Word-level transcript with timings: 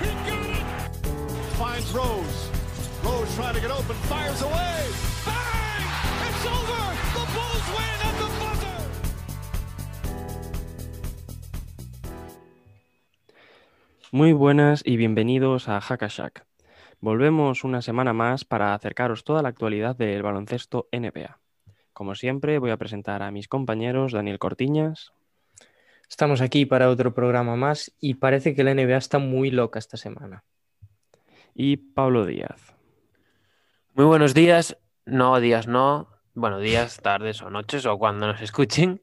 He 0.00 0.08
got 0.24 0.48
it. 0.48 0.64
Finds 1.58 1.92
Rose. 1.92 2.50
Rose 3.04 3.34
trying 3.36 3.54
to 3.54 3.60
get 3.60 3.70
open, 3.70 3.96
fires 4.08 4.40
away. 4.40 4.88
Bang! 5.26 5.84
It's 6.28 6.46
over. 6.46 6.82
The 7.12 7.24
Bulls 7.34 7.66
win 7.76 7.98
at 8.08 8.14
the 8.16 8.28
buzzer. 8.40 8.80
Muy 14.10 14.32
buenas 14.32 14.82
y 14.86 14.96
bienvenidos 14.96 15.68
a 15.68 15.82
Hackashack. 15.82 16.46
Volvemos 17.02 17.64
una 17.64 17.82
semana 17.82 18.14
más 18.14 18.46
para 18.46 18.72
acercaros 18.72 19.24
toda 19.24 19.42
la 19.42 19.50
actualidad 19.50 19.94
del 19.94 20.22
baloncesto 20.22 20.88
NBA. 20.90 21.38
Como 21.92 22.14
siempre, 22.14 22.58
voy 22.58 22.70
a 22.70 22.78
presentar 22.78 23.22
a 23.22 23.30
mis 23.30 23.48
compañeros 23.48 24.12
Daniel 24.12 24.38
Cortiñas 24.38 25.12
Estamos 26.12 26.42
aquí 26.42 26.66
para 26.66 26.90
otro 26.90 27.14
programa 27.14 27.56
más 27.56 27.90
y 27.98 28.14
parece 28.14 28.54
que 28.54 28.64
la 28.64 28.74
NBA 28.74 28.98
está 28.98 29.18
muy 29.18 29.50
loca 29.50 29.78
esta 29.78 29.96
semana. 29.96 30.44
y 31.54 31.78
Pablo 31.78 32.26
Díaz. 32.26 32.76
Muy 33.94 34.04
buenos 34.04 34.34
días, 34.34 34.76
no 35.06 35.40
días 35.40 35.66
no, 35.66 36.08
bueno, 36.34 36.58
días, 36.58 37.00
tardes 37.00 37.40
o 37.40 37.48
noches 37.48 37.86
o 37.86 37.98
cuando 37.98 38.26
nos 38.26 38.42
escuchen. 38.42 39.00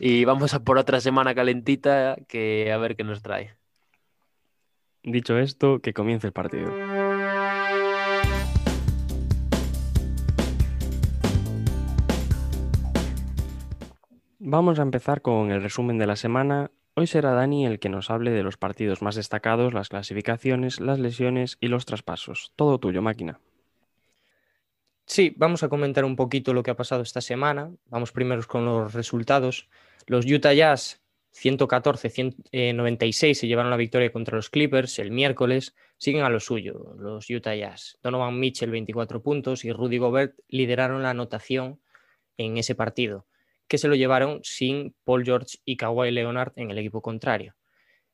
Y 0.00 0.24
vamos 0.24 0.52
a 0.52 0.64
por 0.64 0.78
otra 0.78 1.00
semana 1.00 1.32
calentita 1.32 2.16
que 2.26 2.72
a 2.72 2.76
ver 2.76 2.96
qué 2.96 3.04
nos 3.04 3.22
trae. 3.22 3.54
Dicho 5.04 5.38
esto, 5.38 5.78
que 5.78 5.94
comience 5.94 6.26
el 6.26 6.32
partido. 6.32 6.72
Vamos 14.50 14.78
a 14.78 14.82
empezar 14.82 15.20
con 15.20 15.50
el 15.50 15.62
resumen 15.62 15.98
de 15.98 16.06
la 16.06 16.16
semana. 16.16 16.70
Hoy 16.94 17.06
será 17.06 17.32
Dani 17.32 17.66
el 17.66 17.78
que 17.78 17.90
nos 17.90 18.08
hable 18.08 18.30
de 18.30 18.42
los 18.42 18.56
partidos 18.56 19.02
más 19.02 19.14
destacados, 19.14 19.74
las 19.74 19.90
clasificaciones, 19.90 20.80
las 20.80 20.98
lesiones 20.98 21.58
y 21.60 21.68
los 21.68 21.84
traspasos. 21.84 22.54
Todo 22.56 22.80
tuyo, 22.80 23.02
máquina. 23.02 23.40
Sí, 25.04 25.34
vamos 25.36 25.64
a 25.64 25.68
comentar 25.68 26.06
un 26.06 26.16
poquito 26.16 26.54
lo 26.54 26.62
que 26.62 26.70
ha 26.70 26.76
pasado 26.76 27.02
esta 27.02 27.20
semana. 27.20 27.70
Vamos 27.90 28.10
primero 28.10 28.40
con 28.48 28.64
los 28.64 28.94
resultados. 28.94 29.68
Los 30.06 30.24
Utah 30.24 30.54
Jazz 30.54 31.02
114-96 31.34 33.34
se 33.34 33.48
llevaron 33.48 33.70
la 33.70 33.76
victoria 33.76 34.10
contra 34.10 34.36
los 34.36 34.48
Clippers 34.48 34.98
el 34.98 35.10
miércoles. 35.10 35.76
Siguen 35.98 36.24
a 36.24 36.30
lo 36.30 36.40
suyo 36.40 36.94
los 36.96 37.28
Utah 37.28 37.54
Jazz. 37.54 37.98
Donovan 38.02 38.40
Mitchell 38.40 38.70
24 38.70 39.22
puntos 39.22 39.66
y 39.66 39.72
Rudy 39.72 39.98
Gobert 39.98 40.38
lideraron 40.48 41.02
la 41.02 41.10
anotación 41.10 41.82
en 42.38 42.56
ese 42.56 42.74
partido, 42.74 43.26
que 43.68 43.78
se 43.78 43.88
lo 43.88 43.94
llevaron 43.94 44.40
sin 44.42 44.94
Paul 45.04 45.24
George 45.24 45.58
y 45.64 45.76
Kawhi 45.76 46.10
Leonard 46.10 46.52
en 46.56 46.70
el 46.70 46.78
equipo 46.78 47.02
contrario. 47.02 47.54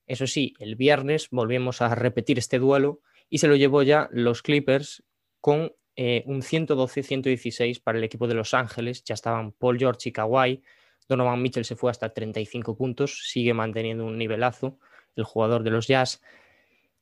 Eso 0.06 0.26
sí, 0.26 0.54
el 0.58 0.76
viernes 0.76 1.28
volvemos 1.30 1.80
a 1.80 1.94
repetir 1.94 2.38
este 2.38 2.58
duelo 2.58 3.00
y 3.30 3.38
se 3.38 3.48
lo 3.48 3.56
llevó 3.56 3.82
ya 3.82 4.08
los 4.12 4.42
Clippers 4.42 5.02
con 5.40 5.72
eh, 5.96 6.24
un 6.26 6.42
112-116 6.42 7.82
para 7.82 7.98
el 7.98 8.04
equipo 8.04 8.26
de 8.26 8.34
Los 8.34 8.52
Ángeles. 8.52 9.04
Ya 9.04 9.14
estaban 9.14 9.52
Paul 9.52 9.78
George 9.78 10.08
y 10.08 10.12
Kawhi. 10.12 10.62
Donovan 11.08 11.40
Mitchell 11.40 11.64
se 11.64 11.76
fue 11.76 11.90
hasta 11.90 12.12
35 12.12 12.76
puntos, 12.76 13.28
sigue 13.28 13.54
manteniendo 13.54 14.04
un 14.04 14.18
nivelazo 14.18 14.78
el 15.16 15.24
jugador 15.24 15.62
de 15.62 15.70
los 15.70 15.86
Jazz. 15.86 16.20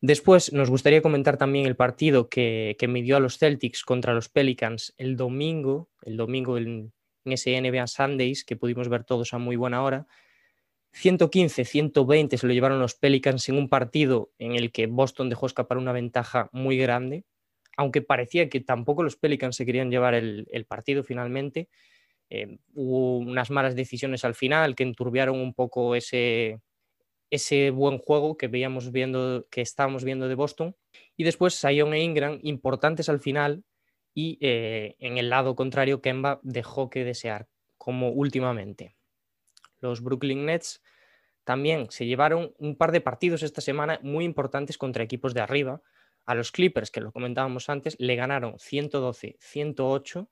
Después 0.01 0.53
nos 0.53 0.69
gustaría 0.69 1.01
comentar 1.01 1.39
también 1.39 1.67
el 1.67 1.77
partido 1.77 2.29
que, 2.29 2.77
que 2.79 2.89
midió 2.89 3.17
a 3.17 3.21
los 3.21 3.39
Celtics 3.39 3.85
contra 3.85 4.13
los 4.13 4.29
Pelicans 4.29 4.93
el 4.99 5.17
domingo, 5.17 5.89
el 6.03 6.17
domingo 6.17 6.59
en, 6.59 6.93
en 7.25 7.33
ese 7.33 7.61
NBA 7.61 7.87
Sundays 7.87 8.45
que 8.45 8.57
pudimos 8.57 8.89
ver 8.89 9.05
todos 9.05 9.35
a 9.35 9.39
muy 9.39 9.57
buena 9.57 9.83
hora. 9.83 10.07
115-120 10.95 12.37
se 12.37 12.47
lo 12.47 12.53
llevaron 12.53 12.81
los 12.81 12.95
Pelicans 12.95 13.49
en 13.49 13.57
un 13.57 13.69
partido 13.69 14.31
en 14.39 14.57
el 14.57 14.73
que 14.73 14.87
Boston 14.87 15.31
dejó 15.31 15.47
escapar 15.47 15.79
una 15.79 15.93
ventaja 15.93 16.51
muy 16.53 16.77
grande, 16.77 17.25
aunque 17.77 18.03
parecía 18.03 18.49
que 18.49 18.61
tampoco 18.61 19.03
los 19.03 19.17
Pelicans 19.17 19.57
se 19.57 19.65
querían 19.65 19.91
llevar 19.91 20.15
el, 20.15 20.67
partido 20.69 21.03
finalmente. 21.03 21.69
Eh, 22.29 22.59
hubo 22.75 23.19
unas 23.19 23.51
malas 23.51 23.75
decisiones 23.75 24.25
al 24.25 24.35
final 24.35 24.75
que 24.75 24.83
enturbiaron 24.83 25.39
un 25.39 25.55
poco 25.55 25.95
ese, 25.95 26.61
ese 27.33 27.71
buen 27.71 27.99
juego 27.99 28.37
que 28.37 28.49
veíamos 28.49 28.93
viendo, 28.93 29.47
que 29.51 29.63
estábamos 29.63 30.05
viendo 30.05 30.29
de 30.29 30.35
Boston. 30.35 30.77
Y 31.17 31.25
después 31.25 31.55
Sion 31.55 31.95
e 31.95 32.03
Ingram, 32.03 32.39
importantes 32.43 33.09
al 33.09 33.21
final, 33.21 33.65
y 34.15 34.39
eh, 34.41 34.97
en 34.99 35.19
el 35.19 35.31
lado 35.31 35.57
contrario, 35.57 36.01
Kemba 36.01 36.41
dejó 36.43 36.91
que 36.91 37.05
desear, 37.05 37.49
como 37.79 38.11
últimamente. 38.11 38.97
Los 39.81 40.03
Brooklyn 40.03 40.47
Nets 40.47 40.83
también 41.45 41.91
se 41.91 42.07
llevaron 42.07 42.55
un 42.59 42.77
par 42.77 42.93
de 42.93 43.01
partidos 43.01 43.43
esta 43.43 43.61
semana 43.61 43.99
muy 44.03 44.25
importantes 44.25 44.79
contra 44.79 45.03
equipos 45.03 45.35
de 45.35 45.41
arriba. 45.41 45.83
A 46.25 46.35
los 46.37 46.53
Clippers, 46.53 46.91
que 46.91 47.01
lo 47.01 47.11
comentábamos 47.11 47.69
antes, 47.69 47.97
le 47.99 48.15
ganaron 48.15 48.55
112-108 48.55 50.29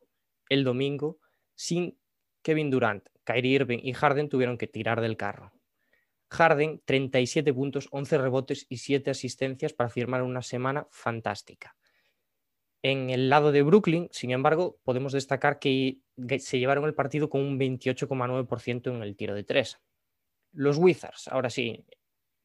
el 0.48 0.64
domingo 0.64 1.18
sin 1.54 1.98
Kevin 2.42 2.70
Durant, 2.70 3.08
Kyrie 3.24 3.54
Irving 3.54 3.80
y 3.82 3.92
Harden 3.92 4.28
tuvieron 4.28 4.56
que 4.56 4.66
tirar 4.66 5.00
del 5.00 5.16
carro. 5.16 5.52
Harden, 6.30 6.80
37 6.84 7.52
puntos, 7.52 7.88
11 7.90 8.18
rebotes 8.18 8.66
y 8.68 8.76
7 8.76 9.10
asistencias 9.10 9.72
para 9.72 9.90
firmar 9.90 10.22
una 10.22 10.42
semana 10.42 10.86
fantástica. 10.90 11.76
En 12.82 13.10
el 13.10 13.28
lado 13.28 13.52
de 13.52 13.62
Brooklyn, 13.62 14.08
sin 14.10 14.30
embargo, 14.30 14.78
podemos 14.84 15.12
destacar 15.12 15.58
que 15.58 15.98
se 16.38 16.58
llevaron 16.58 16.84
el 16.84 16.94
partido 16.94 17.28
con 17.28 17.42
un 17.42 17.58
28,9% 17.58 18.94
en 18.94 19.02
el 19.02 19.16
tiro 19.16 19.34
de 19.34 19.44
3. 19.44 19.78
Los 20.52 20.78
Wizards, 20.78 21.28
ahora 21.28 21.50
sí, 21.50 21.84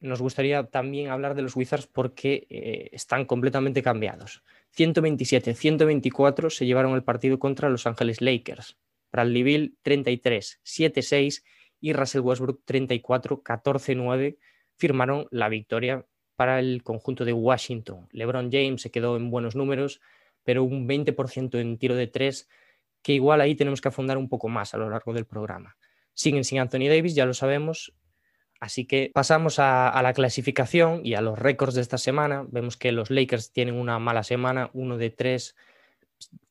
nos 0.00 0.20
gustaría 0.20 0.64
también 0.64 1.08
hablar 1.08 1.34
de 1.34 1.42
los 1.42 1.56
Wizards 1.56 1.86
porque 1.86 2.46
eh, 2.50 2.90
están 2.92 3.24
completamente 3.24 3.82
cambiados. 3.82 4.42
127-124 4.76 6.50
se 6.50 6.66
llevaron 6.66 6.94
el 6.94 7.02
partido 7.02 7.38
contra 7.38 7.70
Los 7.70 7.86
Ángeles 7.86 8.20
Lakers. 8.20 8.76
Bradley 9.10 9.42
Bill 9.42 9.78
33, 9.82 10.60
7-6 10.64 11.42
y 11.80 11.92
Russell 11.92 12.20
Westbrook 12.20 12.62
34, 12.64 13.42
14-9 13.42 14.36
firmaron 14.76 15.26
la 15.30 15.48
victoria 15.48 16.04
para 16.36 16.60
el 16.60 16.82
conjunto 16.82 17.24
de 17.24 17.32
Washington. 17.32 18.08
LeBron 18.10 18.50
James 18.52 18.82
se 18.82 18.90
quedó 18.90 19.16
en 19.16 19.30
buenos 19.30 19.56
números, 19.56 20.00
pero 20.46 20.64
un 20.64 20.88
20% 20.88 21.60
en 21.60 21.76
tiro 21.76 21.96
de 21.96 22.06
3, 22.06 22.48
que 23.02 23.12
igual 23.12 23.42
ahí 23.42 23.54
tenemos 23.54 23.82
que 23.82 23.88
afondar 23.88 24.16
un 24.16 24.30
poco 24.30 24.48
más 24.48 24.72
a 24.72 24.78
lo 24.78 24.88
largo 24.88 25.12
del 25.12 25.26
programa. 25.26 25.76
Siguen 26.14 26.44
sin 26.44 26.60
Anthony 26.60 26.88
Davis, 26.88 27.14
ya 27.14 27.26
lo 27.26 27.34
sabemos, 27.34 27.92
Así 28.58 28.86
que 28.86 29.10
pasamos 29.12 29.58
a, 29.58 29.90
a, 29.90 30.02
la 30.02 30.14
clasificación 30.14 31.04
y 31.04 31.12
a 31.12 31.20
los 31.20 31.38
récords 31.38 31.74
de 31.74 31.82
esta 31.82 31.98
semana. 31.98 32.46
Vemos 32.48 32.78
que 32.78 32.90
los 32.90 33.10
Lakers 33.10 33.52
tienen 33.52 33.74
una 33.74 33.98
mala 33.98 34.22
semana, 34.22 34.70
uno 34.72 34.96
de 34.96 35.10
tres. 35.10 35.56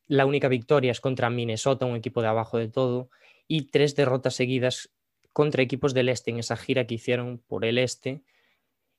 La 0.06 0.28
única 0.28 0.48
victoria 0.48 0.92
es 0.92 1.02
contra 1.02 1.32
Minnesota, 1.32 1.88
un 1.88 1.96
equipo 1.96 2.22
de 2.22 2.28
abajo 2.28 2.60
de 2.60 2.68
todo, 2.68 3.10
y 3.48 3.72
tres 3.72 3.96
derrotas 3.96 4.36
seguidas 4.36 4.92
contra 5.34 5.64
equipos 5.64 5.94
del 5.94 6.10
este 6.10 6.32
en 6.32 6.40
esa 6.40 6.58
gira 6.58 6.86
que 6.86 6.96
hicieron 6.96 7.40
por 7.40 7.66
el 7.66 7.78
este 7.78 8.22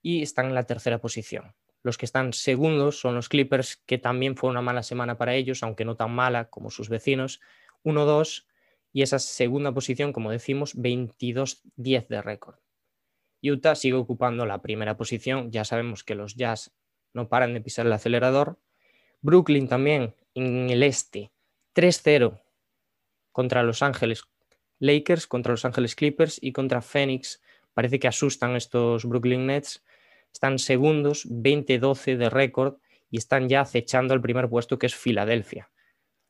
y 0.02 0.22
están 0.22 0.46
en 0.46 0.54
la 0.54 0.64
tercera 0.64 0.98
posición. 0.98 1.54
Los 1.86 1.98
que 1.98 2.04
están 2.04 2.32
segundos 2.32 2.98
son 2.98 3.14
los 3.14 3.28
Clippers, 3.28 3.76
que 3.86 3.96
también 3.96 4.34
fue 4.34 4.50
una 4.50 4.60
mala 4.60 4.82
semana 4.82 5.18
para 5.18 5.36
ellos, 5.36 5.62
aunque 5.62 5.84
no 5.84 5.94
tan 5.94 6.10
mala 6.10 6.50
como 6.50 6.68
sus 6.68 6.88
vecinos. 6.88 7.40
1-2 7.84 8.44
y 8.92 9.02
esa 9.02 9.20
segunda 9.20 9.70
posición, 9.70 10.12
como 10.12 10.32
decimos, 10.32 10.74
22-10 10.74 12.08
de 12.08 12.22
récord. 12.22 12.56
Utah 13.40 13.76
sigue 13.76 13.94
ocupando 13.94 14.46
la 14.46 14.62
primera 14.62 14.96
posición. 14.96 15.52
Ya 15.52 15.64
sabemos 15.64 16.02
que 16.02 16.16
los 16.16 16.34
Jazz 16.34 16.72
no 17.14 17.28
paran 17.28 17.54
de 17.54 17.60
pisar 17.60 17.86
el 17.86 17.92
acelerador. 17.92 18.58
Brooklyn 19.20 19.68
también 19.68 20.16
en 20.34 20.68
el 20.68 20.82
este, 20.82 21.30
3-0 21.76 22.42
contra 23.30 23.62
Los 23.62 23.80
Ángeles 23.80 24.24
Lakers, 24.80 25.28
contra 25.28 25.52
Los 25.52 25.64
Ángeles 25.64 25.94
Clippers 25.94 26.40
y 26.42 26.50
contra 26.50 26.82
Phoenix. 26.82 27.40
Parece 27.74 28.00
que 28.00 28.08
asustan 28.08 28.56
estos 28.56 29.04
Brooklyn 29.04 29.46
Nets. 29.46 29.84
Están 30.36 30.58
segundos, 30.58 31.26
20-12 31.30 32.18
de 32.18 32.28
récord 32.28 32.74
y 33.10 33.16
están 33.16 33.48
ya 33.48 33.62
acechando 33.62 34.12
el 34.12 34.20
primer 34.20 34.50
puesto 34.50 34.78
que 34.78 34.84
es 34.84 34.94
Filadelfia. 34.94 35.70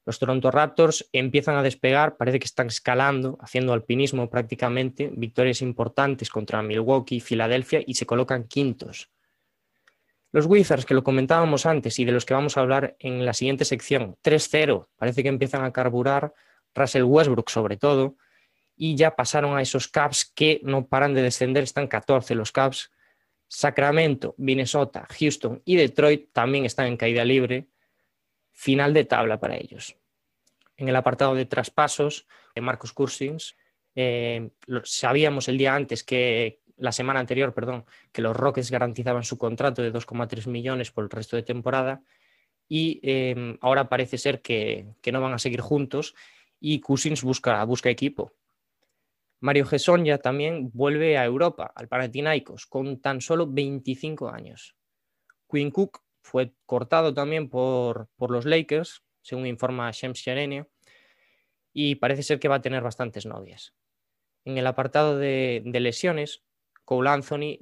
Los 0.04 0.20
Toronto 0.20 0.52
Raptors 0.52 1.10
empiezan 1.12 1.56
a 1.56 1.62
despegar, 1.64 2.16
parece 2.16 2.38
que 2.38 2.44
están 2.44 2.68
escalando, 2.68 3.36
haciendo 3.40 3.72
alpinismo 3.72 4.30
prácticamente, 4.30 5.10
victorias 5.12 5.60
importantes 5.60 6.30
contra 6.30 6.62
Milwaukee, 6.62 7.18
Filadelfia 7.18 7.82
y 7.84 7.94
se 7.94 8.06
colocan 8.06 8.44
quintos. 8.44 9.10
Los 10.30 10.46
Wizards, 10.46 10.86
que 10.86 10.94
lo 10.94 11.02
comentábamos 11.02 11.66
antes 11.66 11.98
y 11.98 12.04
de 12.04 12.12
los 12.12 12.24
que 12.24 12.34
vamos 12.34 12.56
a 12.56 12.60
hablar 12.60 12.94
en 13.00 13.26
la 13.26 13.32
siguiente 13.32 13.64
sección, 13.64 14.16
3-0, 14.22 14.86
parece 14.94 15.24
que 15.24 15.30
empiezan 15.30 15.64
a 15.64 15.72
carburar, 15.72 16.32
Russell 16.76 17.02
Westbrook 17.02 17.50
sobre 17.50 17.76
todo, 17.76 18.14
y 18.76 18.94
ya 18.94 19.16
pasaron 19.16 19.56
a 19.56 19.62
esos 19.62 19.88
Caps 19.88 20.30
que 20.32 20.60
no 20.62 20.86
paran 20.86 21.12
de 21.12 21.22
descender, 21.22 21.64
están 21.64 21.88
14 21.88 22.36
los 22.36 22.52
Caps. 22.52 22.92
Sacramento, 23.48 24.34
Minnesota, 24.38 25.06
Houston 25.18 25.62
y 25.64 25.76
Detroit 25.76 26.32
también 26.32 26.64
están 26.64 26.86
en 26.86 26.96
caída 26.96 27.24
libre. 27.24 27.68
Final 28.52 28.94
de 28.94 29.04
tabla 29.04 29.38
para 29.38 29.56
ellos. 29.56 29.96
En 30.76 30.88
el 30.88 30.96
apartado 30.96 31.34
de 31.34 31.46
traspasos, 31.46 32.26
de 32.54 32.60
Marcos 32.60 32.92
Cousins, 32.92 33.56
eh, 33.94 34.50
sabíamos 34.84 35.48
el 35.48 35.58
día 35.58 35.74
antes 35.74 36.02
que 36.02 36.60
la 36.76 36.92
semana 36.92 37.20
anterior, 37.20 37.54
perdón, 37.54 37.84
que 38.12 38.22
los 38.22 38.36
Rockets 38.36 38.70
garantizaban 38.70 39.24
su 39.24 39.38
contrato 39.38 39.82
de 39.82 39.92
2,3 39.92 40.46
millones 40.46 40.90
por 40.90 41.04
el 41.04 41.10
resto 41.10 41.36
de 41.36 41.42
temporada 41.42 42.02
y 42.68 43.00
em, 43.02 43.56
ahora 43.60 43.88
parece 43.88 44.18
ser 44.18 44.42
que, 44.42 44.86
no 45.10 45.20
van 45.20 45.32
a 45.32 45.38
seguir 45.38 45.60
juntos 45.60 46.14
y 46.60 46.80
Cousins 46.80 47.22
busca, 47.22 47.62
busca 47.64 47.90
equipo. 47.90 48.32
Mario 49.40 49.66
Gesson 49.66 50.04
ya 50.04 50.18
también 50.18 50.70
vuelve 50.72 51.18
a 51.18 51.24
Europa, 51.24 51.72
al 51.74 51.88
Panathinaikos, 51.88 52.66
con 52.66 53.00
tan 53.00 53.20
solo 53.20 53.46
25 53.46 54.30
años. 54.30 54.76
Quinn 55.48 55.70
Cook 55.70 56.00
fue 56.22 56.54
cortado 56.64 57.14
también 57.14 57.48
por, 57.48 58.08
por 58.16 58.30
los 58.30 58.44
Lakers, 58.44 59.02
según 59.22 59.46
informa 59.46 59.90
Shams 59.92 60.22
Charania, 60.22 60.66
y 61.72 61.96
parece 61.96 62.22
ser 62.22 62.40
que 62.40 62.48
va 62.48 62.56
a 62.56 62.62
tener 62.62 62.82
bastantes 62.82 63.26
novias. 63.26 63.74
En 64.46 64.56
el 64.56 64.66
apartado 64.66 65.18
de, 65.18 65.62
lesiones, 65.64 66.44
Cole 66.84 67.10
Anthony, 67.10 67.58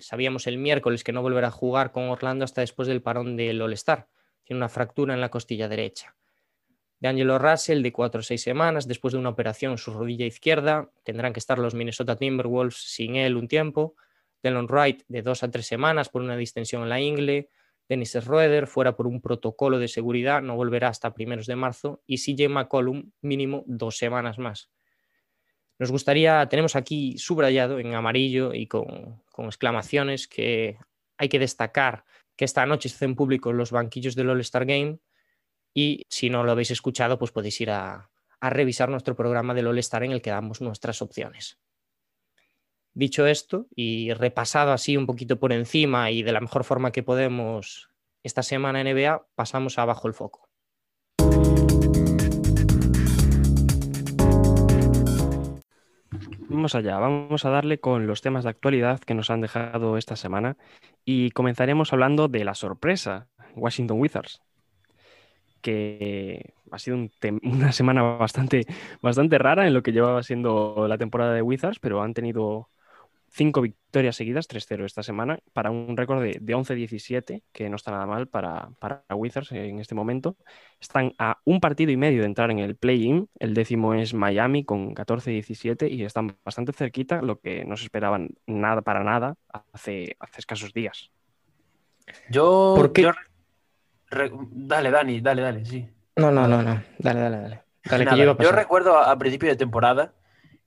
sabíamos 0.00 0.46
el 0.46 0.58
miércoles 0.58 1.02
que 1.02 1.12
no 1.12 1.22
volverá 1.22 1.48
a 1.48 1.50
jugar 1.50 1.90
con 1.90 2.08
Orlando 2.08 2.44
hasta 2.44 2.60
después 2.60 2.86
del 2.86 3.02
parón 3.02 3.36
del 3.36 3.60
All-Star. 3.60 4.08
Tiene 4.44 4.58
una 4.58 4.68
fractura 4.68 5.12
en 5.12 5.20
la 5.20 5.28
costilla 5.28 5.68
derecha. 5.68 6.16
De 7.00 7.08
Angelo 7.08 7.38
Russell, 7.38 7.82
de 7.82 7.92
cuatro 7.92 8.20
o 8.20 8.22
seis 8.22 8.42
semanas, 8.42 8.86
después 8.86 9.12
de 9.12 9.18
una 9.18 9.30
operación 9.30 9.72
en 9.72 9.78
su 9.78 9.92
rodilla 9.92 10.26
izquierda. 10.26 10.90
Tendrán 11.02 11.32
que 11.32 11.40
estar 11.40 11.58
los 11.58 11.74
Minnesota 11.74 12.16
Timberwolves 12.16 12.76
sin 12.76 13.16
él 13.16 13.36
un 13.36 13.48
tiempo. 13.48 13.96
Delon 14.42 14.66
Wright, 14.66 15.02
de 15.08 15.22
dos 15.22 15.42
a 15.42 15.50
tres 15.50 15.66
semanas 15.66 16.08
por 16.08 16.22
una 16.22 16.36
distensión 16.36 16.82
en 16.82 16.88
la 16.90 17.00
ingle. 17.00 17.48
Dennis 17.88 18.12
Schroeder, 18.12 18.66
fuera 18.66 18.94
por 18.94 19.06
un 19.06 19.20
protocolo 19.20 19.78
de 19.78 19.88
seguridad, 19.88 20.42
no 20.42 20.54
volverá 20.54 20.88
hasta 20.88 21.12
primeros 21.12 21.46
de 21.46 21.56
marzo. 21.56 22.02
Y 22.06 22.18
CJ 22.18 22.48
McCollum, 22.48 23.10
mínimo 23.20 23.64
dos 23.66 23.96
semanas 23.96 24.38
más. 24.38 24.70
Nos 25.80 25.90
gustaría, 25.90 26.46
tenemos 26.50 26.76
aquí 26.76 27.16
subrayado 27.16 27.78
en 27.78 27.94
amarillo 27.94 28.52
y 28.52 28.66
con, 28.66 29.22
exclamaciones 29.38 30.28
que 30.28 30.76
hay 31.16 31.30
que 31.30 31.38
destacar 31.38 32.04
que 32.36 32.44
esta 32.44 32.66
noche 32.66 32.90
se 32.90 32.96
hacen 32.96 33.14
públicos 33.14 33.54
los 33.54 33.72
banquillos 33.72 34.14
del 34.14 34.28
All-Star 34.28 34.66
Game 34.66 34.98
y 35.74 36.06
si 36.08 36.30
no 36.30 36.44
lo 36.44 36.52
habéis 36.52 36.70
escuchado, 36.70 37.18
pues 37.18 37.32
podéis 37.32 37.60
ir 37.60 37.70
a, 37.70 38.10
a 38.40 38.50
revisar 38.50 38.88
nuestro 38.88 39.14
programa 39.14 39.54
del 39.54 39.66
All-Star 39.66 40.04
en 40.04 40.12
el 40.12 40.22
que 40.22 40.30
damos 40.30 40.60
nuestras 40.60 41.02
opciones. 41.02 41.58
Dicho 42.92 43.26
esto 43.26 43.66
y 43.74 44.12
repasado 44.14 44.72
así 44.72 44.96
un 44.96 45.06
poquito 45.06 45.38
por 45.38 45.52
encima 45.52 46.10
y 46.10 46.22
de 46.22 46.32
la 46.32 46.40
mejor 46.40 46.64
forma 46.64 46.90
que 46.90 47.02
podemos 47.02 47.90
esta 48.22 48.42
semana 48.42 48.80
en 48.80 48.94
NBA, 48.94 49.26
pasamos 49.34 49.78
abajo 49.78 50.08
el 50.08 50.14
foco. 50.14 50.48
Vamos 56.48 56.74
allá, 56.74 56.98
vamos 56.98 57.44
a 57.44 57.50
darle 57.50 57.78
con 57.78 58.08
los 58.08 58.22
temas 58.22 58.42
de 58.42 58.50
actualidad 58.50 58.98
que 58.98 59.14
nos 59.14 59.30
han 59.30 59.40
dejado 59.40 59.96
esta 59.96 60.16
semana 60.16 60.56
y 61.04 61.30
comenzaremos 61.30 61.92
hablando 61.92 62.26
de 62.26 62.44
la 62.44 62.54
sorpresa, 62.54 63.28
Washington 63.54 64.00
Wizards, 64.00 64.42
que 65.60 66.54
ha 66.70 66.78
sido 66.78 66.96
una 67.42 67.72
semana 67.72 68.02
bastante, 68.02 68.66
bastante 69.02 69.38
rara 69.38 69.66
en 69.66 69.74
lo 69.74 69.82
que 69.82 69.92
llevaba 69.92 70.22
siendo 70.22 70.86
la 70.88 70.98
temporada 70.98 71.34
de 71.34 71.42
Wizards, 71.42 71.78
pero 71.78 72.02
han 72.02 72.14
tenido 72.14 72.68
cinco 73.32 73.60
victorias 73.60 74.16
seguidas, 74.16 74.48
3-0 74.48 74.84
esta 74.84 75.02
semana, 75.02 75.38
para 75.52 75.70
un 75.70 75.96
récord 75.96 76.22
de, 76.22 76.40
11-17, 76.40 77.42
que 77.52 77.68
no 77.68 77.76
está 77.76 77.92
nada 77.92 78.06
mal 78.06 78.26
para, 78.26 78.70
para 78.80 79.04
Wizards 79.14 79.52
en 79.52 79.78
este 79.78 79.94
momento. 79.94 80.36
Están 80.80 81.14
a 81.18 81.38
un 81.44 81.60
partido 81.60 81.92
y 81.92 81.96
medio 81.96 82.20
de 82.20 82.26
entrar 82.26 82.50
en 82.50 82.58
el 82.58 82.76
play-in, 82.76 83.28
el 83.38 83.54
décimo 83.54 83.94
es 83.94 84.14
Miami 84.14 84.64
con 84.64 84.94
14-17 84.94 85.90
y 85.90 86.04
están 86.04 86.36
bastante 86.44 86.72
cerquita, 86.72 87.22
lo 87.22 87.38
que 87.38 87.64
no 87.64 87.76
se 87.76 87.84
esperaban 87.84 88.30
nada 88.46 88.82
para 88.82 89.04
nada 89.04 89.36
hace, 89.72 90.16
hace 90.18 90.40
escasos 90.40 90.72
días. 90.72 91.10
Yo... 92.30 92.74
¿Por 92.76 92.92
qué? 92.92 93.10
Dale, 94.10 94.90
Dani, 94.90 95.20
dale, 95.20 95.42
dale, 95.42 95.64
sí. 95.64 95.88
No, 96.16 96.30
no, 96.30 96.48
no, 96.48 96.62
no, 96.62 96.82
dale, 96.98 97.20
dale, 97.20 97.38
dale. 97.38 98.36
yo, 98.40 98.52
recuerdo 98.52 98.98
a 98.98 99.16
principio 99.18 99.48
de 99.48 99.56
temporada 99.56 100.12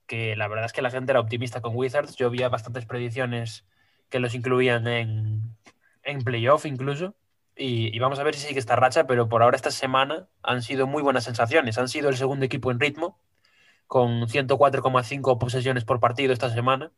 que 0.06 0.36
la 0.36 0.48
verdad 0.48 0.66
es 0.66 0.72
que 0.72 0.82
la 0.82 0.90
gente 0.90 1.12
era 1.12 1.20
optimista 1.20 1.60
con 1.60 1.76
Wizards. 1.76 2.16
Yo 2.16 2.26
había 2.26 2.48
bastantes 2.48 2.86
predicciones 2.86 3.64
que 4.08 4.18
los 4.18 4.34
incluían 4.34 4.86
en, 4.86 5.42
en 6.02 6.22
playoff 6.22 6.66
incluso. 6.66 7.14
Y, 7.56 7.96
vamos 7.98 8.18
a 8.18 8.24
ver 8.24 8.34
si 8.34 8.46
sigue 8.46 8.58
esta 8.58 8.76
racha, 8.76 9.06
pero 9.06 9.28
por 9.28 9.42
ahora 9.42 9.56
esta 9.56 9.70
semana 9.70 10.26
han 10.42 10.62
sido 10.62 10.86
muy 10.86 11.02
buenas 11.02 11.24
sensaciones. 11.24 11.78
Han 11.78 11.88
sido 11.88 12.08
el 12.08 12.16
segundo 12.16 12.44
equipo 12.44 12.70
en 12.70 12.80
ritmo, 12.80 13.18
con 13.86 14.26
104,5 14.28 15.38
posesiones 15.38 15.84
por 15.84 16.00
partido 16.00 16.32
esta 16.32 16.50
semana. 16.50 16.90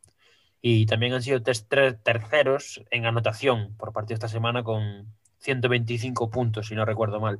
Y 0.62 0.86
también 0.86 1.12
han 1.12 1.22
sido 1.22 1.42
tres, 1.42 1.68
terceros 2.02 2.82
en 2.90 3.06
anotación 3.06 3.76
por 3.76 3.92
partido 3.92 4.14
esta 4.14 4.28
semana, 4.28 4.62
con 4.64 5.14
125 5.46 6.28
puntos, 6.28 6.66
si 6.66 6.74
no 6.74 6.84
recuerdo 6.84 7.20
mal. 7.20 7.38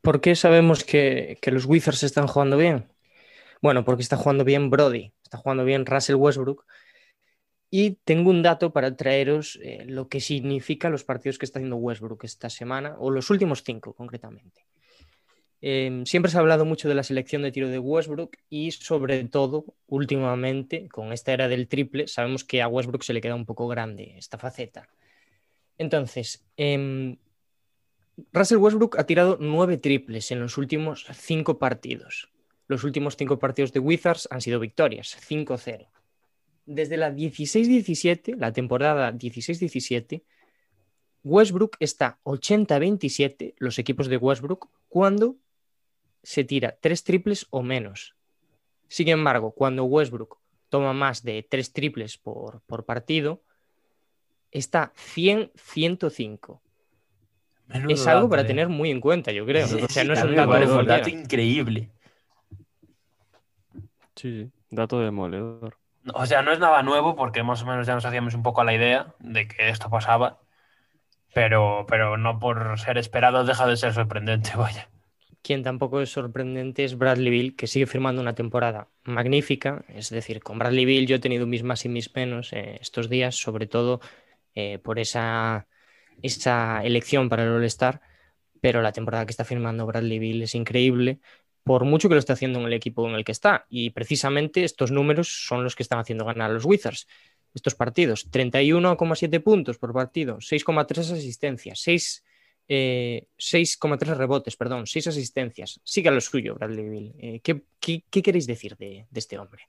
¿Por 0.00 0.20
qué 0.20 0.36
sabemos 0.36 0.84
que, 0.84 1.38
los 1.46 1.66
Wizards 1.66 2.04
están 2.04 2.28
jugando 2.28 2.56
bien? 2.56 2.86
Bueno, 3.60 3.84
porque 3.84 4.02
está 4.02 4.16
jugando 4.16 4.44
bien 4.44 4.70
Brody, 4.70 5.12
está 5.22 5.38
jugando 5.38 5.64
bien 5.64 5.84
Russell 5.84 6.14
Westbrook. 6.14 6.64
Y 7.70 7.98
tengo 8.04 8.30
un 8.30 8.42
dato 8.42 8.72
para 8.72 8.96
traeros 8.96 9.58
eh, 9.62 9.84
lo 9.86 10.08
que 10.08 10.20
significa 10.20 10.90
los 10.90 11.04
partidos 11.04 11.38
que 11.38 11.46
está 11.46 11.58
haciendo 11.58 11.76
Westbrook 11.76 12.24
esta 12.24 12.50
semana, 12.50 12.96
o 12.98 13.10
los 13.10 13.28
últimos 13.30 13.62
cinco 13.64 13.94
concretamente. 13.94 14.64
Em, 15.60 16.06
siempre 16.06 16.30
se 16.30 16.38
ha 16.38 16.40
hablado 16.40 16.64
mucho 16.64 16.88
de 16.88 16.94
la 16.94 17.02
selección 17.02 17.42
de 17.42 17.52
tiro 17.52 17.68
de 17.68 17.78
Westbrook 17.78 18.36
y 18.48 18.70
sobre 18.70 19.24
todo 19.24 19.66
últimamente 19.86 20.88
con 20.88 21.12
esta 21.12 21.32
era 21.34 21.48
del 21.48 21.68
triple 21.68 22.08
sabemos 22.08 22.44
que 22.44 22.62
a 22.62 22.68
Westbrook 22.68 23.02
se 23.02 23.12
le 23.12 23.20
queda 23.20 23.34
un 23.34 23.44
poco 23.44 23.68
grande 23.68 24.14
esta 24.16 24.38
faceta. 24.38 24.88
Entonces, 25.80 26.44
em, 26.56 27.16
Russell 28.32 28.58
Westbrook 28.58 28.98
ha 28.98 29.06
tirado 29.06 29.38
nueve 29.40 29.78
triples 29.78 30.30
en 30.30 30.40
los 30.40 30.58
últimos 30.58 31.06
cinco 31.12 31.58
partidos 31.58 32.30
los 32.70 32.84
últimos 32.84 33.16
cinco 33.16 33.40
partidos 33.40 33.72
de 33.72 33.80
Wizards 33.80 34.28
han 34.30 34.40
sido 34.40 34.60
victorias, 34.60 35.16
5-0. 35.28 35.88
Desde 36.66 36.96
la 36.96 37.10
16-17, 37.10 38.36
la 38.36 38.52
temporada 38.52 39.12
16-17, 39.12 40.22
Westbrook 41.24 41.76
está 41.80 42.20
80-27, 42.22 43.54
los 43.58 43.80
equipos 43.80 44.06
de 44.06 44.18
Westbrook, 44.18 44.68
cuando 44.88 45.34
se 46.22 46.44
tira 46.44 46.78
tres 46.80 47.02
triples 47.02 47.48
o 47.50 47.64
menos. 47.64 48.14
Sin 48.86 49.08
embargo, 49.08 49.50
cuando 49.50 49.84
Westbrook 49.84 50.38
toma 50.68 50.92
más 50.92 51.24
de 51.24 51.42
tres 51.42 51.72
triples 51.72 52.18
por, 52.18 52.62
partido, 52.86 53.42
está 54.50 54.92
100-105. 54.94 56.60
Es 57.88 58.06
algo 58.06 58.28
para 58.28 58.42
eh. 58.42 58.46
tener 58.46 58.68
muy 58.68 58.90
en 58.90 59.00
cuenta, 59.00 59.30
yo 59.32 59.46
creo. 59.46 59.66
o 59.66 59.88
sea, 59.88 60.04
no 60.04 60.14
es 60.14 60.22
un 60.24 60.86
dato 60.86 61.08
increíble. 61.08 61.90
Sí, 64.16 64.44
sí, 64.44 64.50
dato 64.70 65.00
demoledor. 65.00 65.78
O 66.14 66.26
sea, 66.26 66.42
no 66.42 66.52
es 66.52 66.58
nada 66.58 66.82
nuevo 66.82 67.14
porque 67.14 67.42
más 67.42 67.62
o 67.62 67.66
menos 67.66 67.86
ya 67.86 67.94
nos 67.94 68.04
hacíamos 68.04 68.34
un 68.34 68.42
poco 68.42 68.64
la 68.64 68.74
idea 68.74 69.14
de 69.18 69.46
que 69.46 69.68
esto 69.68 69.88
pasaba, 69.90 70.40
pero, 71.32 71.86
pero 71.88 72.16
no 72.16 72.38
por 72.38 72.78
ser 72.78 72.98
esperado 72.98 73.44
deja 73.44 73.66
de 73.66 73.76
ser 73.76 73.92
sorprendente, 73.92 74.50
vaya. 74.56 74.88
Quien 75.42 75.62
tampoco 75.62 76.02
es 76.02 76.10
sorprendente 76.10 76.84
es 76.84 76.98
Bradley 76.98 77.30
Bill, 77.30 77.56
que 77.56 77.66
sigue 77.66 77.86
firmando 77.86 78.20
una 78.20 78.34
temporada 78.34 78.88
magnífica. 79.04 79.84
Es 79.88 80.10
decir, 80.10 80.42
con 80.42 80.58
Bradley 80.58 80.84
Bill 80.84 81.06
yo 81.06 81.16
he 81.16 81.20
tenido 81.20 81.46
mis 81.46 81.62
más 81.62 81.84
y 81.86 81.88
mis 81.88 82.14
menos 82.14 82.52
eh, 82.52 82.76
estos 82.80 83.08
días, 83.08 83.36
sobre 83.36 83.66
todo 83.66 84.00
eh, 84.54 84.78
por 84.78 84.98
esa, 84.98 85.66
esa 86.22 86.82
elección 86.84 87.28
para 87.28 87.44
el 87.44 87.50
All-Star, 87.50 88.00
pero 88.60 88.82
la 88.82 88.92
temporada 88.92 89.26
que 89.26 89.30
está 89.30 89.44
firmando 89.44 89.86
Bradley 89.86 90.18
Bill 90.18 90.42
es 90.42 90.54
increíble 90.54 91.20
por 91.64 91.84
mucho 91.84 92.08
que 92.08 92.14
lo 92.14 92.18
esté 92.18 92.32
haciendo 92.32 92.58
en 92.58 92.66
el 92.66 92.72
equipo 92.72 93.08
en 93.08 93.14
el 93.14 93.24
que 93.24 93.32
está. 93.32 93.66
Y 93.68 93.90
precisamente 93.90 94.64
estos 94.64 94.90
números 94.90 95.46
son 95.46 95.62
los 95.62 95.76
que 95.76 95.82
están 95.82 95.98
haciendo 95.98 96.24
ganar 96.24 96.50
a 96.50 96.54
los 96.54 96.64
Wizards. 96.64 97.06
Estos 97.54 97.74
partidos, 97.74 98.30
31,7 98.30 99.42
puntos 99.42 99.78
por 99.78 99.92
partido, 99.92 100.36
6,3 100.38 100.98
asistencias, 101.12 101.80
6, 101.80 102.24
6,3 102.68 104.08
eh, 104.08 104.14
rebotes, 104.14 104.56
perdón, 104.56 104.86
6 104.86 105.08
asistencias. 105.08 105.80
Siga 105.82 106.12
lo 106.12 106.20
suyo, 106.20 106.54
Bradley 106.54 106.88
Bill. 106.88 107.14
Eh, 107.18 107.40
¿qué, 107.40 108.02
queréis 108.22 108.46
decir 108.46 108.76
de, 108.76 109.06
este 109.12 109.38
hombre? 109.38 109.68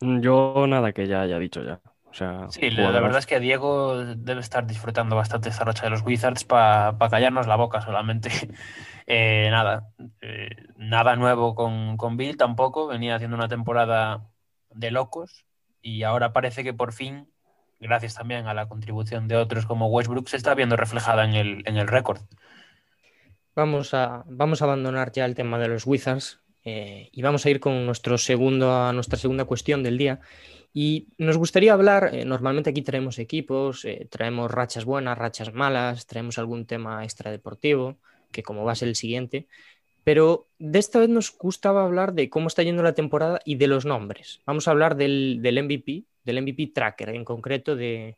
Yo 0.00 0.66
nada 0.66 0.92
que 0.92 1.06
ya 1.06 1.22
haya 1.22 1.38
dicho 1.38 1.62
ya. 1.62 1.80
O 2.14 2.16
O 2.16 2.16
sea, 2.16 2.46
Sí, 2.50 2.70
la, 2.70 2.90
verdad 3.00 3.18
es 3.18 3.26
que 3.26 3.40
Diego 3.40 4.04
debe 4.04 4.40
estar 4.40 4.66
disfrutando 4.66 5.16
bastante 5.16 5.48
esta 5.48 5.64
racha 5.64 5.84
de 5.84 5.90
los 5.90 6.02
Wizards 6.02 6.44
para 6.44 6.96
callarnos 7.10 7.46
la 7.46 7.56
boca 7.56 7.80
solamente. 7.80 8.30
Eh, 9.06 9.48
nada, 9.50 9.90
eh, 10.22 10.48
nada 10.78 11.14
nuevo 11.14 11.54
con, 11.54 11.98
con 11.98 12.16
Bill 12.16 12.38
tampoco. 12.38 12.86
Venía 12.86 13.16
haciendo 13.16 13.36
una 13.36 13.48
temporada 13.48 14.30
de 14.70 14.90
locos 14.90 15.44
y 15.82 16.04
ahora 16.04 16.32
parece 16.32 16.64
que 16.64 16.72
por 16.72 16.94
fin, 16.94 17.28
gracias 17.80 18.14
también 18.14 18.46
a 18.46 18.54
la 18.54 18.66
contribución 18.66 19.28
de 19.28 19.36
otros 19.36 19.66
como 19.66 19.88
Westbrook, 19.88 20.26
se 20.28 20.38
está 20.38 20.54
viendo 20.54 20.78
reflejada 20.78 21.26
en 21.26 21.34
el, 21.34 21.62
en 21.66 21.76
el 21.76 21.86
récord. 21.86 22.22
Vamos 23.54 23.92
a, 23.92 24.24
vamos 24.26 24.62
a 24.62 24.64
abandonar 24.64 25.12
ya 25.12 25.26
el 25.26 25.34
tema 25.34 25.58
de 25.58 25.68
los 25.68 25.86
Wizards 25.86 26.40
eh, 26.64 27.10
y 27.12 27.20
vamos 27.20 27.44
a 27.44 27.50
ir 27.50 27.60
con 27.60 27.84
nuestro 27.84 28.16
segundo, 28.16 28.74
a 28.74 28.92
nuestra 28.94 29.18
segunda 29.18 29.44
cuestión 29.44 29.82
del 29.82 29.98
día. 29.98 30.20
Y 30.76 31.06
nos 31.18 31.38
gustaría 31.38 31.72
hablar, 31.72 32.10
eh, 32.12 32.24
normalmente 32.24 32.70
aquí 32.70 32.82
traemos 32.82 33.20
equipos, 33.20 33.84
eh, 33.84 34.08
traemos 34.10 34.50
rachas 34.50 34.84
buenas, 34.84 35.16
rachas 35.16 35.54
malas, 35.54 36.06
traemos 36.06 36.36
algún 36.36 36.66
tema 36.66 37.04
extradeportivo, 37.04 37.96
que 38.32 38.42
como 38.42 38.64
va 38.64 38.72
a 38.72 38.74
ser 38.74 38.88
el 38.88 38.96
siguiente, 38.96 39.46
pero 40.02 40.48
de 40.58 40.80
esta 40.80 40.98
vez 40.98 41.08
nos 41.08 41.38
gustaba 41.38 41.84
hablar 41.84 42.12
de 42.12 42.28
cómo 42.28 42.48
está 42.48 42.64
yendo 42.64 42.82
la 42.82 42.92
temporada 42.92 43.38
y 43.44 43.54
de 43.54 43.68
los 43.68 43.84
nombres. 43.84 44.42
Vamos 44.46 44.66
a 44.66 44.72
hablar 44.72 44.96
del, 44.96 45.38
del 45.42 45.62
MVP, 45.62 46.06
del 46.24 46.42
MVP 46.42 46.72
Tracker 46.74 47.10
en 47.10 47.24
concreto 47.24 47.76
de, 47.76 48.16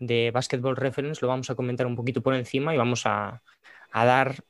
de 0.00 0.32
Basketball 0.32 0.76
Reference, 0.76 1.20
lo 1.22 1.28
vamos 1.28 1.48
a 1.48 1.54
comentar 1.54 1.86
un 1.86 1.94
poquito 1.94 2.22
por 2.22 2.34
encima 2.34 2.74
y 2.74 2.78
vamos 2.78 3.06
a, 3.06 3.40
a 3.92 4.04
dar 4.04 4.42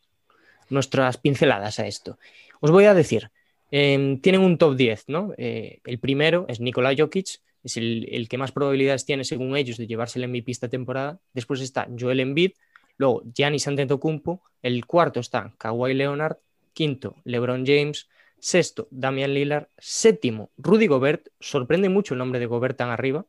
nuestras 0.71 1.19
pinceladas 1.19 1.79
a 1.79 1.87
esto. 1.87 2.19
Os 2.61 2.71
voy 2.71 2.87
a 2.87 2.95
decir, 2.95 3.31
eh, 3.71 4.19
tienen 4.23 4.41
un 4.41 4.59
top 4.59 4.77
10, 4.77 5.05
¿no? 5.09 5.33
Eh, 5.37 5.81
el 5.85 5.99
primero 5.99 6.47
es 6.49 6.61
Nikola 6.61 6.95
Jokic, 6.97 7.41
es 7.63 7.77
el, 7.77 8.09
el, 8.11 8.29
que 8.29 8.39
más 8.39 8.53
probabilidades 8.53 9.05
tiene, 9.05 9.25
según 9.25 9.57
ellos, 9.57 9.77
de 9.77 9.87
llevarse 9.87 10.19
el 10.19 10.29
MVP 10.29 10.53
esta 10.53 10.69
temporada. 10.69 11.21
Después 11.33 11.61
está 11.61 11.89
Joel 11.99 12.21
Embiid, 12.21 12.53
luego 12.97 13.23
Giannis 13.35 13.69
Antetokounmpo, 13.69 14.43
el 14.63 14.87
cuarto 14.87 15.21
está 15.21 15.55
Kawhi 15.59 15.95
Leonard, 15.95 16.39
quinto 16.73 17.17
LeBron 17.25 17.67
James, 17.67 18.09
sexto 18.39 18.89
Damian 18.91 19.35
Lillard, 19.35 19.69
séptimo 19.79 20.51
Rudy 20.57 20.87
Gobert, 20.87 21.29
sorprende 21.41 21.89
mucho 21.89 22.15
el 22.15 22.19
nombre 22.19 22.39
de 22.39 22.47
Gobert 22.47 22.77
tan 22.77 22.91
arriba. 22.91 23.27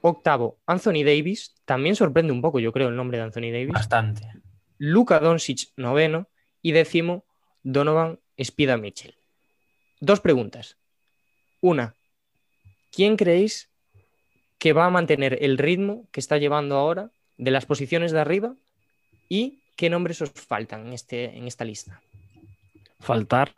Octavo, 0.00 0.58
Anthony 0.66 1.02
Davis, 1.04 1.56
también 1.64 1.96
sorprende 1.96 2.32
un 2.32 2.40
poco, 2.40 2.60
yo 2.60 2.72
creo, 2.72 2.88
el 2.88 2.96
nombre 2.96 3.18
de 3.18 3.24
Anthony 3.24 3.50
Davis. 3.50 3.72
Bastante. 3.72 4.22
Luka 4.78 5.18
Doncic, 5.18 5.70
noveno. 5.76 6.28
Y 6.62 6.72
décimo, 6.72 7.24
Donovan 7.62 8.18
Spida 8.40 8.76
Mitchell. 8.76 9.17
Dos 10.00 10.20
preguntas. 10.20 10.76
Una, 11.60 11.94
¿quién 12.92 13.16
creéis 13.16 13.68
que 14.58 14.72
va 14.72 14.86
a 14.86 14.90
mantener 14.90 15.38
el 15.42 15.58
ritmo 15.58 16.06
que 16.12 16.20
está 16.20 16.38
llevando 16.38 16.76
ahora 16.76 17.10
de 17.36 17.50
las 17.50 17.66
posiciones 17.66 18.12
de 18.12 18.20
arriba? 18.20 18.54
¿Y 19.28 19.60
qué 19.76 19.90
nombres 19.90 20.22
os 20.22 20.30
faltan 20.30 20.86
en, 20.86 20.92
este, 20.92 21.36
en 21.36 21.46
esta 21.46 21.64
lista? 21.64 22.00
Faltar, 23.00 23.54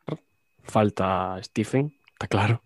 falta 0.62 1.38
Stephen, 1.42 1.94
está 2.12 2.26
claro. 2.26 2.62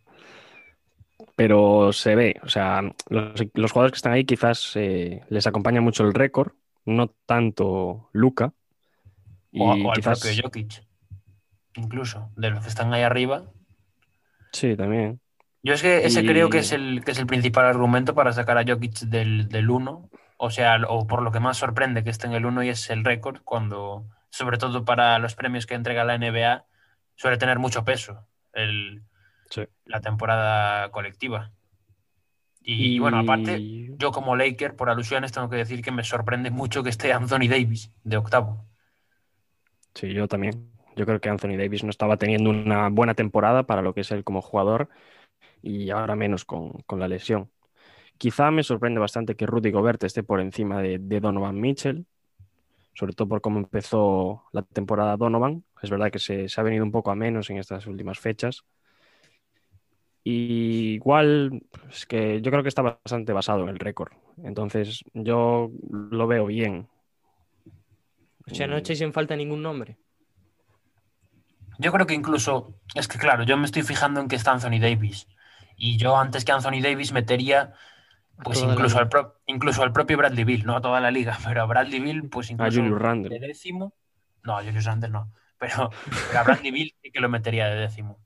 Pero 1.37 1.93
se 1.93 2.15
ve, 2.15 2.37
o 2.43 2.49
sea, 2.49 2.83
los, 3.09 3.41
los 3.55 3.73
jugadores 3.73 3.93
que 3.93 3.97
están 3.97 4.13
ahí 4.13 4.25
quizás 4.25 4.73
eh, 4.77 5.23
les 5.29 5.47
acompaña 5.47 5.81
mucho 5.81 6.05
el 6.05 6.15
récord, 6.15 6.53
no 6.85 7.09
tanto 7.09 8.09
Luca. 8.13 8.53
Y 9.51 9.61
o, 9.61 9.91
o 9.91 9.93
quizás... 9.93 10.25
el 10.25 10.31
propio 10.31 10.45
Jokic, 10.45 10.85
incluso, 11.75 12.31
de 12.37 12.51
los 12.51 12.63
que 12.63 12.69
están 12.69 12.93
ahí 12.93 13.03
arriba. 13.03 13.45
Sí, 14.55 14.77
también. 14.77 15.21
Yo 15.65 15.75
es 15.75 15.83
que 15.83 16.07
ese 16.07 16.23
y... 16.23 16.27
creo 16.27 16.49
que 16.49 16.59
es, 16.59 16.71
el, 16.71 17.05
que 17.05 17.11
es 17.11 17.19
el 17.19 17.27
principal 17.27 17.67
argumento 17.67 18.15
para 18.15 18.33
sacar 18.33 18.57
a 18.57 18.65
Jokic 18.65 19.01
del, 19.01 19.49
del 19.49 19.69
1, 19.69 20.11
o 20.37 20.51
sea, 20.51 20.79
o 20.89 21.07
por 21.09 21.23
lo 21.23 21.33
que 21.33 21.41
más 21.41 21.57
sorprende 21.57 22.05
que 22.05 22.11
esté 22.11 22.29
en 22.29 22.35
el 22.35 22.47
1 22.47 22.63
y 22.63 22.69
es 22.69 22.89
el 22.91 23.05
récord, 23.05 23.41
cuando, 23.43 24.07
sobre 24.31 24.59
todo 24.59 24.85
para 24.85 25.19
los 25.19 25.35
premios 25.35 25.67
que 25.67 25.75
entrega 25.75 26.05
la 26.05 26.17
NBA, 26.17 26.67
suele 27.17 27.37
tener 27.37 27.59
mucho 27.59 27.85
peso 27.85 28.29
el, 28.53 29.03
sí. 29.51 29.63
la 29.87 30.01
temporada 30.01 30.91
colectiva. 30.93 31.51
Y, 32.63 32.95
y, 32.95 32.99
bueno, 33.01 33.19
aparte, 33.19 33.61
yo 33.99 34.13
como 34.13 34.37
Laker, 34.37 34.77
por 34.77 34.89
alusiones, 34.89 35.33
tengo 35.33 35.51
que 35.51 35.57
decir 35.57 35.83
que 35.83 35.91
me 35.91 36.05
sorprende 36.05 36.51
mucho 36.51 36.83
que 36.83 36.91
esté 36.91 37.13
Anthony 37.13 37.49
Davis 37.49 37.91
de 38.05 38.17
octavo. 38.17 38.65
Sí, 39.95 40.13
yo 40.13 40.29
también. 40.29 40.74
Yo 40.97 41.07
creo 41.07 41.21
que 41.21 41.29
Anthony 41.29 41.57
Davis 41.57 41.85
no 41.85 41.91
estaba 41.91 42.17
teniendo 42.17 42.51
una 42.51 42.89
buena 42.89 43.15
temporada 43.15 43.65
para 43.65 43.83
lo 43.83 43.95
que 43.95 44.03
es 44.03 44.11
él 44.11 44.25
como 44.25 44.43
jugador 44.43 44.89
y 45.63 45.91
ahora 45.91 46.17
menos 46.17 46.45
con, 46.45 46.71
con 46.87 47.01
la 47.01 47.09
lesión. 47.09 47.51
Quizá 48.19 48.51
me 48.51 48.63
sorprende 48.63 49.01
bastante 49.01 49.35
que 49.35 49.47
Rudy 49.47 49.71
Gobert 49.71 50.03
esté 50.05 50.23
por 50.23 50.41
encima 50.41 50.81
de, 50.81 50.99
de, 50.99 51.21
Donovan 51.21 51.61
Mitchell, 51.61 52.07
sobre 52.95 53.13
todo 53.13 53.29
por 53.29 53.41
cómo 53.41 53.59
empezó 53.59 54.45
la 54.53 54.63
temporada 54.63 55.17
Donovan. 55.17 55.65
Es 55.83 55.91
verdad 55.91 56.13
que 56.13 56.21
se, 56.21 56.49
se 56.49 56.61
ha 56.61 56.65
venido 56.65 56.85
un 56.85 56.93
poco 56.93 57.11
a 57.11 57.17
menos 57.17 57.51
en 57.51 57.59
estas 57.59 57.87
últimas 57.87 58.21
fechas. 58.21 58.65
Y 60.23 60.95
igual, 60.95 61.63
es 61.91 62.07
que 62.07 62.41
yo 62.41 62.51
creo 62.51 62.63
que 62.63 62.71
está 62.71 62.83
bastante 62.83 63.33
basado 63.33 63.63
en 63.65 63.69
el 63.69 63.79
récord. 63.79 64.13
Entonces, 64.43 65.05
yo 65.13 65.71
lo 65.91 66.27
veo 66.27 66.47
bien. 66.47 66.89
O 68.51 68.55
sea, 68.55 68.67
no 68.67 68.77
echáis 68.77 69.01
en 69.01 69.13
falta 69.13 69.37
ningún 69.37 69.63
nombre. 69.63 69.99
Yo 71.79 71.93
creo 71.93 72.07
que 72.07 72.15
incluso, 72.15 72.75
es 72.95 73.09
que 73.09 73.19
claro, 73.19 73.45
yo 73.45 73.57
me 73.57 73.67
estoy 73.67 73.83
fijando 73.83 74.21
en 74.21 74.29
que 74.29 74.37
está 74.37 74.53
Anthony 74.53 74.79
Davis. 74.81 75.29
Y 75.77 75.97
yo 75.97 76.17
antes 76.17 76.45
que 76.45 76.53
Anthony 76.53 76.81
Davis 76.83 77.13
metería, 77.13 77.75
pues 78.43 78.63
incluso 78.63 78.99
al, 78.99 79.09
pro, 79.09 79.41
incluso 79.47 79.83
al 79.83 79.93
propio 79.93 80.17
Bradley 80.17 80.45
Bill, 80.45 80.67
no 80.67 80.77
a 80.77 80.81
toda 80.81 81.01
la 81.01 81.11
liga, 81.11 81.39
pero 81.45 81.63
a 81.63 81.67
Bradley 81.67 82.01
Bill, 82.01 82.29
pues 82.29 82.51
incluso 82.51 82.81
a 82.81 82.83
Julius 82.83 83.01
Randle. 83.01 83.39
de 83.39 83.47
décimo. 83.47 83.95
No, 84.43 84.59
a 84.59 84.63
Julius 84.63 84.85
Randle 84.85 85.11
no. 85.11 85.33
Pero, 85.59 85.91
pero 86.29 86.39
a 86.41 86.43
Bradley 86.43 86.71
Bill 86.71 86.95
sí 87.03 87.11
que 87.11 87.21
lo 87.21 87.29
metería 87.29 87.67
de 87.67 87.77
décimo. 87.77 88.19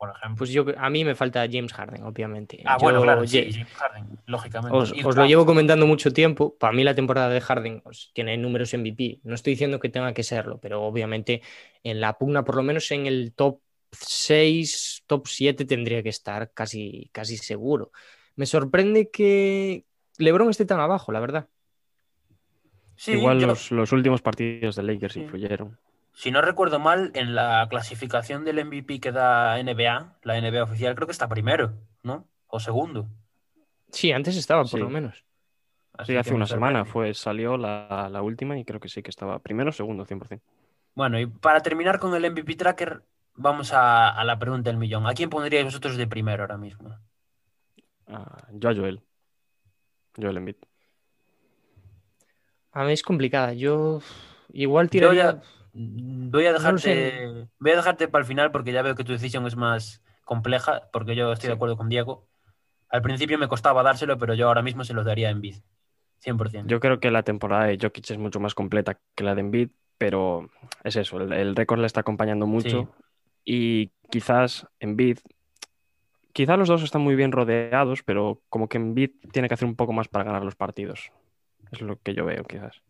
Por 0.00 0.08
ejemplo. 0.08 0.36
Pues 0.38 0.48
yo, 0.48 0.64
a 0.78 0.88
mí 0.88 1.04
me 1.04 1.14
falta 1.14 1.46
James 1.46 1.74
Harden, 1.74 2.04
obviamente. 2.04 2.62
Ah, 2.64 2.78
yo, 2.80 2.84
bueno, 2.84 3.02
claro, 3.02 3.26
sí, 3.26 3.52
James 3.52 3.68
Harden, 3.74 4.06
lógicamente. 4.24 4.74
Os, 4.74 4.94
os, 5.04 5.14
lo 5.14 5.26
llevo 5.26 5.44
comentando 5.44 5.86
mucho 5.86 6.10
tiempo. 6.10 6.56
Para 6.58 6.72
mí 6.72 6.82
la 6.84 6.94
temporada 6.94 7.28
de 7.28 7.38
Harden 7.42 7.82
pues, 7.82 8.10
tiene 8.14 8.38
números 8.38 8.72
MVP. 8.72 9.20
No 9.24 9.34
estoy 9.34 9.52
diciendo 9.52 9.78
que 9.78 9.90
tenga 9.90 10.14
que 10.14 10.22
serlo, 10.22 10.56
pero 10.58 10.84
obviamente 10.84 11.42
en 11.84 12.00
la 12.00 12.16
pugna, 12.16 12.46
por 12.46 12.56
lo 12.56 12.62
menos 12.62 12.90
en 12.92 13.04
el 13.04 13.34
top 13.34 13.60
6, 13.92 15.04
top 15.06 15.26
7 15.26 15.66
tendría 15.66 16.02
que 16.02 16.08
estar 16.08 16.50
casi, 16.54 17.10
casi 17.12 17.36
seguro. 17.36 17.92
Me 18.36 18.46
sorprende 18.46 19.10
que 19.10 19.84
LeBron 20.16 20.48
esté 20.48 20.64
tan 20.64 20.80
abajo, 20.80 21.12
la 21.12 21.20
verdad. 21.20 21.46
Sí, 22.96 23.12
Igual 23.12 23.38
yo... 23.38 23.48
los, 23.48 23.70
los, 23.70 23.92
últimos 23.92 24.22
partidos 24.22 24.76
de 24.76 24.82
Lakers 24.82 25.12
sí. 25.12 25.20
influyeron. 25.20 25.78
Si 26.20 26.30
no 26.30 26.42
recuerdo 26.42 26.78
mal, 26.78 27.12
en 27.14 27.34
la 27.34 27.66
clasificación 27.70 28.44
del 28.44 28.62
MVP 28.62 29.00
que 29.00 29.10
da 29.10 29.56
NBA, 29.56 30.18
la 30.22 30.38
NBA 30.38 30.62
oficial, 30.62 30.94
creo 30.94 31.06
que 31.06 31.12
está 31.12 31.30
primero, 31.30 31.72
¿no? 32.02 32.28
O 32.46 32.60
segundo. 32.60 33.08
Sí, 33.88 34.12
antes 34.12 34.36
estaba, 34.36 34.60
por 34.64 34.68
sí. 34.68 34.76
lo 34.76 34.90
menos. 34.90 35.24
Así 35.94 36.12
sí, 36.12 36.18
hace 36.18 36.34
una 36.34 36.46
semana 36.46 36.84
fue, 36.84 37.14
salió 37.14 37.56
la, 37.56 38.10
la, 38.12 38.20
última 38.20 38.58
y 38.58 38.66
creo 38.66 38.80
que 38.80 38.90
sí 38.90 39.02
que 39.02 39.08
estaba 39.08 39.38
primero 39.38 39.70
o 39.70 39.72
segundo, 39.72 40.04
100%. 40.04 40.42
Bueno, 40.94 41.18
y 41.18 41.24
para 41.24 41.62
terminar 41.62 41.98
con 41.98 42.14
el 42.14 42.30
MVP 42.30 42.54
Tracker, 42.54 43.02
vamos 43.36 43.72
a, 43.72 44.10
a 44.10 44.22
la 44.22 44.38
pregunta 44.38 44.68
del 44.68 44.78
millón. 44.78 45.06
¿A 45.06 45.14
quién 45.14 45.30
pondríais 45.30 45.64
vosotros 45.64 45.96
de 45.96 46.06
primero 46.06 46.42
ahora 46.42 46.58
mismo? 46.58 46.98
Uh, 48.08 48.58
yo 48.58 48.68
a 48.68 48.74
Joel. 48.74 49.00
Joel 50.20 50.36
Embiid. 50.36 50.56
A 52.72 52.84
mí 52.84 52.92
es 52.92 53.02
complicada. 53.02 53.54
Yo 53.54 54.02
igual 54.52 54.90
tiraría... 54.90 55.32
Yo 55.32 55.38
ya 55.38 55.59
voy 55.72 56.46
a 56.46 56.52
dejarte, 56.52 57.26
no 57.26 57.48
voy 57.58 57.72
a 57.72 57.76
dejarte 57.76 58.08
para 58.08 58.22
el 58.22 58.26
final 58.26 58.50
porque 58.50 58.72
ya 58.72 58.82
veo 58.82 58.94
que 58.94 59.04
tu 59.04 59.12
decisión 59.12 59.46
es 59.46 59.56
más 59.56 60.02
compleja, 60.24 60.88
porque 60.92 61.14
yo 61.14 61.32
estoy 61.32 61.46
sí. 61.46 61.48
de 61.48 61.54
acuerdo 61.54 61.76
con 61.76 61.88
Diego. 61.88 62.26
Al 62.88 63.02
principio 63.02 63.38
me 63.38 63.48
costaba 63.48 63.82
dárselo, 63.82 64.18
pero 64.18 64.34
yo 64.34 64.48
ahora 64.48 64.62
mismo 64.62 64.84
se 64.84 64.94
los 64.94 65.04
daría 65.04 65.28
a 65.28 65.30
Embiid. 65.30 65.56
100%. 66.24 66.66
Yo 66.66 66.80
creo 66.80 67.00
que 67.00 67.10
la 67.10 67.22
temporada 67.22 67.66
de 67.66 67.78
Jokic 67.80 68.10
es 68.10 68.18
mucho 68.18 68.40
más 68.40 68.54
completa 68.54 68.98
que 69.14 69.24
la 69.24 69.34
de 69.34 69.40
Embiid, 69.40 69.70
pero 69.96 70.50
es 70.84 70.96
eso, 70.96 71.20
el, 71.20 71.32
el 71.32 71.56
récord 71.56 71.80
le 71.80 71.86
está 71.86 72.00
acompañando 72.00 72.46
mucho 72.46 72.68
sí. 72.82 72.88
y 73.44 73.90
quizás 74.10 74.66
Embiid, 74.80 75.18
quizás 76.32 76.58
los 76.58 76.68
dos 76.68 76.82
están 76.82 77.02
muy 77.02 77.16
bien 77.16 77.32
rodeados, 77.32 78.02
pero 78.02 78.42
como 78.48 78.68
que 78.68 78.78
Embiid 78.78 79.10
tiene 79.32 79.48
que 79.48 79.54
hacer 79.54 79.68
un 79.68 79.76
poco 79.76 79.92
más 79.92 80.08
para 80.08 80.24
ganar 80.24 80.44
los 80.44 80.56
partidos. 80.56 81.10
Es 81.70 81.80
lo 81.80 81.96
que 81.96 82.14
yo 82.14 82.24
veo, 82.24 82.44
quizás. 82.44 82.82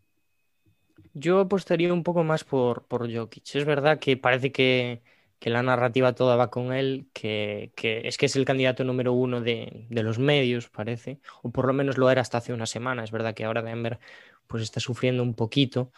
Yo 1.15 1.41
apostaría 1.41 1.93
un 1.93 2.03
poco 2.03 2.25
más 2.25 2.45
por, 2.45 2.87
por 2.87 3.13
Jokic. 3.13 3.55
Es 3.55 3.65
verdad 3.65 3.99
que 3.99 4.17
parece 4.17 4.53
que, 4.53 5.03
que 5.39 5.51
la 5.51 5.63
narrativa 5.63 6.15
toda 6.15 6.37
va 6.37 6.51
con 6.51 6.73
él, 6.73 7.09
que, 7.13 7.73
que, 7.77 8.03
es 8.07 8.19
que 8.19 8.27
es 8.27 8.37
el 8.37 8.45
candidato 8.45 8.85
número 8.85 9.13
uno 9.13 9.41
de, 9.41 9.87
de, 9.91 10.03
los 10.03 10.19
medios, 10.19 10.69
parece, 10.69 11.21
o 11.43 11.51
por 11.51 11.67
lo 11.67 11.73
menos 11.73 11.99
lo 11.99 12.11
era 12.11 12.21
hasta 12.23 12.39
hace 12.39 12.53
una 12.53 12.67
semana. 12.67 13.05
Es 13.05 13.11
verdad 13.11 13.35
que 13.35 13.45
ahora 13.45 13.63
Denver 13.63 13.99
pues 14.47 14.63
está 14.63 14.81
sufriendo 14.81 15.23
un 15.23 15.35
poquito. 15.35 15.93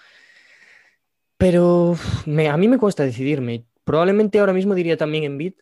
Pero 1.36 1.96
a 2.26 2.56
mí 2.56 2.68
me 2.68 2.78
cuesta 2.78 3.04
decidirme. 3.04 3.66
Probablemente 3.84 4.38
ahora 4.38 4.52
mismo 4.52 4.74
diría 4.74 4.96
también 4.96 5.24
Embiid, 5.24 5.54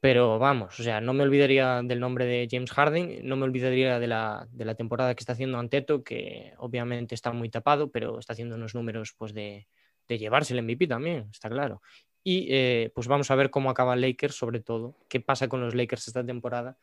Pero 0.00 0.38
vamos, 0.38 0.80
o 0.80 0.82
sea, 0.82 1.00
no 1.02 1.12
me 1.12 1.22
olvidaría 1.24 1.82
del 1.82 2.00
nombre 2.00 2.24
de 2.24 2.48
James 2.50 2.70
Harden, 2.72 3.20
no 3.28 3.36
me 3.36 3.44
olvidaría 3.44 3.98
de 3.98 4.06
la, 4.06 4.48
de 4.50 4.64
la 4.64 4.74
temporada 4.74 5.14
que 5.14 5.20
está 5.20 5.34
haciendo 5.34 5.58
Anteto, 5.58 6.02
que 6.02 6.54
obviamente 6.56 7.14
está 7.14 7.32
muy 7.32 7.50
tapado, 7.50 7.90
pero 7.90 8.18
está 8.18 8.32
haciendo 8.32 8.56
unos 8.56 8.74
números 8.74 9.14
pues 9.18 9.34
de, 9.34 9.66
de 10.08 10.18
llevarse 10.18 10.54
el 10.54 10.62
MVP 10.64 10.86
también, 10.86 11.28
está 11.30 11.50
claro. 11.50 11.82
Y 12.24 12.46
eh, 12.50 12.90
pues 12.94 13.08
vamos 13.08 13.30
a 13.30 13.34
ver 13.34 13.50
cómo 13.50 13.68
acaba 13.68 13.94
Lakers, 13.94 14.34
sobre 14.34 14.60
todo, 14.60 14.96
qué 15.08 15.20
pasa 15.20 15.48
con 15.48 15.60
los 15.60 15.74
Lakers 15.74 16.08
esta 16.08 16.24
temporada, 16.24 16.78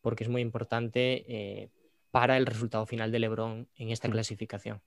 porque 0.00 0.24
es 0.24 0.30
muy 0.30 0.40
importante 0.40 1.24
eh, 1.28 1.68
para 2.10 2.38
el 2.38 2.46
resultado 2.46 2.86
final 2.86 3.12
de 3.12 3.18
LeBron 3.18 3.68
en 3.76 3.90
esta 3.90 4.08
Mm. 4.08 4.12
clasificación. 4.12 4.80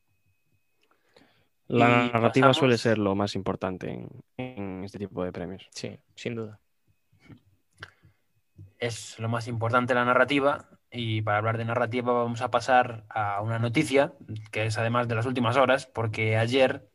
La 1.67 1.85
Y 2.07 2.11
narrativa 2.13 2.47
pasamos- 2.47 2.57
suele 2.57 2.77
ser 2.79 2.97
lo 2.97 3.15
más 3.15 3.35
importante 3.35 3.91
en, 3.91 4.09
en 4.37 4.83
este 4.83 4.97
tipo 4.99 5.23
de 5.23 5.31
premios. 5.31 5.67
Sí, 5.71 5.97
sin 6.15 6.35
duda. 6.35 6.59
Es 8.79 9.17
lo 9.19 9.29
más 9.29 9.47
importante 9.47 9.93
la 9.93 10.05
narrativa. 10.05 10.69
Y 10.91 11.21
para 11.21 11.39
hablar 11.39 11.57
de 11.57 11.65
narrativa 11.65 12.13
vamos 12.13 12.41
a 12.41 12.51
pasar 12.51 13.05
a 13.09 13.41
una 13.41 13.59
noticia 13.59 14.13
que 14.51 14.65
es 14.67 14.77
además 14.77 15.07
de 15.07 15.15
las 15.15 15.25
últimas 15.25 15.57
horas, 15.57 15.87
porque 15.87 16.37
ayer 16.37 16.87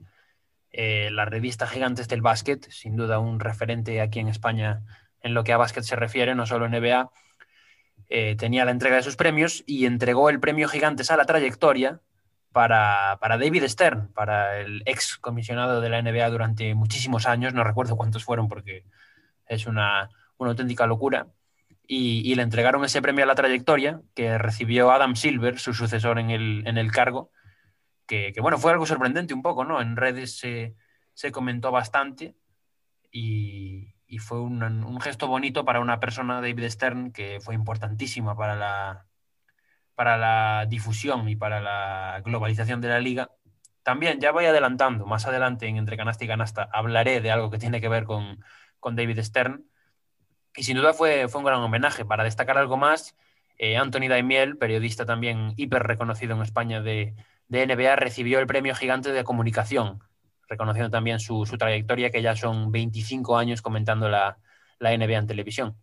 eh, 0.72 1.10
la 1.10 1.24
revista 1.24 1.66
Gigantes 1.66 2.08
del 2.08 2.22
Básquet, 2.22 2.70
sin 2.70 2.96
duda 2.96 3.18
un 3.18 3.40
referente 3.40 4.00
aquí 4.00 4.20
en 4.20 4.28
España 4.28 4.82
en 5.22 5.34
lo 5.34 5.44
que 5.44 5.52
a 5.52 5.58
básquet 5.58 5.84
se 5.84 5.96
refiere, 5.96 6.34
no 6.34 6.46
solo 6.46 6.68
NBA, 6.68 7.10
eh, 8.08 8.36
tenía 8.36 8.64
la 8.64 8.70
entrega 8.70 8.96
de 8.96 9.02
sus 9.02 9.16
premios 9.16 9.62
y 9.66 9.86
entregó 9.86 10.30
el 10.30 10.40
premio 10.40 10.68
Gigantes 10.68 11.10
a 11.10 11.16
la 11.16 11.26
trayectoria 11.26 12.00
para, 12.52 13.18
para 13.20 13.36
David 13.36 13.64
Stern, 13.68 14.12
para 14.12 14.58
el 14.60 14.82
ex 14.86 15.18
comisionado 15.18 15.80
de 15.80 15.88
la 15.90 16.00
NBA 16.02 16.30
durante 16.30 16.74
muchísimos 16.74 17.26
años, 17.26 17.52
no 17.52 17.64
recuerdo 17.64 17.96
cuántos 17.96 18.24
fueron 18.24 18.48
porque 18.48 18.84
es 19.46 19.66
una, 19.66 20.08
una 20.38 20.50
auténtica 20.50 20.86
locura 20.86 21.26
y, 21.92 22.36
le 22.36 22.42
entregaron 22.42 22.84
ese 22.84 23.02
premio 23.02 23.24
a 23.24 23.26
la 23.26 23.34
trayectoria 23.34 24.00
que 24.14 24.38
recibió 24.38 24.92
Adam 24.92 25.16
Silver, 25.16 25.58
su 25.58 25.74
sucesor 25.74 26.20
en 26.20 26.30
el, 26.30 26.62
en 26.64 26.78
el 26.78 26.92
cargo, 26.92 27.32
que, 28.06 28.32
que, 28.32 28.40
bueno, 28.40 28.58
fue 28.58 28.70
algo 28.70 28.86
sorprendente 28.86 29.34
un 29.34 29.42
poco, 29.42 29.64
¿no? 29.64 29.80
En 29.80 29.96
redes 29.96 30.38
se, 30.38 30.76
se 31.14 31.32
comentó 31.32 31.72
bastante 31.72 32.36
y, 33.10 33.92
y 34.06 34.18
fue 34.18 34.40
un, 34.40 34.62
un, 34.62 35.00
gesto 35.00 35.26
bonito 35.26 35.64
para 35.64 35.80
una 35.80 35.98
persona, 35.98 36.40
David 36.40 36.70
Stern, 36.70 37.10
que 37.10 37.40
fue 37.40 37.56
importantísima 37.56 38.36
para 38.36 38.54
la, 38.54 39.06
para 39.96 40.16
la 40.16 40.66
difusión 40.66 41.28
y 41.28 41.34
para 41.34 41.60
la 41.60 42.22
globalización 42.24 42.80
de 42.80 42.88
la 42.88 43.00
liga. 43.00 43.32
También, 43.82 44.20
ya 44.20 44.30
voy 44.30 44.44
adelantando, 44.44 45.06
más 45.06 45.26
adelante 45.26 45.66
en 45.66 45.76
Entre 45.76 45.96
Canasta 45.96 46.24
y 46.24 46.28
Canasta 46.28 46.68
hablaré 46.72 47.20
de 47.20 47.32
algo 47.32 47.50
que 47.50 47.58
tiene 47.58 47.80
que 47.80 47.88
ver 47.88 48.04
con, 48.04 48.44
con 48.78 48.94
David 48.94 49.20
Stern, 49.22 49.64
y 50.56 50.62
sin 50.64 50.76
duda 50.76 50.92
fue, 50.92 51.28
fue 51.28 51.40
un 51.40 51.44
gran 51.44 51.60
homenaje. 51.60 52.04
Para 52.04 52.24
destacar 52.24 52.58
algo 52.58 52.76
más, 52.76 53.16
eh, 53.58 53.76
Anthony 53.76 54.08
Daimiel, 54.08 54.56
periodista 54.56 55.04
también 55.04 55.52
hiper 55.56 55.82
reconocido 55.82 56.34
en 56.34 56.42
España 56.42 56.80
de, 56.80 57.14
de, 57.48 57.66
NBA, 57.66 57.96
recibió 57.96 58.38
el 58.40 58.46
premio 58.46 58.74
gigante 58.74 59.12
de 59.12 59.22
comunicación, 59.22 60.00
reconociendo 60.48 60.90
también 60.90 61.20
su, 61.20 61.44
su 61.46 61.58
trayectoria, 61.58 62.10
que 62.10 62.22
ya 62.22 62.34
son 62.36 62.72
25 62.72 63.36
años 63.36 63.62
comentando 63.62 64.08
la, 64.08 64.38
la, 64.78 64.96
NBA 64.96 65.18
en 65.18 65.26
televisión. 65.26 65.76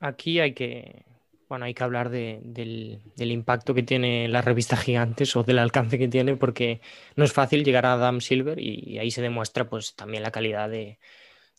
Aquí 0.00 0.40
hay 0.40 0.52
que, 0.52 1.04
bueno, 1.48 1.66
hay 1.66 1.74
que 1.74 1.84
hablar 1.84 2.10
de, 2.10 2.40
del, 2.42 3.02
del, 3.16 3.30
impacto 3.30 3.74
que 3.74 3.82
tiene 3.82 4.28
la 4.28 4.42
revista 4.42 4.76
Gigantes 4.76 5.36
o 5.36 5.44
del 5.44 5.58
alcance 5.58 5.98
que 5.98 6.08
tiene, 6.08 6.36
porque 6.36 6.80
no 7.16 7.24
es 7.24 7.32
fácil 7.32 7.64
llegar 7.64 7.86
a 7.86 7.92
Adam 7.92 8.20
Silver 8.20 8.58
y, 8.58 8.98
ahí 8.98 9.10
se 9.10 9.22
demuestra 9.22 9.68
pues 9.68 9.94
también 9.94 10.22
la 10.22 10.32
calidad 10.32 10.68
de, 10.68 10.98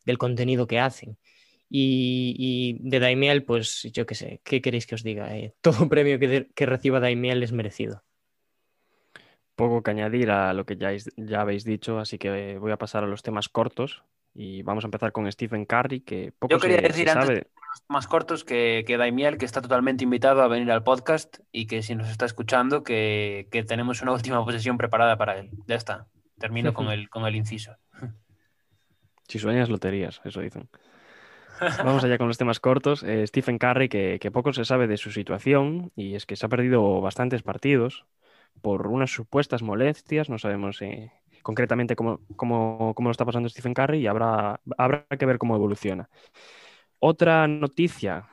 del 0.06 0.18
contenido 0.18 0.68
que 0.68 0.80
hacen. 0.80 1.18
Y, 1.74 2.36
y, 2.38 2.90
de 2.90 3.00
Daimiel, 3.00 3.46
pues 3.46 3.84
yo 3.94 4.06
qué 4.06 4.14
sé, 4.14 4.42
¿qué 4.44 4.62
queréis 4.62 4.86
que 4.86 4.96
os 4.96 5.04
diga? 5.04 5.34
Eh, 5.38 5.56
todo 5.62 5.88
premio 5.88 6.20
que, 6.20 6.28
de, 6.28 6.50
que, 6.54 6.66
reciba 6.66 7.00
Daimiel 7.00 7.42
es 7.44 7.54
merecido. 7.54 8.04
Poco 9.56 9.82
que 9.82 9.92
añadir 9.92 10.32
a 10.32 10.54
lo 10.54 10.66
que 10.66 10.76
ya, 10.76 10.92
ya 11.16 11.40
habéis 11.40 11.64
dicho, 11.64 12.00
así 12.00 12.18
que 12.18 12.58
voy 12.58 12.74
a 12.74 12.78
pasar 12.78 13.06
a 13.06 13.08
los 13.08 13.24
temas 13.24 13.48
cortos 13.48 14.04
y 14.34 14.64
vamos 14.64 14.84
a 14.84 14.88
empezar 14.88 15.14
con 15.14 15.32
Stephen 15.32 15.66
Curry, 15.66 16.02
que 16.02 16.34
poco 16.38 16.52
yo 16.52 16.60
quería 16.60 16.78
se, 16.78 16.88
decir 16.88 17.06
se 17.06 17.12
antes 17.12 17.28
sabe. 17.28 17.48
más 17.88 18.08
cortos 18.08 18.44
que, 18.44 18.84
que 18.86 18.98
Daimiel, 18.98 19.38
que 19.38 19.46
está 19.46 19.62
totalmente 19.62 20.04
invitado 20.04 20.42
a 20.42 20.50
venir 20.50 20.70
al 20.72 20.84
podcast 20.84 21.40
y 21.54 21.68
que 21.68 21.84
si 21.84 21.96
nos 21.96 22.10
está 22.10 22.26
escuchando, 22.26 22.84
que, 22.84 23.48
que 23.50 23.64
tenemos 23.64 24.02
una 24.02 24.12
última 24.14 24.44
posesión 24.44 24.78
preparada 24.78 25.18
para 25.18 25.38
él. 25.38 25.52
Ya 25.68 25.76
está, 25.76 26.08
termino 26.38 26.74
con 26.74 26.88
el, 26.92 27.10
con 27.10 27.26
el 27.26 27.36
inciso. 27.38 27.78
Si 29.30 29.40
sueñas, 29.40 29.70
loterías, 29.70 30.20
eso 30.26 30.42
dicen. 30.42 30.68
Vamos 31.84 32.04
allá 32.04 32.18
con 32.18 32.28
los 32.28 32.38
temas 32.38 32.60
cortos. 32.60 33.04
Eh, 33.04 33.26
Stephen 33.28 33.58
Curry, 33.58 33.90
que, 33.90 34.32
poco 34.32 34.54
se 34.54 34.66
sabe 34.66 34.88
de 34.88 34.98
su 34.98 35.12
situación, 35.12 35.92
y 35.96 36.16
es 36.16 36.26
que 36.26 36.36
se 36.36 36.46
ha 36.46 36.50
perdido 36.50 37.02
bastantes 37.02 37.44
partidos 37.44 38.06
por 38.62 38.88
unas 38.88 39.12
supuestas 39.12 39.62
molestias. 39.62 40.30
No 40.30 40.40
sabemos 40.40 40.82
eh, 40.82 41.12
concretamente 41.44 41.96
cómo, 41.96 42.20
cómo, 42.36 42.94
cómo, 42.96 43.10
lo 43.10 43.12
está 43.12 43.26
pasando 43.26 43.50
Stephen 43.50 43.74
Curry 43.74 44.00
y 44.00 44.08
habrá, 44.08 44.60
habrá 44.78 45.06
que 45.06 45.26
ver 45.26 45.38
cómo 45.38 45.56
evoluciona. 45.56 46.10
Otra 47.00 47.48
noticia, 47.48 48.28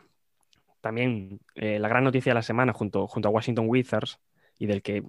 también 0.81 1.41
eh, 1.55 1.79
la 1.79 1.89
gran 1.89 2.05
noticia 2.05 2.31
de 2.31 2.35
la 2.35 2.43
semana 2.43 2.73
junto, 2.73 3.07
junto 3.07 3.29
a 3.29 3.33
Washington 3.33 3.67
Wizards, 3.69 4.19
y 4.59 4.67
del 4.67 4.83
que 4.83 5.05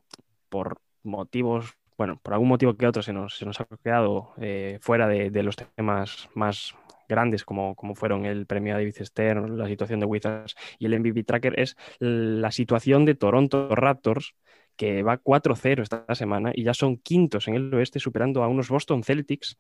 por 0.50 0.82
motivos 1.04 1.76
bueno, 1.98 2.18
por 2.24 2.34
algún 2.34 2.48
motivo 2.48 2.76
que 2.76 2.88
otro 2.88 3.02
se 3.02 3.12
nos, 3.12 3.38
se 3.38 3.46
nos 3.46 3.60
ha 3.60 3.68
quedado 3.84 4.34
fuera 4.80 5.06
de, 5.06 5.44
los 5.44 5.58
temas 5.58 6.30
más 6.34 6.74
grandes 7.10 7.44
como, 7.44 7.76
como, 7.76 7.96
fueron 7.96 8.26
el 8.26 8.46
premio 8.46 8.74
a 8.74 8.78
David 8.78 8.96
Stern, 9.02 9.58
la 9.58 9.68
situación 9.68 10.00
de 10.00 10.06
Wizards 10.06 10.56
y 10.78 10.86
el 10.86 10.98
MVP 10.98 11.24
Tracker, 11.24 11.60
es 11.60 11.76
la 12.00 12.52
situación 12.52 13.04
de 13.04 13.16
Toronto 13.16 13.76
Raptors, 13.76 14.36
que 14.78 15.04
va 15.04 15.22
4-0 15.22 15.82
esta 15.82 16.06
semana 16.16 16.52
y 16.56 16.64
ya 16.64 16.74
son 16.74 16.98
quintos 16.98 17.50
en 17.50 17.56
el 17.56 17.74
oeste, 17.74 18.00
superando 18.00 18.44
a 18.44 18.48
unos 18.48 18.70
Boston 18.70 19.04
Celtics 19.04 19.58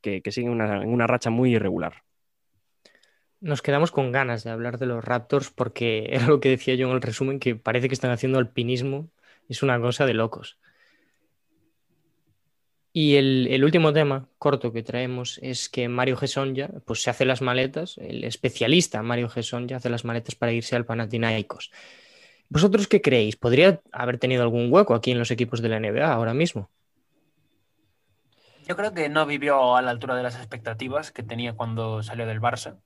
que, 0.00 0.22
que 0.22 0.32
siguen 0.32 0.52
una, 0.52 0.82
en 0.82 0.88
una 0.88 1.06
racha 1.06 1.28
muy 1.28 1.54
irregular. 1.54 2.04
Nos 3.40 3.60
quedamos 3.60 3.90
con 3.90 4.10
ganas 4.10 4.42
de 4.42 4.50
hablar 4.50 4.78
de 4.78 4.86
los 4.86 5.04
Raptors 5.04 5.50
porque 5.50 6.06
era 6.10 6.28
lo 6.28 6.40
que 6.40 6.48
decía 6.48 6.76
yo 6.76 6.88
en 6.88 6.94
el 6.94 7.02
resumen, 7.02 7.40
que 7.40 7.56
parece 7.56 7.88
que 7.88 7.94
están 7.94 8.10
haciendo 8.10 8.38
alpinismo, 8.38 9.10
es 9.48 9.62
una 9.62 9.78
cosa 9.80 10.06
de 10.06 10.14
locos. 10.14 10.58
Y 12.96 13.16
el, 13.16 13.64
último 13.64 13.92
tema 13.92 14.28
corto 14.38 14.72
que 14.72 14.84
traemos 14.84 15.40
es 15.42 15.68
que 15.68 15.88
Mario 15.88 16.16
Gesonja 16.16 16.68
pues 16.86 17.02
se 17.02 17.10
hace 17.10 17.24
las 17.24 17.42
maletas, 17.42 17.98
el 17.98 18.22
especialista 18.22 19.02
Mario 19.02 19.28
Gesonja 19.28 19.74
hace 19.74 19.90
las 19.90 20.04
maletas 20.04 20.36
para 20.36 20.52
irse 20.52 20.76
al 20.76 20.84
Panathinaikos. 20.86 21.72
¿Vosotros 22.48 22.86
qué 22.86 23.02
creéis? 23.02 23.34
¿Podría 23.34 23.80
haber 23.90 24.18
tenido 24.18 24.44
algún 24.44 24.72
hueco 24.72 24.94
aquí 24.94 25.10
en 25.10 25.18
los 25.18 25.32
equipos 25.32 25.60
de 25.60 25.70
la 25.70 25.80
NBA 25.80 26.06
ahora 26.06 26.34
mismo? 26.34 26.70
Yo 28.68 28.76
creo 28.76 28.94
que 28.94 29.08
no 29.08 29.26
vivió 29.26 29.74
a 29.74 29.82
la 29.82 29.90
altura 29.90 30.14
de 30.14 30.22
las 30.22 30.36
expectativas 30.36 31.10
que 31.10 31.24
tenía 31.24 31.54
cuando 31.54 32.00
salió 32.04 32.26
del 32.26 32.40
Barça, 32.40 32.78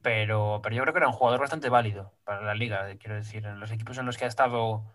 pero, 0.00 0.60
pero 0.62 0.74
yo 0.74 0.80
creo 0.84 0.94
que 0.94 1.00
era 1.00 1.08
un 1.08 1.12
jugador 1.12 1.40
bastante 1.40 1.68
válido 1.68 2.14
para 2.24 2.40
la 2.40 2.54
liga. 2.54 2.88
Quiero 2.98 3.16
decir, 3.16 3.44
en 3.44 3.60
los 3.60 3.70
equipos 3.72 3.98
en 3.98 4.06
los 4.06 4.16
que 4.16 4.24
ha 4.24 4.28
estado 4.28 4.86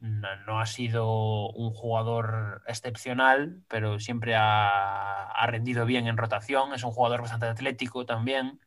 no, 0.00 0.60
ha 0.60 0.66
sido 0.66 1.50
un 1.50 1.72
jugador 1.72 2.62
excepcional, 2.66 3.62
pero 3.68 4.00
siempre 4.00 4.34
ha, 4.34 5.24
ha, 5.30 5.46
rendido 5.46 5.84
bien 5.86 6.06
en 6.06 6.16
rotación. 6.16 6.72
Es 6.74 6.84
un 6.84 6.92
jugador 6.92 7.20
bastante 7.20 7.46
atlético 7.46 8.06
también. 8.06 8.60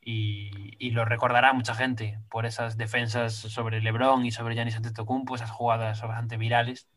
Y, 0.00 0.76
y, 0.78 0.90
lo 0.90 1.04
recordará 1.04 1.52
mucha 1.52 1.74
gente 1.74 2.20
por 2.30 2.46
esas 2.46 2.76
defensas 2.76 3.34
sobre 3.34 3.80
LeBron 3.80 4.24
y 4.24 4.30
sobre 4.30 4.54
Giannis 4.54 4.76
Antetokounmpo, 4.76 5.34
esas 5.34 5.50
jugadas 5.50 6.00
bastante 6.00 6.36
virales. 6.36 6.88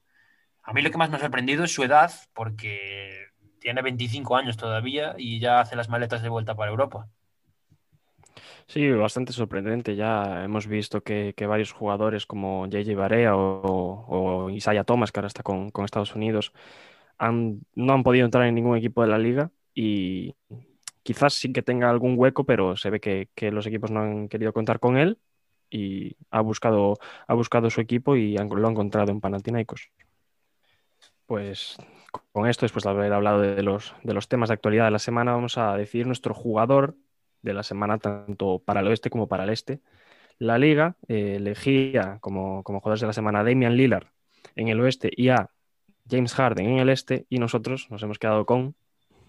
A 0.64 0.74
mí 0.74 0.84
lo 0.84 0.92
que 0.92 0.98
más 0.98 1.10
me 1.10 1.18
ha 1.18 1.20
sorprendido 1.20 1.64
es 1.64 1.74
su 1.74 1.84
edad, 1.84 2.12
porque 2.34 3.30
tiene 3.60 3.82
25 3.82 4.36
años 4.38 4.58
todavía 4.58 5.16
y 5.18 5.40
ya 5.40 5.60
hace 5.60 5.76
las 5.76 5.90
maletas 5.90 6.22
de 6.22 6.30
vuelta 6.30 6.56
para 6.56 6.72
Europa. 6.72 7.10
Sí, 8.69 8.88
bastante 8.91 9.34
sorprendente. 9.34 9.95
Ya 9.95 10.43
hemos 10.43 10.67
visto 10.67 11.01
que, 11.01 11.34
que 11.36 11.47
varios 11.47 11.71
jugadores 11.71 12.27
como 12.27 12.67
JJ 12.67 12.95
Barea 12.95 13.36
o, 13.36 14.47
o, 14.47 14.84
Thomas, 14.86 15.12
que 15.12 15.19
ahora 15.19 15.27
está 15.27 15.41
con, 15.41 15.71
con 15.71 15.86
Estados 15.86 16.15
Unidos, 16.15 16.53
han, 17.17 17.62
no 17.73 17.93
han 17.93 18.03
podido 18.03 18.25
entrar 18.25 18.45
en 18.45 18.53
ningún 18.53 18.77
equipo 18.77 19.01
de 19.01 19.08
la 19.08 19.17
liga 19.17 19.49
y 19.73 20.36
quizás 21.01 21.34
sí 21.34 21.51
que 21.51 21.63
tenga 21.63 21.89
algún 21.89 22.13
hueco, 22.15 22.45
pero 22.45 22.77
se 22.77 22.91
ve 22.91 22.99
que, 22.99 23.29
que 23.34 23.51
los 23.51 23.65
equipos 23.65 23.89
no 23.89 24.01
han 24.01 24.29
querido 24.29 24.53
contar 24.53 24.79
con 24.79 24.97
él 24.97 25.17
y 25.71 26.15
ha 26.29 26.41
buscado, 26.41 26.99
ha 27.27 27.34
buscado 27.34 27.71
su 27.71 27.82
equipo 27.82 28.15
y 28.15 28.38
han, 28.38 28.49
lo 28.49 28.67
ha 28.67 28.71
encontrado 28.71 29.12
en 29.12 29.19
Panathinaikos. 29.19 29.89
Pues 31.25 31.75
con 32.32 32.47
esto, 32.47 32.65
después 32.65 32.84
de 32.84 32.91
haber 32.91 33.13
hablado 33.13 33.41
de 33.41 33.63
los, 33.63 33.95
de 34.03 34.13
los 34.13 34.27
temas 34.27 34.49
de 34.49 34.53
actualidad 34.53 34.86
de 34.86 34.91
la 34.91 34.99
semana, 34.99 35.32
vamos 35.32 35.58
a 35.58 35.75
decir 35.75 36.05
nuestro 36.05 36.36
jugador 36.36 36.95
de 37.41 37.54
la 37.54 37.63
semana, 37.63 37.97
tanto 37.97 38.60
para 38.60 38.82
el 38.82 38.88
oeste 38.88 39.10
como 39.10 39.28
para 39.28 39.43
el 39.43 39.49
este. 39.49 39.80
La 40.38 40.58
liga 40.58 40.95
eh, 41.08 41.36
elegía 41.38 42.17
como, 42.21 42.63
como 42.63 42.80
jugadores 42.80 43.02
de 43.02 43.08
la 43.08 43.13
semana 43.13 43.41
a 43.41 43.43
Damian 43.43 43.75
Lillard 43.75 44.08
en 44.56 44.69
el 44.69 44.80
oeste 44.80 45.12
y 45.15 45.30
a 45.30 45.49
James 46.10 46.34
Harden 46.34 46.67
en 46.67 46.80
el 46.80 46.89
este, 46.89 47.25
y 47.30 47.39
nosotros 47.39 47.88
nos 47.89 48.02
hemos 48.04 48.19
quedado 48.19 48.45
con. 48.45 48.75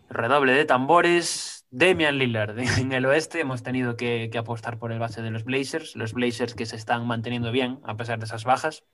Redoble 0.09 0.53
de 0.53 0.65
tambores, 0.65 1.67
Damian 1.71 2.19
Lillard. 2.19 2.59
En 2.79 2.93
el 2.93 3.07
oeste 3.07 3.41
hemos 3.41 3.63
tenido 3.63 3.97
que, 3.97 4.29
que, 4.33 4.39
apostar 4.39 4.79
por 4.79 4.93
el 4.93 4.99
base 4.99 5.23
de 5.23 5.31
los 5.31 5.45
Blazers, 5.45 5.95
los 5.97 6.13
Blazers 6.13 6.55
que 6.55 6.67
se 6.67 6.77
están 6.77 7.07
manteniendo 7.07 7.53
bien 7.53 7.81
a 7.85 7.97
pesar 7.97 8.19
de 8.19 8.25
esas 8.25 8.45
bajas. 8.45 8.85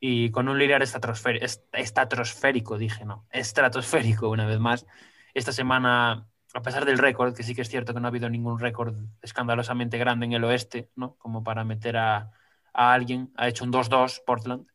Y 0.00 0.30
con 0.30 0.48
un 0.48 0.58
Lillard 0.58 0.82
estratosférico, 0.82 2.78
dije, 2.78 3.04
no, 3.04 3.26
estratosférico 3.30 4.28
una 4.28 4.46
vez 4.46 4.60
más. 4.60 4.86
Esta 5.34 5.52
semana, 5.52 6.28
a 6.58 6.62
pesar 6.62 6.84
del 6.84 6.98
récord, 6.98 7.34
que 7.34 7.42
sí 7.44 7.54
que 7.54 7.62
es 7.62 7.68
cierto 7.68 7.94
que 7.94 8.00
no 8.00 8.06
ha 8.06 8.10
habido 8.10 8.28
ningún 8.28 8.58
récord 8.58 8.94
escandalosamente 9.22 9.96
grande 9.98 10.26
en 10.26 10.32
el 10.32 10.44
oeste, 10.44 10.90
¿no? 10.96 11.16
Como 11.18 11.44
para 11.44 11.64
meter 11.64 11.96
a, 11.96 12.32
alguien, 12.72 13.32
ha 13.36 13.48
hecho 13.48 13.64
un 13.64 13.72
2-2 13.72 14.22
Portland, 14.26 14.66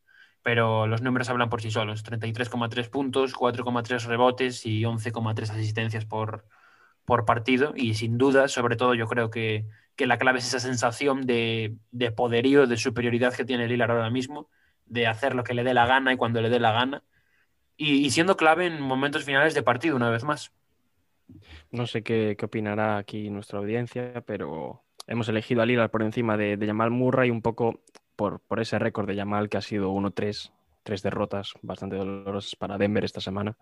pero 0.44 0.88
los 0.88 1.02
números 1.02 1.30
hablan 1.30 1.50
por 1.50 1.62
sí 1.62 1.72
solos. 1.72 2.04
33,3 2.06 2.90
puntos, 2.90 3.34
4,3 3.34 4.06
rebotes 4.06 4.66
y 4.66 4.84
11,3 4.84 5.50
asistencias 5.52 6.06
por, 6.06 6.46
partido. 7.26 7.74
Y 7.76 7.96
sin 7.96 8.18
duda, 8.18 8.48
sobre 8.48 8.76
todo, 8.76 8.94
yo 8.96 9.08
creo 9.08 9.30
que, 9.30 9.66
que 9.96 10.08
la 10.08 10.18
clave 10.18 10.40
es 10.40 10.48
esa 10.48 10.60
sensación 10.60 11.26
de, 11.26 11.76
de, 11.92 12.12
poderío, 12.12 12.68
de 12.68 12.78
superioridad 12.78 13.34
que 13.34 13.46
tiene 13.46 13.68
Lillard 13.68 13.92
ahora 13.92 14.10
mismo, 14.10 14.50
de 14.86 15.08
hacer 15.08 15.36
lo 15.36 15.44
que 15.44 15.54
le 15.54 15.64
dé 15.64 15.74
la 15.74 15.86
gana 15.86 16.14
y 16.14 16.18
cuando 16.18 16.42
le 16.42 16.50
dé 16.50 16.60
la 16.60 16.72
gana. 16.72 17.04
Y 17.78 18.10
siendo 18.12 18.38
clave 18.38 18.68
en 18.68 18.82
momentos 18.82 19.26
finales 19.26 19.54
de 19.54 19.64
partido, 19.64 19.96
una 19.96 20.10
vez 20.10 20.24
más. 20.24 20.54
No 21.72 21.88
sé 21.88 22.04
qué, 22.04 22.36
qué 22.38 22.46
opinará 22.46 22.98
aquí 22.98 23.30
nuestra 23.30 23.60
audiencia, 23.60 24.24
pero 24.26 24.84
hemos 25.08 25.28
elegido 25.30 25.62
a 25.62 25.66
Lillard 25.66 25.92
por 25.92 26.04
encima 26.04 26.38
de, 26.38 26.58
de 26.58 26.68
Jamal 26.68 26.92
Murray 26.92 27.30
un 27.30 27.42
poco 27.42 27.82
por, 28.16 28.40
por 28.40 28.60
ese 28.60 28.80
récord 28.80 29.08
de 29.08 29.16
Jamal 29.16 29.50
que 29.50 29.58
ha 29.58 29.62
sido 29.62 29.92
1-3, 29.92 30.52
tres 30.84 31.02
derrotas 31.02 31.54
bastante 31.62 31.96
dolorosas 31.96 32.56
para 32.56 32.78
Denver 32.78 33.04
esta 33.04 33.22
semana. 33.22 33.58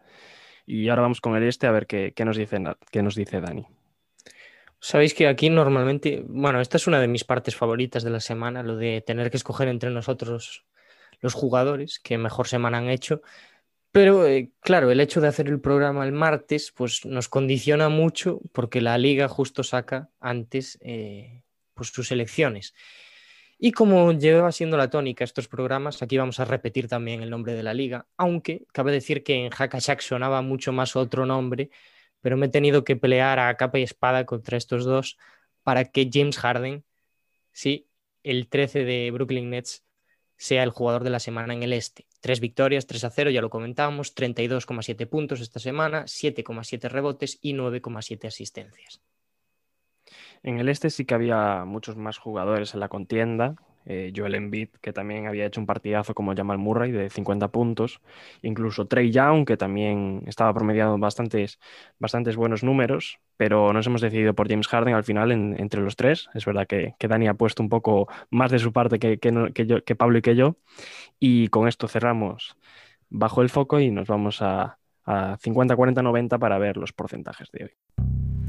Y 0.65 0.89
ahora 0.89 1.03
vamos 1.03 1.21
con 1.21 1.35
el 1.35 1.43
este 1.43 1.67
a 1.67 1.71
ver 1.71 1.87
qué, 1.87 2.13
qué, 2.15 2.25
nos, 2.25 2.37
dice, 2.37 2.61
qué 2.91 3.01
nos 3.01 3.15
dice 3.15 3.41
Dani. 3.41 3.65
Sabéis 4.79 5.13
que 5.13 5.27
aquí 5.27 5.49
normalmente, 5.49 6.23
bueno, 6.27 6.59
esta 6.59 6.77
es 6.77 6.87
una 6.87 6.99
de 6.99 7.07
mis 7.07 7.23
partes 7.23 7.55
favoritas 7.55 8.03
de 8.03 8.09
la 8.09 8.19
semana, 8.19 8.63
lo 8.63 8.77
de 8.77 9.01
tener 9.01 9.29
que 9.29 9.37
escoger 9.37 9.67
entre 9.67 9.91
nosotros 9.91 10.65
los 11.19 11.33
jugadores 11.35 11.99
que 11.99 12.17
mejor 12.17 12.47
semana 12.47 12.79
han 12.79 12.89
hecho. 12.89 13.21
Pero 13.91 14.25
eh, 14.25 14.51
claro, 14.61 14.89
el 14.89 15.01
hecho 15.01 15.19
de 15.19 15.27
hacer 15.27 15.47
el 15.49 15.59
programa 15.59 16.05
el 16.05 16.13
martes 16.13 16.71
pues 16.71 17.05
nos 17.05 17.27
condiciona 17.27 17.89
mucho 17.89 18.39
porque 18.53 18.79
la 18.79 18.97
liga 18.97 19.27
justo 19.27 19.63
saca 19.63 20.09
antes 20.19 20.77
eh, 20.81 21.43
pues 21.73 21.89
sus 21.89 22.11
elecciones. 22.11 22.73
Y 23.59 23.73
como 23.73 24.11
lleva 24.13 24.51
siendo 24.51 24.77
la 24.77 24.89
tónica 24.89 25.23
estos 25.23 25.47
programas, 25.47 26.01
aquí 26.01 26.17
vamos 26.17 26.39
a 26.39 26.45
repetir 26.45 26.87
también 26.87 27.21
el 27.21 27.29
nombre 27.29 27.53
de 27.53 27.63
la 27.63 27.73
liga, 27.73 28.07
aunque 28.17 28.65
cabe 28.73 28.91
decir 28.91 29.23
que 29.23 29.35
en 29.45 29.51
Hackashack 29.51 30.01
sonaba 30.01 30.41
mucho 30.41 30.71
más 30.71 30.95
otro 30.95 31.25
nombre, 31.27 31.69
pero 32.21 32.37
me 32.37 32.47
he 32.47 32.49
tenido 32.49 32.83
que 32.83 32.95
pelear 32.95 33.39
a 33.39 33.55
capa 33.57 33.77
y 33.79 33.83
espada 33.83 34.25
contra 34.25 34.57
estos 34.57 34.85
dos 34.85 35.17
para 35.63 35.85
que 35.85 36.09
James 36.11 36.37
Harden, 36.39 36.83
sí, 37.51 37.87
el 38.23 38.47
13 38.49 38.85
de 38.85 39.11
Brooklyn 39.11 39.49
Nets, 39.51 39.83
sea 40.37 40.63
el 40.63 40.71
jugador 40.71 41.03
de 41.03 41.11
la 41.11 41.19
semana 41.19 41.53
en 41.53 41.63
el 41.63 41.73
este. 41.73 42.07
Tres 42.21 42.39
victorias, 42.39 42.87
3 42.87 43.03
a 43.03 43.09
0, 43.09 43.31
ya 43.31 43.41
lo 43.41 43.49
comentábamos, 43.49 44.15
32,7 44.15 45.07
puntos 45.07 45.41
esta 45.41 45.59
semana, 45.59 46.05
7,7 46.05 46.87
rebotes 46.87 47.39
y 47.41 47.53
9,7 47.53 48.27
asistencias. 48.27 49.01
En 50.43 50.59
el 50.59 50.69
este 50.69 50.89
sí 50.89 51.05
que 51.05 51.15
había 51.15 51.65
muchos 51.65 51.97
más 51.97 52.17
jugadores 52.17 52.73
en 52.73 52.79
la 52.79 52.89
contienda. 52.89 53.55
Eh, 53.85 54.13
Joel 54.15 54.35
Embiid, 54.35 54.69
que 54.81 54.93
también 54.93 55.27
había 55.27 55.45
hecho 55.45 55.59
un 55.59 55.65
partidazo 55.65 56.13
como 56.13 56.35
Jamal 56.35 56.57
Murray 56.57 56.91
de 56.91 57.09
50 57.09 57.49
puntos. 57.49 58.01
Incluso 58.41 58.87
Trey 58.87 59.11
Young, 59.11 59.45
que 59.45 59.57
también 59.57 60.23
estaba 60.27 60.53
promediando 60.53 60.97
bastantes, 60.97 61.59
bastantes 61.99 62.35
buenos 62.35 62.63
números. 62.63 63.19
Pero 63.37 63.73
nos 63.73 63.87
hemos 63.87 64.01
decidido 64.01 64.33
por 64.33 64.49
James 64.49 64.67
Harden 64.67 64.93
al 64.93 65.03
final 65.03 65.31
en, 65.31 65.55
entre 65.59 65.81
los 65.81 65.95
tres. 65.95 66.29
Es 66.33 66.45
verdad 66.45 66.67
que, 66.67 66.95
Dani 66.99 67.27
ha 67.27 67.33
puesto 67.33 67.63
un 67.63 67.69
poco 67.69 68.07
más 68.29 68.51
de 68.51 68.59
su 68.59 68.71
parte 68.71 68.99
que, 68.99 69.17
que, 69.17 69.65
yo, 69.65 69.83
que 69.83 69.95
Pablo 69.95 70.19
y 70.19 70.21
que 70.21 70.35
yo. 70.35 70.57
Y 71.19 71.47
con 71.49 71.67
esto 71.67 71.87
cerramos 71.87 72.55
bajo 73.09 73.41
el 73.41 73.49
foco 73.49 73.79
y 73.79 73.91
nos 73.91 74.07
vamos 74.07 74.41
a, 74.41 74.77
a 75.05 75.37
50, 75.37 75.75
40, 75.75 76.01
90 76.01 76.39
para 76.39 76.57
ver 76.57 76.77
los 76.77 76.93
porcentajes 76.93 77.49
de 77.51 77.65
hoy. 77.65 78.40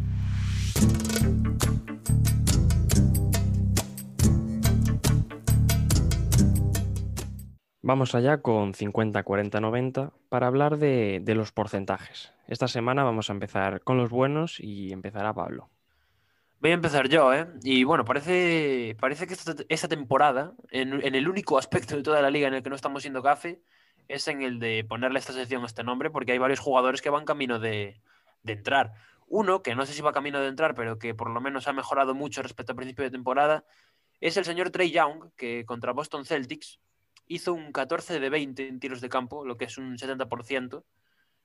Vamos 7.84 8.14
allá 8.14 8.42
con 8.42 8.74
50, 8.74 9.24
40, 9.24 9.60
90 9.60 10.12
para 10.28 10.46
hablar 10.46 10.78
de, 10.78 11.20
los 11.26 11.50
porcentajes. 11.50 12.32
Esta 12.46 12.68
semana 12.68 13.02
vamos 13.02 13.28
a 13.28 13.32
empezar 13.32 13.80
con 13.82 13.96
los 13.96 14.08
buenos 14.08 14.60
y 14.60 14.92
empezará 14.92 15.34
Pablo. 15.34 15.68
Voy 16.60 16.70
a 16.70 16.74
empezar 16.74 17.08
yo, 17.08 17.34
¿eh? 17.34 17.48
Y 17.64 17.82
bueno, 17.82 18.04
parece, 18.04 18.96
parece 19.00 19.26
que 19.26 19.34
esta, 19.68 19.88
temporada, 19.88 20.52
en, 20.70 21.04
en, 21.04 21.16
el 21.16 21.28
único 21.28 21.58
aspecto 21.58 21.96
de 21.96 22.04
toda 22.04 22.22
la 22.22 22.30
liga 22.30 22.46
en 22.46 22.54
el 22.54 22.62
que 22.62 22.70
no 22.70 22.76
estamos 22.76 23.02
siendo 23.02 23.20
café, 23.20 23.60
es 24.06 24.28
en 24.28 24.42
el 24.42 24.60
de 24.60 24.84
ponerle 24.84 25.18
a 25.18 25.20
esta 25.20 25.32
sección 25.32 25.64
este 25.64 25.82
nombre, 25.82 26.08
porque 26.08 26.30
hay 26.30 26.38
varios 26.38 26.60
jugadores 26.60 27.02
que 27.02 27.10
van 27.10 27.24
camino 27.24 27.58
de, 27.58 28.00
de 28.44 28.52
entrar. 28.52 28.92
Uno, 29.26 29.60
que 29.60 29.74
no 29.74 29.86
sé 29.86 29.92
si 29.92 30.02
va 30.02 30.12
camino 30.12 30.40
de 30.40 30.46
entrar, 30.46 30.76
pero 30.76 31.00
que 31.00 31.16
por 31.16 31.30
lo 31.30 31.40
menos 31.40 31.66
ha 31.66 31.72
mejorado 31.72 32.14
mucho 32.14 32.42
respecto 32.42 32.70
al 32.70 32.76
principio 32.76 33.02
de 33.02 33.10
temporada, 33.10 33.64
es 34.20 34.36
el 34.36 34.44
señor 34.44 34.70
Trey 34.70 34.92
Young, 34.92 35.32
que 35.36 35.64
contra 35.66 35.92
Boston 35.92 36.24
Celtics 36.24 36.78
hizo 37.26 37.54
un 37.54 37.72
14 37.72 38.20
de 38.20 38.30
20 38.30 38.68
en 38.68 38.80
tiros 38.80 39.00
de 39.00 39.08
campo, 39.08 39.44
lo 39.44 39.56
que 39.56 39.66
es 39.66 39.78
un 39.78 39.96
70%, 39.96 40.84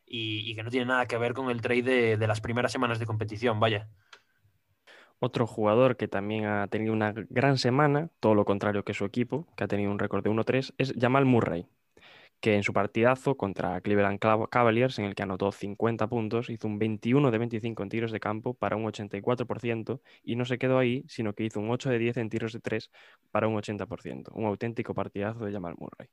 y, 0.06 0.50
y 0.50 0.56
que 0.56 0.64
no 0.64 0.72
tiene 0.72 0.86
nada 0.86 1.06
que 1.06 1.18
ver 1.18 1.34
con 1.34 1.50
el 1.50 1.62
trade 1.62 1.84
de, 1.84 2.18
de, 2.18 2.28
las 2.28 2.42
primeras 2.42 2.72
semanas 2.72 3.00
de 3.00 3.06
competición, 3.06 3.60
vaya. 3.60 3.90
Otro 5.20 5.48
jugador 5.48 5.98
que 5.98 6.08
también 6.08 6.46
ha 6.46 6.68
tenido 6.68 6.94
una 6.94 7.14
gran 7.14 7.58
semana, 7.58 8.10
todo 8.20 8.36
lo 8.36 8.46
contrario 8.46 8.84
que 8.84 8.94
su 8.94 9.04
equipo, 9.04 9.48
que 9.58 9.64
ha 9.64 9.68
tenido 9.68 9.92
un 9.92 10.00
récord 10.00 10.24
de 10.24 10.30
1-3, 10.30 10.74
es 10.78 10.94
Jamal 11.00 11.26
Murray, 11.26 11.68
que 12.40 12.56
en 12.56 12.64
su 12.64 12.72
partidazo 12.74 13.36
contra 13.36 13.82
Cleveland 13.82 14.20
Cavaliers, 14.20 15.00
en 15.00 15.06
el 15.06 15.16
que 15.16 15.24
anotó 15.24 15.52
50 15.52 16.08
puntos, 16.08 16.50
hizo 16.50 16.68
un 16.68 16.78
21 16.78 17.32
de 17.32 17.38
25 17.38 17.84
en 17.84 17.90
tiros 17.90 18.12
de 18.12 18.20
campo 18.20 18.54
para 18.54 18.76
un 18.76 18.86
84% 18.86 20.02
y 20.24 20.36
no 20.36 20.46
se 20.46 20.58
quedó 20.58 20.78
ahí, 20.78 21.04
sino 21.08 21.34
que 21.34 21.46
hizo 21.46 21.60
un 21.60 21.72
8 21.72 21.90
de 21.90 22.00
10 22.00 22.18
en 22.18 22.30
tiros 22.30 22.54
de 22.54 22.60
3 22.60 22.92
para 23.32 23.48
un 23.48 23.56
80%. 23.56 24.32
Un 24.34 24.46
auténtico 24.46 24.94
partidazo 24.94 25.46
de 25.46 25.52
Jamal 25.52 25.76
Murray. 25.78 26.10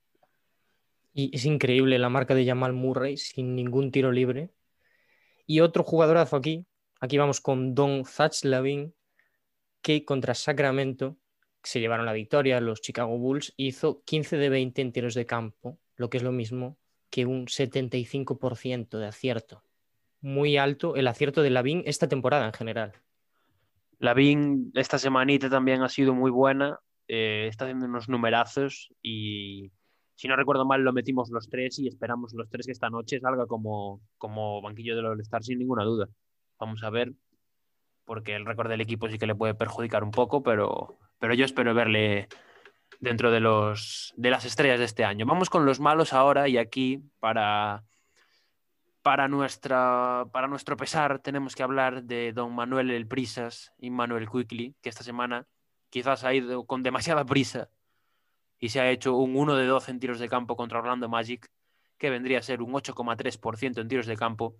Y 1.13 1.31
es 1.35 1.45
increíble 1.45 1.99
la 1.99 2.09
marca 2.09 2.35
de 2.35 2.47
Jamal 2.47 2.73
Murray 2.73 3.17
sin 3.17 3.55
ningún 3.55 3.91
tiro 3.91 4.11
libre. 4.11 4.51
Y 5.47 5.61
otro 5.61 5.85
jugadorazo 5.85 6.37
aquí, 6.37 6.67
aquí 7.01 7.19
vamos 7.19 7.41
con 7.41 7.75
Don 7.75 8.03
Lavin, 8.43 8.95
que 9.83 10.05
contra 10.05 10.35
Sacramento 10.35 11.19
se 11.65 11.81
llevaron 11.81 12.07
la 12.07 12.13
victoria, 12.13 12.61
los 12.61 12.81
Chicago 12.81 13.19
Bulls, 13.19 13.55
hizo 13.57 14.03
15 14.05 14.37
de 14.37 14.49
20 14.49 14.83
en 14.83 14.93
tiros 14.93 15.15
de 15.15 15.27
campo 15.27 15.79
lo 15.97 16.11
que 16.11 16.19
es 16.19 16.23
lo 16.23 16.33
mismo 16.33 16.79
que 17.11 17.27
un 17.27 17.47
75% 17.47 18.99
de 18.99 19.07
acierto. 19.07 19.63
Muy 20.21 20.57
alto 20.57 20.97
el 20.97 21.07
acierto 21.07 21.43
de 21.43 21.51
Lavín 21.51 21.83
esta 21.87 22.09
temporada 22.09 22.47
en 22.47 22.53
general. 22.53 22.93
Lavín 23.99 24.73
esta 24.75 24.99
semanita 24.99 25.49
también 25.49 25.83
ha 25.83 25.89
sido 25.89 26.15
muy 26.15 26.31
buena, 26.31 26.81
eh, 27.07 27.47
está 27.49 27.67
haciendo 27.67 27.87
unos 27.87 28.09
numerazos 28.09 28.93
y 29.01 29.71
si 30.17 30.29
no 30.29 30.37
recuerdo 30.37 30.65
mal 30.65 30.83
lo 30.83 30.93
metimos 30.93 31.31
los 31.31 31.49
tres 31.49 31.79
y 31.79 31.89
esperamos 31.89 32.33
los 32.35 32.49
tres 32.49 32.67
que 32.67 32.73
esta 32.73 32.91
noche 32.91 33.21
salga 33.21 33.47
como, 33.47 34.01
como 34.19 34.61
banquillo 34.63 34.97
del 34.97 35.07
All-Star 35.07 35.43
sin 35.43 35.59
ninguna 35.59 35.85
duda. 35.85 36.09
Vamos 36.59 36.83
a 36.83 36.91
ver, 36.91 37.13
porque 38.05 38.35
el 38.35 38.47
récord 38.47 38.69
del 38.69 38.81
equipo 38.81 39.09
sí 39.09 39.19
que 39.19 39.27
le 39.27 39.35
puede 39.35 39.55
perjudicar 39.55 40.05
un 40.05 40.11
poco, 40.11 40.43
pero, 40.43 40.99
pero 41.25 41.33
yo 41.33 41.47
espero 41.47 41.73
verle 41.73 42.29
dentro 43.01 43.31
de, 43.31 43.41
los, 43.41 44.13
de 44.15 44.29
las 44.29 44.45
estrellas 44.45 44.79
de 44.79 44.85
este 44.85 45.07
año. 45.07 45.25
Vamos 45.25 45.49
con 45.49 45.65
los 45.65 45.81
malos 45.81 46.13
ahora 46.13 46.49
y 46.51 46.59
aquí 46.59 47.01
para, 47.19 47.83
para, 49.01 49.27
nuestra, 49.27 50.27
para 50.31 50.49
nuestro 50.49 50.77
pesar 50.77 51.21
tenemos 51.21 51.55
que 51.55 51.63
hablar 51.63 52.03
de 52.03 52.35
don 52.35 52.55
Manuel 52.55 52.91
El 52.91 53.09
Prisas 53.09 53.73
y 53.79 53.89
Manuel 53.89 54.29
Quickly, 54.29 54.77
que 54.83 54.91
esta 54.91 55.03
semana 55.03 55.47
quizás 55.89 56.25
ha 56.25 56.35
ido 56.35 56.67
con 56.67 56.83
demasiada 56.83 57.25
prisa 57.25 57.71
y 58.59 58.69
se 58.69 58.81
ha 58.83 58.91
hecho 58.91 59.17
un 59.17 59.35
1 59.35 59.57
de 59.57 59.65
12 59.65 59.93
en 59.93 60.01
tiros 60.01 60.19
de 60.19 60.29
campo 60.29 60.57
contra 60.57 60.81
Orlando 60.81 61.09
Magic, 61.09 61.49
que 61.97 62.11
vendría 62.11 62.41
a 62.41 62.43
ser 62.43 62.61
un 62.61 62.75
8,3% 62.75 63.81
en 63.81 63.89
tiros 63.89 64.05
de 64.05 64.17
campo 64.19 64.57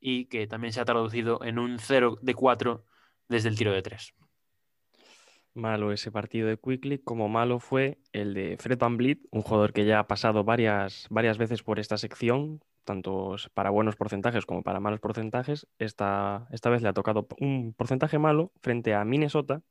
y 0.00 0.24
que 0.24 0.48
también 0.48 0.72
se 0.72 0.80
ha 0.80 0.84
traducido 0.84 1.44
en 1.44 1.60
un 1.60 1.78
0 1.78 2.18
de 2.20 2.34
4 2.34 2.84
desde 3.28 3.48
el 3.48 3.56
tiro 3.56 3.70
de 3.70 3.82
3 3.82 4.12
malo 5.54 5.92
ese 5.92 6.10
partido 6.10 6.48
de 6.48 6.58
Quickly, 6.58 6.98
como 6.98 7.28
malo 7.28 7.60
fue 7.60 7.98
el 8.12 8.34
de 8.34 8.56
Fred 8.58 8.78
Van 8.78 8.98
un 9.30 9.42
jugador 9.42 9.72
que 9.72 9.84
ya 9.84 10.00
ha 10.00 10.06
pasado 10.06 10.44
varias, 10.44 11.06
varias 11.10 11.38
veces 11.38 11.62
por 11.62 11.78
esta 11.78 11.96
sección, 11.96 12.62
tanto 12.84 13.36
para 13.54 13.70
buenos 13.70 13.96
porcentajes 13.96 14.46
como 14.46 14.62
para 14.62 14.80
malos 14.80 15.00
porcentajes. 15.00 15.66
Esta, 15.78 16.46
esta 16.50 16.70
vez 16.70 16.82
le 16.82 16.88
ha 16.88 16.92
tocado 16.92 17.26
un 17.38 17.72
porcentaje 17.74 18.18
malo 18.18 18.52
frente 18.60 18.94
a 18.94 19.04
Minnesota, 19.04 19.62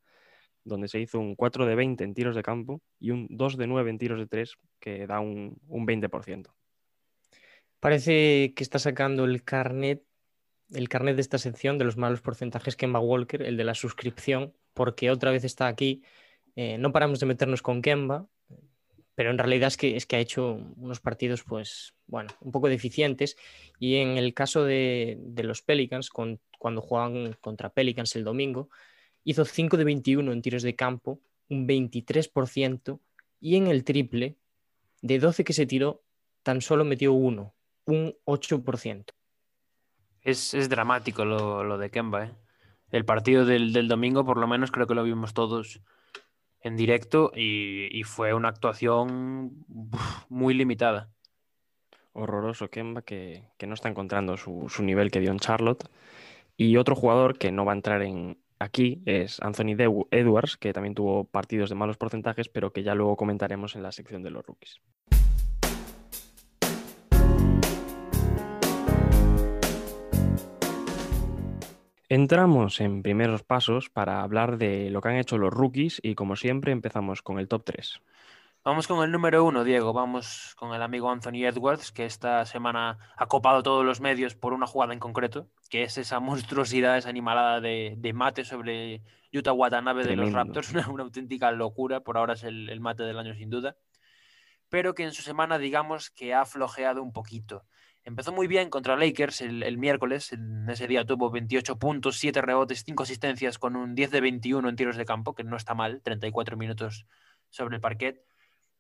donde 0.64 0.88
se 0.88 1.00
hizo 1.00 1.20
un 1.20 1.36
4 1.36 1.66
de 1.66 1.76
20 1.76 2.04
en 2.04 2.14
tiros 2.14 2.36
de 2.36 2.44
campo 2.44 2.82
y 3.00 3.12
un 3.12 3.28
2 3.30 3.58
de 3.58 3.68
9 3.68 3.90
en 3.90 3.98
tiros 3.98 4.20
de 4.20 4.28
3, 4.28 4.56
que 4.80 5.06
da 5.06 5.20
un, 5.20 5.58
un 5.68 5.86
20%. 5.86 6.54
Parece 7.80 8.54
que 8.56 8.64
está 8.64 8.80
sacando 8.80 9.26
el 9.26 9.44
carnet 9.44 10.04
el 10.74 10.90
carnet 10.90 11.16
de 11.16 11.22
esta 11.22 11.38
sección 11.38 11.78
de 11.78 11.86
los 11.86 11.98
malos 11.98 12.22
porcentajes 12.22 12.76
Kemba 12.76 13.00
Walker, 13.00 13.44
el 13.44 13.58
de 13.58 13.64
la 13.64 13.76
suscripción, 13.76 14.54
porque 14.74 15.12
otra 15.12 15.32
vez 15.32 15.44
está 15.44 15.68
aquí. 15.68 16.04
Eh, 16.56 16.78
no 16.78 16.92
paramos 16.92 17.20
de 17.20 17.26
meternos 17.26 17.62
con 17.62 17.82
Kemba, 17.82 18.28
pero 19.16 19.30
en 19.30 19.38
realidad 19.38 19.68
es 19.68 19.78
que, 19.78 19.96
es 19.96 20.06
que 20.06 20.16
ha 20.16 20.20
hecho 20.20 20.60
unos 20.78 21.00
partidos, 21.00 21.44
pues, 21.44 21.94
bueno, 22.08 22.32
un 22.42 22.52
poco 22.52 22.68
deficientes. 22.68 23.38
Y 23.80 23.98
en 23.98 24.18
el 24.18 24.34
caso 24.34 24.64
de, 24.64 25.20
los 25.44 25.62
Pelicans, 25.62 26.10
cuando 26.10 26.82
juegan 26.82 27.34
contra 27.42 27.70
Pelicans 27.70 28.16
el 28.16 28.24
domingo, 28.24 28.70
hizo 29.24 29.46
5 29.46 29.78
de 29.78 29.84
21 29.84 30.32
en 30.32 30.42
tiros 30.42 30.64
de 30.64 30.76
campo, 30.76 31.20
un 31.50 31.68
23%, 31.68 33.00
y 33.40 33.58
en 33.58 33.68
el 33.68 33.84
triple, 33.84 34.38
de 35.02 35.20
12 35.20 35.44
que 35.44 35.54
se 35.54 35.66
tiró, 35.66 36.02
tan 36.44 36.62
solo 36.62 36.86
metió 36.86 37.14
uno, 37.14 37.54
un 37.86 38.16
8%. 38.26 39.06
Es, 40.22 40.54
es 40.54 40.70
dramático 40.70 41.26
lo, 41.26 41.64
lo, 41.64 41.78
de 41.78 41.90
Kemba. 41.90 42.26
¿eh? 42.26 42.32
El 42.94 43.06
partido 43.06 43.44
del, 43.44 43.74
del, 43.74 43.88
domingo, 43.88 44.24
por 44.24 44.38
lo 44.38 44.46
menos, 44.46 44.70
creo 44.70 44.86
que 44.86 44.94
lo 44.94 45.04
vimos 45.04 45.34
todos 45.34 45.82
en 46.62 46.78
directo 46.78 47.32
y, 47.36 48.04
fue 48.04 48.36
una 48.36 48.50
actuación 48.50 49.66
muy 50.30 50.54
limitada. 50.54 51.10
Horroroso 52.12 52.70
Kemba 52.70 53.02
que, 53.02 53.50
que 53.58 53.66
no 53.66 53.74
está 53.74 53.90
encontrando 53.90 54.38
su, 54.38 54.68
su, 54.70 54.84
nivel 54.84 55.10
que 55.10 55.20
dio 55.20 55.32
en 55.32 55.40
Charlotte. 55.40 55.90
Y 56.56 56.78
otro 56.78 56.96
jugador 56.96 57.40
que 57.40 57.52
no 57.52 57.66
va 57.66 57.72
a 57.72 57.76
entrar 57.76 58.04
en 58.04 58.38
aquí 58.60 59.02
es 59.08 59.42
Anthony 59.42 59.76
Edwards, 60.12 60.56
que 60.58 60.72
también 60.72 60.94
tuvo 60.94 61.24
partidos 61.24 61.70
de 61.70 61.76
malos 61.76 61.98
porcentajes, 61.98 62.48
pero 62.48 62.74
que 62.74 62.84
ya 62.84 62.94
luego 62.94 63.18
comentaremos 63.18 63.76
en 63.76 63.82
la 63.82 63.92
sección 63.92 64.22
de 64.22 64.30
los 64.30 64.46
rookies. 64.46 64.80
Entramos 72.14 72.80
en 72.80 73.02
primeros 73.02 73.42
pasos 73.42 73.90
para 73.90 74.22
hablar 74.22 74.60
de 74.60 74.92
lo 74.92 75.02
que 75.02 75.10
han 75.10 75.16
hecho 75.16 75.40
los 75.40 75.52
rookies 75.52 76.00
y 76.04 76.14
como 76.14 76.36
siempre 76.36 76.72
empezamos 76.72 77.24
con 77.24 77.40
el 77.40 77.48
top 77.48 77.64
3. 77.66 78.02
Vamos 78.64 78.88
con 78.88 79.04
el 79.04 79.12
número 79.12 79.44
uno, 79.44 79.64
Diego. 79.64 79.94
Vamos 79.94 80.54
con 80.56 80.76
el 80.76 80.84
amigo 80.84 81.10
Anthony 81.10 81.48
Edwards, 81.48 81.92
que 81.92 82.06
esta 82.06 82.46
semana 82.46 83.00
ha 83.18 83.26
copado 83.26 83.64
todos 83.64 83.84
los 83.84 84.00
medios 84.00 84.36
por 84.36 84.54
una 84.54 84.68
jugada 84.68 84.94
en 84.94 85.00
concreto, 85.00 85.50
que 85.72 85.82
es 85.82 85.98
esa 85.98 86.20
monstruosidad, 86.20 87.00
esa 87.00 87.10
animalada 87.10 87.60
de, 87.62 87.96
de 87.98 88.14
mate 88.14 88.46
sobre 88.46 89.02
Utah 89.34 89.54
Watanabe 89.54 90.04
Tremendo. 90.04 90.22
de 90.22 90.28
los 90.28 90.36
Raptors. 90.36 90.70
Una, 90.74 90.88
una, 90.90 91.04
auténtica 91.06 91.52
locura. 91.52 92.02
Por 92.02 92.18
ahora 92.18 92.34
es 92.34 92.44
el, 92.44 92.70
el 92.70 92.80
mate 92.80 93.02
del 93.02 93.18
año 93.18 93.34
sin 93.34 93.50
duda. 93.50 93.76
Pero 94.70 94.94
que 94.94 95.02
en 95.02 95.14
su 95.14 95.24
semana, 95.24 95.58
digamos, 95.58 96.12
que 96.12 96.36
ha 96.36 96.46
flojeado 96.46 97.02
un 97.02 97.12
poquito. 97.12 97.66
Empezó 98.06 98.34
muy 98.34 98.48
bien 98.48 98.70
contra 98.70 98.98
Lakers 98.98 99.42
el, 99.42 99.64
el, 99.64 99.78
miércoles. 99.78 100.34
En 100.34 100.70
ese 100.70 100.88
día 100.88 101.06
tuvo 101.06 101.32
28 101.32 101.80
puntos, 101.80 102.18
7 102.18 102.42
rebotes, 102.42 102.84
5 102.86 103.04
asistencias 103.04 103.58
con 103.58 103.76
un 103.78 103.96
10 103.96 104.12
de 104.12 104.22
21 104.22 104.68
en 104.68 104.76
tiros 104.76 104.98
de 104.98 105.06
campo, 105.06 105.34
que 105.34 105.44
no 105.44 105.56
está 105.56 105.74
mal, 105.74 106.02
34 106.02 106.58
minutos 106.58 107.06
sobre 107.50 107.76
el 107.76 107.82
parquet. 107.82 108.22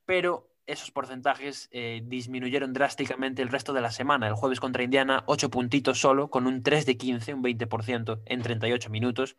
Pero 0.06 0.50
esos 0.66 0.92
porcentajes 0.92 1.70
eh, 1.72 2.02
disminuyeron 2.06 2.74
drásticamente 2.74 3.42
el 3.42 3.50
resto 3.50 3.74
de 3.74 3.82
la 3.82 3.92
semana. 3.92 4.28
El 4.28 4.34
jueves 4.34 4.60
contra 4.60 4.84
Indiana, 4.84 5.24
8 5.28 5.50
puntitos 5.50 6.00
solo, 6.00 6.30
con 6.30 6.48
un 6.48 6.62
3 6.62 6.86
de 6.86 6.98
15, 6.98 7.34
un 7.34 7.44
20% 7.44 8.22
en 8.26 8.42
38 8.42 8.90
minutos. 8.90 9.38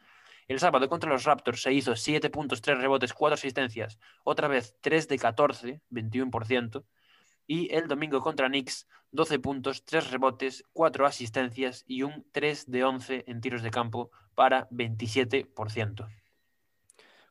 El 0.48 0.60
sábado 0.60 0.88
contra 0.88 1.10
los 1.10 1.24
Raptors 1.24 1.62
se 1.62 1.72
hizo 1.72 1.96
7 1.96 2.28
puntos, 2.30 2.60
3 2.60 2.78
rebotes, 2.78 3.14
4 3.14 3.34
asistencias, 3.34 3.98
otra 4.24 4.48
vez 4.48 4.76
3 4.82 5.08
de 5.08 5.18
14, 5.18 5.80
21%. 5.90 6.84
Y 7.46 7.72
el 7.74 7.88
domingo 7.88 8.20
contra 8.20 8.48
Knicks, 8.48 8.88
12 9.12 9.38
puntos, 9.38 9.84
3 9.84 10.10
rebotes, 10.10 10.64
4 10.72 11.06
asistencias 11.06 11.84
y 11.86 12.02
un 12.02 12.24
3 12.32 12.70
de 12.70 12.84
11 12.84 13.24
en 13.26 13.40
tiros 13.40 13.62
de 13.62 13.70
campo 13.70 14.10
para 14.34 14.68
27%. 14.70 16.08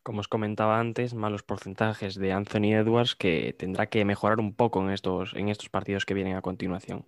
Como 0.03 0.19
os 0.19 0.27
comentaba 0.27 0.79
antes, 0.79 1.13
malos 1.13 1.43
porcentajes 1.43 2.15
de 2.15 2.33
Anthony 2.33 2.75
Edwards 2.75 3.15
que 3.15 3.55
tendrá 3.57 3.87
que 3.87 4.03
mejorar 4.03 4.39
un 4.39 4.53
poco 4.53 4.81
en 4.81 4.89
estos, 4.89 5.33
en 5.33 5.47
estos 5.47 5.69
partidos 5.69 6.05
que 6.05 6.13
vienen 6.13 6.35
a 6.35 6.41
continuación. 6.41 7.05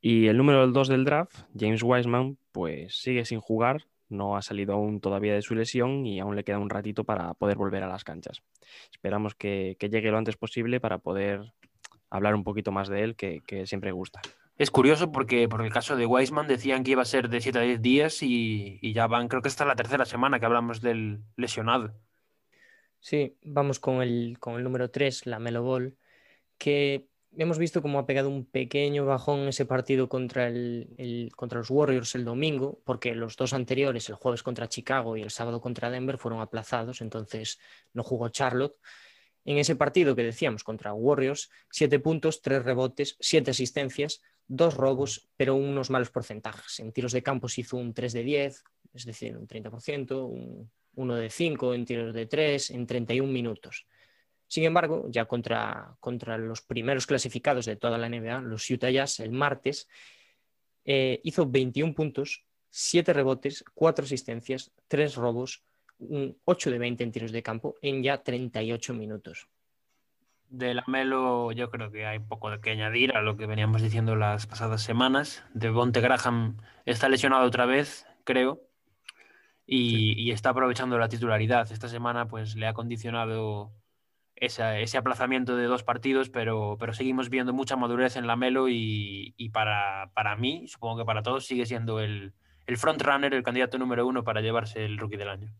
Y 0.00 0.26
el 0.26 0.36
número 0.36 0.66
2 0.68 0.88
del 0.88 1.04
draft, 1.04 1.40
James 1.58 1.82
Wiseman, 1.82 2.36
pues 2.52 3.00
sigue 3.00 3.24
sin 3.24 3.40
jugar, 3.40 3.86
no 4.08 4.36
ha 4.36 4.42
salido 4.42 4.74
aún 4.74 5.00
todavía 5.00 5.34
de 5.34 5.42
su 5.42 5.54
lesión 5.54 6.06
y 6.06 6.20
aún 6.20 6.36
le 6.36 6.44
queda 6.44 6.58
un 6.58 6.70
ratito 6.70 7.04
para 7.04 7.34
poder 7.34 7.56
volver 7.56 7.82
a 7.82 7.88
las 7.88 8.04
canchas. 8.04 8.42
Esperamos 8.90 9.34
que, 9.34 9.76
que 9.78 9.88
llegue 9.88 10.10
lo 10.10 10.18
antes 10.18 10.36
posible 10.36 10.80
para 10.80 10.98
poder 10.98 11.54
hablar 12.10 12.34
un 12.34 12.44
poquito 12.44 12.72
más 12.72 12.88
de 12.88 13.02
él, 13.02 13.16
que, 13.16 13.42
que 13.46 13.66
siempre 13.66 13.92
gusta. 13.92 14.20
Es 14.58 14.72
curioso 14.72 15.12
porque 15.12 15.48
por 15.48 15.64
el 15.64 15.72
caso 15.72 15.94
de 15.94 16.04
Weisman 16.04 16.48
decían 16.48 16.82
que 16.82 16.90
iba 16.90 17.02
a 17.02 17.06
ser 17.06 17.28
de 17.28 17.40
7 17.40 17.58
a 17.58 17.62
10 17.62 17.80
días 17.80 18.22
y, 18.24 18.78
y, 18.82 18.92
ya 18.92 19.06
van, 19.06 19.28
creo 19.28 19.40
que 19.40 19.48
esta 19.48 19.62
es 19.62 19.68
la 19.68 19.76
tercera 19.76 20.04
semana 20.04 20.40
que 20.40 20.46
hablamos 20.46 20.80
del 20.80 21.20
lesionado. 21.36 21.94
Sí, 22.98 23.36
vamos 23.42 23.78
con 23.78 24.02
el, 24.02 24.36
con 24.40 24.56
el 24.56 24.64
número 24.64 24.90
3, 24.90 25.26
la 25.26 25.38
Melo 25.38 25.62
Ball, 25.62 25.96
que 26.58 27.06
hemos 27.36 27.56
visto 27.56 27.82
cómo 27.82 28.00
ha 28.00 28.06
pegado 28.06 28.28
un 28.28 28.46
pequeño 28.46 29.06
bajón 29.06 29.46
ese 29.46 29.64
partido 29.64 30.08
contra, 30.08 30.48
el, 30.48 30.92
el, 30.98 31.30
contra 31.36 31.58
los 31.58 31.70
Warriors 31.70 32.16
el 32.16 32.24
domingo, 32.24 32.80
porque 32.84 33.14
los 33.14 33.36
dos 33.36 33.52
anteriores, 33.52 34.08
el 34.08 34.16
jueves 34.16 34.42
contra 34.42 34.68
Chicago 34.68 35.16
y 35.16 35.22
el 35.22 35.30
sábado 35.30 35.60
contra 35.60 35.88
Denver, 35.88 36.18
fueron 36.18 36.40
aplazados, 36.40 37.00
entonces 37.00 37.60
no 37.92 38.02
jugó 38.02 38.28
Charlotte 38.30 38.76
en 39.48 39.56
ese 39.56 39.76
partido 39.76 40.14
que 40.14 40.22
decíamos 40.22 40.62
contra 40.62 40.92
Warriors, 40.92 41.48
7 41.70 42.00
puntos, 42.00 42.42
3 42.42 42.62
rebotes, 42.62 43.16
7 43.18 43.50
asistencias, 43.50 44.20
2 44.46 44.74
robos, 44.74 45.30
pero 45.38 45.54
unos 45.54 45.88
malos 45.88 46.10
porcentajes. 46.10 46.80
En 46.80 46.92
tiros 46.92 47.12
de 47.12 47.22
campo 47.22 47.48
se 47.48 47.62
hizo 47.62 47.78
un 47.78 47.94
3 47.94 48.12
de 48.12 48.22
10, 48.24 48.64
es 48.92 49.04
decir, 49.06 49.38
un 49.38 49.48
30%, 49.48 50.28
un 50.28 50.70
1 50.96 51.16
de 51.16 51.30
5 51.30 51.72
en 51.72 51.86
tiros 51.86 52.12
de 52.12 52.26
3, 52.26 52.72
en 52.72 52.86
31 52.86 53.32
minutos. 53.32 53.86
Sin 54.46 54.64
embargo, 54.64 55.06
ya 55.08 55.24
contra, 55.24 55.96
contra 55.98 56.36
los 56.36 56.60
primeros 56.60 57.06
clasificados 57.06 57.64
de 57.64 57.76
toda 57.76 57.96
la 57.96 58.10
NBA, 58.10 58.42
los 58.42 58.68
Utah 58.68 58.90
Jazz, 58.90 59.18
el 59.20 59.30
martes, 59.30 59.88
eh, 60.84 61.20
hizo 61.24 61.48
21 61.48 61.94
puntos, 61.94 62.44
7 62.68 63.14
rebotes, 63.14 63.64
4 63.72 64.04
asistencias, 64.04 64.72
3 64.88 65.14
robos, 65.14 65.64
8 66.44 66.70
de 66.70 66.78
20 66.78 67.04
en 67.04 67.12
tiros 67.12 67.32
de 67.32 67.42
campo 67.42 67.76
en 67.82 68.02
ya 68.02 68.22
38 68.22 68.94
minutos. 68.94 69.48
De 70.48 70.72
la 70.72 70.84
Melo 70.86 71.52
yo 71.52 71.70
creo 71.70 71.90
que 71.90 72.06
hay 72.06 72.20
poco 72.20 72.50
que 72.60 72.70
añadir 72.70 73.14
a 73.14 73.22
lo 73.22 73.36
que 73.36 73.46
veníamos 73.46 73.82
diciendo 73.82 74.16
las 74.16 74.46
pasadas 74.46 74.82
semanas. 74.82 75.44
De 75.52 75.70
Bonte 75.70 76.00
Graham 76.00 76.56
está 76.86 77.08
lesionado 77.08 77.46
otra 77.46 77.66
vez, 77.66 78.06
creo, 78.24 78.62
y, 79.66 79.90
sí. 79.90 80.14
y, 80.16 80.30
está 80.30 80.50
aprovechando 80.50 80.98
la 80.98 81.08
titularidad. 81.08 81.70
Esta 81.70 81.88
semana 81.88 82.28
pues 82.28 82.56
le 82.56 82.66
ha 82.66 82.72
condicionado 82.72 83.72
esa, 84.40 84.78
ese 84.78 84.96
aplazamiento 84.96 85.56
de 85.56 85.64
dos 85.64 85.82
partidos, 85.82 86.30
pero, 86.30 86.76
pero 86.78 86.94
seguimos 86.94 87.28
viendo 87.28 87.52
mucha 87.52 87.76
madurez 87.76 88.16
en 88.16 88.26
la 88.26 88.36
Melo 88.36 88.68
y, 88.68 89.34
y 89.36 89.50
para, 89.50 90.10
para, 90.14 90.36
mí, 90.36 90.66
supongo 90.68 90.98
que 90.98 91.04
para 91.04 91.22
todos, 91.22 91.46
sigue 91.46 91.66
siendo 91.66 92.00
el, 92.00 92.32
el 92.66 92.76
frontrunner, 92.78 93.34
el 93.34 93.42
candidato 93.42 93.78
número 93.78 94.06
uno 94.06 94.24
para 94.24 94.40
llevarse 94.40 94.84
el 94.84 94.96
rookie 94.96 95.16
del 95.16 95.28
año. 95.28 95.52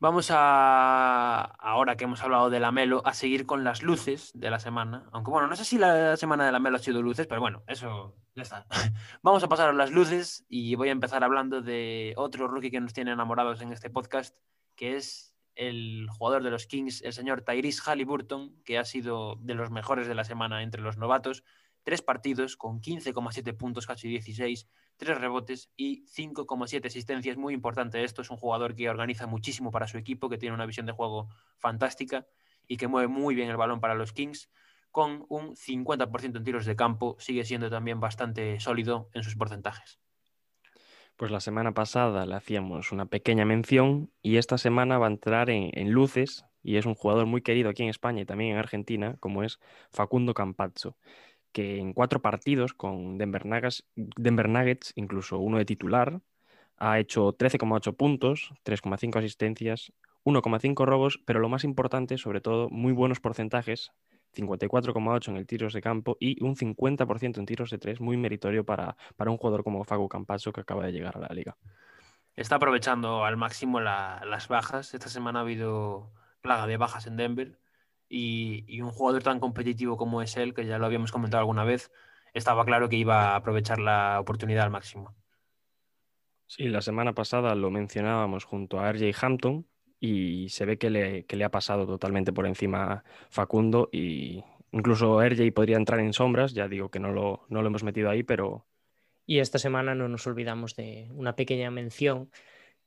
Vamos 0.00 0.30
a, 0.30 1.40
ahora 1.58 1.96
que 1.96 2.04
hemos 2.04 2.22
hablado 2.22 2.50
de 2.50 2.60
la 2.60 2.70
Melo, 2.70 3.02
a 3.04 3.14
seguir 3.14 3.46
con 3.46 3.64
las 3.64 3.82
luces 3.82 4.30
de 4.32 4.48
la 4.48 4.60
semana. 4.60 5.08
Aunque 5.10 5.32
bueno, 5.32 5.48
no 5.48 5.56
sé 5.56 5.64
si 5.64 5.76
la 5.76 6.16
semana 6.16 6.46
de 6.46 6.52
la 6.52 6.60
Melo 6.60 6.76
ha 6.76 6.78
sido 6.78 7.02
luces, 7.02 7.26
pero 7.26 7.40
bueno, 7.40 7.64
eso 7.66 8.14
ya 8.36 8.42
está. 8.42 8.66
Vamos 9.22 9.42
a 9.42 9.48
pasar 9.48 9.70
a 9.70 9.72
las 9.72 9.90
luces 9.90 10.46
y 10.48 10.76
voy 10.76 10.90
a 10.90 10.92
empezar 10.92 11.24
hablando 11.24 11.62
de 11.62 12.14
otro 12.16 12.46
rookie 12.46 12.70
que 12.70 12.80
nos 12.80 12.92
tiene 12.92 13.10
enamorados 13.10 13.60
en 13.60 13.72
este 13.72 13.90
podcast, 13.90 14.36
que 14.76 14.94
es 14.94 15.34
el 15.56 16.06
jugador 16.10 16.44
de 16.44 16.50
los 16.50 16.66
Kings, 16.66 17.02
el 17.02 17.12
señor 17.12 17.42
Tyrese 17.42 17.82
Halliburton, 17.84 18.62
que 18.64 18.78
ha 18.78 18.84
sido 18.84 19.34
de 19.40 19.54
los 19.54 19.72
mejores 19.72 20.06
de 20.06 20.14
la 20.14 20.22
semana 20.22 20.62
entre 20.62 20.80
los 20.80 20.96
novatos. 20.96 21.42
Tres 21.82 22.02
partidos 22.02 22.56
con 22.56 22.80
15,7 22.80 23.56
puntos, 23.56 23.88
casi 23.88 24.08
16, 24.08 24.68
tres 24.98 25.18
rebotes 25.18 25.70
y 25.76 26.04
5,7 26.06 26.86
asistencias. 26.86 27.38
Muy 27.38 27.54
importante 27.54 28.04
esto. 28.04 28.20
Es 28.20 28.30
un 28.30 28.36
jugador 28.36 28.74
que 28.74 28.90
organiza 28.90 29.26
muchísimo 29.26 29.70
para 29.70 29.86
su 29.86 29.96
equipo, 29.96 30.28
que 30.28 30.36
tiene 30.36 30.54
una 30.54 30.66
visión 30.66 30.84
de 30.84 30.92
juego 30.92 31.28
fantástica 31.56 32.26
y 32.66 32.76
que 32.76 32.88
mueve 32.88 33.08
muy 33.08 33.34
bien 33.34 33.48
el 33.48 33.56
balón 33.56 33.80
para 33.80 33.94
los 33.94 34.12
Kings. 34.12 34.50
Con 34.90 35.24
un 35.28 35.54
50% 35.54 36.36
en 36.36 36.44
tiros 36.44 36.66
de 36.66 36.76
campo, 36.76 37.16
sigue 37.18 37.44
siendo 37.44 37.70
también 37.70 38.00
bastante 38.00 38.58
sólido 38.60 39.08
en 39.14 39.22
sus 39.22 39.36
porcentajes. 39.36 40.00
Pues 41.16 41.30
la 41.30 41.40
semana 41.40 41.72
pasada 41.72 42.26
le 42.26 42.34
hacíamos 42.34 42.92
una 42.92 43.06
pequeña 43.06 43.44
mención 43.44 44.10
y 44.22 44.36
esta 44.36 44.58
semana 44.58 44.98
va 44.98 45.06
a 45.06 45.10
entrar 45.10 45.50
en, 45.50 45.70
en 45.74 45.90
luces 45.90 46.44
y 46.62 46.76
es 46.76 46.86
un 46.86 46.94
jugador 46.94 47.26
muy 47.26 47.42
querido 47.42 47.70
aquí 47.70 47.82
en 47.82 47.88
España 47.88 48.22
y 48.22 48.24
también 48.24 48.52
en 48.52 48.58
Argentina, 48.58 49.16
como 49.20 49.42
es 49.42 49.58
Facundo 49.90 50.34
Campazzo 50.34 50.96
que 51.58 51.80
en 51.80 51.92
cuatro 51.92 52.22
partidos 52.22 52.72
con 52.72 53.18
Denver 53.18 53.44
Nuggets, 53.44 53.82
Denver 53.96 54.48
Nuggets, 54.48 54.92
incluso 54.94 55.40
uno 55.40 55.58
de 55.58 55.64
titular, 55.64 56.20
ha 56.76 57.00
hecho 57.00 57.36
13,8 57.36 57.96
puntos, 57.96 58.52
3,5 58.64 59.18
asistencias, 59.18 59.92
1,5 60.22 60.86
robos, 60.86 61.20
pero 61.26 61.40
lo 61.40 61.48
más 61.48 61.64
importante, 61.64 62.16
sobre 62.16 62.40
todo, 62.40 62.68
muy 62.70 62.92
buenos 62.92 63.18
porcentajes, 63.18 63.90
54,8 64.36 65.30
en 65.30 65.36
el 65.36 65.48
tiros 65.48 65.72
de 65.72 65.80
campo 65.80 66.16
y 66.20 66.40
un 66.44 66.54
50% 66.54 67.38
en 67.38 67.46
tiros 67.46 67.70
de 67.70 67.78
tres, 67.78 68.00
muy 68.00 68.16
meritorio 68.16 68.64
para, 68.64 68.96
para 69.16 69.32
un 69.32 69.36
jugador 69.36 69.64
como 69.64 69.82
Facu 69.82 70.08
Campacho 70.08 70.52
que 70.52 70.60
acaba 70.60 70.86
de 70.86 70.92
llegar 70.92 71.16
a 71.16 71.20
la 71.22 71.34
liga. 71.34 71.56
Está 72.36 72.54
aprovechando 72.54 73.24
al 73.24 73.36
máximo 73.36 73.80
las 73.80 74.46
bajas. 74.46 74.94
Esta 74.94 75.08
semana 75.08 75.40
ha 75.40 75.42
habido 75.42 76.12
plaga 76.40 76.68
de 76.68 76.76
bajas 76.76 77.08
en 77.08 77.16
Denver 77.16 77.58
y, 78.08 78.64
y, 78.66 78.80
un 78.80 78.90
jugador 78.90 79.22
tan 79.22 79.40
competitivo 79.40 79.96
como 79.96 80.22
es 80.22 80.36
él, 80.36 80.54
que 80.54 80.66
ya 80.66 80.78
lo 80.78 80.86
habíamos 80.86 81.12
comentado 81.12 81.40
alguna 81.40 81.64
vez, 81.64 81.90
estaba 82.34 82.64
claro 82.64 82.88
que 82.88 82.96
iba 82.96 83.32
a 83.32 83.36
aprovechar 83.36 83.78
la 83.78 84.18
oportunidad 84.20 84.64
al 84.64 84.70
máximo. 84.70 85.14
Sí, 86.46 86.64
la 86.64 86.80
semana 86.80 87.14
pasada 87.14 87.54
lo 87.54 87.70
mencionábamos 87.70 88.44
junto 88.44 88.80
a 88.80 88.90
RJ 88.90 89.12
Hampton 89.20 89.66
y 90.00 90.48
se 90.48 90.64
ve 90.64 90.78
que 90.78 90.88
le, 90.88 91.26
que 91.26 91.36
le 91.36 91.44
ha 91.44 91.50
pasado 91.50 91.86
totalmente 91.86 92.32
por 92.32 92.46
encima 92.46 93.04
Facundo 93.28 93.90
y 93.92 94.42
incluso 94.72 95.22
RJ 95.22 95.52
podría 95.52 95.76
entrar 95.76 96.00
en 96.00 96.14
sombras, 96.14 96.54
ya 96.54 96.66
digo 96.66 96.90
que 96.90 97.00
no 97.00 97.12
lo, 97.12 97.44
no 97.48 97.60
lo 97.60 97.68
hemos 97.68 97.82
metido 97.82 98.08
ahí, 98.08 98.22
pero... 98.22 98.66
Y 99.26 99.40
esta 99.40 99.58
semana 99.58 99.94
no 99.94 100.08
nos 100.08 100.26
olvidamos 100.26 100.74
de 100.74 101.10
una 101.12 101.36
pequeña 101.36 101.70
mención 101.70 102.30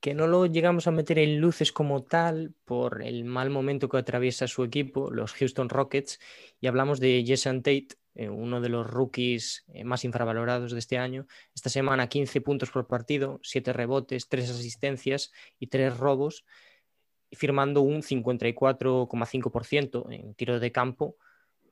que 0.02 0.16
no 0.16 0.28
lo 0.28 0.48
llegamos 0.48 0.88
a 0.88 0.92
meter 0.92 1.20
en 1.20 1.40
luces 1.40 1.72
como 1.72 2.04
tal 2.04 2.56
por 2.66 3.04
el 3.04 3.24
mal 3.24 3.52
momento 3.52 3.88
que 3.88 3.98
atraviesa 3.98 4.48
su 4.48 4.64
equipo, 4.64 5.12
los 5.12 5.34
Houston 5.34 5.70
Rockets, 5.70 6.20
y 6.60 6.66
hablamos 6.68 7.00
de 7.00 7.24
Jason 7.26 7.62
Tate, 7.62 7.90
eh, 8.16 8.28
uno 8.28 8.60
de 8.62 8.70
los 8.70 8.90
rookies 8.90 9.64
eh, 9.74 9.84
más 9.84 10.04
infravalorados 10.04 10.72
de 10.72 10.80
este 10.80 10.98
año. 10.98 11.28
Esta 11.54 11.70
semana 11.70 12.10
15 12.10 12.42
puntos 12.42 12.72
por 12.72 12.88
partido, 12.88 13.40
7 13.44 13.74
rebotes, 13.74 14.28
3 14.28 14.50
asistencias 14.50 15.32
y 15.60 15.68
3 15.68 15.96
robos, 15.96 16.46
firmando 17.32 17.82
un 17.82 18.02
54,5% 18.02 20.12
en 20.12 20.34
tiro 20.34 20.60
de 20.60 20.72
campo, 20.72 21.16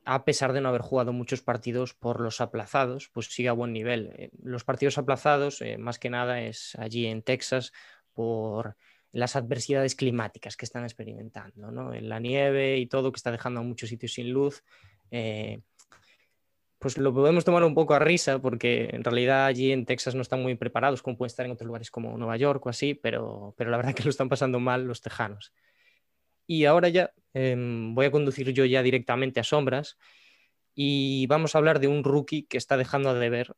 a 0.06 0.24
pesar 0.24 0.54
de 0.54 0.62
no 0.62 0.70
haber 0.70 0.82
jugado 0.82 1.14
muchos 1.14 1.42
partidos 1.42 1.94
por 1.94 2.22
los 2.22 2.42
aplazados, 2.42 3.10
pues 3.12 3.28
sigue 3.28 3.50
a 3.50 3.54
buen 3.54 3.74
nivel. 3.74 4.12
Eh, 4.16 4.30
los 4.42 4.64
partidos 4.64 5.00
aplazados, 5.00 5.64
más 5.80 6.00
que 6.00 6.12
nada, 6.12 6.42
es 6.42 6.76
allí 6.76 7.08
en 7.08 7.24
Texas 7.24 7.74
por 8.20 8.76
las 9.12 9.36
adversidades 9.36 9.96
climáticas 9.96 10.58
que 10.58 10.66
están 10.66 10.84
experimentando, 10.84 11.72
¿no? 11.72 11.94
En 11.94 12.10
la 12.10 12.20
nieve 12.20 12.78
y 12.78 12.88
todo 12.88 13.12
que 13.12 13.18
está 13.18 13.32
dejando 13.32 13.62
a 13.62 13.64
muchos 13.64 13.90
sitios 13.90 14.14
sin 14.14 14.30
luz 14.32 14.64
pues 16.80 16.98
lo 16.98 17.14
podemos 17.14 17.44
tomar 17.44 17.64
un 17.66 17.76
poco 17.76 17.94
a 17.94 18.00
risa 18.00 18.40
porque 18.40 18.90
en 18.94 19.04
realidad 19.04 19.46
allí 19.46 19.74
en 19.74 19.86
Texas 19.86 20.16
no 20.16 20.22
están 20.22 20.42
muy 20.42 20.56
preparados 20.56 21.04
como 21.04 21.18
pueden 21.18 21.28
estar 21.28 21.46
en 21.46 21.52
otros 21.52 21.68
lugares 21.68 21.92
como 21.92 22.18
Nueva 22.18 22.38
York 22.38 22.66
o 22.66 22.70
así, 22.70 22.94
pero, 22.94 23.54
pero 23.58 23.70
la 23.70 23.78
verdad 23.78 23.94
que 23.96 24.04
lo 24.04 24.10
están 24.10 24.30
pasando 24.30 24.60
mal 24.60 24.86
los 24.86 25.02
tejanos. 25.02 25.54
Y 26.48 26.66
ahora 26.66 26.90
ya 26.90 27.12
em, 27.34 27.94
voy 27.94 28.06
a 28.06 28.12
conducir 28.12 28.52
yo 28.54 28.66
ya 28.66 28.82
directamente 28.82 29.42
a 29.42 29.44
sombras 29.44 29.98
y 30.74 31.28
vamos 31.28 31.54
a 31.54 31.58
hablar 31.58 31.80
de 31.80 31.90
un 31.90 32.04
rookie 32.04 32.44
que 32.44 32.58
está 32.58 32.78
dejando 32.78 33.14
de 33.14 33.30
ver 33.30 33.56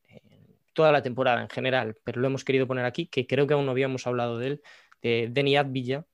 toda 0.81 0.91
la 0.91 1.03
temporada 1.03 1.43
en 1.43 1.49
general, 1.49 1.95
pero 2.03 2.19
lo 2.19 2.25
hemos 2.25 2.43
querido 2.43 2.65
poner 2.65 2.85
aquí, 2.85 3.05
que 3.05 3.27
creo 3.27 3.45
que 3.45 3.53
aún 3.53 3.67
no 3.67 3.71
habíamos 3.71 4.07
hablado 4.07 4.39
de 4.39 4.47
él, 4.47 4.61
de 5.03 5.29
Denny 5.31 5.55
Advilla. 5.55 6.07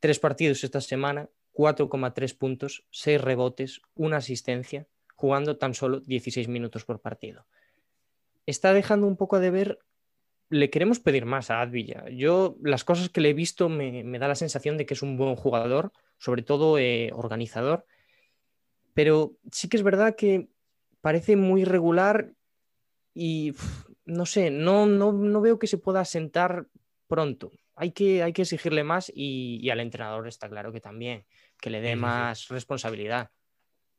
Tres 0.00 0.18
partidos 0.18 0.64
esta 0.64 0.80
semana, 0.80 1.28
4,3 1.52 2.36
puntos, 2.36 2.84
6 2.90 3.20
rebotes, 3.20 3.82
una 3.94 4.16
asistencia 4.16 4.88
jugando 5.14 5.58
tan 5.58 5.74
solo 5.74 6.00
16 6.00 6.48
minutos 6.48 6.84
por 6.84 7.00
partido. 7.02 7.46
Está 8.46 8.72
dejando 8.72 9.06
un 9.06 9.16
poco 9.16 9.38
de 9.38 9.50
ver, 9.50 9.78
le 10.48 10.70
queremos 10.70 10.98
pedir 10.98 11.24
más 11.24 11.52
a 11.52 11.60
Advilla. 11.60 12.04
Yo 12.10 12.56
las 12.64 12.82
cosas 12.82 13.10
que 13.10 13.20
le 13.20 13.30
he 13.30 13.34
visto 13.34 13.68
me, 13.68 14.02
da 14.18 14.26
la 14.26 14.34
sensación 14.34 14.76
de 14.76 14.86
que 14.86 14.94
es 14.94 15.02
un 15.02 15.16
buen 15.16 15.36
jugador, 15.36 15.92
sobre 16.18 16.42
todo 16.42 16.78
eh, 16.78 17.10
organizador, 17.14 17.86
pero 18.92 19.36
sí 19.52 19.68
que 19.68 19.76
es 19.76 19.84
verdad 19.84 20.16
que 20.16 20.48
parece 21.00 21.36
muy 21.36 21.62
regular 21.62 22.32
y 23.14 23.54
no 24.04 24.26
sé, 24.26 24.50
no, 24.50 24.86
no, 24.86 25.40
veo 25.40 25.58
que 25.58 25.68
se 25.68 25.78
pueda 25.78 26.04
sentar 26.04 26.66
pronto. 27.06 27.52
Hay 27.76 27.92
que, 27.92 28.22
hay 28.22 28.32
que 28.32 28.42
exigirle 28.42 28.84
más 28.84 29.10
y, 29.14 29.68
al 29.70 29.80
entrenador 29.80 30.28
está 30.28 30.48
claro 30.48 30.72
que 30.72 30.80
también, 30.80 31.24
que 31.60 31.70
le 31.70 31.80
dé 31.80 31.96
más 31.96 32.48
responsabilidad. 32.48 33.30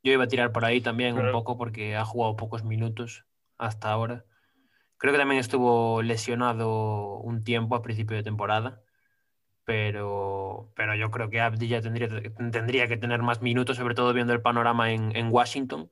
Yo 0.02 0.12
iba 0.12 0.24
a 0.24 0.28
tirar 0.28 0.52
por 0.52 0.64
ahí 0.64 0.80
también 0.80 1.18
un 1.18 1.32
poco 1.32 1.58
porque 1.58 1.96
ha 1.96 2.04
jugado 2.04 2.36
pocos 2.36 2.62
minutos 2.62 3.24
hasta 3.58 3.90
ahora. 3.90 4.24
Creo 4.98 5.12
que 5.12 5.18
también 5.18 5.40
estuvo 5.40 6.00
lesionado 6.02 7.18
un 7.18 7.42
tiempo 7.42 7.74
a 7.74 7.82
principio 7.82 8.16
de 8.16 8.22
temporada, 8.22 8.82
pero, 9.64 10.72
pero 10.74 10.94
yo 10.94 11.10
creo 11.10 11.28
que 11.28 11.40
Abdi 11.40 11.68
ya 11.68 11.82
tendría, 11.82 12.08
tendría 12.52 12.86
que 12.86 12.96
tener 12.96 13.20
más 13.22 13.42
minutos, 13.42 13.76
sobre 13.76 13.94
todo 13.94 14.14
viendo 14.14 14.32
el 14.32 14.40
panorama 14.40 14.92
en, 14.92 15.14
en 15.16 15.30
Washington. 15.30 15.90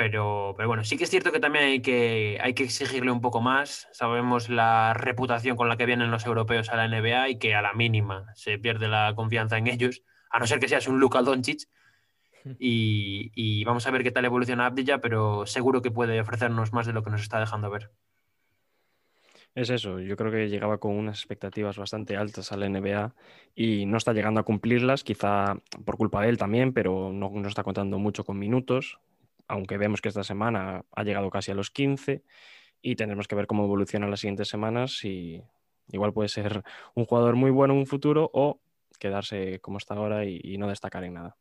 Pero, 0.00 0.54
pero, 0.56 0.66
bueno, 0.66 0.82
sí 0.82 0.96
que 0.96 1.04
es 1.04 1.10
cierto 1.10 1.30
que 1.30 1.40
también 1.40 1.66
hay 1.66 1.82
que, 1.82 2.38
hay 2.40 2.54
que 2.54 2.62
exigirle 2.64 3.10
un 3.10 3.20
poco 3.20 3.42
más. 3.42 3.86
Sabemos 3.92 4.48
la 4.48 4.94
reputación 4.94 5.58
con 5.58 5.68
la 5.68 5.76
que 5.76 5.84
vienen 5.84 6.10
los 6.10 6.24
europeos 6.24 6.70
a 6.70 6.76
la 6.76 6.88
NBA 6.88 7.28
y 7.28 7.38
que 7.38 7.54
a 7.54 7.60
la 7.60 7.74
mínima 7.74 8.24
se 8.34 8.58
pierde 8.58 8.88
la 8.88 9.12
confianza 9.14 9.58
en 9.58 9.66
ellos, 9.66 10.02
a 10.30 10.38
no 10.38 10.46
ser 10.46 10.58
que 10.58 10.68
seas 10.68 10.88
un 10.88 11.00
Luka 11.00 11.20
Doncic, 11.20 11.68
y, 12.58 13.62
vamos 13.64 13.86
a 13.86 13.90
ver 13.90 14.02
qué 14.02 14.10
tal 14.10 14.24
evoluciona 14.24 14.64
Abdilla, 14.64 15.02
pero 15.02 15.44
seguro 15.44 15.82
que 15.82 15.90
puede 15.90 16.18
ofrecernos 16.18 16.72
más 16.72 16.86
de 16.86 16.94
lo 16.94 17.02
que 17.02 17.10
nos 17.10 17.20
está 17.20 17.38
dejando 17.38 17.68
ver. 17.68 17.90
Es 19.54 19.68
eso, 19.68 20.00
yo 20.00 20.16
creo 20.16 20.32
que 20.32 20.48
llegaba 20.48 20.78
con 20.78 20.96
unas 20.96 21.18
expectativas 21.18 21.76
bastante 21.76 22.16
altas 22.16 22.52
a 22.52 22.56
la 22.56 22.70
NBA 22.70 23.14
y 23.54 23.84
no 23.84 23.98
está 23.98 24.14
llegando 24.14 24.40
a 24.40 24.44
cumplirlas, 24.44 25.04
quizá 25.04 25.58
por 25.84 25.98
culpa 25.98 26.22
de 26.22 26.30
él 26.30 26.38
también, 26.38 26.72
pero 26.72 27.12
no, 27.12 27.28
no 27.28 27.48
está 27.48 27.62
contando 27.62 27.98
mucho 27.98 28.24
con 28.24 28.38
minutos, 28.38 28.98
aunque 29.50 29.78
vemos 29.78 30.00
que 30.00 30.08
esta 30.08 30.24
semana 30.24 30.84
ha 30.92 31.04
llegado 31.04 31.30
casi 31.30 31.50
a 31.50 31.54
los 31.54 31.70
15 31.70 32.22
y 32.82 32.96
tendremos 32.96 33.28
que 33.28 33.36
ver 33.36 33.46
cómo 33.46 33.64
evoluciona 33.64 34.08
las 34.08 34.20
siguientes 34.20 34.48
semanas 34.48 35.04
y 35.04 35.42
igual 35.88 36.12
puede 36.12 36.28
ser 36.28 36.62
un 36.94 37.04
jugador 37.04 37.36
muy 37.36 37.50
bueno 37.50 37.74
en 37.74 37.80
un 37.80 37.86
futuro 37.86 38.30
o 38.32 38.60
quedarse 38.98 39.60
como 39.60 39.78
está 39.78 39.94
ahora 39.94 40.24
y 40.24 40.58
no 40.58 40.68
destacar 40.68 41.04
en 41.04 41.14
nada. 41.14 41.36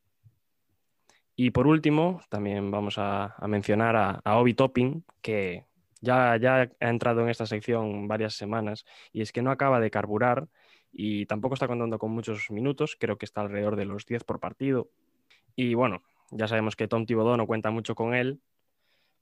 Y 1.42 1.52
por 1.52 1.68
último, 1.68 2.20
también 2.28 2.70
vamos 2.70 2.96
a, 2.98 3.34
mencionar 3.48 3.96
a, 3.96 4.38
Obi 4.40 4.56
Topping, 4.56 5.06
que 5.22 5.64
ya, 6.02 6.36
ya 6.36 6.70
ha 6.82 6.90
entrado 6.90 7.22
en 7.22 7.30
esta 7.30 7.46
sección 7.46 8.10
varias 8.10 8.34
semanas 8.34 8.84
y 9.14 9.22
es 9.22 9.32
que 9.32 9.42
no 9.42 9.50
acaba 9.50 9.80
de 9.80 9.90
carburar 9.90 10.50
y 10.92 11.28
tampoco 11.28 11.54
está 11.54 11.66
contando 11.66 11.98
con 11.98 12.12
muchos 12.12 12.52
minutos, 12.52 12.98
creo 13.00 13.18
que 13.18 13.24
está 13.24 13.40
alrededor 13.40 13.78
de 13.78 13.86
los 13.86 14.06
10 14.06 14.26
por 14.26 14.42
partido. 14.42 14.90
Y 15.56 15.76
bueno, 15.76 16.04
ya 16.32 16.48
sabemos 16.48 16.76
que 16.76 16.88
Tom 16.88 17.06
Thibodeau 17.06 17.38
no 17.38 17.48
cuenta 17.48 17.72
mucho 17.72 17.96
con 17.96 18.14
él, 18.14 18.40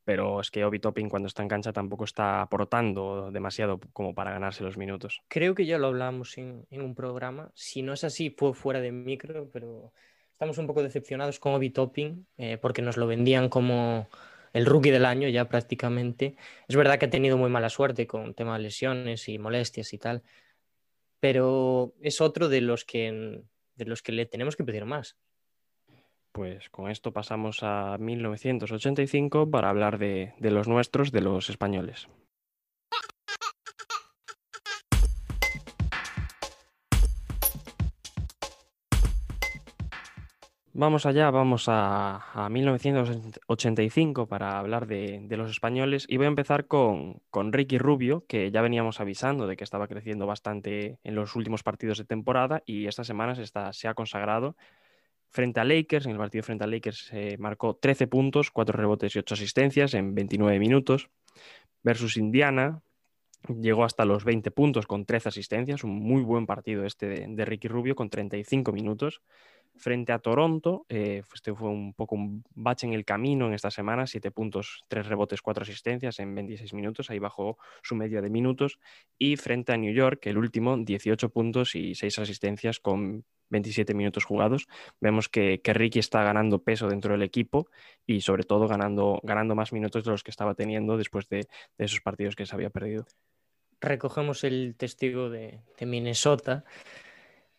pero 0.04 0.40
es 0.40 0.52
que 0.52 0.64
Obi 0.64 0.80
Topping 0.80 1.10
cuando 1.10 1.28
está 1.28 1.42
en 1.42 1.50
cancha 1.50 1.74
tampoco 1.74 2.06
está 2.06 2.42
aportando 2.42 3.30
demasiado 3.32 3.80
como 3.94 4.14
para 4.16 4.32
ganarse 4.32 4.64
los 4.64 4.78
minutos. 4.78 5.22
Creo 5.28 5.54
que 5.54 5.66
ya 5.66 5.78
lo 5.78 5.88
hablamos 5.88 6.38
en, 6.38 6.66
un 6.72 6.96
programa, 6.96 7.52
si 7.54 7.82
no 7.82 7.94
es 7.94 8.04
así 8.04 8.30
fue 8.30 8.54
fuera 8.54 8.80
de 8.80 8.92
micro, 8.92 9.50
pero 9.52 9.92
Estamos 10.38 10.60
un 10.60 10.68
poco 10.68 10.84
decepcionados 10.84 11.40
con 11.40 11.56
Obi 11.56 11.72
Topping 11.72 12.28
eh, 12.38 12.60
porque 12.60 12.84
nos 12.84 12.96
lo 12.96 13.08
vendían 13.08 13.50
como 13.50 14.08
el 14.54 14.68
rookie 14.68 14.92
del 14.92 15.06
año 15.06 15.28
ya 15.30 15.50
prácticamente. 15.50 16.36
Es 16.68 16.76
verdad 16.76 17.00
que 17.00 17.08
ha 17.08 17.10
tenido 17.10 17.38
muy 17.38 17.50
mala 17.50 17.70
suerte 17.70 18.06
con 18.06 18.36
tema 18.36 18.56
de 18.56 18.62
lesiones 18.66 19.30
y 19.30 19.40
molestias 19.40 19.94
y 19.94 19.98
tal, 19.98 20.22
pero 21.20 21.96
es 22.02 22.22
otro 22.22 22.50
de 22.50 22.62
los 22.62 22.86
que, 22.86 23.42
de 23.76 23.86
los 23.86 24.04
que 24.04 24.12
le 24.12 24.28
tenemos 24.28 24.56
que 24.56 24.64
pedir 24.64 24.86
más. 24.86 25.18
Pues 26.38 26.70
con 26.70 26.92
esto 26.92 27.12
pasamos 27.12 27.64
a 27.64 27.98
1985 27.98 29.50
para 29.50 29.72
hablar 29.72 29.98
de 29.98 30.36
los 30.40 30.68
nuestros, 30.68 31.12
de 31.12 31.22
los 31.22 31.50
españoles. 31.50 32.08
Vamos 40.80 41.08
allá, 41.08 41.32
vamos 41.32 41.66
a, 41.70 42.48
1985 42.52 44.28
para 44.28 44.60
hablar 44.60 44.86
de, 44.86 45.26
los 45.32 45.50
españoles 45.50 46.06
y 46.08 46.18
voy 46.18 46.28
a 46.28 46.30
empezar 46.30 46.68
con, 46.68 47.20
Ricky 47.34 47.80
Rubio, 47.80 48.26
que 48.28 48.52
ya 48.52 48.62
veníamos 48.62 49.00
avisando 49.00 49.48
de 49.48 49.58
que 49.58 49.64
estaba 49.64 49.88
creciendo 49.88 50.28
bastante 50.28 51.00
en 51.04 51.16
los 51.16 51.36
últimos 51.36 51.64
partidos 51.64 51.98
de 51.98 52.06
temporada 52.06 52.62
y 52.64 52.86
esta 52.86 53.04
semana 53.04 53.34
se, 53.34 53.88
ha 53.88 53.94
consagrado 53.96 54.56
frente 55.30 55.60
a 55.60 55.64
Lakers. 55.64 56.06
En 56.06 56.14
el 56.14 56.18
partido 56.18 56.44
frente 56.44 56.64
a 56.64 56.68
Lakers 56.68 57.08
se 57.08 57.38
marcó 57.38 57.76
13 57.76 58.08
puntos, 58.08 58.52
4 58.52 58.78
rebotes 58.78 59.16
y 59.16 59.20
8 59.20 59.34
asistencias 59.34 59.94
en 59.94 60.16
29 60.16 60.60
minutos. 60.60 61.10
Versus 61.84 62.18
Indiana 62.18 62.82
llegó 63.48 63.84
hasta 63.84 64.06
los 64.06 64.26
20 64.26 64.52
puntos 64.52 64.88
con 64.88 65.06
13 65.06 65.30
asistencias, 65.30 65.84
un 65.84 66.00
muy 66.00 66.22
buen 66.22 66.46
partido 66.46 66.86
este 66.86 67.28
de 67.28 67.46
Ricky 67.46 67.68
Rubio 67.68 67.96
con 67.96 68.10
35 68.10 68.72
minutos 68.72 69.22
Frente 69.78 70.12
a 70.12 70.20
Toronto, 70.20 70.86
eh, 70.90 71.22
este 71.34 71.54
fue 71.54 71.70
un 71.70 71.94
poco 71.94 72.16
un 72.16 72.44
bache 72.56 72.88
en 72.88 72.94
el 72.94 73.06
camino 73.06 73.48
en 73.48 73.54
esta 73.54 73.70
semana, 73.70 74.08
7 74.08 74.32
puntos, 74.32 74.84
3 74.88 75.06
rebotes, 75.06 75.42
4 75.42 75.62
asistencias 75.62 76.20
en 76.20 76.34
26 76.34 76.74
minutos, 76.74 77.10
ahí 77.10 77.20
bajó 77.20 77.58
su 77.84 77.96
media 77.96 78.22
de 78.22 78.30
minutos. 78.32 78.80
Y 79.20 79.36
frente 79.36 79.74
a 79.74 79.78
New 79.78 79.94
York, 79.94 80.26
el 80.26 80.38
último, 80.38 80.78
18 80.78 81.30
puntos 81.30 81.76
y 81.76 81.94
6 81.94 82.20
asistencias 82.20 82.80
con 82.80 83.24
27 83.50 83.94
minutos 83.94 84.26
jugados. 84.26 84.68
Vemos 85.00 85.30
que, 85.30 85.62
que, 85.62 85.74
Ricky 85.74 86.00
está 86.00 86.24
ganando 86.24 86.64
peso 86.64 86.88
dentro 86.88 87.14
del 87.14 87.22
equipo 87.22 87.70
y 88.06 88.22
sobre 88.22 88.44
todo 88.44 88.68
ganando, 88.68 89.20
ganando 89.24 89.56
más 89.56 89.72
minutos 89.74 90.04
de 90.04 90.12
los 90.12 90.24
que 90.24 90.32
estaba 90.32 90.56
teniendo 90.56 90.98
después 90.98 91.30
de, 91.30 91.48
esos 91.78 92.02
partidos 92.02 92.36
que 92.36 92.46
se 92.46 92.56
había 92.56 92.72
perdido. 92.72 93.06
Recogemos 93.80 94.44
el 94.44 94.76
testigo 94.76 95.30
de 95.30 95.62
Minnesota 95.82 96.66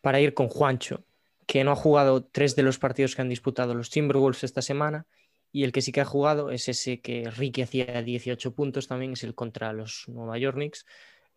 para 0.01 0.21
ir 0.21 0.35
con 0.35 0.49
Juancho, 0.49 1.05
que 1.49 1.65
no 1.65 1.73
ha 1.73 1.77
jugado 1.77 2.27
tres 2.27 2.57
de 2.57 2.63
los 2.63 2.79
partidos 2.79 3.17
que 3.17 3.23
han 3.23 3.31
disputado 3.31 3.75
los 3.75 3.89
Timberwolves 3.89 4.45
esta 4.45 4.61
semana 4.61 5.07
y 5.51 5.65
el 5.65 5.73
que 5.73 5.81
sí 5.81 5.93
que 5.93 6.03
ha 6.03 6.05
jugado 6.05 6.51
es 6.51 6.69
ese 6.69 7.01
que 7.01 7.31
Ricky 7.31 7.63
hacía 7.63 8.03
18 8.03 8.55
puntos 8.55 8.87
también, 8.87 9.13
es 9.13 9.25
el 9.25 9.35
contra 9.35 9.73
los 9.73 10.05
Nueva 10.09 10.37
York 10.37 10.57
Knicks. 10.57 10.85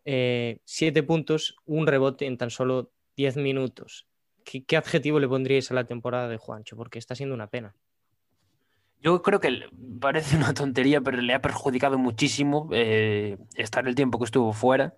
Eh, 0.04 0.58
siete 0.64 1.02
puntos, 1.02 1.56
un 1.64 1.86
rebote 1.86 2.26
en 2.26 2.36
tan 2.36 2.50
solo 2.50 2.92
10 3.16 3.38
minutos. 3.38 4.06
¿Qué, 4.44 4.62
¿Qué, 4.64 4.76
adjetivo 4.76 5.18
le 5.18 5.28
pondríais 5.28 5.70
a 5.70 5.74
la 5.74 5.84
temporada 5.84 6.28
de 6.28 6.36
Juancho? 6.36 6.76
Porque 6.76 6.98
está 6.98 7.14
siendo 7.14 7.34
una 7.34 7.46
pena. 7.46 7.74
Yo 9.00 9.22
creo 9.22 9.40
que 9.40 9.60
parece 9.98 10.36
una 10.36 10.52
tontería, 10.52 11.00
pero 11.00 11.22
le 11.22 11.32
ha 11.32 11.40
perjudicado 11.40 11.96
muchísimo 11.96 12.68
eh, 12.72 13.38
estar 13.54 13.88
el 13.88 13.94
tiempo 13.94 14.18
que 14.18 14.26
estuvo 14.26 14.52
fuera, 14.52 14.94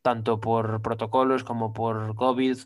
tanto 0.00 0.40
por 0.40 0.80
protocolos 0.80 1.44
como 1.44 1.74
por 1.74 2.14
COVID 2.14 2.56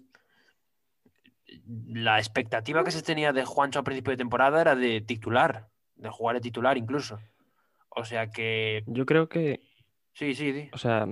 la 1.86 2.18
expectativa 2.18 2.84
que 2.84 2.90
se 2.90 3.02
tenía 3.02 3.32
de 3.32 3.44
Juancho 3.44 3.80
a 3.80 3.84
principio 3.84 4.12
de 4.12 4.16
temporada 4.16 4.60
era 4.60 4.74
de 4.74 5.00
titular, 5.00 5.68
de 5.96 6.10
jugar 6.10 6.36
de 6.36 6.42
titular 6.42 6.76
incluso. 6.78 7.18
O 7.90 8.04
sea 8.04 8.30
que. 8.30 8.82
Yo 8.86 9.06
creo 9.06 9.28
que. 9.28 9.60
Sí, 10.12 10.34
sí, 10.34 10.52
sí. 10.52 10.70
O 10.72 10.78
sea, 10.78 11.06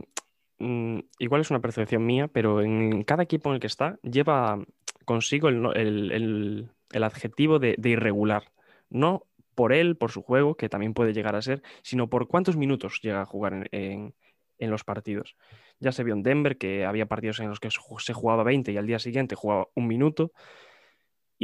mmm, 0.58 1.00
igual 1.18 1.40
es 1.40 1.50
una 1.50 1.60
percepción 1.60 2.04
mía, 2.04 2.28
pero 2.28 2.62
en 2.62 3.02
cada 3.02 3.22
equipo 3.22 3.50
en 3.50 3.54
el 3.54 3.60
que 3.60 3.66
está 3.66 3.98
lleva 4.02 4.58
consigo 5.04 5.48
el, 5.48 5.66
el, 5.76 6.12
el, 6.12 6.70
el 6.92 7.04
adjetivo 7.04 7.58
de, 7.58 7.74
de, 7.78 7.90
irregular. 7.90 8.52
No 8.88 9.26
por 9.54 9.72
él, 9.72 9.96
por 9.96 10.10
su 10.10 10.22
juego, 10.22 10.56
que 10.56 10.68
también 10.68 10.94
puede 10.94 11.12
llegar 11.12 11.36
a 11.36 11.42
ser, 11.42 11.62
sino 11.82 12.08
por 12.08 12.28
cuántos 12.28 12.56
minutos 12.56 13.00
llega 13.02 13.20
a 13.20 13.26
jugar 13.26 13.54
en, 13.54 13.68
en, 13.72 14.14
en 14.62 14.70
los 14.70 14.84
partidos. 14.84 15.36
Ya 15.80 15.92
se 15.92 16.04
vio 16.04 16.14
en 16.14 16.22
Denver 16.22 16.56
que 16.56 16.84
había 16.84 17.06
partidos 17.06 17.40
en 17.40 17.48
los 17.48 17.60
que 17.60 17.68
se 17.70 18.12
jugaba 18.12 18.44
20 18.44 18.72
y 18.72 18.76
al 18.76 18.86
día 18.86 18.98
siguiente 18.98 19.34
jugaba 19.34 19.68
un 19.74 19.88
minuto. 19.88 20.32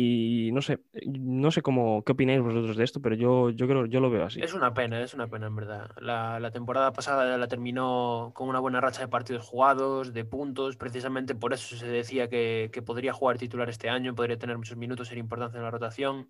Y 0.01 0.51
no 0.53 0.63
sé, 0.63 0.79
no 1.07 1.51
sé 1.51 1.61
cómo, 1.61 2.05
qué 2.05 2.13
opináis 2.13 2.41
vosotros 2.41 2.77
de 2.77 2.85
esto, 2.85 3.03
pero 3.03 3.17
yo, 3.17 3.51
yo 3.51 3.67
creo, 3.67 3.87
yo 3.87 3.99
lo 3.99 4.11
veo 4.11 4.27
así. 4.27 4.41
Es 4.41 4.55
una 4.55 4.73
pena, 4.73 5.03
es 5.03 5.13
una 5.13 5.27
pena 5.27 5.49
en 5.49 5.57
verdad. 5.57 5.91
La, 6.01 6.39
la, 6.39 6.53
temporada 6.53 6.93
pasada 6.93 7.37
la 7.37 7.49
terminó 7.49 8.31
con 8.33 8.49
una 8.49 8.61
buena 8.61 8.81
racha 8.81 9.01
de 9.01 9.09
partidos 9.09 9.45
jugados, 9.45 10.13
de 10.13 10.25
puntos, 10.25 10.77
precisamente 10.77 11.35
por 11.35 11.53
eso 11.53 11.75
se 11.75 11.89
decía 11.89 12.29
que, 12.29 12.71
que 12.73 12.81
podría 12.81 13.13
jugar 13.13 13.39
titular 13.39 13.69
este 13.69 13.89
año, 13.89 14.15
podría 14.15 14.39
tener 14.39 14.57
muchos 14.57 14.77
minutos, 14.77 15.09
ser 15.09 15.19
importante 15.19 15.57
en 15.57 15.65
la 15.65 15.71
rotación. 15.73 16.29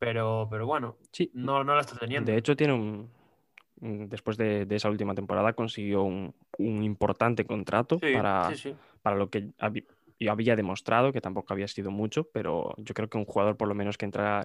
Pero, 0.00 0.48
pero 0.50 0.66
bueno, 0.66 0.96
sí. 1.12 1.30
no, 1.34 1.62
no 1.62 1.76
la 1.76 1.82
está 1.82 1.96
teniendo. 1.96 2.32
De 2.32 2.38
hecho, 2.38 2.56
tiene 2.56 2.72
un, 2.72 3.08
después 3.80 4.36
de, 4.36 4.66
de, 4.66 4.76
esa 4.76 4.90
última 4.90 5.14
temporada 5.14 5.52
consiguió 5.52 6.02
un, 6.02 6.34
un 6.58 6.82
importante 6.82 7.44
contrato 7.44 7.98
sí, 8.00 8.12
para, 8.12 8.50
sí, 8.50 8.56
sí. 8.56 8.74
para 9.02 9.16
lo 9.16 9.30
que 9.30 9.50
había, 9.58 9.82
había 10.28 10.56
demostrado, 10.56 11.12
que 11.12 11.20
tampoco 11.20 11.52
había 11.52 11.68
sido 11.68 11.90
mucho, 11.90 12.28
pero 12.32 12.74
yo 12.78 12.94
creo 12.94 13.08
que 13.08 13.18
un 13.18 13.24
jugador 13.24 13.56
por 13.56 13.68
lo 13.68 13.74
menos 13.74 13.96
que 13.96 14.04
entra 14.04 14.44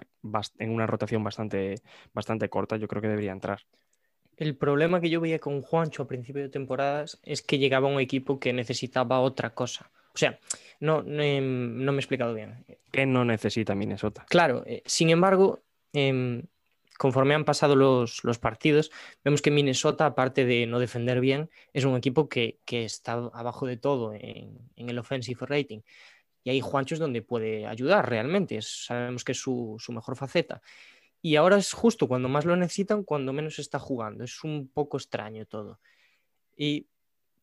en 0.58 0.70
una 0.70 0.86
rotación 0.86 1.24
bastante, 1.24 1.76
bastante 2.12 2.48
corta, 2.48 2.76
yo 2.76 2.88
creo 2.88 3.02
que 3.02 3.08
debería 3.08 3.32
entrar. 3.32 3.60
El 4.36 4.56
problema 4.56 5.00
que 5.00 5.10
yo 5.10 5.20
veía 5.20 5.38
con 5.38 5.62
Juancho 5.62 6.02
a 6.02 6.08
principio 6.08 6.42
de 6.42 6.48
temporadas 6.48 7.20
es 7.22 7.42
que 7.42 7.58
llegaba 7.58 7.88
un 7.88 8.00
equipo 8.00 8.40
que 8.40 8.52
necesitaba 8.52 9.20
otra 9.20 9.54
cosa. 9.54 9.90
O 10.12 10.18
sea, 10.18 10.38
no, 10.80 11.02
no, 11.02 11.22
no 11.22 11.92
me 11.92 11.96
he 11.96 12.00
explicado 12.00 12.34
bien. 12.34 12.64
¿Qué 12.90 13.06
no 13.06 13.24
necesita 13.24 13.74
Minnesota? 13.74 14.26
Claro, 14.28 14.64
eh, 14.66 14.82
sin 14.86 15.10
embargo, 15.10 15.62
eh, 15.92 16.42
conforme 16.98 17.34
han 17.34 17.44
pasado 17.44 17.76
los, 17.76 18.20
partidos, 18.40 18.90
vemos 19.24 19.42
que 19.42 19.50
Minnesota, 19.50 20.06
aparte 20.06 20.44
de 20.44 20.66
no 20.66 20.78
defender 20.78 21.20
bien, 21.20 21.50
es 21.72 21.84
un 21.84 21.96
equipo 21.96 22.28
que, 22.28 22.60
está 22.66 23.12
abajo 23.12 23.66
de 23.66 23.76
todo 23.76 24.12
en, 24.14 24.70
el 24.76 24.98
offensive 24.98 25.46
rating. 25.46 25.80
Y 26.44 26.50
ahí 26.50 26.60
Juancho 26.60 26.94
es 26.94 27.00
donde 27.00 27.22
puede 27.22 27.66
ayudar 27.66 28.08
realmente, 28.08 28.60
sabemos 28.62 29.24
que 29.24 29.32
es 29.32 29.38
su, 29.38 29.78
mejor 29.88 30.16
faceta. 30.16 30.60
Y 31.22 31.36
ahora 31.36 31.56
es 31.56 31.72
justo 31.72 32.06
cuando 32.06 32.28
más 32.28 32.44
lo 32.44 32.54
necesitan, 32.54 33.02
cuando 33.02 33.32
menos 33.32 33.58
está 33.58 33.78
jugando. 33.78 34.24
Es 34.24 34.44
un 34.44 34.68
poco 34.68 34.98
extraño 34.98 35.46
todo. 35.46 35.80
Y 36.54 36.86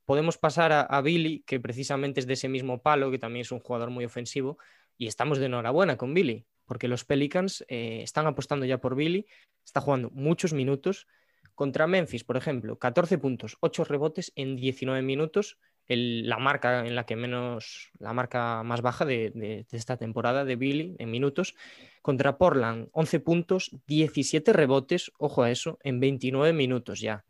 podemos 0.05 0.37
pasar 0.37 0.87
a 0.87 1.01
Billy, 1.01 1.43
que 1.47 1.59
precisamente 1.59 2.19
es 2.19 2.27
de 2.27 2.33
ese 2.33 2.47
mismo 2.47 2.81
palo, 2.81 3.09
que 3.09 3.17
también 3.17 3.41
es 3.41 3.51
un 3.51 3.59
jugador 3.59 3.89
muy 3.89 4.05
ofensivo, 4.05 4.59
y 4.97 5.07
estamos 5.07 5.39
de 5.39 5.47
enhorabuena 5.47 5.97
con 5.97 6.13
Billy 6.13 6.45
porque 6.72 6.88
los 6.88 7.03
Pelicans 7.03 7.65
eh, 7.67 7.99
están 8.01 8.28
apostando 8.28 8.65
ya 8.65 8.78
por 8.78 8.95
Billy, 8.95 9.28
está 9.61 9.82
jugando 9.82 10.09
muchos 10.11 10.53
minutos. 10.53 11.05
Contra 11.53 11.86
Memphis, 11.86 12.24
por 12.24 12.38
ejemplo, 12.38 12.80
14 12.80 13.17
puntos, 13.17 13.57
8 13.59 13.84
rebotes 13.84 14.32
en 14.38 14.55
19 14.55 15.01
minutos, 15.01 15.57
la 15.89 16.38
marca 16.38 16.88
en 16.88 16.95
la 16.95 17.05
que 17.05 17.17
menos, 17.17 17.91
la 17.99 18.13
marca 18.13 18.63
más 18.63 18.82
baja 18.82 19.03
de, 19.03 19.32
de, 19.32 19.65
de, 19.69 19.78
esta 19.78 19.97
temporada 19.97 20.45
de 20.45 20.55
Billy 20.55 20.95
en 20.97 21.11
minutos. 21.11 21.55
Contra 22.01 22.38
Portland, 22.38 22.88
11 22.93 23.19
puntos, 23.19 23.76
17 23.88 24.53
rebotes, 24.53 25.11
ojo 25.19 25.43
a 25.43 25.51
eso, 25.51 25.78
en 25.84 25.99
29 25.99 26.53
minutos 26.53 27.01
ya. 27.01 27.26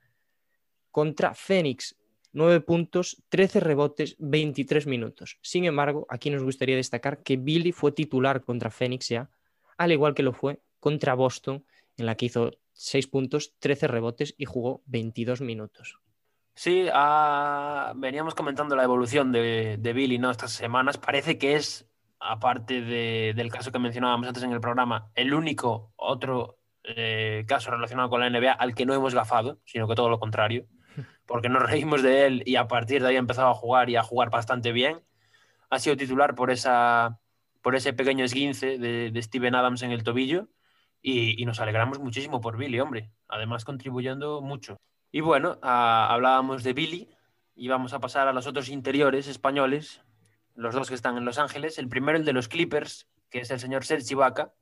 Contra 0.92 1.34
Phoenix, 1.34 1.96
9 2.34 2.62
puntos, 2.62 3.24
13 3.30 3.60
rebotes, 3.60 4.16
23 4.20 4.88
minutos. 4.88 5.38
Sin 5.42 5.66
embargo, 5.66 6.06
aquí 6.10 6.30
nos 6.30 6.44
gustaría 6.44 6.76
destacar 6.76 7.24
que 7.24 7.38
Billy 7.38 7.72
fue 7.72 7.92
titular 7.92 8.44
contra 8.44 8.72
Phoenix 8.72 9.10
ya, 9.10 9.30
al 9.78 9.92
igual 9.92 10.14
que 10.14 10.24
lo 10.24 10.34
fue 10.34 10.62
contra 10.80 11.14
Boston, 11.14 11.66
en 11.98 12.06
la 12.06 12.16
que 12.16 12.28
hizo 12.28 12.52
6 12.74 13.08
puntos, 13.08 13.56
13 13.60 13.88
rebotes 13.88 14.34
y 14.38 14.46
jugó 14.46 14.82
22 14.86 15.42
minutos. 15.42 16.00
Sí, 16.56 16.88
uh, 16.88 17.94
veníamos 17.96 18.36
comentando 18.36 18.76
la 18.76 18.84
evolución 18.84 19.32
de, 19.32 19.92
Billy 19.94 20.18
¿no? 20.18 20.32
estas 20.32 20.52
semanas. 20.52 20.98
Parece 20.98 21.38
que 21.38 21.56
es, 21.56 21.90
aparte 22.20 22.82
de, 22.82 23.34
del 23.36 23.52
caso 23.52 23.72
que 23.72 23.80
mencionábamos 23.80 24.28
antes 24.28 24.44
en 24.44 24.52
el 24.52 24.62
programa, 24.62 25.12
el 25.16 25.34
único 25.34 25.94
otro 25.96 26.60
eh, 26.84 27.46
caso 27.48 27.72
relacionado 27.72 28.10
con 28.10 28.20
la 28.20 28.30
NBA 28.30 28.52
al 28.52 28.74
que 28.74 28.86
no 28.86 28.94
hemos 28.94 29.14
gafado, 29.14 29.60
sino 29.66 29.88
que 29.88 29.96
todo 29.96 30.10
lo 30.10 30.20
contrario 30.20 30.66
porque 31.26 31.50
nos 31.50 31.64
reímos 31.70 32.04
de 32.04 32.26
él 32.26 32.44
y 32.46 32.56
a 32.56 32.68
partir 32.68 33.02
de 33.02 33.10
ahí 33.10 33.16
ha 33.16 33.20
empezado 33.20 33.50
a 33.50 33.54
jugar 33.56 33.90
y 33.90 33.96
a 33.96 34.04
jugar 34.04 34.30
bastante 34.30 34.72
bien. 34.72 35.02
Ha 35.70 35.80
sido 35.80 35.98
titular 35.98 36.36
por, 36.36 36.52
esa, 36.52 37.20
por 37.62 37.76
ese 37.76 37.94
pequeño 37.94 38.26
esguince 38.26 38.78
de, 38.78 39.12
de 39.12 39.22
Steven 39.22 39.56
Adams 39.56 39.84
en 39.84 39.92
el 39.92 40.04
tobillo 40.04 40.50
y, 41.02 41.44
nos 41.46 41.60
alegramos 41.60 42.00
muchísimo 42.00 42.42
por 42.42 42.58
Billy, 42.58 42.80
hombre, 42.80 43.12
además 43.28 43.66
contribuyendo 43.66 44.42
mucho. 44.42 44.78
Y 45.12 45.22
bueno, 45.22 45.58
a, 45.62 46.14
hablábamos 46.14 46.64
de 46.64 46.74
Billy 46.74 47.10
y 47.56 47.68
vamos 47.68 47.94
a 47.94 48.00
pasar 48.00 48.28
a 48.28 48.34
los 48.34 48.48
otros 48.48 48.70
interiores 48.70 49.28
españoles, 49.28 50.02
los 50.56 50.76
dos 50.76 50.90
que 50.90 50.96
están 50.96 51.18
en 51.18 51.26
Los 51.26 51.40
Ángeles. 51.40 51.80
El 51.80 51.90
primero, 51.90 52.18
el 52.18 52.26
de 52.26 52.34
los 52.34 52.48
Clippers, 52.48 53.08
que 53.30 53.40
es 53.40 53.52
el 53.52 53.60
señor 53.60 53.84
Sergi 53.84 54.14
Vaca, 54.14 54.54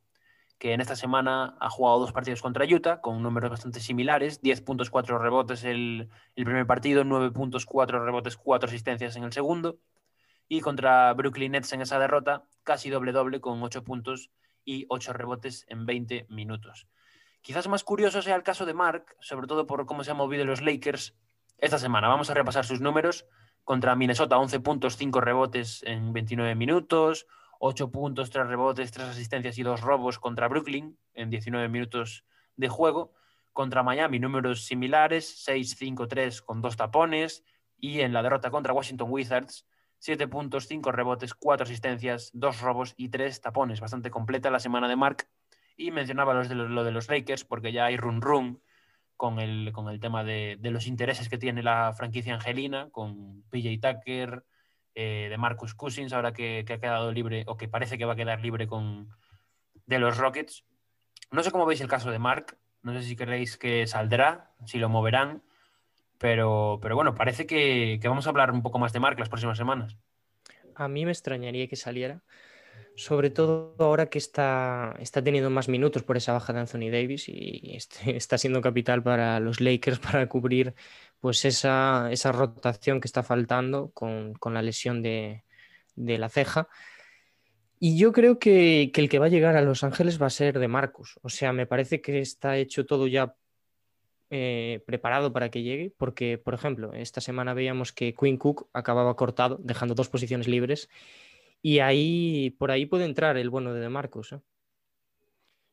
que 0.59 0.73
en 0.73 0.81
esta 0.81 0.97
semana 0.97 1.55
ha 1.59 1.69
jugado 1.69 1.99
dos 1.99 2.11
partidos 2.11 2.41
contra 2.41 2.65
Utah 2.65 2.99
con 2.99 3.23
números 3.23 3.49
bastante 3.49 3.79
similares, 3.79 4.41
10 4.41 4.61
puntos, 4.61 4.89
4 4.89 5.17
rebotes 5.17 5.63
el, 5.63 6.09
el 6.35 6.45
primer 6.45 6.67
partido, 6.67 7.05
9 7.05 7.31
puntos, 7.31 7.65
4 7.65 8.05
rebotes, 8.05 8.35
4 8.35 8.67
asistencias 8.67 9.15
en 9.15 9.23
el 9.23 9.31
segundo, 9.31 9.79
y 10.49 10.59
contra 10.59 11.13
Brooklyn 11.13 11.53
Nets 11.53 11.71
en 11.71 11.81
esa 11.81 11.97
derrota, 11.97 12.43
casi 12.63 12.89
doble-doble 12.89 13.39
con 13.39 13.63
8 13.63 13.85
puntos 13.85 14.31
y 14.65 14.85
8 14.89 15.13
rebotes 15.13 15.65
en 15.69 15.85
20 15.85 16.25
minutos. 16.29 16.87
Quizás 17.41 17.69
más 17.69 17.85
curioso 17.85 18.21
sea 18.21 18.35
el 18.35 18.43
caso 18.43 18.65
de 18.65 18.73
Mark, 18.73 19.15
sobre 19.21 19.47
todo 19.47 19.65
por 19.65 19.85
cómo 19.85 20.03
se 20.03 20.11
han 20.11 20.17
movido 20.17 20.43
los 20.43 20.61
Lakers 20.61 21.15
esta 21.57 21.79
semana. 21.79 22.09
Vamos 22.09 22.29
a 22.29 22.33
repasar 22.33 22.65
sus 22.65 22.81
números. 22.81 23.25
Contra 23.63 23.95
Minnesota, 23.95 24.37
11 24.37 24.59
puntos, 24.59 24.97
5 24.97 25.21
rebotes 25.21 25.83
en 25.83 26.11
29 26.11 26.55
minutos, 26.55 27.27
8 27.59 27.91
puntos, 27.91 28.29
3 28.29 28.47
rebotes, 28.47 28.91
3 28.91 29.09
asistencias 29.09 29.57
y 29.57 29.63
2 29.63 29.81
robos 29.81 30.17
contra 30.17 30.47
Brooklyn 30.47 30.97
en 31.13 31.29
19 31.29 31.67
minutos 31.67 32.25
de 32.55 32.69
juego. 32.69 33.13
Contra 33.51 33.83
Miami, 33.83 34.19
números 34.19 34.65
similares, 34.65 35.45
6-5-3 35.45 36.41
con 36.41 36.61
2 36.61 36.77
tapones. 36.77 37.43
Y 37.77 37.99
en 37.99 38.13
la 38.13 38.23
derrota 38.23 38.49
contra 38.49 38.73
Washington 38.73 39.11
Wizards, 39.11 39.67
7 39.99 40.27
puntos, 40.29 40.67
5 40.67 40.91
rebotes, 40.91 41.33
4 41.33 41.65
asistencias, 41.65 42.31
2 42.33 42.61
robos 42.61 42.93
y 42.95 43.09
3 43.09 43.41
tapones. 43.41 43.81
Bastante 43.81 44.09
completa 44.09 44.49
la 44.49 44.59
semana 44.59 44.87
de 44.87 44.95
Mark. 44.95 45.27
Y 45.75 45.91
mencionaba 45.91 46.33
los 46.33 46.47
de 46.47 46.55
lo 46.55 46.83
de 46.83 46.91
los 46.91 47.09
Lakers 47.09 47.43
porque 47.43 47.71
ya 47.71 47.85
hay 47.85 47.97
run 47.97 48.21
run 48.21 48.61
con 49.17 49.39
el, 49.39 49.71
con 49.73 49.89
el 49.89 49.99
tema 49.99 50.23
de, 50.23 50.57
de 50.59 50.71
los 50.71 50.87
intereses 50.87 51.27
que 51.27 51.37
tiene 51.37 51.61
la 51.61 51.91
franquicia 51.91 52.33
angelina, 52.33 52.89
con 52.91 53.43
PJ 53.49 53.79
Tucker, 53.81 54.45
eh, 55.01 55.29
de 55.29 55.37
Marcus 55.37 55.73
Cousins, 55.75 56.11
ahora 56.11 56.33
que, 56.33 56.65
que 56.67 56.73
ha 56.73 56.79
quedado 56.81 57.13
libre, 57.13 57.45
o 57.47 57.55
que 57.55 57.69
parece 57.69 57.97
que 57.97 58.03
va 58.03 58.13
a 58.13 58.15
quedar 58.17 58.41
libre 58.41 58.67
con, 58.67 59.07
de 59.85 59.97
los 59.97 60.17
Rockets. 60.17 60.65
No 61.31 61.41
sé 61.41 61.51
cómo 61.51 61.65
veis 61.65 61.79
el 61.79 61.87
caso 61.87 62.11
de 62.11 62.19
Mark, 62.19 62.57
no 62.81 62.91
sé 62.91 63.03
si 63.03 63.15
creéis 63.15 63.55
que 63.55 63.87
saldrá, 63.87 64.51
si 64.65 64.77
lo 64.77 64.89
moverán, 64.89 65.41
pero, 66.17 66.79
pero 66.81 66.95
bueno, 66.95 67.15
parece 67.15 67.47
que, 67.47 67.97
que 68.01 68.09
vamos 68.09 68.27
a 68.27 68.31
hablar 68.31 68.51
un 68.51 68.61
poco 68.61 68.77
más 68.77 68.91
de 68.91 68.99
Mark 68.99 69.17
las 69.17 69.29
próximas 69.29 69.57
semanas. 69.57 69.95
A 70.75 70.89
mí 70.89 71.05
me 71.05 71.11
extrañaría 71.11 71.69
que 71.69 71.77
saliera, 71.77 72.21
sobre 72.95 73.29
todo 73.29 73.75
ahora 73.79 74.09
que 74.09 74.17
está, 74.17 74.95
está 74.99 75.23
teniendo 75.23 75.49
más 75.49 75.69
minutos 75.69 76.03
por 76.03 76.17
esa 76.17 76.33
baja 76.33 76.53
de 76.53 76.59
Anthony 76.59 76.89
Davis 76.91 77.29
y 77.29 77.75
este- 77.75 78.15
está 78.17 78.37
siendo 78.37 78.61
capital 78.61 79.03
para 79.03 79.39
los 79.39 79.61
Lakers 79.61 79.99
para 79.99 80.27
cubrir 80.27 80.73
pues 81.19 81.45
esa, 81.45 82.09
esa 82.11 82.31
rotación 82.31 83.01
que 83.01 83.07
está 83.07 83.23
faltando 83.23 83.91
con, 83.91 84.33
con 84.33 84.53
la 84.53 84.61
lesión 84.61 85.01
de, 85.01 85.43
de 85.95 86.17
la 86.17 86.29
ceja. 86.29 86.67
Y 87.79 87.97
yo 87.97 88.11
creo 88.11 88.39
que, 88.39 88.91
que 88.93 89.01
el 89.01 89.09
que 89.09 89.19
va 89.19 89.27
a 89.27 89.29
llegar 89.29 89.55
a 89.55 89.61
Los 89.61 89.83
Ángeles 89.83 90.21
va 90.21 90.27
a 90.27 90.29
ser 90.31 90.59
de 90.59 90.67
Marcus. 90.67 91.17
O 91.21 91.29
sea, 91.29 91.53
me 91.53 91.65
parece 91.65 92.01
que 92.01 92.19
está 92.19 92.57
hecho 92.57 92.85
todo 92.85 93.07
ya 93.07 93.35
eh, 94.31 94.83
preparado 94.85 95.33
para 95.33 95.49
que 95.49 95.63
llegue, 95.63 95.91
porque, 95.97 96.37
por 96.37 96.53
ejemplo, 96.53 96.93
esta 96.93 97.19
semana 97.19 97.53
veíamos 97.55 97.91
que 97.91 98.13
Quinn 98.13 98.37
Cook 98.37 98.69
acababa 98.73 99.15
cortado, 99.15 99.57
dejando 99.63 99.95
dos 99.95 100.09
posiciones 100.09 100.47
libres, 100.47 100.87
y 101.61 101.79
ahí 101.79 102.51
por 102.51 102.71
ahí 102.71 102.85
puede 102.85 103.05
entrar 103.05 103.37
el 103.37 103.49
bueno 103.49 103.73
de 103.73 103.89
Marcus. 103.89 104.33
¿eh? 104.33 104.39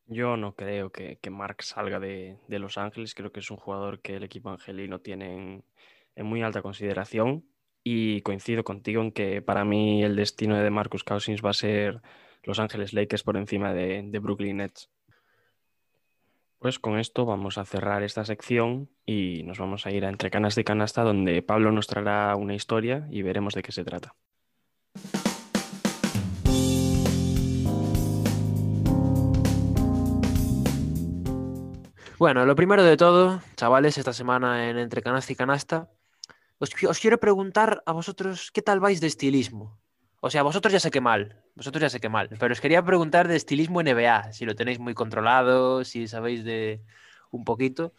Yo 0.06 0.36
no 0.36 0.54
creo 0.54 0.90
que, 0.90 1.18
que 1.20 1.30
Mark 1.30 1.62
salga 1.62 1.98
de, 1.98 2.38
de 2.48 2.58
Los 2.58 2.78
Ángeles. 2.78 3.14
Creo 3.14 3.32
que 3.32 3.40
es 3.40 3.50
un 3.50 3.56
jugador 3.56 4.00
que 4.00 4.16
el 4.16 4.24
equipo 4.24 4.50
angelino 4.50 5.00
tiene 5.00 5.62
en, 6.14 6.26
muy 6.26 6.42
alta 6.42 6.62
consideración. 6.62 7.44
Y 7.82 8.20
coincido 8.22 8.64
contigo 8.64 9.00
en 9.00 9.12
que 9.12 9.42
para 9.42 9.64
mí 9.64 10.02
el 10.02 10.16
destino 10.16 10.56
de 10.56 10.70
Marcus 10.70 11.04
Cousins 11.04 11.44
va 11.44 11.50
a 11.50 11.54
ser 11.54 12.02
Los 12.42 12.58
Ángeles 12.58 12.92
Lakers 12.92 13.22
por 13.22 13.36
encima 13.36 13.72
de, 13.72 14.02
de 14.04 14.18
Brooklyn 14.18 14.56
Nets. 14.56 14.90
Pues 16.58 16.80
con 16.80 16.98
esto 16.98 17.26
vamos 17.26 17.58
a 17.58 17.64
cerrar 17.64 18.02
esta 18.02 18.24
sección 18.24 18.88
y 19.04 19.44
nos 19.44 19.58
vamos 19.58 19.86
a 19.86 19.92
ir 19.92 20.04
a 20.04 20.08
Entre 20.08 20.30
Canas 20.30 20.56
de 20.56 20.64
Canasta, 20.64 21.02
donde 21.02 21.42
Pablo 21.42 21.70
nos 21.70 21.86
traerá 21.86 22.34
una 22.34 22.54
historia 22.54 23.06
y 23.10 23.22
veremos 23.22 23.54
de 23.54 23.62
qué 23.62 23.70
se 23.70 23.84
trata. 23.84 24.16
Bueno, 32.18 32.46
lo 32.46 32.56
primero 32.56 32.82
de 32.82 32.96
todo, 32.96 33.42
chavales, 33.56 33.98
esta 33.98 34.12
semana 34.12 34.70
en 34.70 34.78
Entre 34.78 35.02
Canasta 35.02 35.32
y 35.32 35.36
Canasta, 35.36 35.90
os, 36.58 36.70
qui- 36.74 36.88
os 36.88 36.98
quiero 36.98 37.20
preguntar 37.20 37.82
a 37.86 37.92
vosotros 37.92 38.50
qué 38.52 38.62
tal 38.62 38.80
vais 38.80 39.00
de 39.00 39.06
estilismo. 39.06 39.78
O 40.20 40.30
sea, 40.30 40.42
vosotros 40.42 40.72
ya 40.72 40.80
sé 40.80 40.90
que 40.90 41.00
mal, 41.02 41.42
vosotros 41.54 41.82
ya 41.82 41.90
sé 41.90 42.00
que 42.00 42.08
mal, 42.08 42.30
pero 42.40 42.52
os 42.52 42.60
quería 42.60 42.82
preguntar 42.82 43.28
de 43.28 43.36
estilismo 43.36 43.80
NBA, 43.82 44.32
si 44.32 44.46
lo 44.46 44.54
tenéis 44.56 44.78
muy 44.78 44.94
controlado, 44.94 45.84
si 45.84 46.08
sabéis 46.08 46.42
de 46.44 46.80
un 47.30 47.44
poquito. 47.44 47.92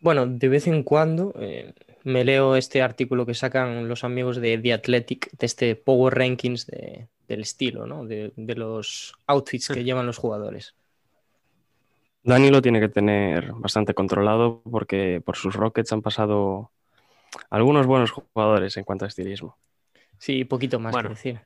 Bueno, 0.00 0.26
de 0.26 0.48
vez 0.48 0.66
en 0.66 0.82
cuando 0.82 1.32
eh, 1.38 1.74
me 2.02 2.24
leo 2.24 2.56
este 2.56 2.82
artículo 2.82 3.24
que 3.24 3.34
sacan 3.34 3.88
los 3.88 4.02
amigos 4.02 4.38
de 4.38 4.58
The 4.58 4.72
Athletic, 4.72 5.30
de 5.38 5.46
este 5.46 5.76
Power 5.76 6.14
Rankings 6.14 6.66
de- 6.66 7.08
del 7.28 7.40
estilo, 7.42 7.86
¿no? 7.86 8.04
De, 8.04 8.32
de 8.36 8.54
los 8.56 9.14
outfits 9.28 9.68
que 9.68 9.84
llevan 9.84 10.06
los 10.06 10.18
jugadores. 10.18 10.74
Dani 12.24 12.50
lo 12.50 12.62
tiene 12.62 12.80
que 12.80 12.88
tener 12.88 13.52
bastante 13.54 13.94
controlado 13.94 14.62
porque 14.70 15.20
por 15.24 15.36
sus 15.36 15.54
Rockets 15.54 15.92
han 15.92 16.02
pasado 16.02 16.70
algunos 17.50 17.86
buenos 17.86 18.10
jugadores 18.10 18.76
en 18.76 18.84
cuanto 18.84 19.04
a 19.04 19.08
estilismo. 19.08 19.56
Sí, 20.18 20.44
poquito 20.44 20.78
más 20.78 20.92
Bueno. 20.92 21.08
que 21.10 21.14
decir. 21.14 21.40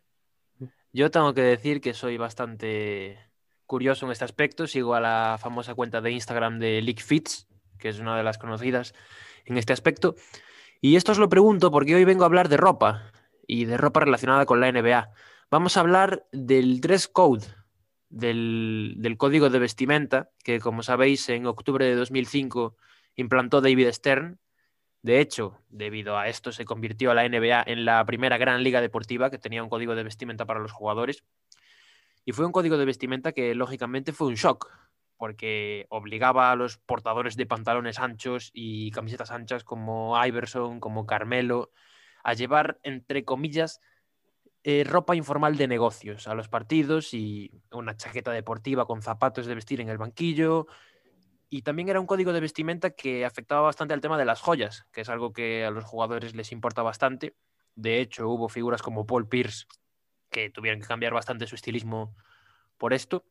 Yo 0.93 1.11
tengo 1.11 1.33
que 1.35 1.43
decir 1.43 1.81
que 1.81 1.95
soy 1.95 2.16
bastante 2.16 3.18
curioso 3.66 4.07
en 4.07 4.12
este 4.12 4.24
aspecto. 4.24 4.66
Sigo 4.66 4.95
a 4.95 5.01
la 5.01 5.37
famosa 5.41 5.74
cuenta 5.74 6.01
de 6.01 6.11
Instagram 6.11 6.59
de 6.59 6.81
League 6.83 7.03
Fits, 7.03 7.49
que 7.79 7.89
es 7.89 7.99
una 7.99 8.16
de 8.16 8.22
las 8.22 8.39
conocidas 8.39 8.95
en 9.45 9.57
este 9.59 9.72
aspecto. 9.72 10.14
Y 10.81 10.97
esto 10.97 11.12
os 11.12 11.18
lo 11.18 11.29
pregunto 11.29 11.70
porque 11.70 11.95
hoy 11.95 12.05
vengo 12.05 12.24
a 12.24 12.27
hablar 12.27 12.49
de 12.49 12.57
ropa 12.57 13.11
y 13.47 13.64
de 13.64 13.77
ropa 13.77 14.01
relacionada 14.01 14.47
con 14.47 14.61
la 14.61 14.70
NBA. 14.70 15.11
Vamos 15.51 15.77
a 15.77 15.81
hablar 15.81 16.27
del 16.33 16.81
dress 16.81 17.09
code, 17.09 17.45
del, 18.09 19.15
código 19.19 19.51
de 19.51 19.59
vestimenta, 19.59 20.31
que 20.45 20.61
como 20.61 20.83
sabéis 20.83 21.29
en 21.29 21.47
octubre 21.47 21.85
de 21.85 21.95
2005 21.95 22.77
implantó 23.17 23.61
David 23.61 23.93
Stern. 23.93 24.39
De 25.03 25.21
hecho, 25.21 25.59
debido 25.69 26.19
a 26.19 26.29
esto 26.29 26.53
se 26.53 26.65
convirtió 26.65 27.11
a 27.11 27.15
la 27.15 27.29
NBA 27.29 27.65
en 27.67 27.85
la 27.85 28.05
primera 28.05 28.39
gran 28.39 28.63
liga 28.63 28.81
deportiva 28.81 29.31
que 29.31 29.39
tenía 29.39 29.63
un 29.63 29.69
código 29.69 29.95
de 29.95 30.03
vestimenta 30.03 30.47
para 30.47 30.61
los 30.61 30.73
jugadores. 30.73 31.25
Y 32.25 32.33
fue 32.33 32.45
un 32.45 32.53
código 32.53 32.77
de 32.77 32.85
vestimenta 32.85 33.33
que 33.33 33.55
lógicamente 33.55 34.13
fue 34.13 34.27
un 34.27 34.35
shock, 34.35 34.69
porque 35.17 35.87
obligaba 35.91 36.51
a 36.51 36.57
los 36.57 36.77
portadores 36.79 37.37
de 37.37 37.47
pantalones 37.47 38.01
anchos 38.01 38.51
y 38.53 38.91
camisetas 38.91 39.31
anchas 39.31 39.63
como 39.63 40.17
Iverson, 40.25 40.81
como 40.81 41.07
Carmelo, 41.07 41.71
a 42.25 42.35
llevar, 42.35 42.81
entre 42.83 43.25
comillas, 43.25 43.81
eh, 44.69 44.83
ropa 44.83 45.14
informal 45.14 45.57
de 45.57 45.69
negocios 45.69 46.27
a 46.27 46.35
los 46.35 46.49
partidos 46.49 47.14
y 47.14 47.53
una 47.71 47.97
chaqueta 47.97 48.33
deportiva 48.33 48.85
con 48.85 49.01
zapatos 49.01 49.47
de 49.47 49.55
vestir 49.55 49.81
en 49.81 49.89
el 49.89 49.97
banquillo. 49.97 50.67
Y 51.49 51.62
también 51.62 51.89
era 51.89 52.01
un 52.01 52.07
código 52.07 52.33
de 52.33 52.41
vestimenta 52.41 52.91
que 52.91 53.25
afectaba 53.25 53.61
bastante 53.61 53.95
al 53.95 54.01
tema 54.01 54.19
de 54.19 54.25
las 54.25 54.41
joyas, 54.41 54.85
que 54.91 55.03
es 55.03 55.09
algo 55.09 55.33
que 55.33 55.64
a 55.64 55.71
los 55.71 55.85
jugadores 55.85 56.35
les 56.35 56.51
importa 56.51 56.83
bastante. 56.83 57.37
De 57.77 58.01
hecho, 58.01 58.29
hubo 58.29 58.49
figuras 58.49 58.83
como 58.83 59.07
Paul 59.07 59.29
Pierce 59.29 59.67
que 60.31 60.51
tuvieron 60.51 60.81
que 60.81 60.89
cambiar 60.89 61.14
bastante 61.14 61.47
su 61.47 61.55
estilismo 61.55 62.17
por 62.77 62.93
esto. 62.93 63.25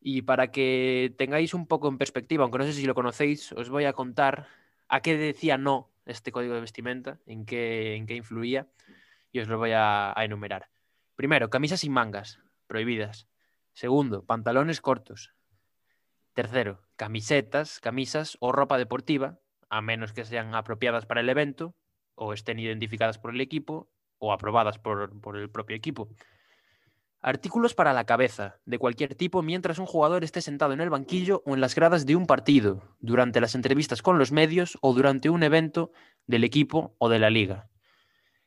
Y 0.00 0.22
para 0.22 0.50
que 0.50 1.14
tengáis 1.16 1.54
un 1.54 1.68
poco 1.68 1.86
en 1.86 1.96
perspectiva, 1.96 2.42
aunque 2.42 2.58
no 2.58 2.64
sé 2.64 2.72
si 2.72 2.86
lo 2.86 2.96
conocéis, 2.96 3.52
os 3.52 3.70
voy 3.70 3.84
a 3.84 3.92
contar 3.92 4.48
a 4.88 5.00
qué 5.00 5.16
decía 5.16 5.58
no 5.58 5.92
este 6.06 6.32
código 6.32 6.54
de 6.54 6.60
vestimenta, 6.60 7.20
en 7.24 7.46
qué, 7.46 7.94
en 7.94 8.06
qué 8.06 8.16
influía, 8.16 8.66
y 9.30 9.38
os 9.38 9.46
lo 9.46 9.58
voy 9.58 9.70
a, 9.70 10.12
a 10.18 10.24
enumerar. 10.24 10.71
Primero, 11.22 11.50
camisas 11.50 11.78
sin 11.78 11.92
mangas, 11.92 12.40
prohibidas. 12.66 13.28
Segundo, 13.74 14.24
pantalones 14.24 14.80
cortos. 14.80 15.32
Tercero, 16.34 16.80
camisetas, 16.96 17.78
camisas 17.78 18.36
o 18.40 18.50
ropa 18.50 18.76
deportiva, 18.76 19.38
a 19.70 19.80
menos 19.82 20.12
que 20.12 20.24
sean 20.24 20.52
apropiadas 20.56 21.06
para 21.06 21.20
el 21.20 21.28
evento 21.28 21.76
o 22.16 22.32
estén 22.32 22.58
identificadas 22.58 23.18
por 23.20 23.32
el 23.32 23.40
equipo 23.40 23.88
o 24.18 24.32
aprobadas 24.32 24.80
por, 24.80 25.20
por 25.20 25.36
el 25.36 25.48
propio 25.48 25.76
equipo. 25.76 26.08
Artículos 27.20 27.76
para 27.76 27.92
la 27.92 28.02
cabeza, 28.02 28.58
de 28.64 28.80
cualquier 28.80 29.14
tipo, 29.14 29.42
mientras 29.42 29.78
un 29.78 29.86
jugador 29.86 30.24
esté 30.24 30.40
sentado 30.40 30.72
en 30.72 30.80
el 30.80 30.90
banquillo 30.90 31.44
o 31.46 31.54
en 31.54 31.60
las 31.60 31.76
gradas 31.76 32.04
de 32.04 32.16
un 32.16 32.26
partido, 32.26 32.96
durante 32.98 33.40
las 33.40 33.54
entrevistas 33.54 34.02
con 34.02 34.18
los 34.18 34.32
medios 34.32 34.76
o 34.80 34.92
durante 34.92 35.30
un 35.30 35.44
evento 35.44 35.92
del 36.26 36.42
equipo 36.42 36.96
o 36.98 37.08
de 37.08 37.20
la 37.20 37.30
liga. 37.30 37.70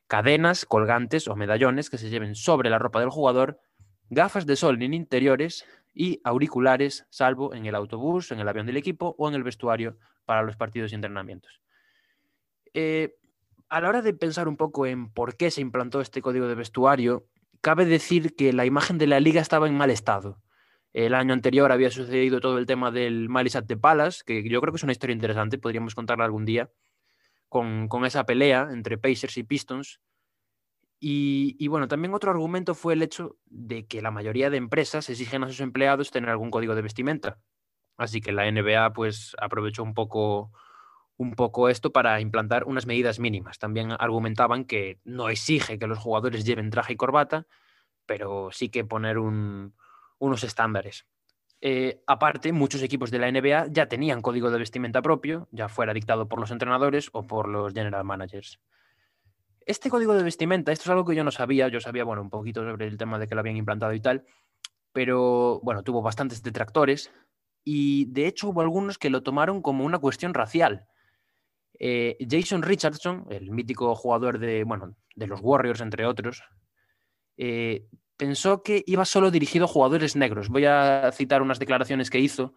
Cadenas, 0.08 0.66
colgantes 0.66 1.28
o 1.28 1.36
medallones 1.36 1.90
que 1.90 1.98
se 1.98 2.10
lleven 2.10 2.36
sobre 2.36 2.70
la 2.70 2.80
ropa 2.80 3.00
del 3.00 3.10
jugador, 3.10 3.60
gafas 4.10 4.46
de 4.46 4.56
sol 4.56 4.82
en 4.82 4.94
interiores 4.94 5.66
y 5.94 6.22
auriculares, 6.24 7.08
salvo 7.10 7.54
en 7.54 7.66
el 7.66 7.76
autobús, 7.76 8.32
en 8.32 8.40
el 8.40 8.48
avión 8.48 8.66
del 8.66 8.78
equipo 8.78 9.16
o 9.18 9.28
en 9.30 9.36
el 9.36 9.44
vestuario 9.44 9.98
para 10.26 10.44
los 10.44 10.58
partidos 10.58 10.92
y 10.92 10.96
entrenamientos. 10.96 11.62
Eh, 12.74 13.16
a 13.70 13.82
la 13.82 13.90
hora 13.90 14.02
de 14.02 14.14
pensar 14.14 14.48
un 14.48 14.58
poco 14.58 14.86
en 14.86 15.12
por 15.12 15.38
qué 15.38 15.50
se 15.50 15.62
implantó 15.62 16.02
este 16.02 16.22
código 16.22 16.48
de 16.48 16.56
vestuario, 16.56 17.26
cabe 17.62 17.86
decir 17.86 18.36
que 18.36 18.54
la 18.54 18.66
imagen 18.66 18.98
de 18.98 19.08
la 19.08 19.20
liga 19.20 19.42
estaba 19.42 19.68
en 19.68 19.76
mal 19.76 19.90
estado. 19.90 20.40
El 20.94 21.14
año 21.14 21.34
anterior 21.34 21.72
había 21.72 21.90
sucedido 21.90 22.40
todo 22.40 22.58
el 22.58 22.66
tema 22.66 22.92
del 22.92 23.28
Malisat 23.28 23.66
de 23.66 23.76
Palace, 23.76 24.24
que 24.26 24.48
yo 24.48 24.62
creo 24.62 24.72
que 24.72 24.78
es 24.78 24.84
una 24.84 24.92
historia 24.92 25.14
interesante, 25.14 25.58
podríamos 25.58 25.96
contarla 25.96 26.26
algún 26.26 26.46
día, 26.46 26.70
con, 27.50 27.90
esa 28.06 28.26
pelea 28.26 28.70
entre 28.72 28.98
Pacers 28.98 29.38
y 29.38 29.44
Pistons. 29.44 30.00
Y, 31.00 31.56
y, 31.60 31.68
bueno, 31.68 31.88
también 31.88 32.14
otro 32.14 32.32
argumento 32.32 32.74
fue 32.74 32.94
el 32.94 33.04
hecho 33.04 33.38
de 33.46 33.86
que 33.86 34.02
la 34.02 34.12
mayoría 34.12 34.50
de 34.50 34.58
empresas 34.58 35.10
exigen 35.10 35.44
a 35.44 35.48
sus 35.48 35.60
empleados 35.60 36.12
tener 36.12 36.30
algún 36.30 36.52
código 36.52 36.76
de 36.76 36.82
vestimenta. 36.82 37.40
Así 37.98 38.22
que 38.22 38.32
la 38.32 38.50
NBA 38.50 38.94
pues 38.94 39.36
aprovechó 39.40 39.84
un 39.84 39.94
poco, 39.94 40.52
un 41.18 41.36
poco 41.36 41.70
esto 41.70 41.92
para 41.92 42.20
implantar 42.22 42.66
unas 42.66 42.86
medidas 42.86 43.20
mínimas. 43.20 43.58
También 43.58 43.92
argumentaban 43.92 44.66
que 44.66 45.00
no 45.04 45.30
exige 45.30 45.80
que 45.80 45.88
los 45.88 46.00
jugadores 46.00 46.46
lleven 46.46 46.70
traje 46.70 46.94
y 46.94 46.98
corbata, 46.98 47.48
pero 48.06 48.50
sí 48.52 48.70
que 48.70 48.84
poner 48.84 49.18
un, 49.18 49.76
unos 50.20 50.44
estándares. 50.44 51.06
Eh, 51.62 52.04
aparte, 52.06 52.52
muchos 52.52 52.82
equipos 52.84 53.12
de 53.12 53.20
la 53.20 53.32
NBA 53.32 53.68
ya 53.72 53.88
tenían 53.88 54.22
código 54.22 54.52
de 54.52 54.60
vestimenta 54.60 55.02
propio, 55.02 55.48
ya 55.52 55.68
fuera 55.68 55.94
dictado 55.94 56.28
por 56.28 56.40
los 56.40 56.52
entrenadores 56.52 57.10
o 57.14 57.26
por 57.26 57.48
los 57.48 57.74
general 57.74 58.04
managers. 58.04 58.60
Este 59.66 59.90
código 59.90 60.14
de 60.14 60.24
vestimenta, 60.24 60.72
esto 60.72 60.84
es 60.84 60.90
algo 60.90 61.06
que 61.06 61.16
yo 61.16 61.24
no 61.24 61.32
sabía, 61.32 61.68
yo 61.70 61.80
sabía, 61.80 62.04
bueno, 62.04 62.22
un 62.22 62.30
poquito 62.30 62.64
sobre 62.64 62.86
el 62.88 62.98
tema 62.98 63.18
de 63.18 63.28
que 63.28 63.34
lo 63.34 63.42
habían 63.42 63.58
implantado 63.58 63.94
y 63.94 64.00
tal, 64.00 64.26
pero 64.94 65.60
bueno, 65.64 65.82
tuvo 65.84 66.02
bastantes 66.02 66.44
detractores 66.44 67.12
y 67.64 68.06
de 68.12 68.28
hecho 68.28 68.50
hubo 68.50 68.62
algunos 68.62 69.00
que 69.00 69.10
lo 69.10 69.24
tomaron 69.24 69.62
como 69.62 69.84
una 69.84 69.98
cuestión 69.98 70.36
racial. 70.36 70.86
Eh, 71.80 72.16
Jason 72.30 72.62
Richardson, 72.62 73.26
el 73.30 73.52
mítico 73.52 73.96
jugador 73.96 74.38
de, 74.38 74.64
bueno, 74.64 74.96
de 75.16 75.28
los 75.28 75.42
Warriors, 75.42 75.82
entre 75.82 76.06
otros, 76.06 76.44
eh, 77.38 77.88
pensó 78.18 78.64
que 78.64 78.84
iba 78.86 79.06
solo 79.06 79.32
dirigido 79.32 79.66
a 79.66 79.68
jugadores 79.68 80.16
negros. 80.16 80.50
Voy 80.50 80.66
a 80.66 81.12
citar 81.14 81.42
unas 81.42 81.60
declaraciones 81.60 82.10
que 82.10 82.20
hizo 82.20 82.54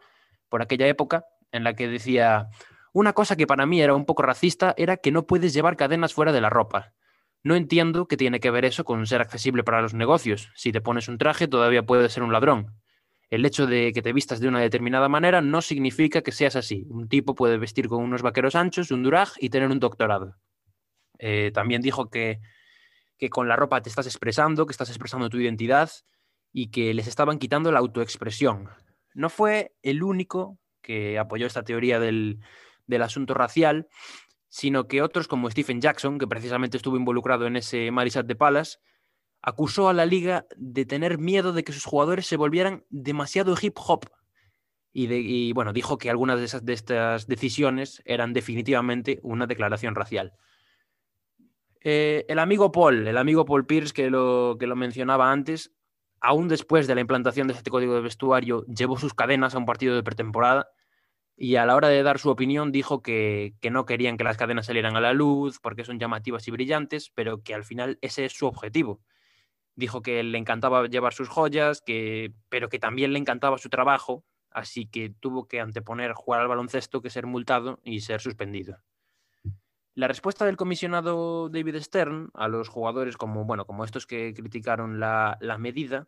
por 0.49 0.63
aquella 0.63 0.87
época 0.87 1.27
en 1.53 1.65
la 1.65 1.75
que 1.75 1.89
decía, 1.89 2.49
una 2.93 3.13
cosa 3.13 3.37
que 3.37 3.47
para 3.47 3.67
mí 3.67 3.81
era 3.81 3.95
un 3.95 4.05
poco 4.05 4.23
racista 4.23 4.75
era 4.77 4.97
que 4.97 5.13
no 5.13 5.27
puedes 5.27 5.53
llevar 5.55 5.77
cadenas 5.77 6.15
fuera 6.15 6.33
de 6.33 6.41
la 6.41 6.51
ropa. 6.51 6.95
No 7.43 7.55
entiendo 7.55 8.09
qué 8.09 8.17
tiene 8.17 8.41
que 8.41 8.51
ver 8.51 8.65
eso 8.65 8.85
con 8.85 9.07
ser 9.07 9.21
accesible 9.21 9.63
para 9.63 9.81
los 9.81 9.95
negocios. 9.95 10.51
Si 10.55 10.73
te 10.73 10.81
pones 10.81 11.09
un 11.09 11.19
traje 11.19 11.49
todavía 11.49 11.85
puedes 11.85 12.13
ser 12.13 12.23
un 12.23 12.33
ladrón. 12.33 12.75
El 13.31 13.45
hecho 13.45 13.67
de 13.67 13.93
que 13.93 14.03
te 14.03 14.13
vistas 14.13 14.41
de 14.41 14.49
una 14.49 14.61
determinada 14.61 15.09
manera 15.09 15.41
no 15.41 15.61
significa 15.61 16.23
que 16.23 16.33
seas 16.33 16.57
así. 16.57 16.87
Un 16.89 17.09
tipo 17.09 17.35
puede 17.35 17.59
vestir 17.59 17.89
con 17.89 18.03
unos 18.03 18.23
vaqueros 18.23 18.55
anchos, 18.55 18.91
un 18.91 19.03
durag 19.03 19.29
y 19.39 19.51
tener 19.51 19.71
un 19.71 19.81
doctorado. 19.81 20.37
Eh, 21.19 21.51
también 21.53 21.83
dijo 21.83 22.11
que, 22.11 22.41
que 23.19 23.31
con 23.31 23.49
la 23.49 23.57
ropa 23.57 23.83
te 23.83 23.89
estás 23.89 24.07
expresando, 24.07 24.67
que 24.67 24.73
estás 24.73 24.89
expresando 24.89 25.29
tu 25.29 25.39
identidad 25.39 25.91
y 26.53 26.71
que 26.71 26.95
les 26.95 27.07
estaban 27.07 27.39
quitando 27.39 27.73
la 27.73 27.81
autoexpresión. 27.81 28.69
No 29.15 29.29
fue 29.29 29.75
el 29.83 30.03
único 30.03 30.59
que 30.81 31.19
apoyó 31.19 31.47
esta 31.47 31.65
teoría 31.65 32.01
del, 32.01 32.41
del 32.87 33.03
asunto 33.03 33.35
racial, 33.35 33.89
sino 34.49 34.89
que 34.89 35.03
otros 35.03 35.29
como 35.29 35.51
Stephen 35.51 35.81
Jackson, 35.81 36.19
que 36.19 36.27
precisamente 36.27 36.77
estuvo 36.77 36.97
involucrado 36.97 37.47
en 37.47 37.57
ese 37.57 37.91
Marisat 37.91 38.27
de 38.27 38.37
Palas, 38.37 38.81
acusó 39.43 39.89
a 39.89 39.93
la 39.93 40.07
liga 40.07 40.47
de 40.57 40.85
tener 40.85 41.19
miedo 41.19 41.53
de 41.53 41.65
que 41.65 41.73
sus 41.73 41.85
jugadores 41.85 42.27
se 42.27 42.37
volvieran 42.37 42.85
demasiado 42.89 43.55
hip 43.61 43.77
hop. 43.77 44.07
Y, 44.93 45.53
bueno, 45.53 45.73
dijo 45.73 45.97
que 45.97 46.11
algunas 46.11 46.41
de, 46.41 46.47
esas, 46.47 46.65
de 46.65 46.73
estas 46.73 47.29
decisiones 47.29 48.03
eran 48.05 48.33
definitivamente 48.33 49.21
una 49.23 49.47
declaración 49.47 49.95
racial. 49.95 50.33
Eh, 51.81 52.25
el 52.29 52.39
amigo 52.39 52.73
Paul, 52.73 53.07
el 53.07 53.17
amigo 53.17 53.45
Paul 53.45 53.67
Pierce, 53.67 53.93
que 53.93 54.11
lo, 54.11 54.57
que 54.59 54.67
lo 54.67 54.77
mencionaba 54.77 55.31
antes, 55.31 55.73
aún 56.21 56.49
después 56.49 56.87
de 56.87 56.95
la 56.95 57.01
implantación 57.01 57.47
de 57.47 57.55
este 57.55 57.71
código 57.71 57.95
de 57.95 58.01
vestuario, 58.01 58.65
llevó 58.67 58.99
sus 58.99 59.15
cadenas 59.15 59.55
a 59.55 59.59
un 59.59 59.67
partido 59.67 59.95
de 59.95 60.03
pretemporada 60.03 60.69
y 61.37 61.55
a 61.55 61.65
la 61.67 61.77
hora 61.77 61.89
de 61.89 62.03
dar 62.03 62.19
su 62.19 62.31
opinión 62.31 62.73
dijo 62.73 63.01
que, 63.01 63.55
no 63.71 63.87
querían 63.87 64.17
que 64.17 64.25
las 64.25 64.37
cadenas 64.37 64.67
salieran 64.67 64.97
a 64.97 65.01
la 65.01 65.13
luz 65.13 65.61
porque 65.61 65.85
son 65.85 66.01
llamativas 66.01 66.49
y 66.49 66.51
brillantes, 66.51 67.13
pero 67.15 67.43
que 67.45 67.55
al 67.55 67.65
final 67.65 67.99
ese 68.03 68.25
es 68.25 68.33
su 68.33 68.47
objetivo. 68.47 69.01
Dijo 69.77 70.03
que 70.03 70.21
le 70.25 70.37
encantaba 70.37 70.89
llevar 70.89 71.13
sus 71.13 71.29
joyas, 71.29 71.81
que, 71.81 72.33
pero 72.49 72.69
que 72.69 72.81
también 72.81 73.13
le 73.13 73.21
encantaba 73.21 73.59
su 73.59 73.69
trabajo, 73.69 74.25
así 74.51 74.87
que 74.87 75.11
tuvo 75.21 75.47
que 75.47 75.61
anteponer 75.61 76.13
jugar 76.13 76.41
al 76.41 76.49
baloncesto 76.49 77.03
que 77.03 77.11
ser 77.11 77.27
multado 77.27 77.79
y 77.85 78.01
ser 78.01 78.21
suspendido. 78.21 78.79
La 79.99 80.07
respuesta 80.07 80.45
del 80.45 80.57
comisionado 80.57 81.49
David 81.49 81.81
Stern 81.81 82.31
a 82.35 82.47
los 82.47 82.69
jugadores 82.69 83.17
como, 83.17 83.45
bueno, 83.45 83.67
como 83.67 83.85
estos 83.85 84.07
que 84.07 84.33
criticaron 84.33 85.01
la, 85.01 85.37
medida 85.59 86.07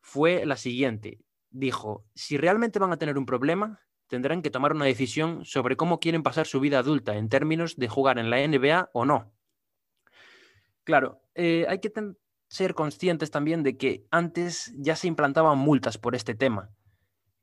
fue 0.00 0.46
la 0.46 0.56
siguiente. 0.56 1.20
Dijo, 1.50 2.06
si 2.14 2.38
realmente 2.38 2.78
van 2.78 2.94
a 2.94 2.96
tener 2.96 3.18
un 3.18 3.26
problema, 3.26 3.82
tendrán 4.06 4.40
que 4.40 4.50
tomar 4.50 4.72
una 4.72 4.86
decisión 4.86 5.44
sobre 5.44 5.76
cómo 5.76 6.00
quieren 6.00 6.22
pasar 6.22 6.46
su 6.46 6.58
vida 6.58 6.78
adulta 6.78 7.18
en 7.18 7.28
términos 7.28 7.76
de 7.76 7.86
jugar 7.86 8.18
en 8.18 8.30
la 8.30 8.38
NBA 8.38 8.88
o 8.94 9.04
no. 9.04 9.30
Claro, 10.82 11.20
eh, 11.34 11.66
hay 11.68 11.80
que 11.80 11.92
ser 12.48 12.72
conscientes 12.72 13.30
también 13.30 13.62
de 13.62 13.76
que 13.76 14.06
antes 14.10 14.72
ya 14.74 14.96
se 14.96 15.06
implantaban 15.06 15.58
multas 15.58 15.98
por 15.98 16.14
este 16.14 16.34
tema. 16.34 16.70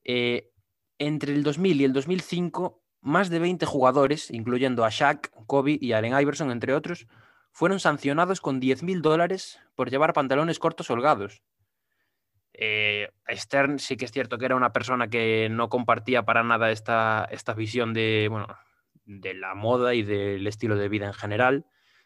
Eh, 0.04 0.50
entre 0.98 1.32
el 1.32 1.44
2000 1.44 1.82
y 1.82 1.84
el 1.84 1.94
2005, 1.94 2.84
más 3.04 3.30
de 3.30 3.40
20 3.40 3.66
jugadores, 3.66 4.32
incluyendo 4.32 4.86
a 4.86 4.90
Shaq, 4.90 5.30
Kobe 5.46 5.78
y 5.80 5.94
Allen 5.94 6.20
Iverson, 6.20 6.52
entre 6.52 6.74
otros, 6.74 7.08
fueron 7.52 7.80
sancionados 7.80 8.42
con 8.42 8.60
10.000 8.60 9.02
dólares 9.02 9.60
por 9.76 9.90
llevar 9.90 10.14
pantalones 10.14 10.60
cortos 10.60 10.90
holgados. 10.90 11.44
Eh, 12.54 13.10
Stern 13.30 13.80
sí 13.80 13.98
que 13.98 14.06
es 14.06 14.12
cierto 14.12 14.38
que 14.38 14.46
era 14.46 14.56
una 14.56 14.74
persona 14.74 15.08
que 15.08 15.48
no 15.50 15.70
compartía 15.70 16.24
para 16.24 16.44
nada 16.44 16.72
esta, 16.72 17.28
esta 17.32 17.54
visión 17.54 17.94
de, 17.94 18.28
bueno, 18.30 18.48
de 19.06 19.34
la 19.34 19.56
moda 19.56 19.94
y 19.96 20.04
del 20.04 20.46
estilo 20.48 20.76
de 20.76 20.90
vida 20.90 21.08
en 21.08 21.14
general. 21.14 21.66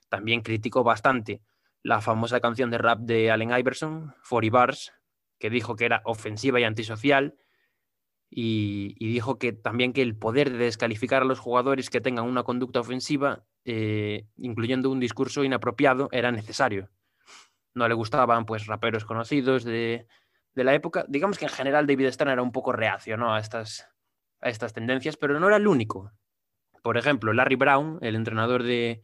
También 0.09 0.41
criticó 0.41 0.83
bastante 0.83 1.41
la 1.83 2.01
famosa 2.01 2.39
canción 2.39 2.69
de 2.69 2.77
rap 2.77 2.99
de 2.99 3.31
Allen 3.31 3.57
Iverson, 3.57 4.15
40 4.29 4.57
Bars, 4.57 4.93
que 5.39 5.49
dijo 5.49 5.75
que 5.75 5.85
era 5.85 6.01
ofensiva 6.05 6.59
y 6.59 6.63
antisocial. 6.63 7.35
Y, 8.29 8.95
dijo 8.99 9.39
que 9.39 9.53
también 9.53 9.93
que 9.93 10.01
el 10.01 10.15
poder 10.15 10.51
de 10.51 10.57
descalificar 10.57 11.21
a 11.21 11.25
los 11.25 11.39
jugadores 11.39 11.89
que 11.89 12.01
tengan 12.01 12.25
una 12.25 12.43
conducta 12.43 12.79
ofensiva, 12.79 13.45
eh, 13.65 14.27
incluyendo 14.35 14.89
un 14.89 14.99
discurso 14.99 15.43
inapropiado, 15.43 16.09
era 16.11 16.31
necesario. 16.31 16.89
No 17.73 17.87
le 17.87 17.93
gustaban 17.93 18.45
pues 18.45 18.65
raperos 18.65 19.05
conocidos 19.05 19.63
de, 19.63 20.07
de 20.57 20.63
la 20.63 20.73
época. 20.73 21.05
Digamos 21.07 21.37
que 21.37 21.45
en 21.45 21.51
general 21.51 21.87
David 21.87 22.11
Stern 22.11 22.31
era 22.31 22.41
un 22.41 22.51
poco 22.51 22.71
reacio 22.73 23.15
a, 23.31 23.39
estas, 23.39 23.87
a 24.41 24.49
estas 24.49 24.73
tendencias, 24.73 25.15
pero 25.15 25.39
no 25.39 25.47
era 25.47 25.57
el 25.57 25.67
único. 25.67 26.11
Por 26.81 26.97
ejemplo, 26.97 27.31
Larry 27.31 27.55
Brown, 27.55 27.99
el 28.01 28.15
entrenador 28.15 28.63
de, 28.63 29.03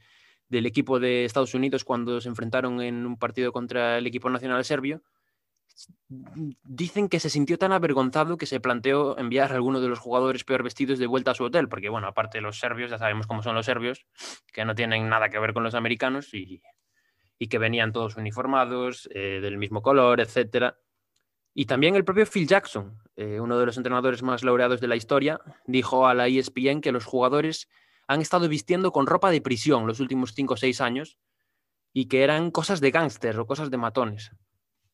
del 0.50 0.66
equipo 0.66 1.00
de 1.00 1.26
Estados 1.26 1.54
Unidos 1.54 1.84
cuando 1.84 2.22
se 2.22 2.30
enfrentaron 2.30 2.82
en 2.82 3.06
un 3.06 3.18
partido 3.18 3.52
contra 3.52 3.98
el 3.98 4.08
equipo 4.08 4.30
nacional 4.30 4.64
serbio, 4.66 5.04
dicen 6.64 7.10
que 7.10 7.20
se 7.20 7.30
sintió 7.30 7.58
tan 7.58 7.72
avergonzado 7.72 8.38
que 8.38 8.46
se 8.46 8.60
planteó 8.60 9.18
enviar 9.18 9.52
a 9.52 9.56
alguno 9.56 9.82
de 9.82 9.88
los 9.88 10.00
jugadores 10.00 10.44
peor 10.44 10.64
vestidos 10.64 11.00
de 11.00 11.08
vuelta 11.08 11.32
a 11.32 11.36
su 11.36 11.44
hotel, 11.44 11.68
porque 11.68 11.90
bueno, 11.90 12.08
aparte 12.08 12.42
los 12.42 12.60
serbios, 12.60 12.92
ya 12.92 12.98
sabemos 12.98 13.28
cómo 13.28 13.42
son 13.42 13.56
los 13.56 13.66
serbios, 13.66 14.06
que 14.52 14.66
no 14.66 14.76
tienen 14.76 15.10
nada 15.10 15.30
que 15.30 15.40
ver 15.40 15.54
con 15.54 15.64
los 15.64 15.76
americanos 15.76 16.34
y, 16.34 16.62
que 17.50 17.58
venían 17.58 17.92
todos 17.92 18.16
uniformados, 18.16 19.10
eh, 19.14 19.40
del 19.42 19.58
mismo 19.58 19.82
color, 19.82 20.22
etcétera. 20.22 20.78
Y 21.54 21.66
también 21.66 21.96
el 21.96 22.06
propio 22.06 22.26
Phil 22.26 22.48
Jackson, 22.48 22.98
eh, 23.18 23.42
uno 23.42 23.60
de 23.60 23.66
los 23.66 23.76
entrenadores 23.76 24.24
más 24.24 24.46
laureados 24.46 24.80
de 24.80 24.88
la 24.88 24.96
historia, 24.96 25.42
dijo 25.68 26.08
a 26.08 26.14
la 26.14 26.28
ESPN 26.28 26.80
que 26.80 26.94
los 26.94 27.04
jugadores 27.04 27.68
han 28.08 28.22
estado 28.22 28.48
vistiendo 28.48 28.94
con 28.94 29.08
ropa 29.08 29.30
de 29.30 29.42
prisión 29.42 29.88
los 29.88 30.00
últimos 30.00 30.34
5 30.34 30.54
o 30.54 30.58
6 30.58 30.80
años 30.80 31.18
y 31.92 32.08
que 32.08 32.24
eran 32.24 32.50
cosas 32.50 32.82
de 32.82 32.92
gángster 32.92 33.38
o 33.40 33.46
cosas 33.46 33.70
de 33.70 33.78
matones. 33.78 34.32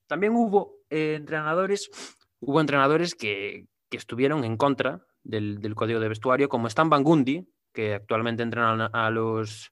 También 0.10 0.34
hubo 0.36 0.80
eh, 0.90 1.14
entrenadores, 1.18 1.92
hubo 2.40 2.60
entrenadores 2.60 3.14
que, 3.14 3.68
estuvieron 3.92 4.44
en 4.44 4.58
contra 4.58 5.02
del, 5.24 5.76
código 5.76 6.00
de 6.00 6.10
vestuario, 6.10 6.50
como 6.50 6.66
Stan 6.66 6.90
Van 6.90 7.04
Gundy, 7.04 7.48
que 7.74 7.94
actualmente 7.94 8.42
entrena 8.42 8.90
a 8.92 9.10
los, 9.12 9.72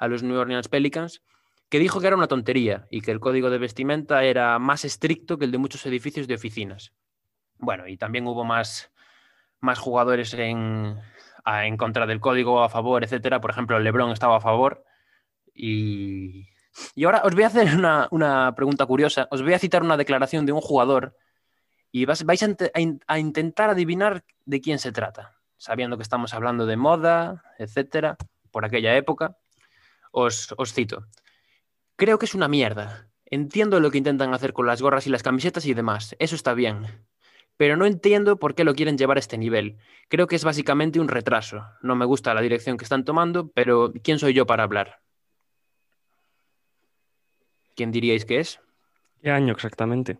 New 0.00 0.36
Orleans 0.36 0.66
Pelicans, 0.66 1.22
que 1.68 1.78
dijo 1.78 2.00
que 2.00 2.08
era 2.08 2.16
una 2.16 2.26
tontería 2.26 2.88
y 2.90 3.00
que 3.00 3.12
el 3.12 3.20
código 3.20 3.48
de 3.48 3.58
vestimenta 3.58 4.24
era 4.24 4.58
más 4.58 4.84
estricto 4.84 5.38
que 5.38 5.44
el 5.44 5.52
de 5.52 5.58
muchos 5.58 5.86
edificios 5.86 6.26
de 6.26 6.34
oficinas. 6.34 6.92
Bueno, 7.58 7.86
y 7.86 7.96
también 7.96 8.26
hubo 8.26 8.44
más, 8.44 8.90
jugadores 9.78 10.34
en, 10.34 10.98
en 11.46 11.76
contra 11.76 12.06
del 12.06 12.18
código, 12.18 12.64
a 12.64 12.68
favor, 12.68 13.04
etcétera. 13.04 13.40
Por 13.40 13.52
ejemplo, 13.52 13.78
LeBron 13.78 14.10
estaba 14.10 14.38
a 14.38 14.40
favor. 14.40 14.84
Y, 15.54 16.48
y 16.94 17.04
ahora 17.04 17.22
os 17.24 17.34
voy 17.34 17.44
a 17.44 17.48
hacer 17.48 17.68
una, 18.10 18.54
pregunta 18.54 18.86
curiosa. 18.86 19.28
Os 19.30 19.42
voy 19.42 19.54
a 19.54 19.58
citar 19.58 19.82
una 19.82 19.96
declaración 19.96 20.46
de 20.46 20.52
un 20.52 20.60
jugador 20.60 21.16
y 21.92 22.04
vais, 22.04 22.42
a, 22.42 23.18
intentar 23.18 23.70
adivinar 23.70 24.24
de 24.44 24.60
quién 24.60 24.78
se 24.78 24.92
trata, 24.92 25.38
sabiendo 25.56 25.96
que 25.96 26.02
estamos 26.02 26.34
hablando 26.34 26.66
de 26.66 26.76
moda, 26.76 27.42
etcétera, 27.58 28.16
por 28.50 28.64
aquella 28.64 28.96
época. 28.96 29.36
Os 30.10 30.48
cito. 30.72 31.06
Creo 31.96 32.18
que 32.18 32.26
es 32.26 32.34
una 32.34 32.48
mierda. 32.48 33.08
Entiendo 33.24 33.80
lo 33.80 33.90
que 33.90 33.98
intentan 33.98 34.32
hacer 34.34 34.52
con 34.52 34.66
las 34.66 34.80
gorras 34.80 35.06
y 35.06 35.10
las 35.10 35.22
camisetas 35.22 35.66
y 35.66 35.74
demás. 35.74 36.14
Eso 36.18 36.36
está 36.36 36.54
bien. 36.54 36.86
Pero 37.56 37.76
no 37.76 37.86
entiendo 37.86 38.38
por 38.38 38.54
qué 38.54 38.64
lo 38.64 38.74
quieren 38.74 38.98
llevar 38.98 39.16
a 39.16 39.20
este 39.20 39.38
nivel. 39.38 39.78
Creo 40.08 40.26
que 40.26 40.36
es 40.36 40.44
básicamente 40.44 41.00
un 41.00 41.08
retraso. 41.08 41.64
No 41.80 41.96
me 41.96 42.04
gusta 42.04 42.34
la 42.34 42.42
dirección 42.42 42.76
que 42.76 42.84
están 42.84 43.04
tomando, 43.04 43.50
pero 43.52 43.92
¿quién 44.02 44.18
soy 44.18 44.34
yo 44.34 44.46
para 44.46 44.62
hablar? 44.62 45.00
¿Quién 47.76 47.92
diríais 47.92 48.24
que 48.24 48.40
es? 48.40 48.60
¿Qué 49.22 49.30
año 49.30 49.52
exactamente? 49.52 50.18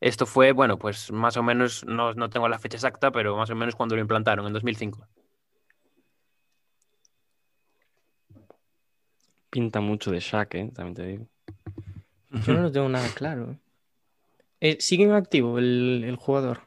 Esto 0.00 0.26
fue, 0.26 0.52
bueno, 0.52 0.78
pues 0.78 1.10
más 1.10 1.36
o 1.36 1.42
menos, 1.42 1.84
no, 1.84 2.12
no 2.14 2.30
tengo 2.30 2.48
la 2.48 2.58
fecha 2.58 2.76
exacta, 2.76 3.10
pero 3.10 3.36
más 3.36 3.50
o 3.50 3.54
menos 3.56 3.74
cuando 3.74 3.96
lo 3.96 4.02
implantaron, 4.02 4.46
en 4.46 4.52
2005. 4.52 5.08
pinta 9.52 9.80
mucho 9.82 10.10
de 10.10 10.18
Shaq, 10.18 10.54
¿eh? 10.54 10.72
también 10.74 10.94
te 10.94 11.06
digo. 11.06 11.26
Yo 12.30 12.54
no 12.54 12.62
lo 12.62 12.72
tengo 12.72 12.88
nada 12.88 13.06
claro. 13.14 13.58
Eh, 14.60 14.78
¿Sigue 14.80 15.04
en 15.04 15.12
activo 15.12 15.58
el, 15.58 16.16
jugador? 16.18 16.62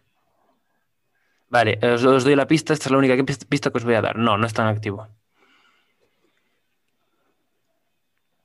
Vale, 1.49 1.79
os, 1.81 2.03
doy 2.23 2.35
la 2.35 2.45
pista. 2.45 2.73
Esta 2.73 2.85
es 2.85 2.91
la 2.91 2.99
única 2.99 3.15
pista 3.49 3.71
que 3.71 3.77
os 3.79 3.83
voy 3.83 3.95
a 3.95 4.01
dar. 4.01 4.17
No, 4.17 4.37
no 4.37 4.45
está 4.45 4.61
en 4.61 4.67
activo. 4.67 5.07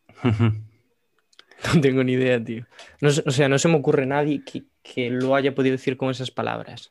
No 1.75 1.81
tengo 1.81 2.03
ni 2.05 2.13
idea, 2.13 2.43
tío. 2.43 2.67
o 3.03 3.31
sea, 3.31 3.49
no 3.49 3.59
se 3.59 3.69
me 3.69 3.77
ocurre 3.77 4.07
nadie 4.07 4.43
que, 4.45 4.65
que, 4.83 5.11
lo 5.11 5.35
haya 5.35 5.55
podido 5.55 5.73
decir 5.73 5.97
con 5.97 6.11
esas 6.11 6.31
palabras. 6.31 6.91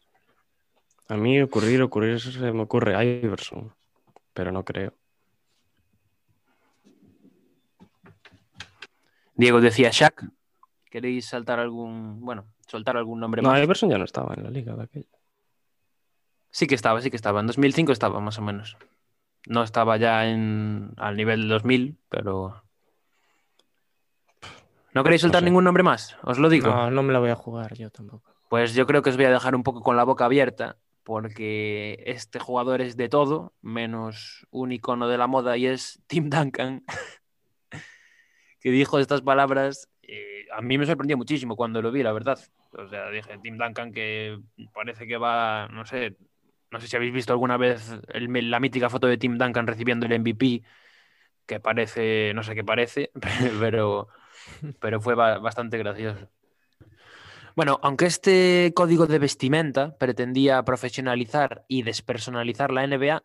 A 1.08 1.18
mí 1.18 1.42
ocurrir, 1.42 1.82
ocurrir, 1.82 2.20
se 2.20 2.52
me 2.52 2.62
ocurre 2.62 3.04
Iverson, 3.04 3.74
pero 4.34 4.52
no 4.52 4.64
creo. 4.64 4.94
Diego 9.36 9.62
decía 9.62 9.90
Shaq. 9.92 10.26
¿Queréis 10.90 11.28
saltar 11.28 11.60
algún, 11.60 12.20
bueno, 12.20 12.46
soltar 12.68 12.98
algún 12.98 13.20
nombre 13.20 13.42
No, 13.42 13.50
más? 13.50 13.64
Iverson 13.64 13.90
ya 13.90 13.98
no 13.98 14.04
estaba 14.04 14.34
en 14.36 14.44
la 14.44 14.50
liga 14.50 14.76
de 14.76 14.84
aquella. 14.84 15.18
Sí 16.52 16.68
que 16.68 16.76
estaba, 16.76 17.00
sí 17.02 17.10
que 17.10 17.16
estaba. 17.16 17.40
En 17.40 17.48
2005 17.48 17.92
estaba, 17.92 18.20
más 18.20 18.38
o 18.40 18.42
menos. 18.42 18.78
No 19.48 19.64
estaba 19.64 19.98
ya 19.98 20.28
en, 20.28 20.94
al 20.98 21.16
nivel 21.16 21.42
del 21.42 21.50
2000, 21.50 21.98
pero... 22.10 22.64
¿No 24.94 25.04
queréis 25.04 25.22
soltar 25.22 25.42
sé. 25.42 25.46
ningún 25.46 25.64
nombre 25.64 25.84
más? 25.84 26.18
Os 26.24 26.40
lo 26.40 26.50
digo. 26.50 26.68
No, 26.70 26.90
no 26.92 27.04
me 27.04 27.14
la 27.14 27.20
voy 27.20 27.30
a 27.30 27.36
jugar 27.36 27.74
yo 27.76 27.90
tampoco. 27.90 28.34
Pues 28.50 28.74
yo 28.74 28.86
creo 28.88 29.02
que 29.02 29.12
os 29.12 29.16
voy 29.16 29.26
a 29.26 29.32
dejar 29.32 29.56
un 29.56 29.64
poco 29.64 29.82
con 29.82 29.96
la 29.96 30.04
boca 30.04 30.26
abierta, 30.26 30.78
porque 31.04 32.02
este 32.08 32.40
jugador 32.40 32.82
es 32.82 32.98
de 32.98 33.10
todo, 33.10 33.54
menos 33.62 34.48
un 34.50 34.72
icono 34.72 35.08
de 35.08 35.18
la 35.18 35.28
moda, 35.28 35.56
y 35.58 35.68
es 35.68 36.02
Tim 36.08 36.30
Duncan, 36.30 36.84
que 38.60 38.72
dijo 38.72 39.00
estas 39.00 39.22
palabras. 39.22 39.90
eh, 40.02 40.46
a 40.52 40.62
mí 40.62 40.78
me 40.80 40.86
sorprendió 40.88 41.16
muchísimo 41.18 41.56
cuando 41.56 41.82
lo 41.82 41.92
vi, 41.92 42.02
la 42.02 42.12
verdad. 42.12 42.40
O 42.72 42.88
sea, 42.88 43.10
dije, 43.12 43.38
Tim 43.44 43.58
Duncan, 43.58 43.92
que 43.92 44.40
parece 44.74 45.06
que 45.08 45.18
va, 45.18 45.68
no 45.68 45.86
sé, 45.86 46.18
no 46.72 46.80
sé 46.80 46.88
si 46.88 46.96
habéis 46.96 47.14
visto 47.14 47.32
alguna 47.34 47.58
vez 47.58 47.92
el- 48.10 48.50
la 48.50 48.60
mítica 48.60 48.90
foto 48.90 49.06
de 49.08 49.18
Tim 49.18 49.38
Duncan 49.38 49.68
recibiendo 49.68 50.08
el 50.08 50.14
MVP, 50.14 50.64
que 51.46 51.60
parece, 51.60 52.32
no 52.34 52.42
sé 52.44 52.56
qué 52.56 52.64
parece, 52.64 53.12
pero, 53.60 54.08
pero 54.80 55.02
fue 55.02 55.16
ba- 55.16 55.40
bastante 55.40 55.78
gracioso. 55.78 56.28
Bueno, 57.56 57.80
aunque 57.84 58.06
este 58.06 58.72
código 58.76 59.06
de 59.08 59.20
vestimenta 59.20 59.98
pretendía 59.98 60.64
profesionalizar 60.64 61.66
y 61.68 61.84
despersonalizar 61.84 62.72
la 62.72 62.84
NBA, 62.86 63.24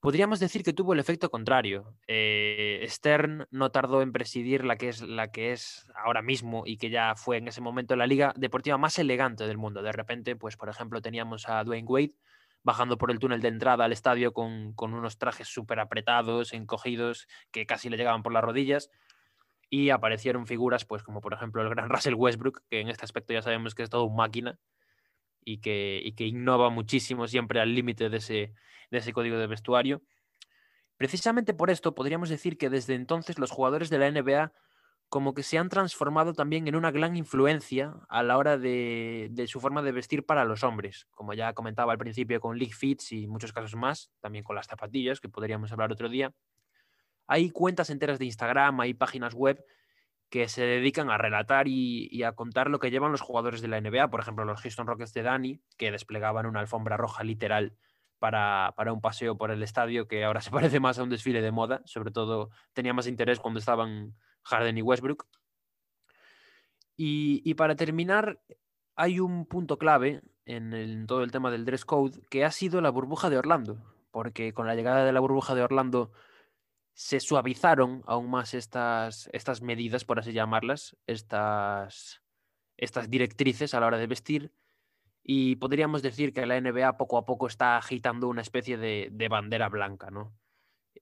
podríamos 0.00 0.38
decir 0.38 0.62
que 0.62 0.72
tuvo 0.72 0.92
el 0.92 1.00
efecto 1.00 1.30
contrario. 1.30 1.94
Eh, 2.06 2.84
Stern 2.88 3.46
no 3.50 3.70
tardó 3.70 4.02
en 4.02 4.12
presidir 4.12 4.64
la 4.64 4.76
que, 4.76 4.90
es, 4.90 5.02
la 5.02 5.32
que 5.32 5.52
es 5.52 5.90
ahora 5.96 6.22
mismo 6.22 6.64
y 6.66 6.76
que 6.76 6.90
ya 6.90 7.14
fue 7.16 7.38
en 7.38 7.48
ese 7.48 7.60
momento 7.60 7.96
la 7.96 8.06
liga 8.06 8.32
deportiva 8.36 8.78
más 8.78 8.98
elegante 8.98 9.46
del 9.46 9.58
mundo. 9.58 9.82
De 9.82 9.92
repente, 9.92 10.36
pues 10.36 10.56
por 10.56 10.68
ejemplo, 10.68 11.00
teníamos 11.00 11.48
a 11.48 11.64
Dwayne 11.64 11.88
Wade 11.88 12.14
bajando 12.62 12.98
por 12.98 13.10
el 13.10 13.18
túnel 13.18 13.40
de 13.40 13.48
entrada 13.48 13.86
al 13.86 13.92
estadio 13.92 14.32
con, 14.32 14.72
con 14.74 14.92
unos 14.92 15.16
trajes 15.16 15.48
súper 15.48 15.80
apretados, 15.80 16.52
encogidos, 16.52 17.26
que 17.50 17.66
casi 17.66 17.88
le 17.88 17.96
llegaban 17.96 18.22
por 18.22 18.32
las 18.32 18.44
rodillas. 18.44 18.90
Y 19.70 19.90
aparecieron 19.90 20.46
figuras, 20.46 20.84
pues 20.84 21.02
como 21.02 21.20
por 21.20 21.34
ejemplo 21.34 21.62
el 21.62 21.68
gran 21.68 21.88
Russell 21.90 22.14
Westbrook, 22.14 22.62
que 22.68 22.80
en 22.80 22.88
este 22.88 23.04
aspecto 23.04 23.32
ya 23.32 23.42
sabemos 23.42 23.74
que 23.74 23.82
es 23.82 23.90
todo 23.90 24.04
un 24.04 24.16
máquina 24.16 24.58
y 25.44 25.58
que, 25.58 26.00
y 26.02 26.12
que 26.12 26.26
innova 26.26 26.70
muchísimo 26.70 27.26
siempre 27.26 27.60
al 27.60 27.74
límite 27.74 28.08
de 28.08 28.18
ese, 28.18 28.54
de 28.90 28.98
ese 28.98 29.12
código 29.12 29.36
de 29.38 29.46
vestuario. 29.46 30.02
Precisamente 30.96 31.54
por 31.54 31.70
esto 31.70 31.94
podríamos 31.94 32.28
decir 32.28 32.58
que 32.58 32.70
desde 32.70 32.94
entonces 32.94 33.38
los 33.38 33.50
jugadores 33.50 33.88
de 33.88 33.98
la 33.98 34.10
NBA 34.10 34.52
como 35.08 35.32
que 35.32 35.42
se 35.42 35.56
han 35.56 35.70
transformado 35.70 36.34
también 36.34 36.68
en 36.68 36.76
una 36.76 36.90
gran 36.90 37.16
influencia 37.16 37.94
a 38.08 38.22
la 38.22 38.36
hora 38.36 38.58
de, 38.58 39.28
de 39.30 39.46
su 39.46 39.58
forma 39.58 39.80
de 39.82 39.92
vestir 39.92 40.26
para 40.26 40.44
los 40.44 40.62
hombres, 40.62 41.06
como 41.12 41.32
ya 41.32 41.54
comentaba 41.54 41.92
al 41.92 41.98
principio 41.98 42.40
con 42.40 42.58
League 42.58 42.74
Fits 42.74 43.12
y 43.12 43.26
muchos 43.26 43.52
casos 43.52 43.74
más, 43.74 44.10
también 44.20 44.44
con 44.44 44.54
las 44.54 44.66
zapatillas, 44.66 45.20
que 45.20 45.30
podríamos 45.30 45.72
hablar 45.72 45.92
otro 45.92 46.10
día. 46.10 46.32
Hay 47.28 47.50
cuentas 47.50 47.90
enteras 47.90 48.18
de 48.18 48.24
Instagram, 48.24 48.80
hay 48.80 48.94
páginas 48.94 49.34
web 49.34 49.62
que 50.30 50.48
se 50.48 50.62
dedican 50.62 51.10
a 51.10 51.18
relatar 51.18 51.68
y, 51.68 52.22
a 52.22 52.32
contar 52.32 52.70
lo 52.70 52.78
que 52.78 52.90
llevan 52.90 53.12
los 53.12 53.20
jugadores 53.20 53.60
de 53.60 53.68
la 53.68 53.80
NBA. 53.80 54.08
Por 54.08 54.20
ejemplo, 54.20 54.44
los 54.44 54.60
Houston 54.62 54.86
Rockets 54.86 55.12
de 55.12 55.22
Dani, 55.22 55.60
que 55.76 55.90
desplegaban 55.90 56.46
una 56.46 56.60
alfombra 56.60 56.96
roja 56.96 57.22
literal 57.24 57.74
para, 58.18 58.72
para 58.76 58.92
un 58.92 59.00
paseo 59.00 59.36
por 59.36 59.50
el 59.50 59.62
estadio, 59.62 60.08
que 60.08 60.24
ahora 60.24 60.40
se 60.40 60.50
parece 60.50 60.80
más 60.80 60.98
a 60.98 61.02
un 61.02 61.10
desfile 61.10 61.42
de 61.42 61.52
moda. 61.52 61.82
Sobre 61.84 62.10
todo 62.10 62.50
tenía 62.72 62.94
más 62.94 63.06
interés 63.06 63.40
cuando 63.40 63.60
estaban 63.60 64.14
Harden 64.42 64.78
y 64.78 64.82
Westbrook. 64.82 65.26
Y, 66.96 67.54
para 67.54 67.76
terminar, 67.76 68.40
hay 68.96 69.20
un 69.20 69.46
punto 69.46 69.78
clave 69.78 70.22
en 70.46 71.06
todo 71.06 71.22
el 71.22 71.30
tema 71.30 71.50
del 71.50 71.64
dress 71.64 71.84
code, 71.84 72.20
que 72.28 72.44
ha 72.44 72.50
sido 72.50 72.80
la 72.80 72.90
burbuja 72.90 73.30
de 73.30 73.38
Orlando. 73.38 73.78
Porque 74.10 74.52
con 74.52 74.66
la 74.66 74.74
llegada 74.74 75.04
de 75.04 75.12
la 75.12 75.20
burbuja 75.20 75.54
de 75.54 75.62
Orlando 75.62 76.10
se 76.98 77.20
suavizaron 77.20 78.02
aún 78.08 78.28
más 78.28 78.54
estas, 78.54 79.30
estas 79.32 79.62
medidas, 79.62 80.04
por 80.04 80.18
así 80.18 80.32
llamarlas, 80.32 80.96
estas, 81.06 82.24
estas 82.76 83.08
directrices 83.08 83.72
a 83.72 83.78
la 83.78 83.86
hora 83.86 83.98
de 83.98 84.08
vestir. 84.08 84.52
Y 85.22 85.54
podríamos 85.56 86.02
decir 86.02 86.32
que 86.32 86.44
la 86.44 86.56
NBA 86.60 86.96
poco 86.96 87.16
a 87.16 87.24
poco 87.24 87.46
está 87.46 87.76
agitando 87.76 88.26
una 88.26 88.42
especie 88.42 88.78
de, 88.78 89.10
de 89.12 89.28
bandera 89.28 89.68
blanca, 89.68 90.10
¿no? 90.10 90.36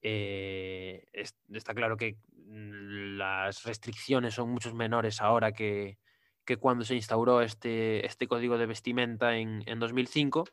Eh, 0.03 1.03
es- 1.13 1.35
está 1.51 1.73
claro 1.73 1.97
que 1.97 2.19
mm, 2.45 3.17
las 3.17 3.63
restricciones 3.63 4.35
son 4.35 4.51
muchos 4.51 4.75
menores 4.75 5.19
ahora 5.19 5.51
que, 5.51 5.97
que 6.45 6.57
cuando 6.57 6.85
se 6.85 6.93
instauró 6.93 7.41
este, 7.41 8.05
este 8.05 8.27
código 8.27 8.59
de 8.59 8.67
vestimenta 8.67 9.35
en, 9.37 9.63
en 9.65 9.79
2005. 9.79 10.43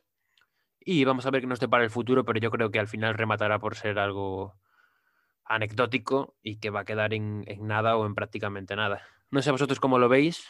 Y 0.80 1.05
vamos 1.05 1.26
a 1.26 1.30
ver 1.30 1.42
qué 1.42 1.49
nos 1.49 1.61
depara 1.61 1.84
el 1.84 1.90
futuro, 1.90 2.24
pero 2.24 2.40
yo 2.40 2.51
creo 2.51 2.70
que 2.70 2.78
al 2.78 2.88
final 2.88 3.12
rematará 3.12 3.59
por 3.59 3.74
ser 3.76 3.99
algo 3.99 4.55
anecdótico 5.45 6.36
y 6.42 6.57
que 6.57 6.70
va 6.70 6.80
a 6.80 6.84
quedar 6.84 7.14
en, 7.14 7.45
en 7.47 7.66
nada 7.66 7.97
o 7.97 8.07
en 8.07 8.14
prácticamente 8.14 8.76
nada. 8.76 9.03
No 9.30 9.42
sé 9.42 9.51
vosotros 9.51 9.80
cómo 9.80 9.99
lo 9.99 10.09
veis. 10.09 10.47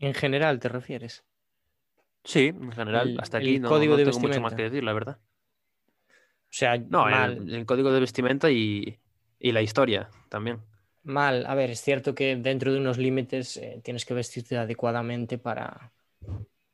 En 0.00 0.14
general, 0.14 0.58
¿te 0.58 0.68
refieres? 0.68 1.24
Sí, 2.24 2.46
en 2.48 2.72
general, 2.72 3.12
El- 3.12 3.18
hasta 3.18 3.36
el 3.36 3.58
aquí 3.58 3.58
no, 3.60 3.84
código 3.84 3.96
no 3.96 3.98
de 3.98 4.02
tengo 4.02 4.18
mucho 4.18 4.40
más 4.40 4.54
que 4.54 4.62
decir, 4.62 4.82
la 4.84 4.92
verdad. 4.94 5.18
O 6.50 6.52
sea, 6.52 6.74
No, 6.88 7.08
el, 7.08 7.64
código 7.66 7.92
de 7.92 8.00
vestimenta 8.00 8.50
y, 8.50 8.98
y 9.38 9.52
la 9.52 9.62
historia 9.62 10.10
también. 10.28 10.60
mal. 11.02 11.46
A 11.46 11.54
ver, 11.54 11.70
es 11.70 11.80
cierto 11.82 12.14
que 12.14 12.36
dentro 12.36 12.72
de 12.72 12.78
unos 12.80 12.98
límites 12.98 13.56
eh, 13.56 13.80
tienes 13.84 14.04
que 14.04 14.14
vestirte 14.14 14.56
adecuadamente 14.58 15.38
para, 15.38 15.92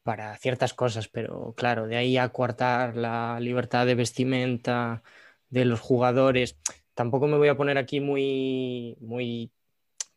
para 0.02 0.36
ciertas 0.38 0.74
cosas, 0.74 1.08
pero 1.08 1.54
claro, 1.56 1.86
de 1.88 1.96
ahí 1.96 2.16
a 2.18 2.30
coartar 2.30 2.96
la 2.96 3.38
libertad 3.40 3.86
de 3.86 3.94
vestimenta 3.96 5.02
de 5.50 5.64
los 5.64 5.80
jugadores, 5.80 6.58
tampoco 6.94 7.26
me 7.26 7.36
voy 7.38 7.48
a 7.48 7.56
poner 7.56 7.78
aquí 7.78 8.00
muy, 8.00 8.96
muy, 9.00 9.50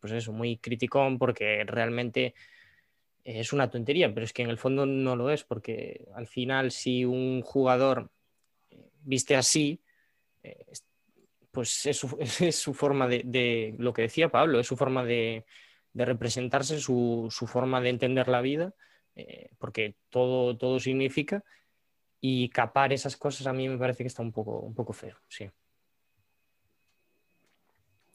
pues 0.00 0.12
eso, 0.12 0.32
muy 0.32 0.58
criticón, 0.58 1.18
porque 1.18 1.64
realmente 1.64 2.34
es 3.24 3.52
una 3.52 3.70
tontería, 3.70 4.12
pero 4.12 4.24
es 4.24 4.32
que 4.32 4.42
en 4.42 4.50
el 4.50 4.58
fondo 4.58 4.86
no 4.86 5.16
lo 5.16 5.30
es, 5.30 5.44
porque 5.44 6.06
al 6.14 6.26
final 6.26 6.70
si 6.72 7.04
un 7.04 7.42
jugador 7.42 8.10
viste 9.02 9.36
así, 9.36 9.80
eh, 10.42 10.64
es- 10.68 10.84
pues 11.50 11.86
es 11.86 11.96
su, 11.98 12.16
es 12.40 12.56
su 12.56 12.74
forma 12.74 13.08
de, 13.08 13.74
lo 13.78 13.92
que 13.92 14.02
decía 14.02 14.28
Pablo, 14.30 14.60
es 14.60 14.66
su 14.66 14.76
forma 14.76 15.04
de, 15.04 15.44
de 15.92 16.04
representarse, 16.04 16.80
su, 16.80 17.28
su 17.30 17.46
forma 17.46 17.80
de 17.80 17.90
entender 17.90 18.28
la 18.28 18.40
vida, 18.40 18.74
eh, 19.16 19.50
porque 19.58 19.96
todo, 20.10 20.56
todo 20.56 20.78
significa, 20.80 21.44
y 22.20 22.48
capar 22.50 22.92
esas 22.92 23.16
cosas 23.16 23.46
a 23.46 23.52
mí 23.52 23.68
me 23.68 23.78
parece 23.78 24.04
que 24.04 24.08
está 24.08 24.22
un 24.22 24.32
poco, 24.32 24.60
un 24.60 24.74
poco 24.74 24.92
feo, 24.92 25.16
sí. 25.28 25.50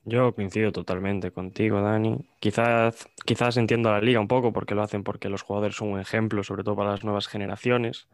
Yo 0.07 0.35
coincido 0.35 0.71
totalmente 0.71 1.31
contigo, 1.31 1.81
Dani. 1.81 2.29
Quizás, 2.39 3.09
quizás 3.25 3.57
entiendo 3.57 3.89
a 3.89 3.93
la 3.93 4.01
liga 4.01 4.19
un 4.19 4.27
poco 4.27 4.53
porque 4.53 4.75
lo 4.75 4.83
hacen 4.83 5.03
porque 5.03 5.29
los 5.29 5.41
jugadores 5.41 5.75
son 5.75 5.87
un 5.89 5.99
ejemplo, 5.99 6.43
sobre 6.43 6.63
todo 6.63 6.75
para 6.75 6.91
las 6.91 7.03
nuevas 7.03 7.27
generaciones, 7.27 8.07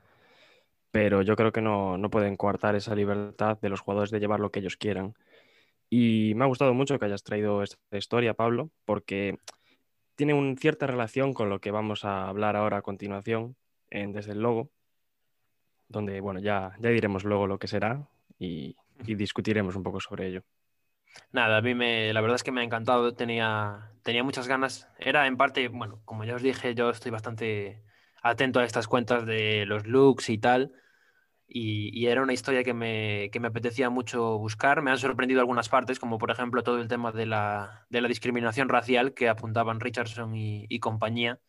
pero 0.91 1.21
yo 1.21 1.35
creo 1.35 1.51
que 1.51 1.61
no, 1.61 1.97
no 1.97 2.09
pueden 2.09 2.37
coartar 2.37 2.75
esa 2.75 2.95
libertad 2.95 3.59
de 3.61 3.69
los 3.69 3.81
jugadores 3.81 4.09
de 4.09 4.21
llevar 4.21 4.39
lo 4.39 4.51
que 4.51 4.59
ellos 4.59 4.77
quieran. 4.77 5.15
Y 5.89 6.33
me 6.35 6.45
ha 6.45 6.47
gustado 6.47 6.73
mucho 6.73 6.97
que 6.97 7.05
hayas 7.05 7.23
traído 7.23 7.61
esta 7.61 7.97
historia, 7.97 8.33
Pablo, 8.33 8.69
porque 8.85 9.37
tiene 10.15 10.33
una 10.33 10.55
cierta 10.55 10.87
relación 10.87 11.33
con 11.33 11.49
lo 11.49 11.59
que 11.59 11.71
vamos 11.71 12.05
a 12.05 12.29
hablar 12.29 12.55
ahora 12.55 12.77
a 12.77 12.81
continuación 12.81 13.57
en 13.89 14.13
Desde 14.13 14.31
el 14.31 14.39
Logo, 14.39 14.69
donde, 15.91 16.21
bueno, 16.21 16.39
ya, 16.39 16.73
ya 16.79 16.89
diremos 16.89 17.23
luego 17.23 17.47
lo 17.47 17.59
que 17.59 17.67
será 17.67 18.07
y, 18.39 18.75
y 19.05 19.15
discutiremos 19.15 19.75
un 19.75 19.83
poco 19.83 19.99
sobre 19.99 20.27
ello. 20.27 20.43
Nada, 21.31 21.57
a 21.57 21.61
mí 21.61 21.75
me, 21.75 22.13
la 22.13 22.21
verdad 22.21 22.35
es 22.35 22.43
que 22.43 22.51
me 22.51 22.61
ha 22.61 22.63
encantado, 22.63 23.13
tenía, 23.13 23.91
tenía 24.03 24.23
muchas 24.23 24.47
ganas. 24.47 24.87
Era 24.97 25.27
en 25.27 25.37
parte, 25.37 25.67
bueno, 25.67 26.01
como 26.05 26.23
ya 26.23 26.35
os 26.35 26.41
dije, 26.41 26.73
yo 26.73 26.89
estoy 26.89 27.11
bastante 27.11 27.83
atento 28.23 28.59
a 28.59 28.65
estas 28.65 28.87
cuentas 28.87 29.25
de 29.25 29.65
los 29.65 29.85
looks 29.85 30.29
y 30.29 30.37
tal. 30.37 30.71
Y, 31.53 31.91
y 31.99 32.07
era 32.07 32.21
una 32.21 32.31
historia 32.31 32.63
que 32.63 32.73
me, 32.73 33.29
que 33.33 33.41
me 33.41 33.49
apetecía 33.49 33.89
mucho 33.89 34.37
buscar. 34.37 34.81
Me 34.81 34.91
han 34.91 34.97
sorprendido 34.97 35.41
algunas 35.41 35.67
partes, 35.67 35.99
como 35.99 36.17
por 36.17 36.31
ejemplo 36.31 36.63
todo 36.63 36.79
el 36.79 36.87
tema 36.87 37.11
de 37.11 37.25
la, 37.25 37.85
de 37.89 37.99
la 37.99 38.07
discriminación 38.07 38.69
racial 38.69 39.13
que 39.13 39.27
apuntaban 39.27 39.81
Richardson 39.81 40.33
y, 40.35 40.65
y 40.69 40.79
compañía. 40.79 41.41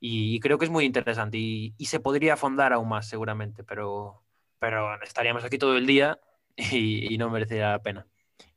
Y, 0.00 0.34
y 0.36 0.40
creo 0.40 0.58
que 0.58 0.64
es 0.64 0.70
muy 0.70 0.84
interesante 0.84 1.38
y, 1.38 1.74
y 1.76 1.86
se 1.86 2.00
podría 2.00 2.34
afondar 2.34 2.72
aún 2.72 2.88
más 2.88 3.08
seguramente, 3.08 3.64
pero, 3.64 4.22
pero 4.58 5.00
estaríamos 5.02 5.44
aquí 5.44 5.58
todo 5.58 5.76
el 5.76 5.86
día 5.86 6.18
y, 6.56 7.12
y 7.12 7.18
no 7.18 7.30
merecería 7.30 7.70
la 7.70 7.82
pena. 7.82 8.06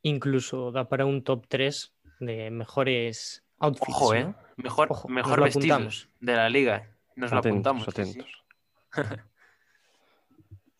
Incluso 0.02 0.70
da 0.72 0.88
para 0.88 1.04
un 1.06 1.22
top 1.24 1.46
3 1.48 1.92
de 2.20 2.50
mejores 2.50 3.44
outfits. 3.58 3.88
Ojo, 3.88 4.14
¿eh? 4.14 4.24
¿no? 4.24 4.36
Mejor, 4.56 4.88
Ojo, 4.90 5.08
mejor 5.08 5.38
lo 5.38 5.44
vestidos 5.44 5.70
apuntamos. 5.70 6.08
de 6.20 6.36
la 6.36 6.48
liga. 6.48 6.96
Nos 7.16 7.32
lo 7.32 7.38
apuntamos. 7.38 7.84
sí. 7.84 7.90
atentos. 7.90 8.44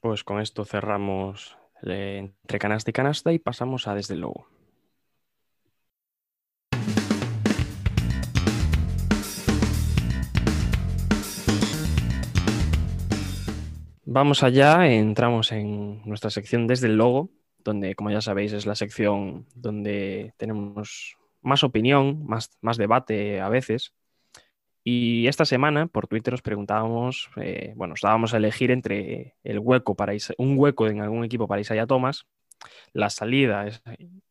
Pues 0.01 0.25
con 0.25 0.41
esto 0.41 0.65
cerramos 0.65 1.57
eh, 1.85 2.33
entre 2.43 2.59
canasta 2.59 2.91
y 2.91 2.93
canasta 2.93 3.33
y 3.33 3.39
pasamos 3.39 3.87
a 3.87 3.95
Desde 3.95 4.15
el 4.15 4.25
vamos 14.13 14.43
allá, 14.43 14.87
entramos 14.87 15.53
en 15.53 16.03
nuestra 16.05 16.31
sección 16.31 16.67
desde 16.67 16.87
el 16.87 16.97
logo, 16.97 17.31
donde, 17.59 17.95
como 17.95 18.11
ya 18.11 18.21
sabéis, 18.21 18.53
es 18.53 18.67
la 18.67 18.75
sección 18.75 19.47
donde 19.55 20.35
tenemos 20.37 21.17
más 21.41 21.65
opinión, 21.65 22.25
más, 22.27 22.51
más 22.61 22.77
debate 22.77 23.41
a 23.41 23.49
veces. 23.49 23.95
Y 24.85 25.29
esta 25.29 25.45
semana 25.45 25.87
por 25.87 26.09
Twitter 26.09 26.35
os 26.35 26.43
preguntábamos, 26.43 27.31
eh, 27.37 27.73
bueno, 27.77 27.95
os 27.95 28.01
dábamos 28.03 28.35
a 28.35 28.37
elegir 28.37 28.71
entre 28.71 29.37
el 29.45 29.59
hueco 29.59 29.95
para 29.95 30.13
un 30.39 30.59
hueco 30.59 30.89
en 30.89 31.01
algún 31.01 31.25
equipo 31.25 31.49
para 31.49 31.61
Isaiah 31.61 31.87
Thomas, 31.87 32.27
la 32.93 33.09
salida 33.09 33.67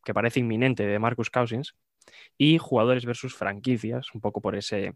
que 0.04 0.14
parece 0.14 0.42
inminente 0.42 0.86
de 0.86 1.00
Marcus 1.00 1.30
Cousins 1.30 1.76
y 2.38 2.58
jugadores 2.58 3.06
versus 3.06 3.36
franquicias, 3.36 4.14
un 4.14 4.22
poco 4.22 4.42
por 4.42 4.56
ese, 4.56 4.94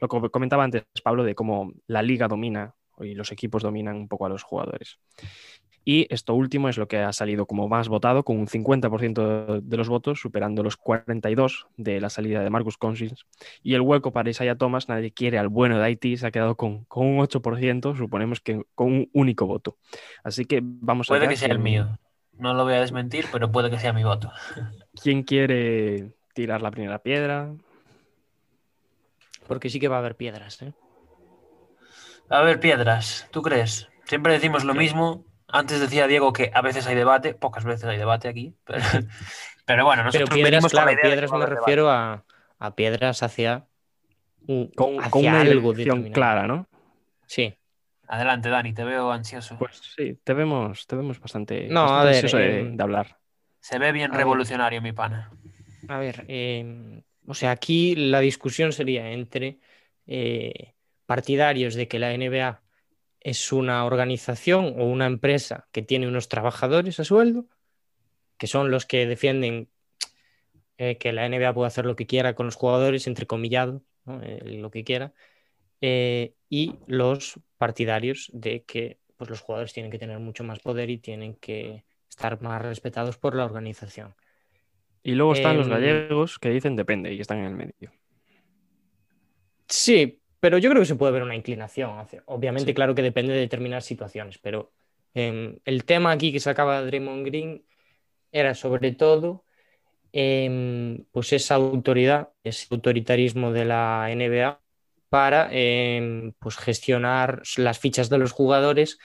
lo 0.00 0.08
que 0.08 0.30
comentaba 0.30 0.64
antes 0.64 0.84
Pablo, 1.02 1.24
de 1.24 1.34
cómo 1.34 1.72
la 1.86 2.02
liga 2.02 2.28
domina 2.28 2.74
y 3.00 3.14
los 3.14 3.32
equipos 3.32 3.62
dominan 3.62 3.96
un 3.96 4.08
poco 4.08 4.26
a 4.26 4.28
los 4.28 4.42
jugadores. 4.42 4.98
Y 5.88 6.12
esto 6.12 6.34
último 6.34 6.68
es 6.68 6.78
lo 6.78 6.88
que 6.88 6.98
ha 6.98 7.12
salido 7.12 7.46
como 7.46 7.68
más 7.68 7.88
votado, 7.88 8.24
con 8.24 8.38
un 8.38 8.48
50% 8.48 9.60
de 9.62 9.76
los 9.76 9.88
votos, 9.88 10.20
superando 10.20 10.64
los 10.64 10.76
42 10.76 11.68
de 11.76 12.00
la 12.00 12.10
salida 12.10 12.42
de 12.42 12.50
Marcus 12.50 12.76
Cousins. 12.76 13.24
Y 13.62 13.74
el 13.74 13.82
hueco 13.82 14.12
para 14.12 14.28
Isaiah 14.28 14.56
Thomas, 14.56 14.88
nadie 14.88 15.12
quiere 15.12 15.38
al 15.38 15.48
bueno 15.48 15.78
de 15.78 15.84
Haití, 15.84 16.16
se 16.16 16.26
ha 16.26 16.32
quedado 16.32 16.56
con, 16.56 16.88
un 16.92 17.18
8%, 17.18 17.96
suponemos 17.96 18.40
que 18.40 18.64
con 18.74 18.88
un 18.88 19.10
único 19.12 19.46
voto. 19.46 19.78
Así 20.24 20.44
que 20.44 20.58
vamos 20.60 21.08
a 21.08 21.14
ver. 21.14 21.20
Puede 21.20 21.34
que 21.34 21.36
sea 21.36 21.52
el 21.52 21.60
mío. 21.60 22.00
No 22.32 22.52
lo 22.52 22.64
voy 22.64 22.74
a 22.74 22.80
desmentir, 22.80 23.26
pero 23.30 23.52
puede 23.52 23.70
que 23.70 23.78
sea 23.78 23.92
mi 23.92 24.02
voto. 24.02 24.32
¿Quién 25.00 25.22
quiere 25.22 26.16
tirar 26.34 26.62
la 26.62 26.72
primera 26.72 26.98
piedra? 26.98 27.54
Porque 29.46 29.70
sí 29.70 29.78
que 29.78 29.86
va 29.86 29.96
a 29.96 30.00
haber 30.00 30.16
piedras, 30.16 30.60
¿eh? 30.62 30.72
A 32.28 32.42
ver, 32.42 32.58
piedras, 32.58 33.28
¿tú 33.30 33.42
crees? 33.42 33.88
Siempre 34.04 34.32
decimos 34.32 34.64
lo 34.64 34.74
mismo. 34.74 35.24
Antes 35.48 35.80
decía 35.80 36.06
Diego 36.08 36.32
que 36.32 36.50
a 36.52 36.60
veces 36.60 36.86
hay 36.86 36.96
debate, 36.96 37.34
pocas 37.34 37.64
veces 37.64 37.84
hay 37.84 37.98
debate 37.98 38.28
aquí, 38.28 38.54
pero, 39.64 39.84
bueno, 39.84 40.02
nosotros 40.02 40.28
pero 40.28 40.42
piedras, 40.42 40.66
claro, 40.66 40.90
piedras 41.00 41.32
me 41.32 41.46
refiero 41.46 41.88
a, 41.88 42.24
piedras 42.74 43.22
hacia, 43.22 43.66
con, 44.74 44.96
una 45.12 45.40
algo 45.40 45.72
clara, 46.12 46.48
¿no? 46.48 46.66
Sí. 47.26 47.54
Adelante, 48.08 48.48
Dani, 48.48 48.72
te 48.72 48.84
veo 48.84 49.10
ansioso. 49.12 49.56
Pues 49.58 49.80
sí, 49.96 50.18
te 50.22 50.34
vemos, 50.34 50.86
te 50.86 50.96
vemos 50.96 51.20
bastante, 51.20 51.68
no, 51.68 51.82
a 51.82 52.04
ver, 52.04 52.24
eh, 52.24 52.70
de, 52.72 52.82
hablar. 52.82 53.18
Se 53.60 53.78
ve 53.78 53.92
bien 53.92 54.12
revolucionario, 54.12 54.82
mi 54.82 54.92
pana. 54.92 55.30
A 55.88 55.98
ver, 55.98 56.24
eh, 56.28 57.02
o 57.26 57.34
sea, 57.34 57.52
aquí 57.52 57.94
la 57.96 58.20
discusión 58.20 58.72
sería 58.72 59.10
entre 59.10 59.58
eh, 60.06 60.75
partidarios 61.06 61.74
de 61.74 61.88
que 61.88 61.98
la 61.98 62.12
NBA 62.12 62.62
es 63.20 63.52
una 63.52 63.84
organización 63.84 64.74
o 64.78 64.84
una 64.84 65.06
empresa 65.06 65.68
que 65.72 65.82
tiene 65.82 66.06
unos 66.06 66.28
trabajadores 66.28 67.00
a 67.00 67.04
sueldo, 67.04 67.48
que 68.38 68.46
son 68.46 68.70
los 68.70 68.86
que 68.86 69.06
defienden 69.06 69.68
eh, 70.78 70.98
que 70.98 71.12
la 71.12 71.26
NBA 71.28 71.54
puede 71.54 71.68
hacer 71.68 71.86
lo 71.86 71.96
que 71.96 72.06
quiera 72.06 72.34
con 72.34 72.46
los 72.46 72.54
jugadores, 72.54 73.06
entrecomillado, 73.06 73.82
eh, 74.22 74.40
lo 74.44 74.70
que 74.70 74.84
quiera, 74.84 75.14
eh, 75.80 76.34
y 76.50 76.74
los 76.86 77.40
partidarios 77.56 78.30
de 78.32 78.64
que 78.64 79.00
pues, 79.16 79.30
los 79.30 79.40
jugadores 79.40 79.72
tienen 79.72 79.90
que 79.90 79.98
tener 79.98 80.18
mucho 80.18 80.44
más 80.44 80.60
poder 80.60 80.90
y 80.90 80.98
tienen 80.98 81.34
que 81.34 81.84
estar 82.08 82.40
más 82.42 82.60
respetados 82.62 83.16
por 83.16 83.34
la 83.34 83.44
organización. 83.44 84.14
Y 85.02 85.12
luego 85.12 85.32
están 85.32 85.56
los 85.56 85.66
em, 85.66 85.72
gallegos 85.72 86.38
que 86.38 86.50
dicen 86.50 86.76
depende 86.76 87.12
y 87.12 87.20
están 87.20 87.38
en 87.38 87.44
el 87.46 87.54
medio. 87.54 87.92
Sí, 89.68 90.20
pero 90.40 90.58
yo 90.58 90.70
creo 90.70 90.82
que 90.82 90.86
se 90.86 90.96
puede 90.96 91.12
ver 91.12 91.22
una 91.22 91.34
inclinación. 91.36 92.06
Obviamente, 92.26 92.74
claro 92.74 92.94
que 92.94 93.02
depende 93.02 93.32
de 93.32 93.40
determinadas 93.40 93.84
situaciones, 93.84 94.38
pero 94.38 94.72
em, 95.14 95.58
el 95.64 95.84
tema 95.84 96.12
aquí 96.12 96.32
que 96.32 96.40
sacaba 96.40 96.82
Draymond 96.82 97.26
Green 97.26 97.64
era 98.32 98.54
sobre 98.54 98.92
todo 98.92 99.44
em, 100.12 101.04
pues 101.12 101.32
esa 101.32 101.56
autoridad, 101.56 102.30
ese 102.44 102.66
autoritarismo 102.70 103.52
de 103.52 103.64
la 103.64 104.08
NBA 104.10 104.60
para 105.08 105.48
em, 105.52 106.32
pues 106.38 106.56
gestionar 106.56 107.42
las 107.56 107.78
fichas 107.78 108.08
de 108.10 108.18
los 108.18 108.32
jugadores 108.32 108.98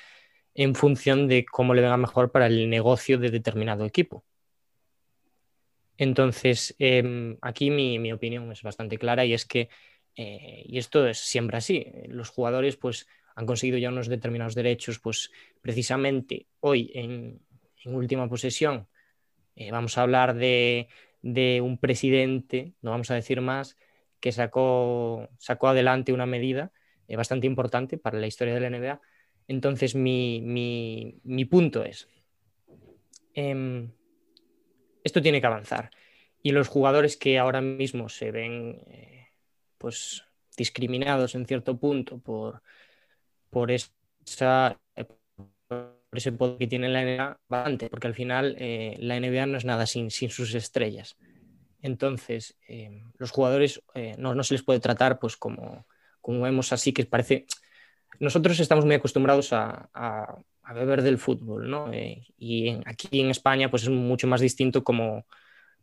en 0.53 0.75
función 0.75 1.27
de 1.27 1.45
cómo 1.45 1.73
le 1.73 1.82
venga 1.82 1.97
mejor 1.97 2.32
para 2.32 2.47
el 2.47 2.69
negocio 2.69 3.17
de 3.17 3.32
determinado 3.32 3.86
equipo. 3.86 4.25
Entonces, 5.97 6.75
aquí 7.41 7.69
mi 7.69 8.11
opinión 8.11 8.51
es 8.51 8.63
bastante 8.63 8.97
clara 8.97 9.23
y 9.23 9.34
es 9.34 9.45
que 9.45 9.69
eh, 10.16 10.64
y 10.66 10.78
esto 10.78 11.07
es 11.07 11.18
siempre 11.18 11.57
así. 11.57 11.86
Los 12.07 12.30
jugadores 12.30 12.78
pues, 12.78 13.07
han 13.36 13.45
conseguido 13.45 13.78
ya 13.78 13.89
unos 13.89 14.07
determinados 14.07 14.55
derechos, 14.55 14.99
pues 14.99 15.32
precisamente 15.62 16.47
hoy 16.59 16.91
en, 16.93 17.41
última 17.86 18.30
posesión 18.30 18.88
eh, 19.55 19.72
vamos 19.72 19.97
a 19.97 20.03
hablar 20.03 20.36
de, 20.36 20.88
un 21.24 21.78
presidente, 21.80 22.74
no 22.82 22.91
vamos 22.91 23.09
a 23.12 23.16
decir 23.16 23.41
más, 23.41 23.78
que 24.20 24.32
sacó, 24.32 25.28
sacó 25.39 25.70
adelante 25.70 26.14
una 26.14 26.28
medida 26.28 26.72
eh, 27.07 27.16
bastante 27.16 27.47
importante 27.47 27.97
para 27.97 28.20
la 28.20 28.28
historia 28.28 28.53
de 28.53 28.59
la 28.59 28.70
NBA. 28.70 29.01
Entonces 29.47 29.95
mi, 29.95 31.20
punto 31.49 31.84
es, 31.84 32.07
em, 33.34 33.91
esto 35.03 35.22
tiene 35.22 35.41
que 35.41 35.47
avanzar. 35.47 35.89
Y 36.43 36.51
los 36.51 36.68
jugadores 36.68 37.18
que 37.18 37.39
ahora 37.39 37.62
mismo 37.62 38.09
se 38.09 38.32
ven 38.32 38.82
pues 39.82 40.23
discriminados 40.55 41.34
en 41.34 41.47
cierto 41.47 41.79
punto 41.79 42.19
por, 42.19 42.61
por, 43.49 43.71
esa, 43.71 44.79
ese 46.11 46.32
poder 46.34 46.57
que 46.59 46.67
tiene 46.67 46.88
la 46.88 47.01
NBA, 47.01 47.39
bastante, 47.49 47.89
porque 47.89 48.07
al 48.07 48.13
final 48.13 48.55
eh, 48.59 48.95
la 48.99 49.19
NBA 49.19 49.47
no 49.47 49.57
es 49.57 49.65
nada 49.65 49.88
sin, 49.88 50.11
sin 50.11 50.29
sus 50.29 50.53
estrellas. 50.53 51.17
Entonces, 51.82 52.55
eh, 52.67 53.01
los 53.17 53.32
jugadores 53.32 53.82
eh, 53.95 54.13
no, 54.19 54.36
no, 54.36 54.43
se 54.43 54.53
les 54.53 54.61
puede 54.61 54.79
tratar 54.79 55.17
pues 55.17 55.36
como, 55.36 55.88
como 56.21 56.41
vemos 56.41 56.71
así, 56.71 56.93
que 56.93 57.05
parece... 57.05 57.47
Nosotros 58.19 58.59
estamos 58.59 58.86
muy 58.86 58.93
acostumbrados 58.93 59.51
a, 59.53 59.89
a, 59.93 60.73
beber 60.75 61.01
del 61.01 61.17
fútbol, 61.17 61.69
¿no? 61.69 61.91
y 61.93 62.69
aquí 62.86 63.19
en 63.19 63.29
España 63.29 63.69
pues 63.69 63.84
es 63.84 63.89
mucho 63.89 64.25
más 64.27 64.39
distinto 64.39 64.86
como, 64.86 65.25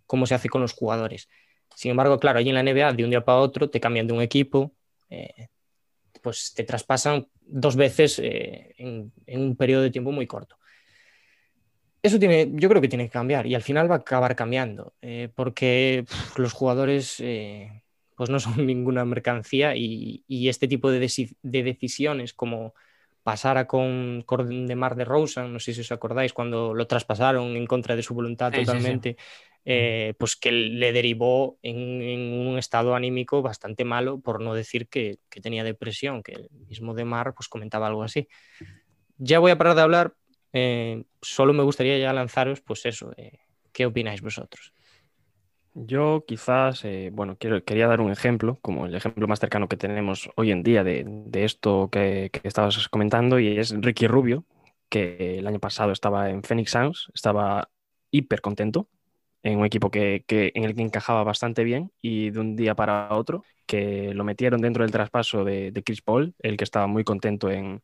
cómo 0.07 0.25
se 0.25 0.35
hace 0.35 0.49
con 0.49 0.63
los 0.63 0.73
jugadores. 0.73 1.29
Sin 1.75 1.91
embargo, 1.91 2.19
claro, 2.19 2.39
allí 2.39 2.49
en 2.49 2.55
la 2.55 2.63
NBA, 2.63 2.93
de 2.93 3.05
un 3.05 3.11
día 3.11 3.25
para 3.25 3.39
otro, 3.39 3.71
te 3.71 3.81
cambian 3.81 4.07
de 4.07 4.13
un 4.13 4.23
equipo, 4.23 4.73
eh, 5.11 5.49
pues 6.23 6.53
te 6.55 6.65
traspasan 6.65 7.29
dos 7.41 7.77
veces 7.77 8.19
eh, 8.19 8.75
en, 8.79 9.13
un 9.27 9.57
periodo 9.57 9.83
de 9.83 9.91
tiempo 9.91 10.11
muy 10.13 10.27
corto. 10.27 10.57
Eso 12.03 12.19
tiene, 12.19 12.51
yo 12.53 12.69
creo 12.69 12.81
que 12.81 12.89
tiene 12.89 13.05
que 13.05 13.11
cambiar 13.11 13.47
y 13.47 13.55
al 13.55 13.63
final 13.63 13.91
va 13.91 13.97
a 13.97 13.99
acabar 13.99 14.35
cambiando, 14.37 14.95
eh, 15.03 15.29
porque 15.35 16.05
los 16.37 16.53
jugadores 16.53 17.23
pues 18.17 18.31
no 18.31 18.41
son 18.41 18.55
ninguna 18.67 19.05
mercancía 19.05 19.75
y, 19.77 20.25
este 20.49 20.69
tipo 20.69 20.91
de, 20.91 21.01
de, 21.43 21.63
decisiones 21.63 22.33
como 22.33 22.75
pasara 23.29 23.67
con, 23.67 24.25
de 24.67 24.75
Mar 24.75 24.97
de 24.97 25.05
Rosen, 25.05 25.53
no 25.53 25.61
sé 25.61 25.75
si 25.75 25.83
os 25.83 25.93
acordáis, 25.93 26.33
cuando 26.33 26.73
lo 26.73 26.87
traspasaron 26.87 27.57
en 27.57 27.67
contra 27.67 27.95
de 27.95 28.03
su 28.03 28.15
voluntad 28.15 28.51
totalmente, 28.51 29.19
eh, 29.71 30.15
pues 30.19 30.35
que 30.35 30.51
le 30.51 30.95
derivó 30.95 31.59
en, 31.61 32.47
un 32.47 32.57
estado 32.57 32.95
anímico 32.95 33.43
bastante 33.43 33.85
malo, 33.85 34.19
por 34.19 34.41
no 34.41 34.55
decir 34.55 34.89
que, 34.89 35.19
tenía 35.43 35.63
depresión, 35.63 36.23
que 36.23 36.33
el 36.33 36.49
mismo 36.67 36.95
de 36.95 37.05
Mar 37.05 37.35
pues 37.35 37.49
comentaba 37.49 37.87
algo 37.87 38.03
así. 38.03 38.29
Ya 39.19 39.41
voy 39.41 39.51
a 39.51 39.59
parar 39.59 39.75
de 39.75 39.83
hablar, 39.83 40.15
eh, 40.55 41.05
solo 41.21 41.53
me 41.53 41.65
gustaría 41.65 41.99
ya 41.99 42.15
lanzaros, 42.15 42.63
pues 42.63 42.87
eso, 42.87 43.13
eh, 43.19 43.41
¿qué 43.71 43.85
opináis 43.85 44.23
vosotros? 44.23 44.73
Yo 45.75 46.25
quizás, 46.27 46.87
bueno, 47.13 47.37
quiero, 47.39 47.63
quería 47.63 47.89
dar 47.89 48.01
un 48.01 48.11
ejemplo, 48.11 48.59
como 48.63 48.87
el 48.87 48.95
ejemplo 48.95 49.29
más 49.29 49.39
cercano 49.39 49.69
que 49.69 49.77
tenemos 49.77 50.31
hoy 50.37 50.51
en 50.51 50.63
día 50.63 50.83
de, 50.83 51.05
esto 51.35 51.91
que, 51.93 52.31
que, 52.33 52.49
estabas 52.49 52.89
comentando, 52.89 53.39
y 53.39 53.59
es 53.59 53.75
Ricky 53.79 54.07
Rubio, 54.07 54.47
que 54.89 55.41
el 55.41 55.47
año 55.47 55.59
pasado 55.59 55.93
estaba 55.93 56.31
en 56.31 56.43
Phoenix 56.43 56.71
Suns, 56.71 57.11
estaba 57.13 57.69
hiper 58.11 58.41
contento, 58.41 58.89
en 59.43 59.59
un 59.59 59.65
equipo 59.65 59.91
que, 59.91 60.25
en 60.29 60.65
el 60.65 60.75
que 60.75 60.83
encajaba 60.83 61.25
bastante 61.25 61.65
bien 61.65 61.93
y 62.01 62.31
de 62.31 62.41
un 62.41 62.57
día 62.57 62.75
para 62.75 63.15
otro 63.15 63.45
que 63.67 64.13
lo 64.15 64.25
metieron 64.25 64.61
dentro 64.61 64.83
del 64.83 64.93
traspaso 64.93 65.45
de, 65.45 65.83
Chris 65.85 66.03
Paul, 66.03 66.35
el 66.41 66.57
que 66.57 66.65
estaba 66.65 66.87
muy 66.87 67.05
contento 67.05 67.51
en, 67.51 67.83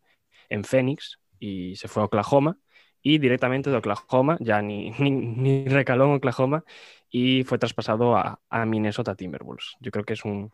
en 0.49 0.65
Phoenix 0.65 1.21
y 1.39 1.77
se 1.77 1.89
fue 1.89 2.03
a 2.03 2.07
Oklahoma 2.07 2.59
y 3.03 3.19
directamente 3.19 3.71
de 3.71 3.77
Oklahoma, 3.77 4.39
ya 4.41 4.63
ni, 4.63 4.91
ni, 4.99 5.67
recaló 5.69 6.07
en 6.07 6.13
Oklahoma 6.13 6.65
y 7.11 7.45
fue 7.45 7.59
traspasado 7.59 8.17
a, 8.17 8.41
Minnesota 8.67 9.15
Timberwolves. 9.15 9.77
Yo 9.81 9.91
creo 9.91 10.05
que 10.05 10.15
es 10.15 10.25
un, 10.25 10.51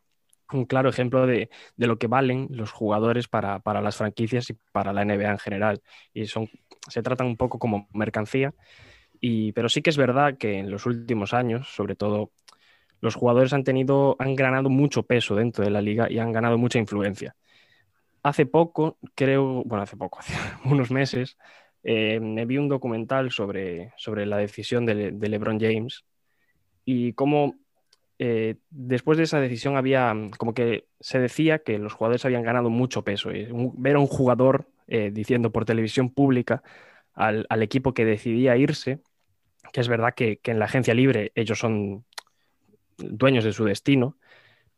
claro 0.67 0.91
ejemplo 0.91 1.27
de, 1.27 1.49
lo 1.77 1.97
que 1.99 2.09
valen 2.09 2.49
los 2.51 2.73
jugadores 2.73 3.29
para, 3.29 3.61
para, 3.61 3.81
las 3.81 3.97
franquicias 3.97 4.51
y 4.51 4.55
para 4.73 4.93
la 4.93 5.05
NBA 5.05 5.31
en 5.31 5.39
general. 5.39 5.83
Y 6.13 6.27
son, 6.27 6.51
se 6.89 7.03
tratan 7.03 7.29
un 7.29 7.37
poco 7.37 7.59
como 7.59 7.89
mercancía 7.93 8.53
pero 9.53 9.69
sí 9.69 9.83
que 9.83 9.91
es 9.91 9.97
verdad 9.97 10.39
que 10.39 10.59
en 10.59 10.71
los 10.71 10.87
últimos 10.87 11.35
años, 11.35 11.69
sobre 11.75 11.97
todo, 11.97 12.33
los 13.01 13.15
jugadores 13.15 13.53
han 13.53 13.65
tenido, 13.65 14.17
han 14.19 14.37
ganado 14.37 14.71
mucho 14.71 15.05
peso 15.05 15.37
dentro 15.37 15.65
de 15.65 15.71
la 15.71 15.83
liga 15.83 16.11
y 16.11 16.19
han 16.19 16.33
ganado 16.33 16.59
mucha 16.59 16.79
influencia. 16.79 17.37
hace 18.23 18.47
poco, 18.47 18.99
creo, 19.15 19.65
bueno, 19.65 19.83
hace 19.83 19.97
poco, 19.97 20.19
hace 20.21 20.35
unos 20.65 20.91
meses, 20.91 21.39
eh, 21.83 22.21
me 22.21 22.45
vi 22.47 22.59
un 22.59 22.69
documental 22.69 23.31
sobre, 23.31 23.93
sobre 23.97 24.27
la 24.27 24.37
decisión 24.39 24.85
de, 24.87 25.13
LeBron 25.13 25.59
James 25.61 26.05
y 26.85 27.15
cómo 27.15 27.57
eh, 28.19 28.57
después 28.71 29.17
de 29.17 29.25
esa 29.25 29.41
decisión 29.41 29.77
había 29.79 30.15
como 30.39 30.53
que 30.53 30.87
se 31.01 31.19
decía 31.19 31.61
que 31.61 31.79
los 31.79 31.95
jugadores 31.95 32.25
habían 32.27 32.43
ganado 32.43 32.69
mucho 32.69 33.03
peso. 33.03 33.33
Y 33.33 33.49
ver 33.79 33.97
a 33.97 34.01
un 34.01 34.07
jugador 34.07 34.67
eh, 34.89 35.11
diciendo 35.13 35.51
por 35.53 35.65
televisión 35.65 36.11
pública 36.11 36.63
al, 37.15 37.47
equipo 37.63 37.95
que 37.95 38.05
decidía 38.05 38.57
irse, 38.57 39.01
que 39.73 39.81
es 39.81 39.89
verdad 39.89 40.15
que, 40.15 40.39
que, 40.39 40.51
en 40.51 40.59
la 40.59 40.67
agencia 40.67 40.95
libre 40.95 41.33
ellos 41.35 41.59
son 41.59 42.05
dueños 42.97 43.45
de 43.45 43.53
su 43.53 43.65
destino, 43.65 44.17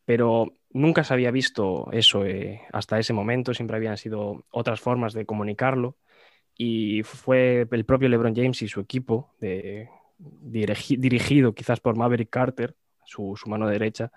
pero 0.05 0.53
nunca 0.71 1.03
se 1.03 1.13
había 1.13 1.31
visto 1.31 1.89
eso 1.91 2.25
eh, 2.25 2.61
hasta 2.73 2.99
ese 2.99 3.13
momento, 3.13 3.53
siempre 3.53 3.77
habían 3.77 3.97
sido 3.97 4.45
otras 4.51 4.81
formas 4.81 5.13
de 5.13 5.25
comunicarlo. 5.25 5.97
Y 6.55 7.01
fue 7.03 7.67
el 7.71 7.85
propio 7.85 8.09
LeBron 8.09 8.35
James 8.35 8.61
y 8.61 8.67
su 8.67 8.79
equipo, 8.79 9.33
dirigido 10.19 11.55
quizás 11.55 11.79
por 11.79 11.97
Maverick 11.97 12.29
Carter, 12.29 12.75
su, 13.05 13.35
mano 13.47 13.67
derecha, 13.67 14.11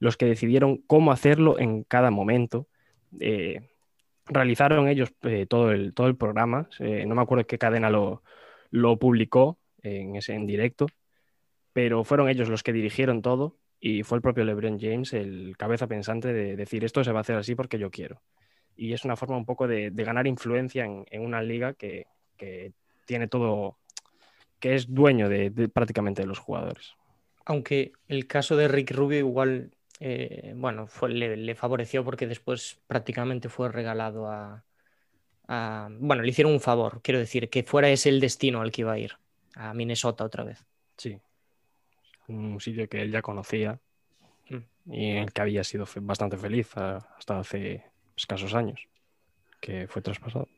los 0.00 0.16
que 0.16 0.26
decidieron 0.26 0.78
cómo 0.88 1.12
hacerlo 1.12 1.58
en 1.58 1.84
cada 1.84 2.10
momento. 2.10 2.66
Eh, 3.20 3.68
realizaron 4.26 4.88
ellos 4.88 5.12
eh, 5.22 5.46
todo, 5.46 5.70
el, 5.70 5.94
todo 5.94 6.08
el 6.08 6.16
programa, 6.16 6.68
no 6.80 7.14
me 7.14 7.22
acuerdo 7.22 7.46
qué 7.46 7.58
cadena 7.58 7.90
lo, 7.90 8.24
lo 8.70 8.98
publicó 8.98 9.58
en, 9.82 10.16
ese, 10.16 10.34
en 10.34 10.46
directo, 10.46 10.86
pero 11.72 12.04
fueron 12.04 12.28
ellos 12.28 12.48
los 12.48 12.62
que 12.62 12.72
dirigieron 12.72 13.22
todo 13.22 13.56
y 13.80 14.02
fue 14.02 14.16
el 14.16 14.22
propio 14.22 14.44
LeBron 14.44 14.78
James 14.80 15.12
el 15.12 15.56
cabeza 15.56 15.86
pensante 15.86 16.32
de 16.32 16.56
decir 16.56 16.84
esto 16.84 17.04
se 17.04 17.12
va 17.12 17.18
a 17.18 17.22
hacer 17.22 17.36
así 17.36 17.54
porque 17.54 17.78
yo 17.78 17.90
quiero. 17.90 18.20
Y 18.76 18.92
es 18.92 19.04
una 19.04 19.16
forma 19.16 19.36
un 19.36 19.44
poco 19.44 19.66
de, 19.66 19.90
ganar 19.90 20.26
influencia 20.26 20.84
en, 20.84 21.20
una 21.20 21.42
liga 21.42 21.74
que, 21.74 22.06
que, 22.36 22.72
tiene 23.06 23.26
todo, 23.26 23.78
que 24.60 24.74
es 24.74 24.92
dueño 24.92 25.28
de, 25.28 25.50
prácticamente 25.68 26.22
de 26.22 26.28
los 26.28 26.38
jugadores. 26.38 26.94
Aunque 27.44 27.92
el 28.06 28.26
caso 28.26 28.56
de 28.56 28.68
Rick 28.68 28.92
Rubio 28.92 29.18
igual, 29.18 29.70
eh, 30.00 30.52
bueno, 30.54 30.88
le, 31.08 31.54
favoreció 31.54 32.04
porque 32.04 32.26
después 32.26 32.78
prácticamente 32.86 33.48
fue 33.48 33.68
regalado 33.68 34.30
a, 34.30 34.64
a, 35.48 35.88
Bueno, 35.98 36.22
le 36.22 36.28
hicieron 36.28 36.52
un 36.52 36.60
favor, 36.60 37.00
quiero 37.02 37.18
decir, 37.18 37.48
que 37.48 37.62
fuera 37.64 37.90
ese 37.90 38.10
el 38.10 38.20
destino 38.20 38.60
al 38.60 38.70
que 38.70 38.82
iba 38.82 38.92
a 38.92 38.98
ir, 38.98 39.12
a 39.58 39.74
Minnesota 39.74 40.24
otra 40.24 40.44
vez. 40.44 40.64
Sí, 40.96 41.20
un 42.28 42.60
sitio 42.60 42.88
que 42.88 43.02
él 43.02 43.10
ya 43.10 43.22
conocía 43.22 43.80
mm. 44.48 44.92
y 44.92 45.10
en 45.10 45.16
el 45.18 45.32
que 45.32 45.40
había 45.40 45.64
sido 45.64 45.84
bastante 46.00 46.36
feliz 46.36 46.76
hasta 46.76 47.38
hace 47.38 47.84
escasos 48.16 48.54
años, 48.54 48.86
que 49.60 49.88
fue 49.88 50.00
traspasado. 50.00 50.48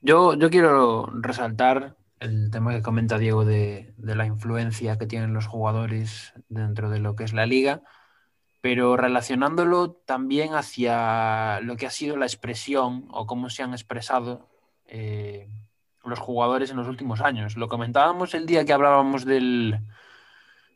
Yo, 0.00 0.34
yo 0.34 0.50
quiero 0.50 1.06
resaltar 1.06 1.96
el 2.20 2.50
tema 2.50 2.72
que 2.74 2.82
comenta 2.82 3.18
Diego 3.18 3.44
de, 3.44 3.92
de, 3.98 4.14
la 4.14 4.26
influencia 4.26 4.96
que 4.96 5.06
tienen 5.06 5.34
los 5.34 5.46
jugadores 5.46 6.32
dentro 6.48 6.88
de 6.88 6.98
lo 6.98 7.14
que 7.14 7.24
es 7.24 7.34
la 7.34 7.46
liga, 7.46 7.82
pero 8.62 8.96
relacionándolo 8.96 9.92
también 9.92 10.54
hacia 10.54 11.60
lo 11.60 11.76
que 11.76 11.86
ha 11.86 11.90
sido 11.90 12.16
la 12.16 12.26
expresión 12.26 13.06
o 13.10 13.26
cómo 13.26 13.50
se 13.50 13.62
han 13.62 13.72
expresado 13.72 14.48
eh, 14.86 15.48
los 16.10 16.18
jugadores 16.18 16.70
en 16.70 16.76
los 16.76 16.88
últimos 16.88 17.20
años. 17.20 17.56
Lo 17.56 17.68
comentábamos 17.68 18.34
el 18.34 18.46
día 18.46 18.64
que 18.64 18.72
hablábamos 18.72 19.24
del, 19.24 19.80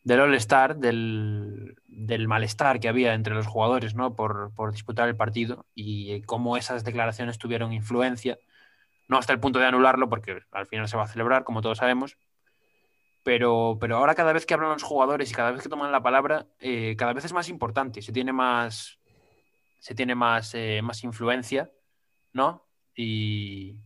del 0.04 0.20
All-Star, 0.20 0.76
del, 0.76 1.76
del, 1.86 2.28
malestar 2.28 2.80
que 2.80 2.88
había 2.88 3.14
entre 3.14 3.34
los 3.34 3.46
jugadores 3.46 3.94
¿no? 3.94 4.14
por, 4.14 4.52
por 4.54 4.72
disputar 4.72 5.08
el 5.08 5.16
partido 5.16 5.66
y 5.74 6.22
cómo 6.22 6.56
esas 6.56 6.84
declaraciones 6.84 7.38
tuvieron 7.38 7.72
influencia 7.72 8.38
no 9.10 9.18
hasta 9.18 9.32
el 9.32 9.40
punto 9.40 9.58
de 9.58 9.66
anularlo, 9.66 10.08
porque 10.08 10.40
al 10.52 10.66
final 10.68 10.88
se 10.88 10.96
va 10.96 11.02
a 11.02 11.08
celebrar, 11.08 11.42
como 11.42 11.62
todos 11.62 11.78
sabemos. 11.78 12.16
Pero, 13.24 13.76
pero 13.80 13.96
ahora 13.96 14.14
cada 14.14 14.32
vez 14.32 14.46
que 14.46 14.54
hablan 14.54 14.70
los 14.70 14.84
jugadores 14.84 15.30
y 15.30 15.34
cada 15.34 15.50
vez 15.50 15.62
que 15.62 15.68
toman 15.68 15.90
la 15.90 16.02
palabra, 16.02 16.46
eh, 16.60 16.94
cada 16.96 17.12
vez 17.12 17.24
es 17.24 17.32
más 17.32 17.48
importante, 17.48 18.02
se 18.02 18.12
tiene 18.12 18.32
más, 18.32 19.00
se 19.80 19.96
tiene 19.96 20.14
más, 20.14 20.54
eh, 20.54 20.80
más 20.80 21.02
influencia, 21.02 21.72
¿no? 22.32 22.64
Y, 22.94 23.80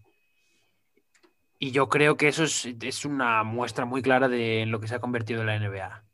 y 1.66 1.70
yo 1.72 1.88
creo 1.88 2.16
que 2.16 2.28
eso 2.28 2.44
es, 2.44 2.66
es, 2.80 3.04
una 3.04 3.42
muestra 3.44 3.84
muy 3.84 4.02
clara 4.02 4.28
de 4.28 4.66
lo 4.66 4.80
que 4.80 4.88
se 4.88 4.94
ha 4.96 5.00
convertido 5.00 5.44
la 5.44 5.58
NBA. 5.58 6.04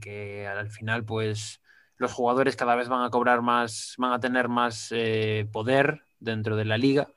Que 0.00 0.46
al 0.46 0.70
final, 0.70 1.04
pues, 1.04 1.60
los 1.96 2.12
jugadores 2.12 2.56
cada 2.56 2.76
vez 2.76 2.88
van 2.88 3.04
a 3.04 3.10
cobrar 3.10 3.42
más, 3.42 3.94
van 3.98 4.12
a 4.12 4.20
tener 4.20 4.48
más 4.48 4.88
eh, 4.92 5.48
poder 5.52 6.02
dentro 6.20 6.56
de 6.56 6.64
la 6.64 6.78
liga 6.78 7.08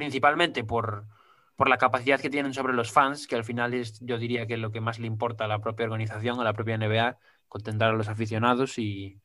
principalmente 0.00 0.64
por, 0.64 1.06
por 1.56 1.68
la 1.68 1.78
capacidad 1.78 2.20
que 2.20 2.30
tienen 2.30 2.54
sobre 2.54 2.72
los 2.72 2.90
fans, 2.90 3.26
que 3.26 3.36
al 3.36 3.44
final 3.44 3.74
es, 3.74 4.00
yo 4.00 4.18
diría 4.18 4.46
que 4.46 4.54
es 4.54 4.60
lo 4.60 4.72
que 4.72 4.80
más 4.80 4.98
le 4.98 5.06
importa 5.06 5.44
a 5.44 5.48
la 5.48 5.60
propia 5.60 5.84
organización, 5.84 6.40
a 6.40 6.44
la 6.44 6.54
propia 6.54 6.78
NBA, 6.78 7.18
contentar 7.48 7.90
a 7.90 7.96
los 7.96 8.08
aficionados 8.08 8.78
y, 8.78 9.20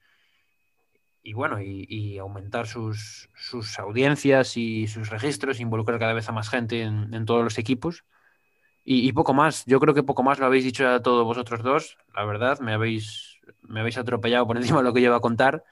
y 1.26 1.34
bueno, 1.34 1.60
y, 1.60 2.20
aumentar 2.20 2.68
sus, 2.68 3.30
sus, 3.34 3.80
audiencias 3.80 4.58
y 4.58 4.88
sus 4.88 5.10
registros, 5.10 5.60
involucrar 5.60 5.98
cada 6.00 6.14
vez 6.14 6.30
a 6.30 6.32
más 6.32 6.50
gente 6.50 6.84
en, 6.84 7.26
todos 7.26 7.44
los 7.44 7.58
equipos. 7.58 8.06
Y, 8.84 9.12
poco 9.14 9.34
más, 9.34 9.66
yo 9.66 9.80
creo 9.80 9.96
que 9.96 10.04
poco 10.04 10.22
más 10.22 10.38
lo 10.38 10.46
habéis 10.46 10.64
dicho 10.64 10.88
a 10.88 11.02
todos 11.02 11.26
vosotros 11.26 11.64
dos, 11.64 11.98
la 12.16 12.26
verdad, 12.26 12.60
me 12.60 12.74
habéis, 12.74 13.40
me 13.64 13.80
habéis 13.80 13.98
atropellado 13.98 14.46
por 14.46 14.58
encima 14.58 14.78
de 14.80 14.84
lo 14.84 14.94
que 14.94 15.02
yo 15.02 15.16
a 15.16 15.22
contar. 15.22 15.64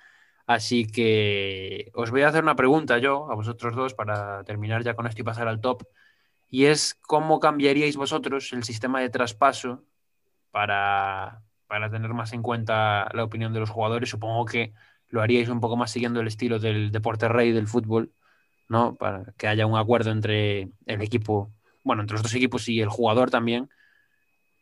Así 0.47 0.87
que 0.87 1.91
os 1.93 2.09
voy 2.09 2.23
a 2.23 2.29
hacer 2.29 2.43
una 2.43 2.55
pregunta 2.55 2.97
yo 2.97 3.31
a 3.31 3.35
vosotros 3.35 3.75
dos 3.75 3.93
para 3.93 4.43
terminar 4.45 4.83
ya 4.83 4.95
con 4.95 5.05
esto 5.05 5.21
y 5.21 5.23
pasar 5.23 5.47
al 5.47 5.61
top. 5.61 5.83
Y 6.49 6.65
es 6.65 6.95
cómo 6.95 7.39
cambiaríais 7.39 7.95
vosotros 7.95 8.51
el 8.53 8.63
sistema 8.63 9.01
de 9.01 9.09
traspaso 9.09 9.83
para, 10.51 11.43
para 11.67 11.91
tener 11.91 12.13
más 12.15 12.33
en 12.33 12.41
cuenta 12.41 13.09
la 13.13 13.23
opinión 13.23 13.53
de 13.53 13.59
los 13.59 13.69
jugadores. 13.69 14.09
Supongo 14.09 14.45
que 14.45 14.73
lo 15.13 15.21
haríais 15.21 15.49
un 15.49 15.61
poco 15.61 15.77
más 15.77 15.91
siguiendo 15.91 16.21
el 16.21 16.27
estilo 16.27 16.59
del 16.59 16.91
deporte 16.91 17.27
rey 17.27 17.51
del 17.51 17.67
fútbol, 17.67 18.11
¿no? 18.67 18.95
Para 18.95 19.33
que 19.37 19.47
haya 19.47 19.67
un 19.67 19.77
acuerdo 19.77 20.11
entre 20.11 20.71
el 20.87 21.01
equipo, 21.01 21.53
bueno, 21.83 22.01
entre 22.01 22.15
los 22.15 22.23
dos 22.23 22.33
equipos 22.33 22.67
y 22.67 22.81
el 22.81 22.89
jugador 22.89 23.29
también 23.29 23.69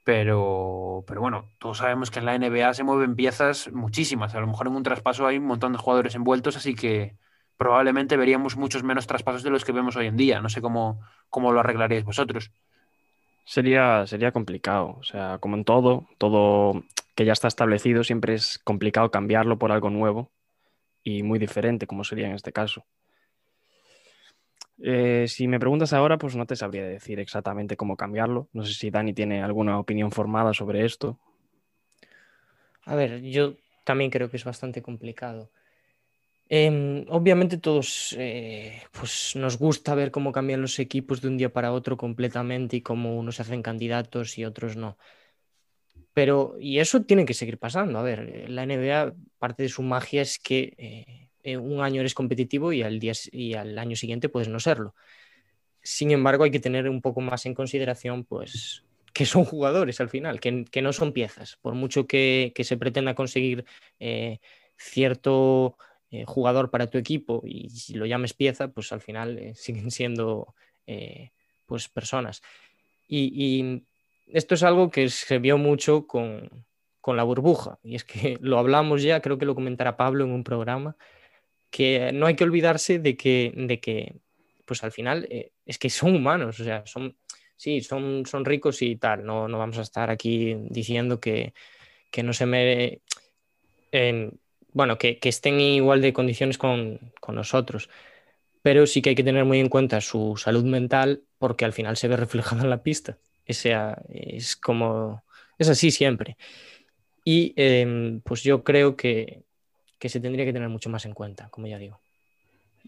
pero, 0.04 1.04
pero 1.08 1.22
bueno, 1.22 1.46
todos 1.60 1.78
sabemos 1.78 2.10
que 2.10 2.20
en 2.20 2.26
la 2.26 2.38
NBA 2.38 2.74
se 2.74 2.84
mueven 2.84 3.16
piezas 3.16 3.72
muchísimas. 3.72 4.34
A 4.34 4.40
lo 4.40 4.48
mejor 4.48 4.68
en 4.68 4.76
un 4.76 4.84
traspaso 4.84 5.28
hay 5.28 5.38
un 5.38 5.46
montón 5.46 5.74
de 5.74 5.78
jugadores 5.78 6.16
envueltos, 6.16 6.58
así 6.58 6.74
que 6.74 7.16
probablemente 7.58 8.18
veríamos 8.18 8.58
muchos 8.58 8.84
menos 8.84 9.06
traspasos 9.06 9.44
de 9.44 9.52
los 9.52 9.64
que 9.64 9.72
vemos 9.72 9.96
hoy 9.96 10.08
en 10.08 10.18
día. 10.18 10.42
No 10.42 10.50
sé 10.50 10.62
cómo, 10.62 11.02
cómo 11.30 11.52
lo 11.52 11.60
arreglaríais 11.60 12.04
vosotros. 12.04 12.52
Sería, 13.46 14.08
sería 14.08 14.32
complicado. 14.32 14.98
O 15.00 15.04
sea, 15.04 15.38
como 15.40 15.56
en 15.56 15.66
todo, 15.66 16.08
todo 16.18 16.84
que 17.14 17.26
ya 17.26 17.34
está 17.34 17.48
establecido, 17.48 18.04
siempre 18.04 18.34
es 18.34 18.60
complicado 18.64 19.12
cambiarlo 19.12 19.60
por 19.60 19.72
algo 19.72 19.92
nuevo 19.92 20.32
y 21.04 21.24
muy 21.24 21.40
diferente, 21.40 21.88
como 21.88 22.04
sería 22.04 22.28
en 22.28 22.36
este 22.36 22.52
caso. 22.52 22.86
Eh, 24.84 25.26
si 25.28 25.48
me 25.48 25.60
preguntas 25.60 25.94
ahora, 25.94 26.18
pues 26.18 26.36
no 26.36 26.46
te 26.46 26.56
sabría 26.56 26.84
decir 26.84 27.20
exactamente 27.20 27.78
cómo 27.78 27.96
cambiarlo. 27.96 28.50
No 28.54 28.66
sé 28.66 28.74
si 28.74 28.90
Dani 28.90 29.14
tiene 29.14 29.44
alguna 29.44 29.80
opinión 29.80 30.12
formada 30.12 30.54
sobre 30.54 30.86
esto. 30.86 31.20
A 32.86 32.96
ver, 32.96 33.22
yo 33.22 33.56
también 33.84 34.10
creo 34.10 34.30
que 34.30 34.38
es 34.38 34.44
bastante 34.44 34.82
complicado. 34.82 35.52
Eh, 36.50 37.06
obviamente 37.08 37.58
todos 37.58 38.14
eh, 38.20 38.82
pues 38.92 39.38
nos 39.38 39.58
gusta 39.58 39.96
ver 39.96 40.12
cómo 40.12 40.34
cambian 40.34 40.62
los 40.62 40.80
equipos 40.80 41.22
de 41.22 41.30
un 41.30 41.38
día 41.38 41.54
para 41.54 41.72
otro 41.72 41.96
completamente 41.96 42.76
y 42.76 42.82
cómo 42.82 43.18
unos 43.18 43.38
se 43.38 43.44
hacen 43.44 43.62
candidatos 43.62 44.38
y 44.38 44.44
otros 44.44 44.76
no. 44.76 44.98
Pero, 46.14 46.56
y 46.60 46.80
eso 46.80 47.04
tiene 47.04 47.26
que 47.26 47.34
seguir 47.34 47.58
pasando. 47.58 48.00
A 48.00 48.04
ver, 48.04 48.50
la 48.50 48.66
NBA, 48.66 49.14
parte 49.40 49.64
de 49.64 49.70
su 49.70 49.82
magia 49.82 50.22
es 50.22 50.40
que 50.40 50.74
eh, 50.78 51.30
eh, 51.44 51.58
un 51.58 51.82
año 51.82 52.02
eres 52.02 52.14
competitivo 52.14 52.74
y 52.74 52.84
al, 52.84 53.00
día, 53.00 53.14
y 53.32 53.54
al 53.54 53.78
año 53.78 53.96
siguiente 53.96 54.30
puedes 54.30 54.50
no 54.50 54.60
serlo. 54.60 54.94
Sin 55.82 56.12
embargo, 56.12 56.44
hay 56.44 56.52
que 56.52 56.60
tener 56.60 56.90
un 56.90 57.02
poco 57.02 57.22
más 57.22 57.46
en 57.46 57.54
consideración, 57.54 58.26
pues, 58.26 58.84
que 59.14 59.26
son 59.26 59.46
jugadores 59.46 60.02
al 60.02 60.10
final, 60.10 60.40
que, 60.40 60.82
no 60.82 60.94
son 60.94 61.14
piezas. 61.14 61.58
Por 61.62 61.76
mucho 61.76 62.08
que, 62.08 62.54
se 62.60 62.78
pretenda 62.78 63.16
conseguir 63.16 63.66
eh, 64.00 64.40
cierto 64.78 65.78
jugador 66.26 66.72
para 66.72 66.88
tu 66.88 66.98
equipo 66.98 67.42
y 67.46 67.70
si 67.70 67.94
lo 67.94 68.06
llames 68.06 68.34
pieza, 68.34 68.68
pues 68.68 68.92
al 68.92 69.00
final 69.00 69.52
siguen 69.56 69.92
siendo 69.92 70.54
pues 71.66 71.88
personas. 71.88 72.42
Y, 73.08 73.84
esto 74.34 74.56
es 74.56 74.64
algo 74.64 74.90
que 74.90 75.10
se 75.10 75.40
vio 75.40 75.58
mucho 75.58 76.08
con, 76.08 76.66
con 77.02 77.18
la 77.18 77.24
burbuja. 77.24 77.80
Y 77.84 77.96
es 77.96 78.04
que 78.06 78.38
lo 78.42 78.60
hablamos 78.60 79.04
ya, 79.04 79.22
creo 79.22 79.38
que 79.38 79.46
lo 79.46 79.56
comentará 79.56 79.98
Pablo 79.98 80.24
en 80.24 80.32
un 80.32 80.44
programa, 80.44 80.96
que 81.70 82.12
no 82.14 82.28
hay 82.28 82.36
que 82.36 82.44
olvidarse 82.44 83.00
de 83.00 83.18
que, 83.18 83.54
de 83.56 83.80
que 83.80 84.16
pues 84.66 84.84
al 84.84 84.92
final 84.92 85.28
eh, 85.30 85.52
es 85.66 85.78
que 85.78 85.90
son 85.90 86.16
humanos, 86.16 86.60
o 86.60 86.64
sea, 86.64 86.86
son, 86.86 87.18
sí, 87.56 87.82
son, 87.82 88.26
son 88.26 88.46
ricos 88.46 88.82
y 88.82 88.96
tal, 88.96 89.26
no, 89.26 89.48
no 89.48 89.58
vamos 89.58 89.78
a 89.78 89.82
estar 89.82 90.10
aquí 90.10 90.56
diciendo 90.70 91.20
que, 91.20 91.54
que 92.12 92.24
no 92.24 92.34
se 92.34 92.46
me... 92.46 93.02
Eh, 93.92 94.32
bueno, 94.74 94.98
que, 94.98 95.20
que, 95.20 95.28
estén 95.28 95.60
igual 95.60 96.02
de 96.02 96.14
condiciones 96.14 96.58
con, 96.58 97.12
con, 97.20 97.36
nosotros. 97.36 97.90
pero 98.62 98.88
sí 98.88 99.02
que 99.02 99.10
hay 99.10 99.16
que 99.16 99.24
tener 99.24 99.44
muy 99.44 99.60
en 99.60 99.68
cuenta 99.68 100.00
su 100.00 100.38
salud 100.38 100.64
mental 100.64 101.24
porque 101.40 101.66
al 101.66 101.74
final 101.74 101.98
se 101.98 102.08
ve 102.08 102.16
reflejado 102.16 102.62
en 102.64 102.70
la 102.70 102.84
pista. 102.84 103.18
Sea, 103.54 104.02
es 104.10 104.56
como, 104.56 105.24
es 105.58 105.70
así 105.70 105.92
siempre. 105.92 106.38
Y 107.24 107.54
em, 107.56 108.22
pues 108.22 108.44
yo 108.44 108.64
creo 108.64 108.96
que, 108.96 109.44
que 110.00 110.10
se 110.10 110.20
tendría 110.20 110.46
que 110.46 110.54
tener 110.54 110.70
mucho 110.70 110.90
más 110.90 111.06
en 111.06 111.14
cuenta, 111.14 111.50
como 111.50 111.68
ya 111.68 111.78
digo. 111.78 112.00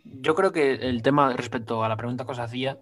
Yo 0.04 0.36
creo 0.36 0.52
que 0.52 0.74
el 0.74 1.02
tema 1.02 1.34
respecto 1.34 1.84
a 1.84 1.90
la 1.90 1.98
pregunta 1.98 2.26
que 2.26 2.32
os 2.32 2.40
hacía, 2.40 2.80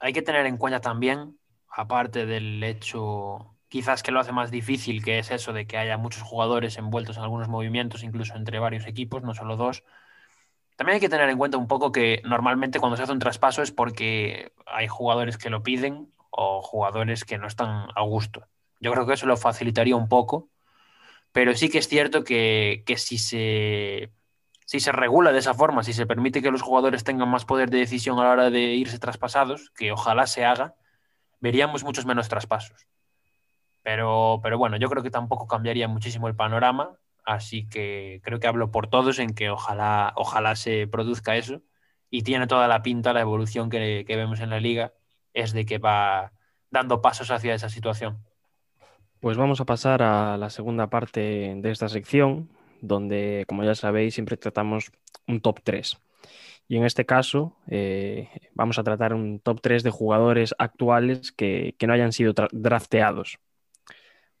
hay 0.00 0.12
que 0.12 0.22
tener 0.22 0.46
en 0.46 0.56
cuenta 0.56 0.80
también, 0.80 1.38
aparte 1.68 2.26
del 2.26 2.62
hecho 2.62 3.54
quizás 3.74 4.04
que 4.04 4.12
lo 4.12 4.20
hace 4.20 4.30
más 4.30 4.52
difícil, 4.52 5.02
que 5.02 5.18
es 5.18 5.32
eso 5.32 5.52
de 5.52 5.66
que 5.66 5.76
haya 5.76 5.96
muchos 5.98 6.22
jugadores 6.22 6.78
envueltos 6.78 7.16
en 7.16 7.24
algunos 7.24 7.48
movimientos, 7.48 8.04
incluso 8.04 8.36
entre 8.36 8.60
varios 8.60 8.86
equipos, 8.86 9.24
no 9.24 9.34
solo 9.34 9.56
dos. 9.56 9.82
También 10.76 10.94
hay 10.94 11.00
que 11.00 11.08
tener 11.08 11.28
en 11.28 11.38
cuenta 11.38 11.58
un 11.58 11.66
poco 11.66 11.90
que 11.90 12.22
normalmente 12.24 12.78
cuando 12.78 12.96
se 12.96 13.02
hace 13.02 13.10
un 13.10 13.18
traspaso 13.18 13.62
es 13.62 13.72
porque 13.72 14.52
hay 14.66 14.86
jugadores 14.86 15.38
que 15.38 15.50
lo 15.50 15.64
piden 15.64 16.13
o 16.36 16.62
jugadores 16.62 17.24
que 17.24 17.38
no 17.38 17.46
están 17.46 17.88
a 17.94 18.02
gusto. 18.02 18.46
Yo 18.80 18.92
creo 18.92 19.06
que 19.06 19.14
eso 19.14 19.26
lo 19.26 19.36
facilitaría 19.36 19.96
un 19.96 20.08
poco, 20.08 20.50
pero 21.32 21.54
sí 21.54 21.68
que 21.68 21.78
es 21.78 21.88
cierto 21.88 22.24
que, 22.24 22.82
que 22.86 22.96
si, 22.96 23.18
se, 23.18 24.12
si 24.66 24.80
se 24.80 24.92
regula 24.92 25.32
de 25.32 25.38
esa 25.38 25.54
forma, 25.54 25.82
si 25.84 25.92
se 25.92 26.06
permite 26.06 26.42
que 26.42 26.50
los 26.50 26.62
jugadores 26.62 27.04
tengan 27.04 27.28
más 27.28 27.44
poder 27.44 27.70
de 27.70 27.78
decisión 27.78 28.18
a 28.18 28.24
la 28.24 28.30
hora 28.30 28.50
de 28.50 28.74
irse 28.74 28.98
traspasados, 28.98 29.70
que 29.70 29.92
ojalá 29.92 30.26
se 30.26 30.44
haga, 30.44 30.74
veríamos 31.40 31.84
muchos 31.84 32.06
menos 32.06 32.28
traspasos. 32.28 32.86
Pero, 33.82 34.40
pero 34.42 34.58
bueno, 34.58 34.76
yo 34.76 34.88
creo 34.88 35.02
que 35.02 35.10
tampoco 35.10 35.46
cambiaría 35.46 35.88
muchísimo 35.88 36.26
el 36.28 36.34
panorama, 36.34 36.98
así 37.24 37.68
que 37.68 38.20
creo 38.24 38.40
que 38.40 38.46
hablo 38.48 38.70
por 38.70 38.88
todos 38.88 39.18
en 39.18 39.34
que 39.34 39.50
ojalá, 39.50 40.12
ojalá 40.16 40.56
se 40.56 40.86
produzca 40.88 41.36
eso. 41.36 41.62
Y 42.10 42.22
tiene 42.22 42.46
toda 42.46 42.68
la 42.68 42.82
pinta, 42.82 43.12
la 43.12 43.20
evolución 43.20 43.70
que, 43.70 44.04
que 44.06 44.16
vemos 44.16 44.40
en 44.40 44.50
la 44.50 44.60
liga, 44.60 44.92
es 45.34 45.52
de 45.52 45.66
que 45.66 45.78
va 45.78 46.32
dando 46.70 47.02
pasos 47.02 47.30
hacia 47.30 47.54
esa 47.54 47.68
situación. 47.68 48.18
Pues 49.20 49.36
vamos 49.36 49.60
a 49.60 49.64
pasar 49.64 50.02
a 50.02 50.36
la 50.36 50.50
segunda 50.50 50.88
parte 50.88 51.54
de 51.56 51.70
esta 51.70 51.88
sección, 51.88 52.50
donde, 52.80 53.44
como 53.48 53.64
ya 53.64 53.74
sabéis, 53.74 54.14
siempre 54.14 54.36
tratamos 54.36 54.92
un 55.26 55.40
top 55.40 55.60
3. 55.62 55.98
Y 56.68 56.76
en 56.76 56.84
este 56.84 57.04
caso 57.04 57.56
eh, 57.68 58.28
vamos 58.54 58.78
a 58.78 58.84
tratar 58.84 59.12
un 59.14 59.40
top 59.40 59.60
3 59.60 59.82
de 59.82 59.90
jugadores 59.90 60.54
actuales 60.58 61.32
que, 61.32 61.74
que 61.78 61.86
no 61.86 61.92
hayan 61.92 62.12
sido 62.12 62.32
drafteados. 62.52 63.38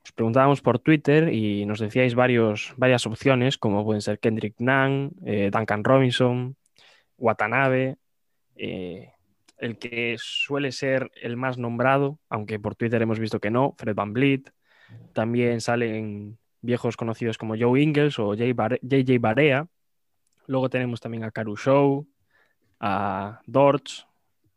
Os 0.04 0.12
preguntábamos 0.12 0.60
por 0.60 0.78
Twitter 0.78 1.32
y 1.32 1.64
nos 1.64 1.80
decíais 1.80 2.14
varias 2.14 3.06
opciones, 3.06 3.56
como 3.56 3.84
pueden 3.84 4.02
ser 4.02 4.18
Kendrick 4.18 4.54
Nunn, 4.58 5.12
eh, 5.24 5.50
Duncan 5.50 5.82
Robinson, 5.82 6.56
Watanabe, 7.16 7.96
eh, 8.56 9.12
el 9.58 9.78
que 9.78 10.16
suele 10.18 10.72
ser 10.72 11.10
el 11.20 11.36
más 11.36 11.58
nombrado, 11.58 12.18
aunque 12.28 12.58
por 12.58 12.74
Twitter 12.74 13.00
hemos 13.02 13.18
visto 13.18 13.40
que 13.40 13.50
no, 13.50 13.74
Fred 13.78 13.94
Van 13.94 14.12
Vliet. 14.12 14.52
También 15.12 15.60
salen 15.60 16.38
viejos 16.60 16.96
conocidos 16.96 17.38
como 17.38 17.56
Joe 17.58 17.80
Ingles 17.80 18.18
o 18.18 18.34
JJ 18.34 19.18
Barea. 19.20 19.68
Luego 20.46 20.68
tenemos 20.68 21.00
también 21.00 21.24
a 21.24 21.30
Caru 21.30 21.56
Show, 21.56 22.06
a 22.80 23.40
Dortz 23.46 24.06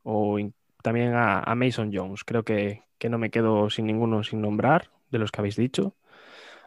o 0.04 0.38
también 0.84 1.14
a, 1.16 1.54
Mason 1.56 1.92
Jones. 1.94 2.24
Creo 2.24 2.44
que, 2.44 2.84
que 2.98 3.10
no 3.10 3.18
me 3.18 3.30
quedo 3.30 3.70
sin 3.70 3.86
ninguno 3.86 4.24
sin 4.24 4.42
nombrar 4.42 4.92
de 5.12 5.20
los 5.20 5.32
que 5.32 5.42
habéis 5.42 5.56
dicho. 5.56 5.96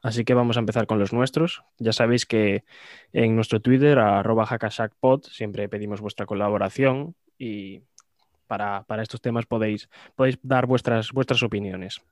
Así 0.02 0.24
que 0.24 0.34
vamos 0.34 0.56
a 0.56 0.60
empezar 0.60 0.86
con 0.86 0.98
los 0.98 1.12
nuestros. 1.12 1.62
Ya 1.78 1.92
sabéis 1.92 2.24
que 2.24 2.64
en 3.12 3.36
nuestro 3.36 3.60
Twitter, 3.60 3.98
arroba 3.98 4.46
hackashackpod, 4.46 5.24
siempre 5.24 5.68
pedimos 5.68 6.00
vuestra 6.00 6.26
colaboración 6.26 7.14
y 7.38 7.82
para, 8.50 8.82
para, 8.82 9.04
estos 9.04 9.20
temas 9.20 9.46
podéis, 9.46 9.88
podéis 10.16 10.40
dar 10.42 10.66
vuestras, 10.66 11.12
vuestras 11.12 11.40
opiniones. 11.44 12.02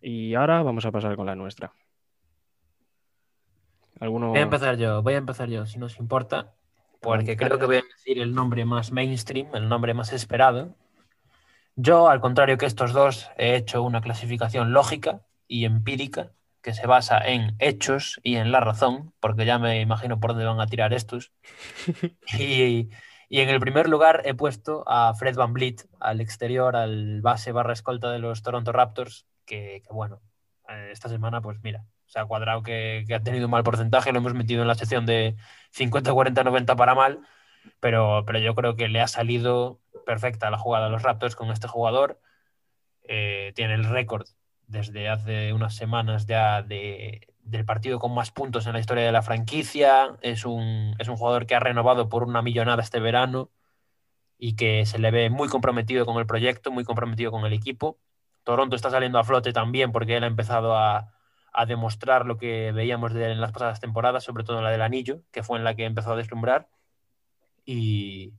Y 0.00 0.34
ahora 0.34 0.62
vamos 0.62 0.86
a 0.86 0.90
pasar 0.90 1.16
con 1.16 1.26
la 1.26 1.36
nuestra. 1.36 1.70
¿Alguno... 4.00 4.30
Voy 4.30 4.38
a 4.38 4.42
empezar 4.42 4.78
yo, 4.78 5.02
voy 5.02 5.12
a 5.12 5.18
empezar 5.18 5.50
yo, 5.50 5.66
si 5.66 5.78
nos 5.78 5.98
importa, 5.98 6.54
porque 7.02 7.36
creo 7.36 7.58
que 7.58 7.66
voy 7.66 7.76
a 7.76 7.82
decir 7.82 8.18
el 8.18 8.32
nombre 8.32 8.64
más 8.64 8.90
mainstream, 8.90 9.54
el 9.54 9.68
nombre 9.68 9.92
más 9.92 10.14
esperado. 10.14 10.74
Yo, 11.76 12.08
al 12.08 12.22
contrario 12.22 12.56
que 12.56 12.64
estos 12.64 12.94
dos, 12.94 13.30
he 13.36 13.54
hecho 13.54 13.82
una 13.82 14.00
clasificación 14.00 14.72
lógica 14.72 15.20
y 15.46 15.66
empírica 15.66 16.32
que 16.62 16.72
se 16.72 16.86
basa 16.86 17.18
en 17.18 17.54
hechos 17.58 18.18
y 18.22 18.36
en 18.36 18.50
la 18.50 18.60
razón, 18.60 19.12
porque 19.20 19.44
ya 19.44 19.58
me 19.58 19.82
imagino 19.82 20.20
por 20.20 20.30
dónde 20.30 20.46
van 20.46 20.60
a 20.60 20.66
tirar 20.66 20.94
estos. 20.94 21.32
y, 22.38 22.88
y, 23.32 23.40
en 23.40 23.48
el 23.48 23.60
primer 23.60 23.88
lugar 23.88 24.22
he 24.24 24.34
puesto 24.34 24.84
a 24.86 25.14
Fred 25.14 25.36
Van 25.36 25.52
Vliet, 25.52 25.88
al 26.00 26.20
exterior, 26.20 26.76
al 26.76 27.22
base 27.22 27.52
barra 27.52 27.72
escolta 27.72 28.10
de 28.10 28.18
los 28.18 28.42
Toronto 28.42 28.72
Raptors, 28.72 29.26
que, 29.46 29.82
bueno, 29.90 30.20
eh, 30.68 30.90
esta 30.92 31.08
semana, 31.08 31.40
pues 31.40 31.58
mira, 31.62 31.84
se 32.06 32.18
ha 32.18 32.26
cuadrado 32.26 32.62
que, 32.62 33.04
que, 33.06 33.14
ha 33.14 33.22
tenido 33.22 33.46
un 33.46 33.50
mal 33.50 33.64
porcentaje, 33.64 34.12
lo 34.12 34.18
hemos 34.18 34.34
metido 34.34 34.62
en 34.62 34.68
la 34.68 34.74
sección 34.74 35.06
de 35.06 35.36
50, 35.70 36.12
40, 36.12 36.44
90 36.44 36.76
para 36.76 36.94
mal, 36.94 37.20
pero, 37.80 38.24
pero 38.26 38.38
yo 38.38 38.54
creo 38.54 38.76
que 38.76 38.88
le 38.88 39.00
ha 39.00 39.08
salido 39.08 39.80
perfecta 40.06 40.50
la 40.50 40.58
jugada 40.58 40.86
a 40.86 40.90
los 40.90 41.02
Raptors 41.02 41.36
con 41.36 41.50
este 41.50 41.68
jugador. 41.68 42.20
Eh, 43.04 43.52
tiene 43.54 43.74
el 43.74 43.84
récord 43.84 44.26
desde 44.66 45.08
hace 45.08 45.52
unas 45.52 45.74
semanas 45.74 46.26
ya 46.26 46.62
de, 46.62 47.31
del 47.42 47.64
partido 47.64 47.98
con 47.98 48.14
más 48.14 48.30
puntos 48.30 48.66
en 48.66 48.72
la 48.74 48.80
historia 48.80 49.04
de 49.04 49.12
la 49.12 49.22
franquicia. 49.22 50.16
Es 50.22 50.44
un, 50.44 50.94
es 50.98 51.08
un 51.08 51.16
jugador 51.16 51.46
que 51.46 51.54
ha 51.54 51.60
renovado 51.60 52.08
por 52.08 52.24
una 52.24 52.42
millonada 52.42 52.82
este 52.82 53.00
verano 53.00 53.50
y 54.38 54.56
que 54.56 54.86
se 54.86 54.98
le 54.98 55.10
ve 55.10 55.30
muy 55.30 55.48
comprometido 55.48 56.06
con 56.06 56.18
el 56.18 56.26
proyecto, 56.26 56.70
muy 56.72 56.84
comprometido 56.84 57.30
con 57.30 57.44
el 57.46 57.52
equipo. 57.52 57.98
Toronto 58.44 58.76
está 58.76 58.90
saliendo 58.90 59.18
a 59.18 59.24
flote 59.24 59.52
también 59.52 59.92
porque 59.92 60.16
él 60.16 60.24
ha 60.24 60.28
empezado 60.28 60.76
a, 60.76 61.14
a 61.52 61.66
demostrar 61.66 62.26
lo 62.26 62.38
que 62.38 62.72
veíamos 62.72 63.12
de, 63.14 63.30
en 63.32 63.40
las 63.40 63.52
pasadas 63.52 63.80
temporadas, 63.80 64.24
sobre 64.24 64.44
todo 64.44 64.58
en 64.58 64.64
la 64.64 64.70
del 64.70 64.82
anillo, 64.82 65.22
que 65.32 65.42
fue 65.42 65.58
en 65.58 65.64
la 65.64 65.74
que 65.74 65.84
empezó 65.84 66.12
a 66.12 66.16
deslumbrar. 66.16 66.68
Y, 67.64 68.34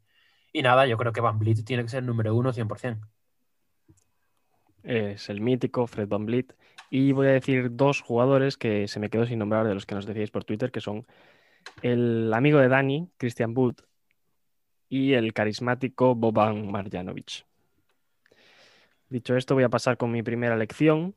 y 0.54 0.62
nada, 0.64 0.88
yo 0.88 0.98
creo 0.98 1.14
que 1.14 1.22
Van 1.22 1.40
Vliet 1.40 1.64
tiene 1.66 1.84
que 1.84 1.90
ser 1.90 2.04
número 2.04 2.36
uno 2.36 2.54
100% 2.54 3.08
es 4.84 5.30
el 5.30 5.42
mítico 5.42 5.88
Fred 5.88 6.08
Van 6.08 6.26
Vliet. 6.26 6.56
Y 6.96 7.12
voy 7.12 7.26
a 7.26 7.32
decir 7.32 7.76
dos 7.76 8.02
jugadores 8.02 8.56
que 8.56 8.88
se 8.88 9.00
me 9.00 9.10
quedó 9.10 9.26
sin 9.26 9.40
nombrar 9.40 9.66
de 9.66 9.74
los 9.74 9.88
que 9.88 9.96
nos 9.96 10.06
decíais 10.06 10.30
por 10.30 10.44
Twitter, 10.44 10.72
que 10.72 10.80
son 10.80 11.08
el 11.82 12.32
amigo 12.32 12.60
de 12.60 12.68
Dani, 12.68 13.10
Christian 13.18 13.58
Wood, 13.58 13.78
y 14.90 15.14
el 15.14 15.34
carismático 15.34 16.14
Boban 16.14 16.72
Marjanovic. 16.72 17.48
Dicho 19.10 19.36
esto, 19.36 19.56
voy 19.56 19.64
a 19.64 19.70
pasar 19.70 19.98
con 19.98 20.12
mi 20.12 20.22
primera 20.22 20.56
lección, 20.56 21.16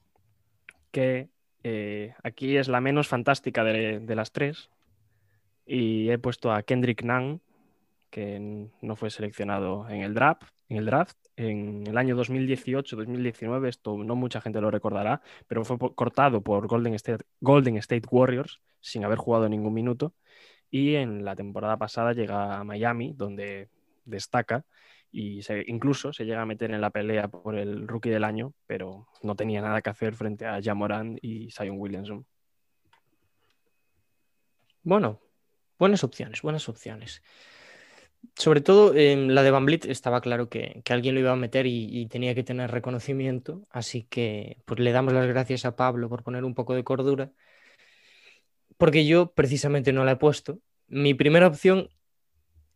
que 0.93 1.29
eh, 1.63 2.15
aquí 2.23 2.57
es 2.57 2.69
la 2.69 2.81
menos 2.81 3.07
fantástica 3.07 3.63
de, 3.63 4.15
las 4.15 4.33
tres. 4.33 4.71
Y 5.67 6.09
he 6.09 6.17
puesto 6.17 6.53
a 6.53 6.63
Kendrick 6.63 7.03
Nunn, 7.03 7.43
que 8.11 8.69
no 8.81 8.97
fue 8.97 9.11
seleccionado 9.11 9.89
en 9.89 10.03
el 10.03 10.15
draft, 10.15 10.45
en 10.69 10.79
el 10.79 10.87
draft 10.87 11.17
en 11.37 11.87
el 11.87 11.99
año 11.99 12.17
2018-2019, 12.17 13.69
esto 13.69 13.97
no 13.99 14.17
mucha 14.17 14.41
gente 14.41 14.61
lo 14.61 14.71
recordará, 14.71 15.21
pero 15.47 15.65
fue 15.65 15.79
cortado 15.95 16.43
por 16.43 16.67
Golden 16.67 16.95
State, 16.95 17.25
Golden 17.41 17.77
State 17.77 18.09
Warriors 18.11 18.61
sin 18.81 19.05
haber 19.05 19.19
jugado 19.19 19.49
ningún 19.49 19.75
minuto. 19.75 20.15
Y 20.71 20.95
en 20.95 21.25
la 21.25 21.37
temporada 21.37 21.77
pasada 21.77 22.13
llega 22.13 22.59
a 22.59 22.65
Miami, 22.65 23.13
donde 23.15 23.69
destaca 24.05 24.65
y 25.13 25.41
incluso 25.67 26.13
se 26.13 26.25
llega 26.25 26.43
a 26.43 26.47
meter 26.47 26.71
en 26.73 26.81
la 26.81 26.91
pelea 26.91 27.29
por 27.29 27.57
el 27.57 27.87
rookie 27.87 28.11
del 28.11 28.25
año, 28.25 28.53
pero 28.67 29.09
no 29.23 29.37
tenía 29.37 29.61
nada 29.63 29.81
que 29.83 29.91
hacer 29.91 30.15
frente 30.15 30.47
a 30.47 30.61
Jamoran 30.63 31.19
y 31.23 31.51
Zion 31.51 31.79
Williamson. 31.79 32.27
Bueno, 34.83 35.21
buenas 35.79 36.03
opciones, 36.05 36.43
buenas 36.43 36.69
opciones 36.69 37.23
sobre 38.35 38.61
todo 38.61 38.95
en 38.95 39.35
la 39.35 39.43
de 39.43 39.51
Van 39.51 39.67
Blit 39.67 39.85
estaba 39.85 40.21
claro 40.21 40.49
que, 40.49 40.83
que, 40.85 40.93
alguien 40.93 41.15
lo 41.15 41.21
iba 41.21 41.33
a 41.33 41.37
meter 41.37 41.67
y, 41.67 41.89
y, 41.91 42.07
tenía 42.07 42.35
que 42.35 42.43
tener 42.43 42.71
reconocimiento, 42.71 43.67
así 43.71 44.03
que 44.05 44.59
pues 44.65 44.81
le 44.81 44.93
damos 44.93 45.13
las 45.13 45.27
gracias 45.27 45.65
a 45.65 45.77
Pablo 45.77 46.09
por 46.09 46.23
poner 46.23 46.45
un 46.45 46.55
poco 46.55 46.75
de 46.75 46.85
cordura, 46.85 47.33
porque 48.77 49.07
yo 49.07 49.33
precisamente 49.33 49.93
no 49.93 50.05
la 50.05 50.13
he 50.13 50.17
puesto. 50.17 50.59
Mi 50.89 51.15
primera 51.15 51.47
opción 51.47 51.89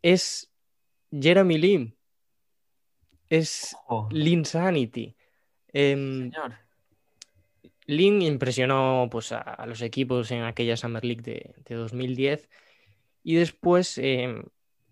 es 0.03 0.51
Jeremy 1.11 1.59
Lin, 1.59 1.97
es 3.29 3.77
oh. 3.89 4.09
Lin 4.11 4.45
Sanity. 4.45 5.17
Eh, 5.73 6.31
Lin 7.87 8.23
impresionó 8.23 9.09
pues, 9.11 9.33
a, 9.33 9.41
a, 9.41 9.67
los 9.67 9.83
equipos 9.83 10.31
en 10.31 10.43
aquella 10.43 10.77
Summer 10.77 11.05
League 11.05 11.23
de, 11.23 11.55
de 11.65 11.75
2010 11.75 12.49
y 13.23 13.35
después... 13.35 13.99
Eh, 13.99 14.43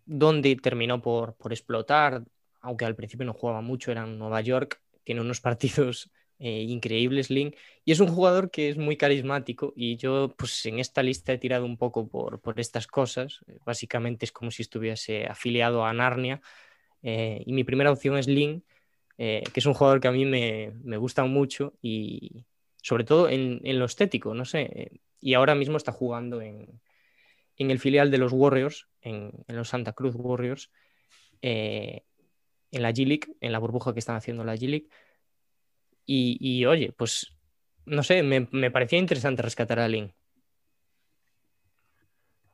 donde 0.08 0.56
terminó 0.56 1.02
por, 1.02 1.36
por 1.36 1.52
explotar, 1.52 2.24
aunque 2.60 2.86
al 2.86 2.96
principio 2.96 3.26
no 3.26 3.34
jugaba 3.34 3.60
mucho, 3.60 3.92
era 3.92 4.04
en 4.04 4.18
Nueva 4.18 4.40
York, 4.40 4.80
tiene 5.04 5.20
unos 5.20 5.40
partidos 5.42 6.10
eh, 6.38 6.62
increíble 6.62 7.22
Sling. 7.22 7.54
Y 7.84 7.92
es 7.92 8.00
un 8.00 8.08
jugador 8.08 8.50
que 8.50 8.70
es 8.70 8.78
muy 8.78 8.96
carismático 8.96 9.72
y 9.76 9.96
yo 9.96 10.34
pues 10.36 10.64
en 10.66 10.78
esta 10.78 11.02
lista 11.02 11.32
he 11.32 11.38
tirado 11.38 11.64
un 11.66 11.76
poco 11.76 12.08
por, 12.08 12.40
por 12.40 12.58
estas 12.58 12.86
cosas. 12.86 13.40
Básicamente 13.64 14.24
es 14.24 14.32
como 14.32 14.50
si 14.50 14.62
estuviese 14.62 15.26
afiliado 15.26 15.84
a 15.84 15.92
Narnia. 15.92 16.40
Eh, 17.02 17.42
y 17.46 17.52
mi 17.52 17.64
primera 17.64 17.92
opción 17.92 18.16
es 18.18 18.28
Link, 18.28 18.64
eh, 19.18 19.42
que 19.52 19.60
es 19.60 19.66
un 19.66 19.74
jugador 19.74 20.00
que 20.00 20.08
a 20.08 20.12
mí 20.12 20.24
me, 20.24 20.72
me 20.82 20.96
gusta 20.96 21.24
mucho 21.24 21.74
y 21.82 22.44
sobre 22.82 23.04
todo 23.04 23.28
en, 23.28 23.60
en, 23.64 23.78
lo 23.78 23.84
estético, 23.84 24.34
no 24.34 24.44
sé. 24.44 25.00
Y 25.20 25.34
ahora 25.34 25.54
mismo 25.54 25.76
está 25.76 25.92
jugando 25.92 26.40
en, 26.40 26.80
en 27.58 27.70
el 27.70 27.80
filial 27.80 28.10
de 28.10 28.18
los 28.18 28.32
Warriors, 28.32 28.88
en, 29.02 29.32
los 29.48 29.68
Santa 29.68 29.92
Cruz 29.92 30.14
Warriors, 30.16 30.70
en 31.42 32.02
la 32.70 32.90
G-League, 32.90 33.34
en 33.40 33.52
la 33.52 33.58
burbuja 33.58 33.92
que 33.92 33.98
están 33.98 34.16
haciendo 34.16 34.44
la 34.44 34.54
G-League. 34.54 34.88
Y, 36.06 36.64
oye, 36.64 36.92
pues 36.92 37.36
no 37.84 38.02
sé, 38.02 38.22
me, 38.22 38.48
me, 38.50 38.70
parecía 38.70 38.98
interesante 38.98 39.42
rescatar 39.42 39.78
a 39.78 39.88
Lin. 39.88 40.14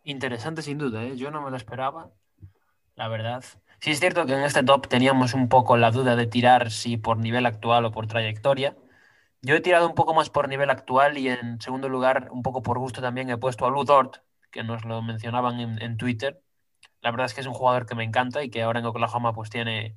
Interesante 0.03 0.63
sin 0.63 0.79
duda, 0.79 1.05
¿eh? 1.05 1.17
yo 1.17 1.31
no 1.31 1.41
me 1.41 1.51
lo 1.51 1.57
esperaba, 1.57 2.11
la 2.97 3.09
verdad. 3.09 3.45
Sí 3.81 3.91
es 3.91 4.01
cierto 4.01 4.27
que 4.27 4.35
en 4.35 4.43
este 4.43 4.63
top 4.63 4.89
teníamos 4.89 5.35
un 5.35 5.49
poco 5.49 5.77
la 5.77 5.91
duda 5.91 6.17
de 6.17 6.27
tirar 6.27 6.71
si 6.71 6.97
por 6.97 7.17
nivel 7.19 7.47
actual 7.47 7.85
o 7.85 7.91
por 7.93 8.07
trayectoria. 8.07 8.77
Yo 9.41 9.55
he 9.55 9.61
tirado 9.61 9.87
un 9.87 9.95
poco 9.95 10.15
más 10.15 10.31
por 10.31 10.49
nivel 10.49 10.71
actual 10.71 11.17
y 11.19 11.29
en 11.29 11.61
segundo 11.61 11.89
lugar, 11.89 12.29
un 12.33 12.43
poco 12.43 12.63
por 12.63 12.79
gusto 12.79 13.01
también 13.01 13.31
he 13.31 13.39
puesto 13.39 13.67
a 13.67 13.71
Lou 13.71 13.85
Dort, 13.85 14.19
que 14.55 14.63
nos 14.63 14.85
lo 14.85 15.03
mencionaban 15.03 15.59
en, 15.61 15.97
Twitter. 15.97 16.41
La 17.03 17.11
verdad 17.11 17.27
es 17.27 17.35
que 17.35 17.41
es 17.41 17.47
un 17.49 17.55
jugador 17.55 17.87
que 17.87 17.97
me 17.97 18.05
encanta 18.05 18.45
y 18.45 18.51
que 18.51 18.63
ahora 18.63 18.79
en 18.79 18.87
Oklahoma 18.87 19.35
pues 19.35 19.51
tiene, 19.51 19.97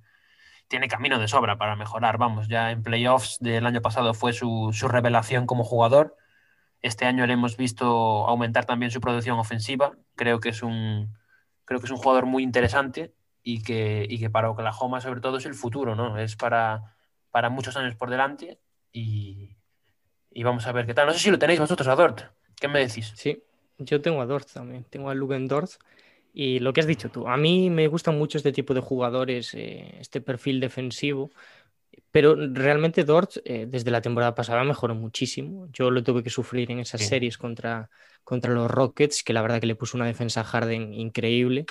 tiene 0.67 0.87
camino 0.87 1.19
de 1.19 1.27
sobra 1.27 1.59
para 1.59 1.75
mejorar. 1.75 2.17
Vamos, 2.17 2.47
ya 2.47 2.71
en 2.71 2.81
playoffs 2.81 3.37
del 3.39 3.67
año 3.67 3.81
pasado 3.81 4.15
fue 4.15 4.33
su, 4.33 4.71
su, 4.73 4.87
revelación 4.87 5.45
como 5.45 5.63
jugador. 5.63 6.17
Este 6.81 7.05
año 7.05 7.27
le 7.27 7.33
hemos 7.33 7.55
visto 7.55 7.85
aumentar 8.27 8.65
también 8.65 8.91
su 8.91 8.99
producción 8.99 9.37
ofensiva. 9.37 9.91
Creo 10.15 10.39
que 10.39 10.49
es 10.49 10.63
un, 10.63 11.15
creo 11.65 11.79
que 11.79 11.85
es 11.85 11.91
un 11.91 11.97
jugador 11.97 12.25
muy 12.25 12.41
interesante 12.41 13.13
y 13.43 13.61
que, 13.61 14.07
y 14.09 14.19
que 14.19 14.31
para 14.31 14.49
Oklahoma 14.49 15.01
sobre 15.01 15.21
todo 15.21 15.37
es 15.37 15.45
el 15.45 15.53
futuro, 15.53 15.95
¿no? 15.95 16.17
Es 16.17 16.35
para, 16.35 16.95
para 17.29 17.49
muchos 17.51 17.77
años 17.77 17.95
por 17.95 18.09
delante 18.09 18.59
y, 18.91 19.55
y 20.31 20.43
vamos 20.43 20.65
a 20.65 20.71
ver 20.71 20.87
qué 20.87 20.95
tal. 20.95 21.05
No 21.05 21.13
sé 21.13 21.19
si 21.19 21.29
lo 21.31 21.37
tenéis 21.37 21.59
vosotros 21.59 21.87
a. 21.87 22.15
¿Qué 22.59 22.67
me 22.67 22.79
decís? 22.79 23.13
Sí, 23.15 23.43
yo 23.79 24.01
tengo 24.01 24.21
a 24.21 24.25
Dort 24.25 24.51
también. 24.51 24.85
Tengo 24.89 25.09
a 25.09 25.15
Lugen 25.15 25.47
Dort. 25.47 25.71
Y 26.33 26.59
lo 26.59 26.71
que 26.71 26.81
has 26.81 26.87
dicho 26.87 27.09
tú, 27.09 27.27
a 27.27 27.35
mí 27.35 27.71
me 27.71 27.87
gustan 27.87 28.15
mucho 28.15 28.37
este 28.37 28.51
tipo 28.51 28.75
de 28.75 28.79
jugadores, 28.79 29.55
eh, 29.55 29.95
este 29.99 30.21
perfil 30.21 30.59
defensivo, 30.59 31.31
pero 32.11 32.35
realmente 32.35 33.03
Dort 33.03 33.37
eh, 33.43 33.65
desde 33.67 33.89
la 33.89 34.01
temporada 34.01 34.35
pasada 34.35 34.63
mejoró 34.63 34.93
muchísimo. 34.93 35.67
Yo 35.71 35.89
lo 35.89 36.03
tuve 36.03 36.21
que 36.21 36.29
sufrir 36.29 36.69
en 36.69 36.77
esas 36.79 37.01
sí. 37.01 37.07
series 37.07 37.39
contra, 37.39 37.89
contra 38.23 38.53
los 38.53 38.69
Rockets, 38.69 39.23
que 39.23 39.33
la 39.33 39.41
verdad 39.41 39.59
que 39.59 39.65
le 39.65 39.75
puso 39.75 39.97
una 39.97 40.05
defensa 40.05 40.41
a 40.41 40.43
Harden 40.43 40.93
increíble, 40.93 41.65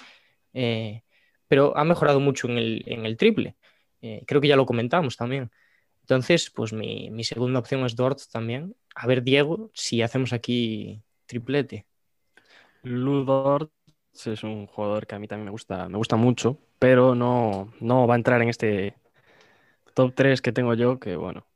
eh, 0.53 1.03
pero 1.47 1.77
ha 1.77 1.85
mejorado 1.85 2.19
mucho 2.19 2.49
en 2.49 2.59
el, 2.59 2.83
en 2.87 3.07
el 3.07 3.17
triple. 3.17 3.55
Creo 4.27 4.41
que 4.41 4.49
ya 4.49 4.57
lo 4.57 4.67
comentamos 4.67 5.17
también. 5.17 5.51
Entonces, 6.01 6.51
pues 6.51 6.73
mi, 6.73 7.11
mi 7.11 7.25
segunda 7.25 7.59
opción 7.59 7.85
es 7.85 7.97
Dort 7.97 8.21
también. 8.31 8.77
A 8.95 9.07
ver, 9.07 9.23
Diego, 9.23 9.71
si 9.75 10.03
hacemos 10.03 10.33
aquí 10.33 11.03
triplete. 11.27 11.87
Lu 12.87 13.25
Dort 13.25 13.73
es 14.13 14.45
un 14.45 14.67
jugador 14.67 15.07
que 15.07 15.15
a 15.17 15.19
mí 15.19 15.27
también 15.27 15.47
me 15.47 15.51
gusta, 15.51 15.89
me 15.89 15.99
gusta 15.99 16.17
mucho, 16.17 16.59
pero 16.79 17.15
no, 17.15 17.73
no 17.81 18.07
va 18.07 18.15
a 18.15 18.17
entrar 18.17 18.41
en 18.41 18.49
este 18.49 18.95
top 19.93 20.15
3 20.15 20.41
que 20.41 20.53
tengo 20.53 20.73
yo, 20.75 21.01
que 21.01 21.17
bueno, 21.17 21.47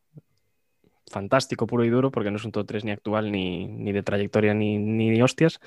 fantástico, 1.09 1.67
puro 1.67 1.85
y 1.85 1.89
duro, 1.89 2.11
porque 2.11 2.31
no 2.31 2.37
es 2.37 2.45
un 2.45 2.53
top 2.53 2.67
3 2.67 2.85
ni 2.85 2.91
actual, 2.91 3.31
ni, 3.31 3.67
ni 3.67 3.93
de 3.93 4.03
trayectoria, 4.03 4.55
ni, 4.55 4.79
ni, 4.79 5.11
ni, 5.11 5.23
hostias. 5.23 5.61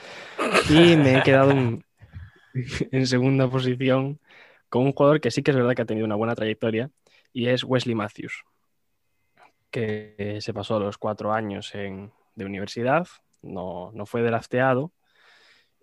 Y 0.69 0.97
me 0.97 1.17
he 1.17 1.23
quedado 1.23 1.51
en, 1.51 1.85
en, 2.91 3.07
segunda 3.07 3.49
posición 3.49 4.19
con 4.69 4.83
un 4.83 4.91
jugador 4.91 5.21
que 5.21 5.31
sí 5.31 5.43
que 5.43 5.51
es 5.51 5.57
verdad 5.57 5.75
que 5.75 5.83
ha 5.83 5.85
tenido 5.85 6.05
una 6.05 6.15
buena 6.15 6.35
trayectoria, 6.35 6.91
y 7.31 7.47
es 7.47 7.63
Wesley 7.63 7.95
Matthews, 7.95 8.43
que 9.71 10.37
se 10.41 10.53
pasó 10.53 10.77
los 10.77 10.97
cuatro 10.97 11.31
años 11.31 11.73
en, 11.73 12.11
de 12.35 12.45
universidad, 12.45 13.07
no, 13.41 13.91
no 13.93 14.05
fue 14.05 14.21
drafteado, 14.21 14.91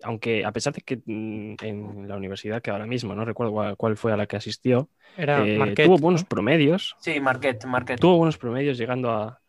aunque 0.03 0.45
a 0.45 0.51
pesar 0.51 0.73
de 0.73 0.81
que 0.81 0.97
mm, 0.97 1.55
en 1.61 2.07
la 2.07 2.15
universidad 2.15 2.61
que 2.61 2.71
ahora 2.71 2.85
mismo 2.85 3.15
no 3.15 3.25
recuerdo 3.25 3.75
cuál, 3.75 3.97
fue 3.97 4.11
a 4.13 4.17
la 4.17 4.27
que 4.27 4.37
asistió, 4.37 4.89
Era 5.17 5.45
eh, 5.45 5.57
Marquette, 5.57 5.85
tuvo 5.85 5.97
buenos 5.97 6.23
promedios. 6.23 6.95
Sí, 6.99 7.19
Marquette, 7.19 7.65
Marquette. 7.65 7.99
Tuvo 7.99 8.17
buenos 8.17 8.37
promedios 8.37 8.77
llegando 8.77 9.11
a 9.11 9.41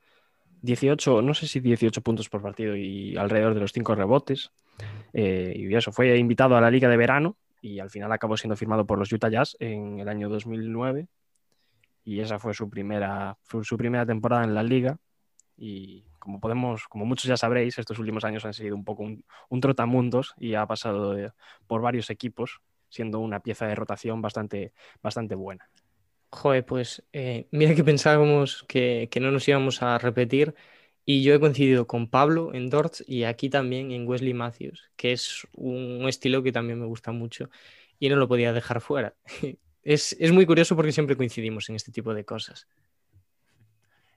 18, 0.62 1.22
no 1.22 1.34
sé 1.34 1.46
si 1.46 1.60
18 1.60 2.00
puntos 2.02 2.28
por 2.28 2.42
partido 2.42 2.76
y 2.76 3.16
alrededor 3.16 3.54
de 3.54 3.60
los 3.60 3.72
5 3.72 3.94
rebotes. 3.94 4.52
Eh, 5.12 5.52
y 5.56 5.74
eso, 5.74 5.92
fue 5.92 6.16
invitado 6.16 6.56
a 6.56 6.60
la 6.60 6.70
liga 6.70 6.88
de 6.88 6.96
verano 6.96 7.36
y 7.60 7.78
al 7.78 7.90
final 7.90 8.10
acabó 8.10 8.36
siendo 8.36 8.56
firmado 8.56 8.86
por 8.86 8.98
los 8.98 9.12
Utah 9.12 9.28
Jazz 9.28 9.56
en 9.60 10.00
el 10.00 10.08
año 10.08 10.28
2009. 10.28 11.06
Y 12.04 12.20
esa 12.20 12.38
fue 12.38 12.54
su 12.54 12.68
primera, 12.68 13.36
fue 13.42 13.64
su 13.64 13.76
primera 13.76 14.04
temporada 14.06 14.44
en 14.44 14.54
la 14.54 14.62
liga. 14.62 14.98
Y 15.56 16.04
como 16.22 16.38
podemos, 16.38 16.86
como 16.88 17.04
muchos 17.04 17.24
ya 17.26 17.36
sabréis, 17.36 17.78
estos 17.78 17.98
últimos 17.98 18.24
años 18.24 18.44
han 18.44 18.54
sido 18.54 18.76
un 18.76 18.84
poco 18.84 19.02
un, 19.02 19.24
un 19.48 19.60
trotamundos 19.60 20.34
y 20.38 20.54
ha 20.54 20.64
pasado 20.66 21.16
por 21.66 21.82
varios 21.82 22.10
equipos, 22.10 22.60
siendo 22.88 23.18
una 23.18 23.40
pieza 23.40 23.66
de 23.66 23.74
rotación 23.74 24.22
bastante, 24.22 24.72
bastante 25.02 25.34
buena. 25.34 25.68
Joder, 26.30 26.64
pues 26.64 27.02
eh, 27.12 27.46
mira 27.50 27.74
que 27.74 27.84
pensábamos 27.84 28.64
que, 28.68 29.08
no 29.20 29.32
nos 29.32 29.48
íbamos 29.48 29.82
a 29.82 29.98
repetir 29.98 30.54
y 31.04 31.24
yo 31.24 31.34
he 31.34 31.40
coincidido 31.40 31.88
con 31.88 32.08
Pablo 32.08 32.54
en 32.54 32.70
Dort 32.70 33.00
y 33.06 33.24
aquí 33.24 33.50
también 33.50 33.90
en 33.90 34.06
Wesley 34.06 34.32
Matthews, 34.32 34.90
que 34.96 35.12
es 35.12 35.46
un 35.54 36.08
estilo 36.08 36.42
que 36.44 36.52
también 36.52 36.78
me 36.78 36.86
gusta 36.86 37.10
mucho 37.10 37.50
y 37.98 38.08
no 38.08 38.16
lo 38.16 38.28
podía 38.28 38.52
dejar 38.52 38.80
fuera. 38.80 39.14
Es, 39.84 40.16
es 40.20 40.30
muy 40.30 40.46
curioso 40.46 40.76
porque 40.76 40.92
siempre 40.92 41.16
coincidimos 41.16 41.68
en 41.68 41.74
este 41.74 41.90
tipo 41.90 42.14
de 42.14 42.24
cosas. 42.24 42.68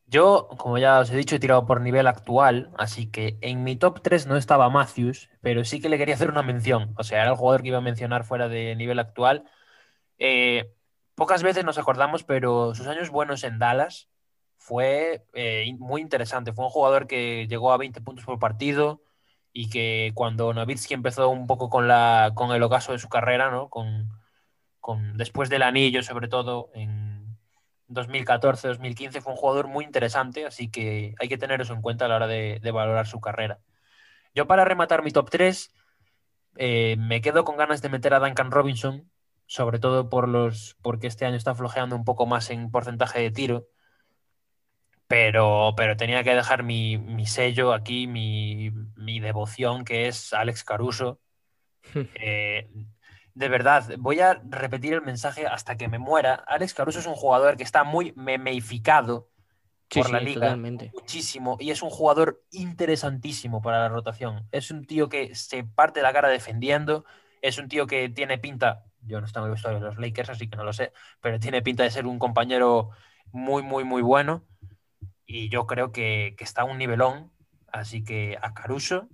Yo, 0.08 0.48
como 0.58 0.78
ya 0.78 1.00
os 1.00 1.10
he 1.10 1.18
dicho, 1.18 1.36
he 1.36 1.40
tirado 1.40 1.66
por 1.66 1.82
nivel 1.82 2.08
actual, 2.08 2.72
así 2.78 3.08
que 3.10 3.38
en 3.42 3.64
mi 3.64 3.76
top 3.76 4.02
3 4.02 4.28
no 4.28 4.38
estaba 4.38 4.70
Matthews, 4.70 5.30
pero 5.42 5.66
sí 5.66 5.82
que 5.82 5.90
le 5.90 5.98
quería 5.98 6.16
hacer 6.16 6.30
una 6.30 6.44
mención. 6.44 6.94
O 6.98 7.04
sea, 7.04 7.22
era 7.22 7.32
el 7.32 7.38
jugador 7.38 7.62
que 7.64 7.70
iba 7.70 7.80
a 7.80 7.82
mencionar 7.82 8.24
fuera 8.24 8.48
de 8.48 8.76
nivel 8.76 9.00
actual. 9.00 9.46
Eh, 10.20 10.72
pocas 11.16 11.44
veces 11.44 11.66
nos 11.66 11.78
acordamos, 11.78 12.24
pero 12.24 12.76
sus 12.76 12.88
años 12.88 13.10
buenos 13.10 13.44
en 13.44 13.60
Dallas 13.60 14.10
fue 14.58 15.26
eh, 15.34 15.74
muy 15.80 16.02
interesante. 16.02 16.54
Fue 16.54 16.66
un 16.66 16.72
jugador 16.72 17.08
que 17.08 17.48
llegó 17.48 17.72
a 17.74 17.78
20 17.78 18.02
puntos 18.02 18.26
por 18.26 18.40
partido 18.40 19.02
y 19.54 19.70
que 19.70 20.12
cuando 20.16 20.54
Nowitzki 20.54 20.94
empezó 20.94 21.30
un 21.30 21.48
poco 21.48 21.70
con, 21.70 21.88
la, 21.88 22.32
con 22.36 22.52
el 22.52 22.64
ocaso 22.64 22.92
de 22.92 23.00
su 23.00 23.10
carrera, 23.10 23.52
¿no? 23.52 23.70
con, 23.70 24.10
con, 24.80 25.18
después 25.18 25.50
del 25.50 25.64
anillo, 25.64 26.04
sobre 26.04 26.28
todo 26.28 26.72
en 26.74 27.05
2014-2015, 27.88 29.22
fue 29.22 29.34
un 29.34 29.38
jugador 29.38 29.68
muy 29.68 29.86
interesante, 29.86 30.46
así 30.46 30.70
que 30.70 31.16
hay 31.20 31.28
que 31.28 31.38
tener 31.38 31.62
eso 31.62 31.74
en 31.74 31.82
cuenta 31.82 32.06
a 32.06 32.08
la 32.08 32.16
hora 32.18 32.28
de, 32.28 32.60
de 32.62 32.72
valorar 32.72 33.08
su 33.08 33.20
carrera. 33.20 33.60
Yo 34.34 34.48
para 34.48 34.66
rematar 34.66 35.04
mi 35.04 35.12
top 35.12 35.30
3, 35.30 35.74
eh, 36.58 36.96
me 36.98 37.22
quedo 37.22 37.44
con 37.44 37.58
ganas 37.58 37.82
de 37.82 37.90
meter 37.90 38.14
a 38.14 38.20
Duncan 38.20 38.52
Robinson, 38.52 39.10
sobre 39.46 39.80
todo 39.80 40.10
por 40.10 40.28
los, 40.28 40.78
porque 40.82 41.08
este 41.08 41.26
año 41.26 41.36
está 41.38 41.56
flojeando 41.56 41.96
un 41.96 42.06
poco 42.06 42.26
más 42.26 42.50
en 42.50 42.72
porcentaje 42.72 43.20
de 43.22 43.32
tiro, 43.32 43.68
pero, 45.08 45.74
pero 45.78 45.98
tenía 45.98 46.24
que 46.24 46.36
dejar 46.36 46.64
mi, 46.64 46.98
mi 46.98 47.26
sello 47.28 47.74
aquí, 47.74 48.08
mi, 48.08 48.72
mi, 48.96 49.20
devoción, 49.20 49.86
que 49.86 50.08
es 50.08 50.34
Alex 50.34 50.64
Caruso. 50.64 51.20
eh, 52.16 52.70
de 53.36 53.50
verdad, 53.50 53.84
voy 54.00 54.22
a 54.22 54.42
repetir 54.46 54.94
el 54.94 55.02
mensaje 55.02 55.46
hasta 55.46 55.76
que 55.76 55.90
me 55.90 56.00
muera. 56.00 56.36
Alex 56.48 56.74
Caruso 56.74 57.00
es 57.00 57.06
un 57.06 57.16
jugador 57.16 57.58
que 57.58 57.64
está 57.64 57.84
muy 57.84 58.14
memeificado 58.16 59.30
sí, 59.90 60.00
por 60.00 60.08
sí, 60.08 60.14
la 60.14 60.22
liga, 60.22 60.48
totalmente. 60.48 60.92
muchísimo, 60.94 61.58
y 61.60 61.72
es 61.72 61.84
un 61.84 61.90
jugador 61.90 62.44
interesantísimo 62.52 63.62
para 63.62 63.80
la 63.80 63.90
rotación. 63.90 64.48
Es 64.52 64.72
un 64.72 64.86
tío 64.86 65.10
que 65.10 65.36
se 65.36 65.66
parte 65.66 66.02
la 66.02 66.14
cara 66.14 66.30
defendiendo, 66.30 67.06
es 67.42 67.58
un 67.58 67.68
tío 67.68 67.88
que 67.88 68.08
tiene 68.08 68.38
pinta, 68.38 68.86
yo 69.02 69.20
no 69.20 69.28
estoy 69.28 69.44
el 69.44 69.52
vestuario 69.52 69.82
de 69.82 69.86
los 69.86 69.98
Lakers, 69.98 70.30
así 70.30 70.50
que 70.50 70.56
no 70.56 70.64
lo 70.64 70.72
sé, 70.74 70.94
pero 71.20 71.40
tiene 71.40 71.62
pinta 71.62 71.84
de 71.84 71.92
ser 71.92 72.08
un 72.08 72.20
compañero 72.20 72.92
muy, 73.34 73.64
muy, 73.64 73.84
muy 73.84 74.02
bueno, 74.02 74.46
y 75.26 75.50
yo 75.50 75.68
creo 75.68 75.92
que, 75.92 76.36
que 76.38 76.46
está 76.46 76.62
a 76.62 76.66
un 76.66 76.78
nivelón, 76.78 77.34
así 77.68 78.02
que 78.02 78.38
a 78.42 78.54
Caruso 78.54 79.10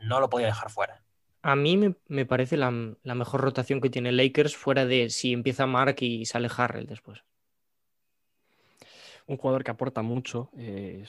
no 0.00 0.20
lo 0.20 0.28
podía 0.28 0.48
dejar 0.48 0.70
fuera. 0.70 1.05
A 1.46 1.54
mí 1.54 1.76
me, 1.76 1.94
me 2.08 2.26
parece 2.26 2.56
la, 2.56 2.72
la, 3.04 3.14
mejor 3.14 3.40
rotación 3.40 3.80
que 3.80 3.88
tiene 3.88 4.10
Lakers 4.10 4.56
fuera 4.56 4.84
de 4.84 5.10
si 5.10 5.32
empieza 5.32 5.64
Mark 5.64 5.94
y 6.00 6.26
sale 6.26 6.50
Harrell 6.56 6.88
después. 6.88 7.22
Un 9.28 9.36
jugador 9.36 9.62
que 9.62 9.70
aporta 9.70 10.02
mucho, 10.02 10.50
eh, 10.58 11.04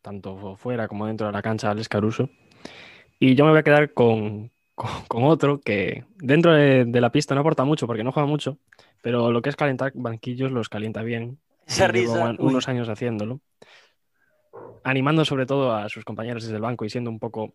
tanto 0.00 0.54
fuera 0.54 0.86
como 0.86 1.08
dentro 1.08 1.26
de 1.26 1.32
la 1.32 1.42
cancha, 1.42 1.72
Alex 1.72 1.88
Caruso. 1.88 2.30
Y 3.18 3.34
yo 3.34 3.44
me 3.44 3.50
voy 3.50 3.58
a 3.58 3.64
quedar 3.64 3.92
con, 3.92 4.52
con, 4.76 4.90
con 5.08 5.24
otro 5.24 5.60
que 5.60 6.04
dentro 6.18 6.52
de, 6.52 6.84
de, 6.84 7.00
la 7.00 7.10
pista 7.10 7.34
no 7.34 7.40
aporta 7.40 7.64
mucho 7.64 7.88
porque 7.88 8.04
no 8.04 8.12
juega 8.12 8.28
mucho, 8.28 8.58
pero 9.02 9.32
lo 9.32 9.42
que 9.42 9.48
es 9.48 9.56
calentar 9.56 9.90
banquillos 9.96 10.52
los 10.52 10.68
calienta 10.68 11.02
bien. 11.02 11.40
Esa 11.66 11.88
risa, 11.88 12.36
unos 12.38 12.68
años 12.68 12.88
haciéndolo. 12.88 13.40
Animando 14.84 15.24
sobre 15.24 15.46
todo 15.46 15.74
a 15.74 15.88
sus 15.88 16.04
compañeros 16.04 16.44
desde 16.44 16.54
el 16.54 16.62
banco 16.62 16.84
y 16.84 16.90
siendo 16.90 17.10
un 17.10 17.18
poco 17.18 17.54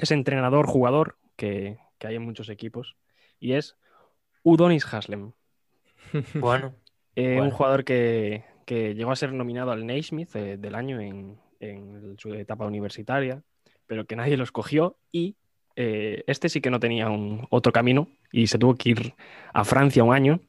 ese 0.00 0.14
entrenador-jugador 0.14 1.16
que, 1.36 1.78
que 1.98 2.06
hay 2.06 2.16
en 2.16 2.22
muchos 2.22 2.48
equipos. 2.48 2.96
Y 3.38 3.52
es 3.54 3.76
Udonis 4.42 4.84
Haslem. 4.92 5.32
Bueno, 6.40 6.74
Eh, 7.16 7.40
Un 7.40 7.50
jugador 7.50 7.84
que, 7.84 8.44
que 8.66 8.94
llegó 8.94 9.10
a 9.12 9.16
ser 9.16 9.32
nominado 9.32 9.70
al 9.72 9.86
Naismith 9.86 10.34
eh, 10.36 10.56
del 10.56 10.74
año 10.74 11.00
en, 11.00 11.38
en 11.60 12.16
su 12.18 12.32
etapa 12.34 12.66
universitaria, 12.66 13.42
pero 13.86 14.06
que 14.06 14.16
nadie 14.16 14.36
lo 14.36 14.44
escogió 14.44 14.96
y 15.12 15.36
eh, 15.76 16.24
este 16.26 16.48
sí 16.48 16.60
que 16.60 16.70
no 16.70 16.80
tenía 16.80 17.08
un, 17.10 17.46
otro 17.50 17.72
camino 17.72 18.08
y 18.32 18.46
se 18.46 18.58
tuvo 18.58 18.74
que 18.76 18.90
ir 18.90 19.14
a 19.52 19.64
Francia 19.64 20.04
un 20.04 20.14
año, 20.14 20.40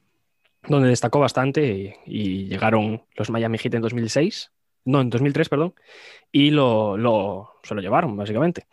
donde 0.68 0.88
destacó 0.88 1.18
bastante 1.20 1.64
y, 1.66 1.94
y 2.06 2.44
llegaron 2.46 3.04
los 3.16 3.30
Miami 3.30 3.58
Heat 3.58 3.74
en 3.74 3.82
2006, 3.82 4.52
no, 4.84 5.00
en 5.00 5.10
2003, 5.10 5.48
perdón, 5.48 5.74
y 6.32 6.50
lo, 6.50 6.96
lo- 6.96 7.50
se 7.62 7.74
lo 7.74 7.80
llevaron, 7.80 8.16
básicamente. 8.16 8.66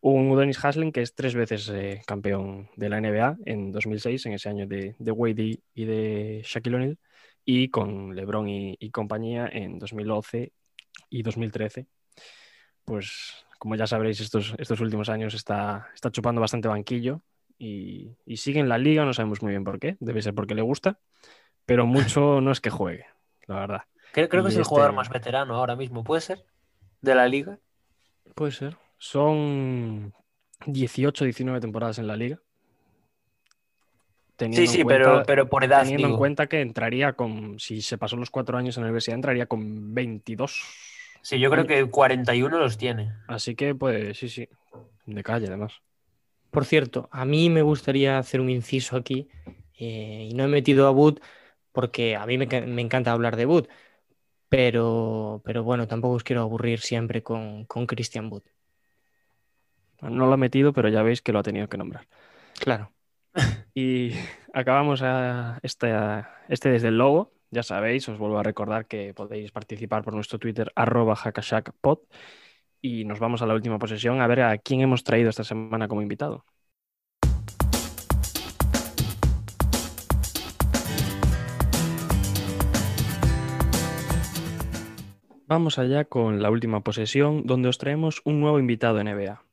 Un 0.00 0.30
Udonis 0.30 0.64
Haslem 0.64 0.92
que 0.92 1.02
es 1.02 1.14
tres 1.14 1.34
veces 1.34 1.68
eh, 1.70 2.02
campeón 2.06 2.68
de 2.76 2.88
la 2.88 2.98
NBA 2.98 3.36
en 3.46 3.72
2006, 3.72 4.26
en 4.26 4.32
ese 4.34 4.48
año 4.48 4.66
de, 4.66 4.94
de 4.98 5.10
Wade 5.10 5.58
y- 5.74 5.84
de 5.84 6.42
Shaquille 6.44 6.76
O'Neal, 6.76 6.98
y 7.44 7.68
con 7.68 8.14
LeBron 8.14 8.48
y, 8.48 8.76
y 8.78 8.90
compañía 8.90 9.48
en 9.50 9.78
2011 9.78 10.52
y 11.10 11.22
2013. 11.22 11.86
Pues 12.84 13.44
como 13.58 13.74
ya 13.74 13.86
sabréis, 13.86 14.20
estos, 14.20 14.54
estos 14.58 14.80
últimos 14.80 15.08
años 15.08 15.34
está, 15.34 15.88
está 15.94 16.10
chupando 16.10 16.40
bastante 16.40 16.68
banquillo 16.68 17.22
y, 17.58 18.16
y 18.24 18.36
sigue 18.36 18.60
en 18.60 18.68
la 18.68 18.78
liga, 18.78 19.04
no 19.04 19.12
sabemos 19.12 19.42
muy 19.42 19.50
bien 19.50 19.64
por 19.64 19.80
qué, 19.80 19.96
debe 19.98 20.22
ser 20.22 20.32
porque 20.32 20.54
le 20.54 20.62
gusta, 20.62 21.00
pero 21.66 21.86
mucho 21.86 22.40
no 22.40 22.52
es 22.52 22.60
que 22.60 22.70
juegue, 22.70 23.06
la 23.46 23.56
verdad. 23.56 23.82
creo, 24.12 24.28
creo 24.28 24.42
que 24.44 24.50
es 24.50 24.54
el 24.54 24.62
este- 24.62 24.68
jugador 24.70 24.94
más 24.94 25.08
veterano 25.10 25.56
ahora 25.56 25.74
mismo, 25.74 26.04
¿puede 26.04 26.20
ser? 26.20 26.44
De 27.02 27.14
la 27.16 27.26
liga. 27.26 27.58
Puede 28.34 28.52
ser. 28.52 28.76
Son 28.98 30.12
18, 30.66 31.24
19 31.24 31.60
temporadas 31.60 31.98
en 31.98 32.06
la 32.06 32.16
liga. 32.16 32.40
Teniendo 34.36 34.70
Sí, 34.70 34.78
sí, 34.78 34.84
pero, 34.84 35.04
cuenta- 35.06 35.26
pero 35.26 35.48
por 35.48 35.64
edad. 35.64 35.82
teniendo 35.82 36.08
en 36.08 36.16
cuenta 36.16 36.46
que 36.46 36.60
entraría 36.60 37.14
con, 37.14 37.58
si 37.58 37.82
se 37.82 37.98
pasó 37.98 38.16
los 38.16 38.30
cuatro 38.30 38.56
años 38.56 38.76
en 38.76 38.82
la 38.82 38.88
universidad, 38.88 39.16
entraría 39.16 39.46
con 39.46 39.94
22. 39.94 40.62
Sí, 41.22 41.38
yo 41.40 41.50
creo 41.50 41.64
años. 41.64 41.84
que 41.86 41.90
41 41.90 42.58
los 42.58 42.78
tiene. 42.78 43.12
Así 43.26 43.54
que, 43.56 43.74
pues, 43.74 44.16
sí, 44.18 44.28
sí, 44.28 44.48
de 45.06 45.22
calle 45.22 45.48
además. 45.48 45.74
Por 46.50 46.64
cierto, 46.64 47.08
a 47.12 47.24
mí 47.24 47.50
me 47.50 47.62
gustaría 47.62 48.18
hacer 48.18 48.40
un 48.40 48.48
inciso 48.48 48.96
aquí 48.96 49.28
eh, 49.78 50.28
y 50.30 50.34
no 50.34 50.44
he 50.44 50.48
metido 50.48 50.86
a 50.86 50.90
Wood 50.92 51.18
porque 51.72 52.16
a 52.16 52.24
mí 52.24 52.38
me, 52.38 52.46
me 52.46 52.80
encanta 52.82 53.12
hablar 53.12 53.36
de 53.36 53.44
Wood, 53.46 53.66
pero, 54.48 55.42
pero 55.44 55.62
bueno, 55.62 55.86
tampoco 55.88 56.14
os 56.14 56.24
quiero 56.24 56.42
aburrir 56.42 56.80
siempre 56.80 57.22
con, 57.22 57.64
con 57.66 57.86
Christian 57.86 58.30
Wood. 58.32 58.44
No 60.00 60.26
lo 60.26 60.32
ha 60.32 60.36
metido, 60.36 60.72
pero 60.72 60.88
ya 60.88 61.02
veis 61.02 61.22
que 61.22 61.32
lo 61.32 61.40
ha 61.40 61.42
tenido 61.42 61.68
que 61.68 61.76
nombrar. 61.76 62.06
Claro. 62.58 62.92
Y 63.74 64.12
acabamos 64.52 65.02
a 65.02 65.58
este, 65.62 65.92
este 66.48 66.70
desde 66.70 66.88
el 66.88 66.98
logo. 66.98 67.32
Ya 67.50 67.62
sabéis, 67.62 68.08
os 68.08 68.18
vuelvo 68.18 68.38
a 68.38 68.42
recordar 68.42 68.86
que 68.86 69.14
podéis 69.14 69.52
participar 69.52 70.04
por 70.04 70.14
nuestro 70.14 70.38
Twitter, 70.38 70.70
arroba 70.76 71.16
hackashackpod. 71.16 72.00
Y 72.80 73.04
nos 73.04 73.18
vamos 73.18 73.42
a 73.42 73.46
la 73.46 73.54
última 73.54 73.78
posesión 73.78 74.20
a 74.20 74.26
ver 74.26 74.42
a 74.42 74.58
quién 74.58 74.80
hemos 74.82 75.02
traído 75.02 75.30
esta 75.30 75.44
semana 75.44 75.88
como 75.88 76.02
invitado. 76.02 76.44
Vamos 85.48 85.78
allá 85.78 86.04
con 86.04 86.42
la 86.42 86.50
última 86.50 86.82
posesión, 86.84 87.46
donde 87.46 87.70
os 87.70 87.78
traemos 87.78 88.20
un 88.26 88.38
nuevo 88.38 88.58
invitado 88.58 89.02
NBA. 89.02 89.47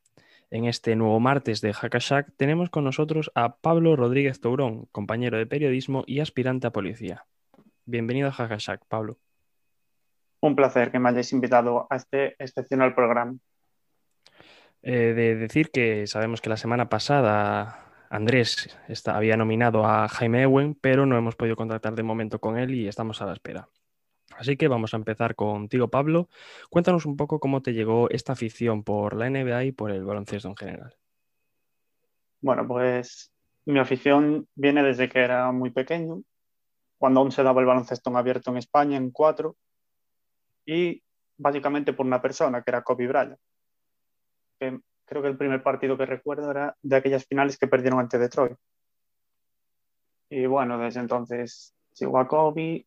En 0.52 0.66
este 0.66 0.96
nuevo 0.96 1.20
martes 1.20 1.62
de 1.62 1.74
Hackashack 1.74 2.34
tenemos 2.38 2.70
con 2.70 2.84
nosotros 2.84 3.32
a 3.36 3.58
Pablo 3.58 3.96
Rodríguez 3.96 4.40
Tourón, 4.40 4.88
compañero 4.92 5.38
de 5.38 5.48
periodismo 5.48 6.04
y 6.08 6.20
aspirante 6.20 6.68
a 6.68 6.72
policía. 6.72 7.26
Bienvenido 7.86 8.30
a 8.30 8.32
Hackashack, 8.32 8.86
Pablo. 8.88 9.18
Un 10.42 10.56
placer 10.56 10.92
que 10.92 11.00
me 11.00 11.10
hayáis 11.10 11.34
invitado 11.34 11.88
a 11.90 11.96
este 11.96 12.36
excepcional 12.38 12.94
programa. 12.94 13.36
Eh, 14.84 15.14
de 15.16 15.36
decir 15.36 15.72
que 15.72 16.06
sabemos 16.06 16.42
que 16.42 16.50
la 16.50 16.58
semana 16.58 16.90
pasada 16.90 17.92
Andrés 18.12 18.78
está- 18.88 19.18
había 19.18 19.36
nominado 19.36 19.84
a 19.86 20.08
Jaime 20.08 20.44
Ewen, 20.44 20.76
pero 20.80 21.08
no 21.08 21.18
hemos 21.18 21.36
podido 21.36 21.56
contactar 21.56 21.96
de 21.96 22.04
momento 22.04 22.40
con 22.40 22.60
él 22.60 22.76
y 22.76 22.88
estamos 22.88 23.20
a 23.22 23.26
la 23.26 23.34
espera. 23.34 23.68
Así 24.38 24.58
que 24.58 24.68
vamos 24.68 24.94
a 24.94 24.98
empezar 24.98 25.36
contigo, 25.36 25.88
Pablo. 25.88 26.30
Cuéntanos 26.70 27.06
un 27.06 27.16
poco 27.16 27.40
cómo 27.40 27.62
te 27.62 27.74
llegó 27.74 28.10
esta 28.10 28.34
afición 28.34 28.84
por 28.84 29.16
la 29.16 29.30
NBA 29.30 29.64
y 29.66 29.72
por 29.72 29.92
el 29.92 30.04
baloncesto 30.04 30.50
en 30.50 30.58
general. 30.58 30.96
Bueno, 32.42 32.68
pues 32.68 33.32
mi 33.66 33.80
afición 33.80 34.48
viene 34.54 34.84
desde 34.84 35.10
que 35.10 35.20
era 35.20 35.52
muy 35.52 35.72
pequeño, 35.72 36.22
cuando 36.98 37.22
aún 37.22 37.32
se 37.32 37.44
daba 37.44 37.62
el 37.62 37.68
baloncesto 37.68 38.16
abierto 38.16 38.52
en 38.52 38.58
España, 38.58 38.98
en 38.98 39.12
cuatro, 39.12 39.56
y 40.66 41.02
básicamente 41.38 41.94
por 41.94 42.06
una 42.06 42.22
persona, 42.22 42.62
que 42.62 42.72
era 42.72 42.84
Kobe 42.84 43.08
Bryant. 43.08 43.40
Creo 44.60 45.22
que 45.22 45.28
el 45.28 45.38
primer 45.38 45.64
partido 45.64 45.98
que 45.98 46.06
recuerdo 46.06 46.52
era 46.52 46.76
de 46.82 46.96
aquellas 46.96 47.26
finales 47.26 47.58
que 47.58 47.68
perdieron 47.68 48.00
ante 48.00 48.18
Detroit. 48.18 48.58
Y 50.30 50.46
bueno, 50.46 50.78
desde 50.78 51.00
entonces 51.00 51.74
sigo 51.94 52.18
a 52.20 52.28
Kobe, 52.28 52.86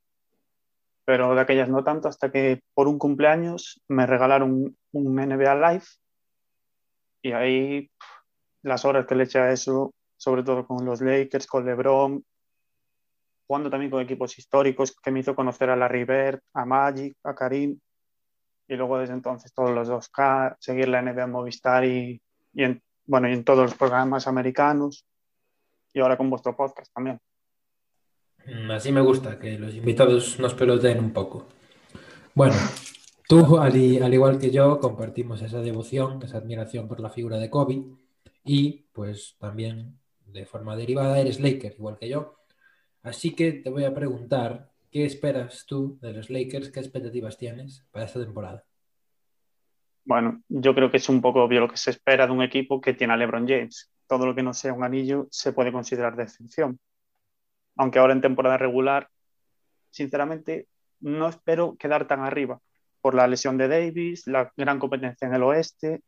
pero 1.09 1.35
de 1.35 1.41
aquellas 1.41 1.71
no 1.71 1.83
tanto, 1.83 2.07
hasta 2.07 2.31
que 2.31 2.61
por 2.75 2.87
un 2.87 2.99
cumpleaños 2.99 3.81
me 3.89 4.07
regalaron 4.07 4.77
un 4.93 5.15
NBA 5.17 5.55
Live 5.55 5.85
y 7.23 7.33
ahí 7.33 7.91
las 8.61 8.85
horas 8.85 9.07
que 9.07 9.15
le 9.15 9.25
eché 9.25 9.39
a 9.39 9.51
eso, 9.51 9.95
sobre 10.19 10.43
todo 10.43 10.67
con 10.67 10.85
los 10.85 11.01
Lakers, 11.01 11.47
con 11.47 11.65
LeBron, 11.65 12.23
jugando 13.47 13.71
también 13.71 13.91
con 13.91 14.03
equipos 14.03 14.39
históricos, 14.39 14.95
que 15.03 15.11
me 15.11 15.21
hizo 15.21 15.35
conocer 15.35 15.71
a 15.71 15.77
Larry 15.77 16.05
Bird, 16.05 16.41
a 16.53 16.67
Magic, 16.67 17.17
a 17.25 17.35
Karim, 17.35 17.81
y 18.69 18.77
luego 18.77 18.99
desde 18.99 19.15
entonces 19.15 19.51
todos 19.55 19.71
los 19.71 19.89
2K, 19.89 20.57
seguir 20.61 20.89
la 20.89 21.01
NBA 21.01 21.27
Movistar 21.27 21.87
y, 21.87 22.21
y 22.53 22.65
en, 22.65 22.83
bueno, 23.07 23.31
y 23.31 23.33
en 23.33 23.45
todos 23.45 23.61
los 23.61 23.75
programas 23.75 24.27
americanos, 24.27 25.07
y 25.95 26.01
ahora 26.01 26.19
con 26.19 26.29
vuestro 26.29 26.55
podcast 26.55 26.93
también. 26.93 27.19
Mm, 28.49 28.71
Así 28.71 28.93
me 28.93 29.01
gusta, 29.01 29.39
que 29.39 29.59
los 29.59 29.75
invitados 29.75 30.39
nos 30.41 30.55
peloteen 30.55 30.99
un 30.99 31.13
poco. 31.13 31.47
Bueno, 32.35 32.55
tú, 33.29 33.59
al, 33.59 33.77
igual 33.77 34.39
que 34.39 34.51
yo, 34.51 34.81
compartimos 34.81 35.43
esa 35.43 35.61
devoción, 35.61 36.23
esa 36.23 36.39
admiración 36.39 36.89
por 36.89 37.01
la 37.01 37.11
figura 37.11 37.37
de 37.37 37.51
Kobe 37.51 37.83
y 38.45 38.87
pues 38.93 39.37
también 39.39 39.99
de 40.25 40.47
forma 40.47 40.77
derivada 40.77 41.19
eres 41.19 41.41
Laker, 41.41 41.75
igual 41.79 41.99
que 41.99 42.09
yo. 42.09 42.37
Así 43.03 43.35
que 43.35 43.53
te 43.53 43.71
voy 43.71 43.85
a 43.85 43.95
preguntar, 43.95 44.71
¿qué 44.91 45.05
esperas 45.05 45.67
tú 45.67 45.99
de 46.01 46.13
los 46.13 46.31
Lakers? 46.31 46.71
¿Qué 46.71 46.81
expectativas 46.81 47.37
tienes 47.37 47.85
para 47.91 48.07
esta 48.07 48.21
temporada? 48.21 48.65
Bueno, 50.05 50.43
yo 50.49 50.75
creo 50.75 50.91
que 50.91 50.97
es 50.97 51.09
un 51.11 51.21
poco 51.21 51.43
obvio 51.43 51.61
lo 51.61 51.69
que 51.69 51.77
se 51.77 51.91
espera 51.91 52.27
de 52.27 52.33
un 52.33 52.43
equipo 52.43 52.81
que 52.81 52.95
tiene 52.95 53.13
a 53.13 53.17
LeBron 53.17 53.47
James. 53.47 53.91
Todo 54.07 54.25
lo 54.25 54.35
que 54.35 54.43
no 54.43 54.55
sea 54.55 54.73
un 54.73 54.85
anillo 54.85 55.27
se 55.31 55.53
puede 55.53 55.71
considerar 55.71 56.17
de 56.17 56.23
excepción. 56.23 56.79
Aunque 57.79 57.99
ahora 57.99 58.13
en 58.13 58.21
temporada 58.21 58.59
regular, 58.59 59.09
sinceramente, 59.91 60.67
no 61.01 61.29
espero 61.29 61.77
quedar 61.79 62.07
tan 62.07 62.21
arriba 62.21 62.61
por 63.01 63.15
la 63.15 63.27
lesión 63.27 63.57
de 63.57 63.69
Davis, 63.69 64.27
la 64.27 64.53
gran 64.57 64.79
competencia 64.79 65.27
en 65.27 65.35
el 65.35 65.43
oeste, 65.45 66.03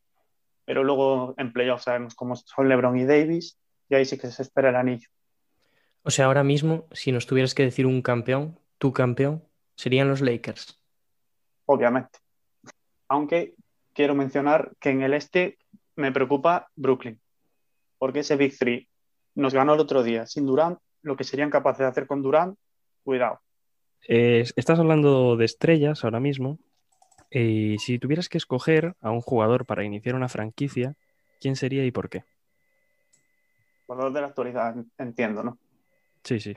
pero 0.64 0.84
luego 0.84 1.34
en 1.38 1.52
playoffs 1.52 1.84
sabemos 1.84 2.14
cómo 2.14 2.36
son 2.36 2.68
LeBron 2.68 2.98
y 2.98 3.06
Davis 3.06 3.58
y 3.88 3.94
ahí 3.94 4.04
sí 4.04 4.18
que 4.18 4.30
se 4.30 4.42
espera 4.42 4.70
el 4.70 4.76
anillo. 4.76 5.08
O 6.02 6.10
sea, 6.10 6.26
ahora 6.26 6.44
mismo, 6.44 6.86
si 6.92 7.12
nos 7.12 7.26
tuvieras 7.26 7.54
que 7.54 7.62
decir 7.62 7.86
un 7.86 8.02
campeón, 8.02 8.58
tu 8.78 8.92
campeón, 8.92 9.44
serían 9.76 10.08
los 10.08 10.20
Lakers. 10.20 10.78
obviamente. 11.66 12.18
Aunque 13.08 13.54
quiero 13.92 14.14
mencionar 14.14 14.72
que 14.80 14.90
en 14.90 15.02
el 15.02 15.14
este 15.14 15.58
me 15.96 16.12
preocupa 16.12 16.68
Brooklyn, 16.74 17.20
porque 17.98 18.20
ese 18.20 18.36
Big 18.36 18.58
Three 18.58 18.88
nos 19.34 19.54
ganó 19.54 19.74
el 19.74 19.80
otro 19.80 20.02
día 20.02 20.26
sin 20.26 20.46
Durant, 20.46 20.78
lo 21.02 21.16
que 21.16 21.24
serían 21.24 21.50
capaces 21.50 21.80
de 21.80 21.86
hacer 21.86 22.06
con 22.06 22.22
Durant, 22.22 22.58
cuidado. 23.02 23.40
Eh, 24.08 24.44
estás 24.56 24.78
hablando 24.78 25.36
de 25.36 25.44
estrellas 25.44 26.04
ahora 26.04 26.20
mismo. 26.20 26.58
Y 27.30 27.78
si 27.78 27.98
tuvieras 27.98 28.28
que 28.28 28.38
escoger 28.38 28.94
a 29.00 29.10
un 29.10 29.20
jugador 29.20 29.64
para 29.64 29.84
iniciar 29.84 30.16
una 30.16 30.28
franquicia, 30.28 30.96
¿quién 31.40 31.54
sería 31.54 31.84
y 31.84 31.92
por 31.92 32.08
qué? 32.08 32.24
Jugador 33.86 34.12
de 34.12 34.20
la 34.20 34.26
actualidad, 34.28 34.74
entiendo, 34.98 35.42
¿no? 35.42 35.58
Sí, 36.24 36.40
sí. 36.40 36.56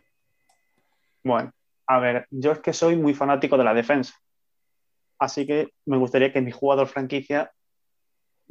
Bueno, 1.23 1.51
a 1.87 1.99
ver, 1.99 2.27
yo 2.31 2.51
es 2.51 2.59
que 2.59 2.73
soy 2.73 2.95
muy 2.95 3.13
fanático 3.13 3.57
de 3.57 3.63
la 3.63 3.73
defensa, 3.73 4.15
así 5.19 5.45
que 5.45 5.73
me 5.85 5.97
gustaría 5.97 6.33
que 6.33 6.41
mi 6.41 6.51
jugador 6.51 6.87
franquicia 6.87 7.51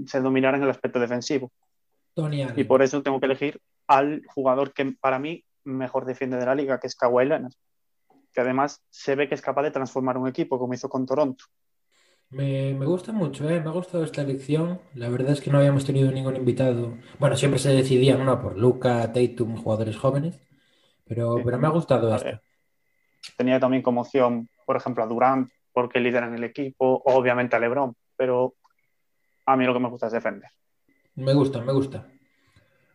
se 0.06 0.20
dominara 0.20 0.56
en 0.56 0.62
el 0.62 0.70
aspecto 0.70 0.98
defensivo. 0.98 1.52
Tony 2.14 2.46
Y 2.56 2.64
por 2.64 2.82
eso 2.82 3.02
tengo 3.02 3.20
que 3.20 3.26
elegir 3.26 3.60
al 3.86 4.22
jugador 4.26 4.72
que 4.72 4.92
para 5.00 5.18
mí 5.18 5.44
mejor 5.64 6.04
defiende 6.04 6.36
de 6.36 6.46
la 6.46 6.54
liga, 6.54 6.78
que 6.80 6.86
es 6.86 6.96
Kawhi 6.96 7.26
Leonard. 7.26 7.52
que 8.34 8.40
además 8.40 8.82
se 8.88 9.14
ve 9.14 9.28
que 9.28 9.34
es 9.34 9.42
capaz 9.42 9.62
de 9.62 9.70
transformar 9.70 10.16
un 10.16 10.26
equipo, 10.26 10.58
como 10.58 10.72
hizo 10.72 10.88
con 10.88 11.04
Toronto. 11.04 11.44
Me, 12.30 12.72
me 12.72 12.86
gusta 12.86 13.12
mucho, 13.12 13.46
¿eh? 13.50 13.60
Me 13.60 13.68
ha 13.68 13.72
gustado 13.72 14.04
esta 14.04 14.22
elección. 14.22 14.80
La 14.94 15.10
verdad 15.10 15.32
es 15.32 15.42
que 15.42 15.50
no 15.50 15.58
habíamos 15.58 15.84
tenido 15.84 16.10
ningún 16.10 16.36
invitado. 16.36 16.96
Bueno, 17.18 17.36
siempre 17.36 17.58
se 17.60 17.68
decidían, 17.74 18.24
¿no? 18.24 18.40
Por 18.40 18.56
Luca, 18.56 19.12
Tatum, 19.12 19.56
jugadores 19.56 19.98
jóvenes. 19.98 20.40
Pero, 21.04 21.36
Sí. 21.36 21.42
pero 21.44 21.58
me 21.58 21.66
ha 21.66 21.70
gustado 21.70 22.14
esta. 22.16 22.40
Tenía 23.36 23.60
también 23.60 23.82
como 23.82 24.00
opción, 24.00 24.48
por 24.64 24.76
ejemplo, 24.76 25.04
a 25.04 25.06
Durant, 25.06 25.50
porque 25.72 26.00
lideran 26.00 26.34
el 26.34 26.44
equipo, 26.44 27.02
obviamente 27.04 27.54
a 27.54 27.58
LeBron, 27.58 27.94
pero 28.16 28.54
a 29.44 29.56
mí 29.58 29.66
lo 29.66 29.74
que 29.74 29.80
me 29.80 29.90
gusta 29.90 30.06
es 30.06 30.12
defender. 30.14 30.48
Me 31.16 31.34
gusta, 31.34 31.60
me 31.60 31.72
gusta. 31.74 32.08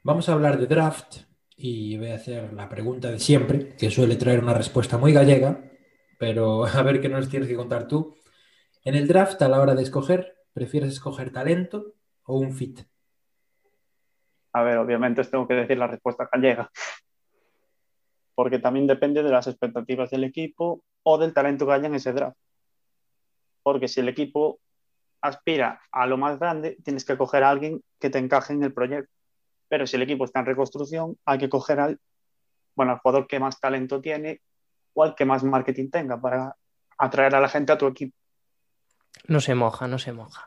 Vamos 0.01 0.27
a 0.29 0.33
hablar 0.33 0.57
de 0.57 0.65
draft 0.65 1.17
y 1.57 1.97
voy 1.97 2.11
a 2.11 2.15
hacer 2.15 2.53
la 2.53 2.69
pregunta 2.69 3.09
de 3.09 3.19
siempre, 3.19 3.75
que 3.75 3.89
suele 3.89 4.15
traer 4.15 4.43
una 4.43 4.53
respuesta 4.53 4.97
muy 4.99 5.11
gallega, 5.11 5.59
pero 6.19 6.65
a 6.65 6.81
ver 6.83 7.01
qué 7.01 7.09
nos 7.09 7.27
tienes 7.27 7.49
que 7.49 7.55
contar 7.55 7.87
tú. 7.87 8.15
En 8.83 8.95
el 8.95 9.07
draft, 9.07 9.41
a 9.41 9.49
la 9.49 9.59
hora 9.59 9.73
de 9.73 9.81
escoger, 9.81 10.37
¿prefieres 10.53 10.93
escoger 10.93 11.33
talento 11.33 11.95
o 12.23 12.37
un 12.37 12.53
fit? 12.53 12.81
A 14.53 14.63
ver, 14.63 14.77
obviamente 14.77 15.21
os 15.21 15.31
tengo 15.31 15.47
que 15.47 15.55
decir 15.55 15.77
la 15.77 15.87
respuesta 15.87 16.29
gallega, 16.31 16.71
porque 18.35 18.59
también 18.59 18.87
depende 18.87 19.23
de 19.23 19.29
las 19.29 19.47
expectativas 19.47 20.11
del 20.11 20.23
equipo 20.23 20.83
o 21.03 21.17
del 21.17 21.33
talento 21.33 21.65
que 21.65 21.73
haya 21.73 21.87
en 21.87 21.95
ese 21.95 22.13
draft. 22.13 22.37
Porque 23.63 23.87
si 23.87 23.99
el 23.99 24.09
equipo 24.09 24.59
aspira 25.21 25.81
a 25.91 26.05
lo 26.05 26.17
más 26.17 26.39
grande, 26.39 26.77
tienes 26.83 27.03
que 27.03 27.17
coger 27.17 27.43
a 27.43 27.49
alguien 27.49 27.81
que 27.99 28.09
te 28.09 28.19
encaje 28.19 28.53
en 28.53 28.63
el 28.63 28.73
proyecto. 28.73 29.16
Pero 29.67 29.85
si 29.85 29.95
el 29.95 30.03
equipo 30.03 30.25
está 30.25 30.39
en 30.39 30.45
reconstrucción, 30.45 31.17
hay 31.25 31.37
que 31.37 31.49
coger 31.49 31.79
al, 31.79 31.99
bueno, 32.75 32.93
al 32.93 32.99
jugador 32.99 33.27
que 33.27 33.39
más 33.39 33.59
talento 33.59 34.01
tiene 34.01 34.41
o 34.93 35.03
al 35.03 35.15
que 35.15 35.25
más 35.25 35.43
marketing 35.43 35.89
tenga 35.89 36.19
para 36.19 36.55
atraer 36.97 37.35
a 37.35 37.41
la 37.41 37.49
gente 37.49 37.71
a 37.71 37.77
tu 37.77 37.87
equipo. 37.87 38.15
No 39.27 39.41
se 39.41 39.55
moja, 39.55 39.87
no 39.87 39.99
se 39.99 40.13
moja. 40.13 40.45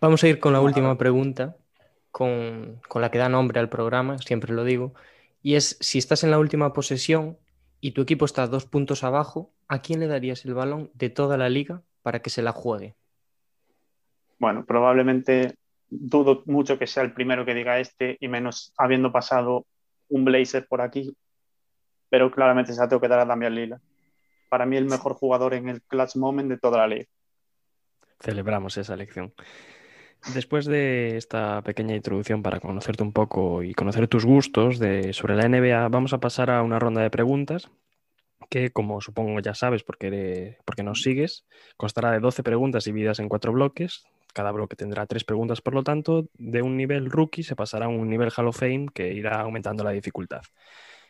Vamos 0.00 0.22
a 0.24 0.28
ir 0.28 0.40
con 0.40 0.52
la 0.52 0.60
última 0.60 0.98
pregunta, 0.98 1.56
con, 2.10 2.80
con 2.88 3.02
la 3.02 3.10
que 3.10 3.18
da 3.18 3.28
nombre 3.28 3.60
al 3.60 3.68
programa, 3.68 4.18
siempre 4.18 4.52
lo 4.52 4.64
digo, 4.64 4.94
y 5.42 5.54
es 5.54 5.76
si 5.80 5.98
estás 5.98 6.24
en 6.24 6.30
la 6.30 6.38
última 6.38 6.72
posesión 6.72 7.38
y 7.80 7.92
tu 7.92 8.02
equipo 8.02 8.24
está 8.24 8.46
dos 8.46 8.66
puntos 8.66 9.02
abajo, 9.02 9.52
¿a 9.68 9.80
quién 9.80 10.00
le 10.00 10.06
darías 10.06 10.44
el 10.44 10.54
balón 10.54 10.90
de 10.94 11.10
toda 11.10 11.36
la 11.36 11.48
liga 11.48 11.82
para 12.02 12.20
que 12.20 12.30
se 12.30 12.42
la 12.42 12.52
juegue? 12.52 12.94
Bueno, 14.38 14.64
probablemente 14.64 15.54
dudo 15.92 16.42
mucho 16.46 16.78
que 16.78 16.86
sea 16.86 17.02
el 17.02 17.12
primero 17.12 17.44
que 17.44 17.54
diga 17.54 17.78
este 17.78 18.16
y 18.20 18.28
menos 18.28 18.72
habiendo 18.78 19.12
pasado 19.12 19.66
un 20.08 20.24
Blazer 20.24 20.66
por 20.66 20.80
aquí, 20.80 21.14
pero 22.08 22.30
claramente 22.30 22.72
se 22.72 22.80
la 22.80 22.88
tengo 22.88 23.00
que 23.00 23.08
dar 23.08 23.20
a 23.20 23.24
Damian 23.24 23.54
Lillard. 23.54 23.80
Para 24.48 24.66
mí 24.66 24.76
el 24.76 24.86
mejor 24.86 25.14
jugador 25.14 25.54
en 25.54 25.68
el 25.68 25.82
clutch 25.82 26.16
moment 26.16 26.48
de 26.48 26.58
toda 26.58 26.78
la 26.78 26.86
liga. 26.86 27.06
Celebramos 28.20 28.76
esa 28.76 28.94
elección. 28.94 29.32
Después 30.34 30.66
de 30.66 31.16
esta 31.16 31.62
pequeña 31.62 31.96
introducción 31.96 32.42
para 32.42 32.60
conocerte 32.60 33.02
un 33.02 33.12
poco 33.12 33.62
y 33.62 33.74
conocer 33.74 34.06
tus 34.06 34.24
gustos 34.24 34.78
de, 34.78 35.12
sobre 35.12 35.34
la 35.34 35.48
NBA, 35.48 35.88
vamos 35.88 36.12
a 36.12 36.20
pasar 36.20 36.50
a 36.50 36.62
una 36.62 36.78
ronda 36.78 37.02
de 37.02 37.10
preguntas 37.10 37.70
que, 38.48 38.70
como 38.70 39.00
supongo 39.00 39.40
ya 39.40 39.54
sabes 39.54 39.82
porque, 39.82 40.58
porque 40.64 40.82
nos 40.82 41.02
sigues, 41.02 41.44
constará 41.76 42.12
de 42.12 42.20
12 42.20 42.42
preguntas 42.42 42.84
divididas 42.84 43.18
en 43.18 43.28
cuatro 43.28 43.52
bloques. 43.52 44.04
Cada 44.32 44.50
bloque 44.52 44.76
tendrá 44.76 45.06
tres 45.06 45.24
preguntas, 45.24 45.60
por 45.60 45.74
lo 45.74 45.82
tanto, 45.82 46.28
de 46.34 46.62
un 46.62 46.76
nivel 46.76 47.10
rookie 47.10 47.42
se 47.42 47.54
pasará 47.56 47.86
a 47.86 47.88
un 47.88 48.08
nivel 48.08 48.30
Hall 48.36 48.48
of 48.48 48.56
Fame 48.58 48.86
que 48.94 49.12
irá 49.12 49.40
aumentando 49.40 49.84
la 49.84 49.90
dificultad. 49.90 50.42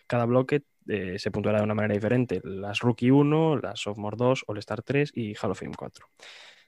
Cada 0.07 0.25
bloque 0.25 0.63
eh, 0.89 1.19
se 1.19 1.31
puntuará 1.31 1.59
de 1.59 1.65
una 1.65 1.75
manera 1.75 1.95
diferente. 1.95 2.41
Las 2.43 2.81
Rookie 2.81 3.11
1, 3.11 3.59
las 3.59 3.81
Sophomore 3.81 4.17
2, 4.19 4.45
All-Star 4.49 4.83
3 4.83 5.13
y 5.15 5.35
Hall 5.41 5.53
of 5.53 5.59
Fame 5.61 5.75
4. 5.77 6.07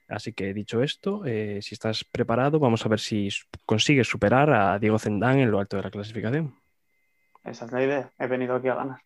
Así 0.07 0.33
que 0.33 0.55
dicho 0.55 0.83
esto, 0.83 1.25
eh, 1.27 1.59
si 1.63 1.75
estás 1.75 2.05
preparado, 2.05 2.59
vamos 2.61 2.85
a 2.87 2.89
ver 2.89 3.01
si 3.01 3.29
consigues 3.67 4.07
superar 4.07 4.51
a 4.51 4.79
Diego 4.79 4.99
Zendán 4.99 5.39
en 5.41 5.51
lo 5.51 5.59
alto 5.59 5.77
de 5.77 5.83
la 5.83 5.91
clasificación. 5.91 6.55
Esa 7.43 7.65
es 7.65 7.73
la 7.73 7.83
idea. 7.85 8.13
He 8.19 8.27
venido 8.27 8.55
aquí 8.55 8.69
a 8.69 8.75
ganar. 8.77 9.01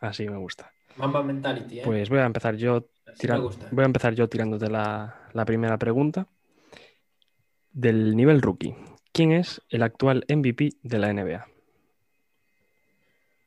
Así 0.00 0.28
me 0.28 0.36
gusta. 0.38 0.72
Mamba 0.96 1.22
Mentality, 1.22 1.80
¿eh? 1.80 1.82
Pues 1.84 2.08
voy 2.08 2.20
a 2.20 2.24
empezar 2.26 2.56
yo, 2.56 2.88
Así 3.06 3.18
tira- 3.18 3.34
me 3.36 3.42
gusta. 3.42 3.68
voy 3.70 3.82
a 3.82 3.86
empezar 3.86 4.14
yo 4.14 4.28
tirándote 4.28 4.68
la, 4.70 5.28
la 5.32 5.44
primera 5.44 5.76
pregunta. 5.78 6.26
Del 7.74 8.14
nivel 8.14 8.40
rookie, 8.40 8.76
¿quién 9.10 9.32
es 9.32 9.60
el 9.68 9.82
actual 9.82 10.24
MVP 10.28 10.74
de 10.84 10.98
la 10.98 11.12
NBA? 11.12 11.44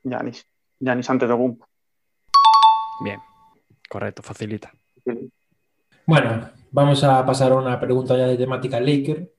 Yanis. 0.03 0.45
Yanis 0.81 1.09
Antetokounmpo. 1.09 1.65
Bien, 3.05 3.21
correcto, 3.87 4.21
facilita. 4.21 4.73
Bueno, 6.05 6.49
vamos 6.71 7.05
a 7.05 7.25
pasar 7.25 7.53
a 7.53 7.55
una 7.55 7.79
pregunta 7.79 8.17
ya 8.17 8.27
de 8.27 8.35
temática 8.35 8.81
Laker 8.81 9.33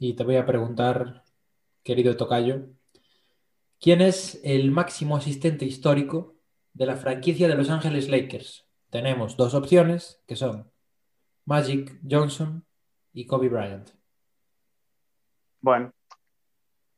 y 0.00 0.14
te 0.14 0.24
voy 0.24 0.34
a 0.34 0.44
preguntar, 0.44 1.22
querido 1.84 2.16
Tocayo, 2.16 2.66
¿quién 3.80 4.00
es 4.00 4.40
el 4.42 4.72
máximo 4.72 5.16
asistente 5.16 5.66
histórico 5.66 6.34
de 6.72 6.86
la 6.86 6.96
franquicia 6.96 7.46
de 7.46 7.54
Los 7.54 7.70
Ángeles 7.70 8.08
Lakers? 8.08 8.66
Tenemos 8.90 9.36
dos 9.36 9.54
opciones 9.54 10.20
que 10.26 10.34
son 10.34 10.72
Magic 11.44 11.96
Johnson 12.10 12.66
y 13.12 13.26
Kobe 13.26 13.48
Bryant. 13.48 14.01
Bueno, 15.62 15.92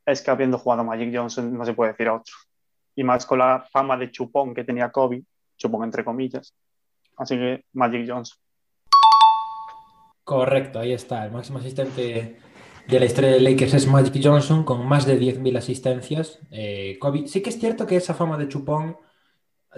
es 0.07 0.23
que 0.23 0.31
habiendo 0.31 0.59
jugado 0.59 0.85
Magic 0.85 1.15
Johnson 1.15 1.57
no 1.57 1.65
se 1.65 1.75
puede 1.75 1.93
decir 1.93 2.09
a 2.09 2.15
otro. 2.15 2.35
Y 2.97 3.05
más 3.05 3.27
con 3.27 3.39
la 3.39 3.67
fama 3.71 3.97
de 3.97 4.11
chupón 4.11 4.55
que 4.55 4.65
tenía 4.65 4.91
Kobe, 4.91 5.23
chupón 5.57 5.85
entre 5.85 6.05
comillas. 6.05 6.55
Así 7.17 7.37
que 7.37 7.65
Magic 7.75 8.09
Johnson. 8.09 8.39
Correcto, 10.25 10.79
ahí 10.79 10.93
está. 10.93 11.27
El 11.27 11.33
máximo 11.33 11.59
asistente 11.59 12.41
de 12.89 13.01
la 13.01 13.05
historia 13.05 13.31
de 13.31 13.41
Lakers 13.41 13.75
es 13.75 13.87
Magic 13.87 14.21
Johnson 14.23 14.65
con 14.65 14.87
más 14.87 15.05
de 15.05 15.21
10.000 15.21 15.59
asistencias. 15.59 16.39
Eh, 16.51 16.97
Kobe, 16.99 17.27
sí 17.27 17.43
que 17.43 17.51
es 17.51 17.59
cierto 17.59 17.87
que 17.87 17.97
esa 17.97 18.15
fama 18.15 18.39
de 18.39 18.49
chupón 18.49 18.97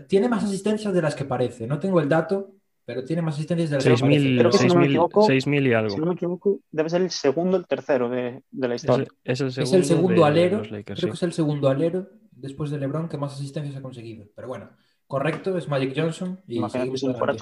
tiene 0.08 0.28
más 0.28 0.44
asistencias 0.44 0.94
de 0.94 1.02
las 1.02 1.16
que 1.16 1.24
parece. 1.24 1.66
No 1.66 1.80
tengo 1.80 2.00
el 2.00 2.08
dato, 2.08 2.52
pero 2.86 3.04
tiene 3.04 3.20
más 3.20 3.34
asistencias 3.34 3.68
de 3.68 3.76
las 3.76 3.84
que 3.84 3.90
parece. 3.90 4.06
6.000 4.20 4.38
Creo 4.38 4.50
que 4.50 4.58
si 4.58 4.66
no 4.68 4.74
me 4.76 4.86
6.000 4.86 4.90
equivoco- 4.90 5.26
6.000 5.26 5.66
y 5.66 5.72
algo. 5.74 5.90
Si 5.90 5.96
no 6.00 6.06
me 6.06 6.14
equivoco, 6.14 6.60
debe 6.70 6.88
ser 6.88 7.02
el 7.02 7.10
segundo 7.10 7.56
o 7.56 7.60
el 7.60 7.66
tercero 7.66 8.08
de, 8.08 8.42
de 8.50 8.68
la 8.68 8.74
historia. 8.76 9.08
es 9.24 9.40
el 9.40 9.48
Es 9.48 9.54
segundo, 9.54 9.76
el 9.76 9.84
segundo 9.84 10.22
de 10.22 10.26
alero, 10.28 10.58
Lakers, 10.64 10.84
creo 10.84 10.96
sí. 10.96 11.06
que 11.06 11.12
es 11.12 11.22
el 11.24 11.32
segundo 11.32 11.68
alero 11.68 12.08
después 12.30 12.70
de 12.70 12.78
LeBron 12.78 13.08
que 13.08 13.18
más 13.18 13.34
asistencias 13.34 13.76
ha 13.76 13.82
conseguido. 13.82 14.26
Pero 14.34 14.48
bueno, 14.48 14.70
correcto, 15.06 15.58
es 15.58 15.68
Magic 15.68 15.92
Johnson 15.96 16.40
y 16.46 16.60
fuera. 16.60 17.34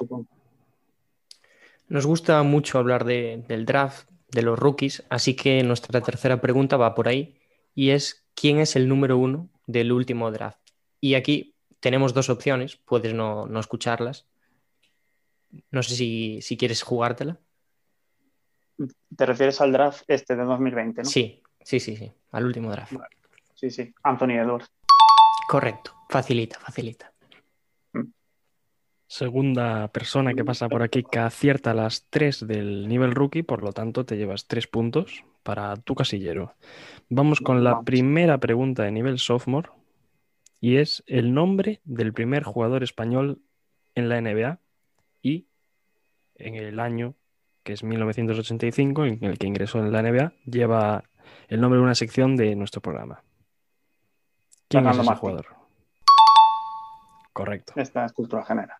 Nos 1.89 2.07
gusta 2.07 2.43
mucho 2.43 2.79
hablar 2.79 3.05
de- 3.05 3.45
del 3.47 3.67
draft, 3.67 4.09
de 4.33 4.43
los 4.43 4.59
rookies, 4.59 5.05
así 5.11 5.37
que 5.37 5.63
nuestra 5.63 6.01
tercera 6.01 6.41
pregunta 6.41 6.77
va 6.77 6.95
por 6.95 7.07
ahí 7.09 7.37
y 7.75 7.91
es 7.91 8.27
¿quién 8.35 8.59
es 8.59 8.75
el 8.77 8.89
número 8.89 9.19
uno 9.19 9.49
del 9.67 9.93
último 9.93 10.31
draft? 10.33 10.59
Y 11.01 11.15
aquí 11.15 11.55
tenemos 11.81 12.15
dos 12.15 12.31
opciones, 12.31 12.77
puedes 12.85 13.13
no, 13.15 13.47
no 13.47 13.61
escucharlas. 13.61 14.27
No 15.71 15.83
sé 15.83 15.95
si, 15.95 16.41
si 16.43 16.57
quieres 16.57 16.83
jugártela. 16.83 17.39
Te 19.17 19.27
refieres 19.27 19.61
al 19.61 19.73
draft 19.73 20.05
este 20.09 20.35
de 20.37 20.43
2020, 20.43 21.03
¿no? 21.03 21.09
Sí, 21.09 21.43
sí, 21.63 21.81
sí, 21.81 21.97
sí, 21.97 22.13
al 22.33 22.45
último 22.45 22.71
draft. 22.71 22.95
Sí, 23.55 23.71
sí. 23.71 23.95
Anthony 24.03 24.33
Edwards. 24.33 24.71
Correcto, 25.49 25.93
facilita, 26.09 26.59
facilita. 26.59 27.15
Segunda 29.07 29.89
persona 29.89 30.35
que 30.35 30.45
pasa 30.45 30.69
por 30.69 30.83
aquí 30.83 31.05
que 31.05 31.21
acierta 31.21 31.73
las 31.73 32.07
tres 32.11 32.45
del 32.45 32.89
nivel 32.89 33.15
rookie, 33.15 33.45
por 33.45 33.63
lo 33.63 33.73
tanto 33.73 34.05
te 34.05 34.17
llevas 34.17 34.49
tres 34.49 34.67
puntos 34.67 35.25
para 35.45 35.77
tu 35.77 35.95
casillero. 35.95 36.55
Vamos 37.11 37.41
con 37.41 37.63
la 37.63 37.83
primera 37.83 38.39
pregunta 38.39 38.83
de 38.83 38.91
nivel 38.91 39.19
sophomore 39.19 39.69
y 40.61 40.79
es 40.79 41.05
el 41.07 41.33
nombre 41.33 41.81
del 41.85 42.13
primer 42.13 42.43
jugador 42.43 42.83
español 42.83 43.41
en 43.95 44.09
la 44.09 44.21
NBA 44.21 44.59
y 45.25 45.49
en 46.37 46.55
el 46.55 46.79
año 46.79 47.17
que 47.65 47.73
es 47.73 47.83
1985 47.83 49.07
en 49.07 49.25
el 49.25 49.39
que 49.39 49.47
ingresó 49.47 49.79
en 49.81 49.91
la 49.91 50.03
NBA 50.03 50.35
lleva 50.45 51.03
el 51.49 51.61
nombre 51.61 51.79
de 51.79 51.85
una 51.85 51.95
sección 51.95 52.37
de 52.37 52.55
nuestro 52.55 52.81
programa. 52.83 53.25
¿Quién 54.69 54.85
Fernando 54.85 55.03
es 55.03 55.09
ese 55.09 55.17
jugador? 55.17 55.47
Correcto. 57.33 57.73
Esta 57.77 58.05
es 58.05 58.13
cultura 58.13 58.45
general. 58.45 58.77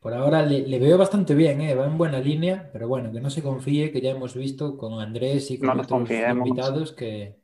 Por 0.00 0.14
ahora 0.14 0.42
le, 0.42 0.60
le 0.60 0.78
veo 0.78 0.96
bastante 0.96 1.34
bien, 1.34 1.60
¿eh? 1.60 1.74
va 1.74 1.84
en 1.86 1.98
buena 1.98 2.20
línea, 2.20 2.70
pero 2.72 2.86
bueno, 2.86 3.10
que 3.10 3.20
no 3.20 3.30
se 3.30 3.42
confíe, 3.42 3.90
que 3.90 4.00
ya 4.00 4.10
hemos 4.12 4.34
visto 4.34 4.78
con 4.78 5.00
Andrés 5.00 5.50
y 5.50 5.58
con 5.58 5.66
No 5.66 5.72
otros 5.72 5.88
confiemos. 5.88 6.46
invitados 6.46 6.92
que, 6.92 7.36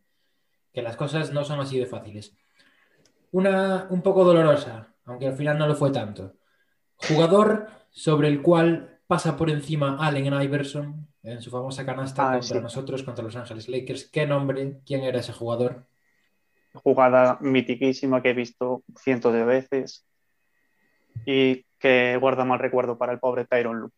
que 0.73 0.83
las 0.83 0.97
cosas 0.97 1.33
no 1.33 1.45
son 1.45 1.59
así 1.59 1.81
de 1.81 1.87
fáciles. 1.87 2.37
Una 3.33 3.89
un 3.91 4.03
poco 4.03 4.23
dolorosa, 4.25 4.95
aunque 5.05 5.27
al 5.27 5.37
final 5.37 5.59
no 5.59 5.67
lo 5.67 5.75
fue 5.75 5.91
tanto. 5.91 6.35
Jugador 6.97 7.69
sobre 7.91 8.29
el 8.29 8.43
cual 8.43 8.99
pasa 9.07 9.37
por 9.37 9.51
encima 9.51 9.99
Allen 10.01 10.33
Iverson 10.43 11.07
en 11.23 11.41
su 11.43 11.51
famosa 11.51 11.85
canasta 11.87 12.29
Ah, 12.31 12.39
contra 12.39 12.57
sí. 12.59 12.63
nosotros, 12.63 13.03
contra 13.03 13.25
Los 13.25 13.37
Ángeles 13.37 13.69
Lakers. 13.69 14.11
¿Qué 14.11 14.27
nombre? 14.27 14.81
¿Quién 14.87 15.03
era 15.03 15.21
ese 15.21 15.33
jugador? 15.33 15.87
Jugada 16.73 17.39
mitiquísima 17.41 18.23
que 18.23 18.31
he 18.31 18.35
visto 18.35 18.83
cientos 18.99 19.33
de 19.33 19.45
veces. 19.45 20.07
y 21.27 21.65
que 21.79 22.17
guarda 22.21 22.45
mal 22.45 22.59
recuerdo 22.59 22.99
para 22.99 23.13
el 23.13 23.21
pobre 23.21 23.45
Tyron 23.45 23.79
Lu. 23.79 23.91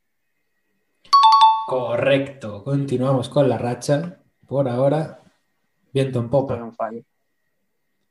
Correcto. 1.66 2.62
Continuamos 2.62 3.28
con 3.28 3.48
la 3.48 3.58
racha. 3.58 4.20
Por 4.46 4.68
ahora, 4.68 5.22
viento 5.92 6.20
en 6.20 6.28
popa. 6.30 6.60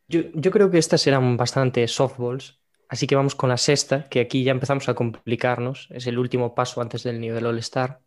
Yo, 0.08 0.22
yo 0.34 0.52
creo 0.52 0.70
que 0.70 0.78
estas 0.78 1.06
eran 1.08 1.38
bastante 1.38 1.88
softballs, 1.88 2.60
así 2.90 3.08
que 3.08 3.16
vamos 3.16 3.36
con 3.36 3.50
la 3.50 3.58
sexta, 3.58 4.08
que 4.10 4.20
aquí 4.20 4.44
ya 4.44 4.52
empezamos 4.52 4.88
a 4.90 4.94
complicarnos. 4.94 5.88
Es 5.92 6.08
el 6.08 6.20
último 6.20 6.56
paso 6.56 6.82
antes 6.82 7.04
del 7.04 7.20
nivel 7.20 7.46
All-Star. 7.46 8.02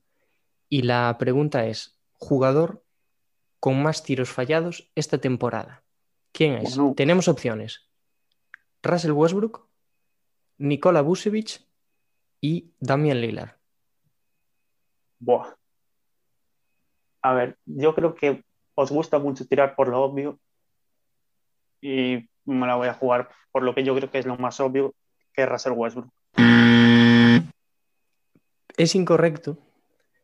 Y 0.68 0.82
la 0.82 1.16
pregunta 1.18 1.66
es, 1.66 1.98
jugador 2.14 2.84
con 3.60 3.82
más 3.82 4.02
tiros 4.02 4.30
fallados 4.30 4.90
esta 4.94 5.18
temporada. 5.18 5.82
¿Quién 6.32 6.54
es? 6.54 6.76
Bueno. 6.76 6.94
Tenemos 6.96 7.28
opciones. 7.28 7.88
Russell 8.82 9.12
Westbrook, 9.12 9.68
Nikola 10.58 11.02
Vucevic 11.02 11.62
y 12.40 12.72
Damian 12.78 13.20
Lillard. 13.20 13.56
Buah. 15.18 15.54
A 17.22 17.32
ver, 17.34 17.58
yo 17.64 17.94
creo 17.94 18.14
que 18.14 18.44
os 18.74 18.90
gusta 18.90 19.18
mucho 19.18 19.44
tirar 19.46 19.74
por 19.74 19.88
lo 19.88 20.00
obvio 20.00 20.38
y 21.80 22.28
me 22.54 22.66
la 22.66 22.74
voy 22.76 22.88
a 22.88 22.94
jugar 22.94 23.28
por 23.52 23.62
lo 23.62 23.74
que 23.74 23.84
yo 23.84 23.94
creo 23.94 24.10
que 24.10 24.18
es 24.18 24.26
lo 24.26 24.36
más 24.36 24.60
obvio, 24.60 24.94
que 25.32 25.42
es 25.42 25.48
Russell 25.48 25.72
Westbrook. 25.72 26.10
Es 28.76 28.94
incorrecto. 28.94 29.58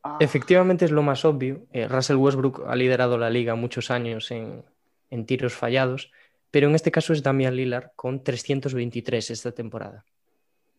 Ah, 0.03 0.19
Efectivamente 0.21 0.85
es 0.85 0.91
lo 0.91 1.03
más 1.03 1.25
obvio. 1.25 1.67
Eh, 1.73 1.89
Russell 1.89 2.17
Westbrook 2.17 2.65
ha 2.69 2.77
liderado 2.77 3.19
la 3.19 3.31
liga 3.31 3.55
muchos 3.55 3.91
años 3.91 4.31
en, 4.31 4.65
en 5.11 5.27
tiros 5.27 5.55
fallados, 5.55 6.13
pero 6.51 6.69
en 6.69 6.75
este 6.75 6.91
caso 6.93 7.13
es 7.13 7.23
Damian 7.23 7.57
Lillard 7.57 7.91
con 7.97 8.23
323 8.23 9.31
esta 9.31 9.53
temporada. 9.53 10.05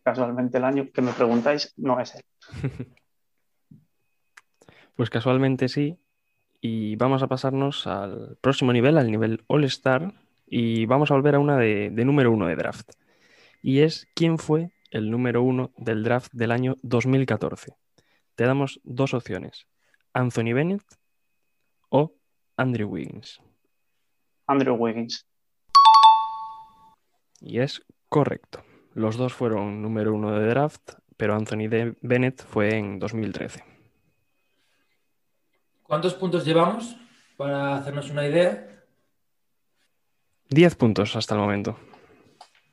casualmente 0.02 0.58
el 0.58 0.64
año 0.64 0.88
que 0.92 1.02
me 1.02 1.12
preguntáis 1.12 1.72
no 1.76 2.00
es 2.00 2.14
él. 2.14 2.22
Pues 4.94 5.10
casualmente 5.10 5.68
sí. 5.68 5.98
Y 6.62 6.96
vamos 6.96 7.22
a 7.22 7.26
pasarnos 7.26 7.86
al 7.86 8.38
próximo 8.40 8.72
nivel, 8.72 8.96
al 8.96 9.10
nivel 9.10 9.44
All-Star. 9.46 10.14
Y 10.46 10.86
vamos 10.86 11.10
a 11.10 11.14
volver 11.14 11.34
a 11.34 11.38
una 11.38 11.56
de, 11.58 11.90
de 11.90 12.04
número 12.04 12.30
uno 12.30 12.46
de 12.46 12.56
draft. 12.56 12.90
Y 13.62 13.80
es 13.80 14.08
quién 14.14 14.38
fue 14.38 14.70
el 14.90 15.10
número 15.10 15.42
uno 15.42 15.72
del 15.76 16.04
draft 16.04 16.32
del 16.32 16.52
año 16.52 16.76
2014. 16.82 17.74
Te 18.36 18.44
damos 18.44 18.80
dos 18.84 19.12
opciones. 19.14 19.66
Anthony 20.12 20.52
Bennett 20.54 20.84
o 21.88 22.12
Andrew 22.56 22.88
Wiggins. 22.88 23.40
Andrew 24.46 24.76
Wiggins. 24.76 25.26
Y 27.40 27.58
es 27.60 27.82
correcto. 28.08 28.62
Los 28.94 29.16
dos 29.16 29.34
fueron 29.34 29.82
número 29.82 30.14
uno 30.14 30.38
de 30.38 30.46
draft, 30.46 30.92
pero 31.16 31.34
Anthony 31.34 31.68
de- 31.68 31.96
Bennett 32.00 32.42
fue 32.44 32.76
en 32.76 32.98
2013. 32.98 33.62
¿Cuántos 35.82 36.14
puntos 36.14 36.44
llevamos 36.44 36.96
para 37.36 37.76
hacernos 37.76 38.10
una 38.10 38.26
idea? 38.26 38.75
10 40.50 40.74
puntos 40.76 41.16
hasta 41.16 41.34
el 41.34 41.40
momento. 41.40 41.78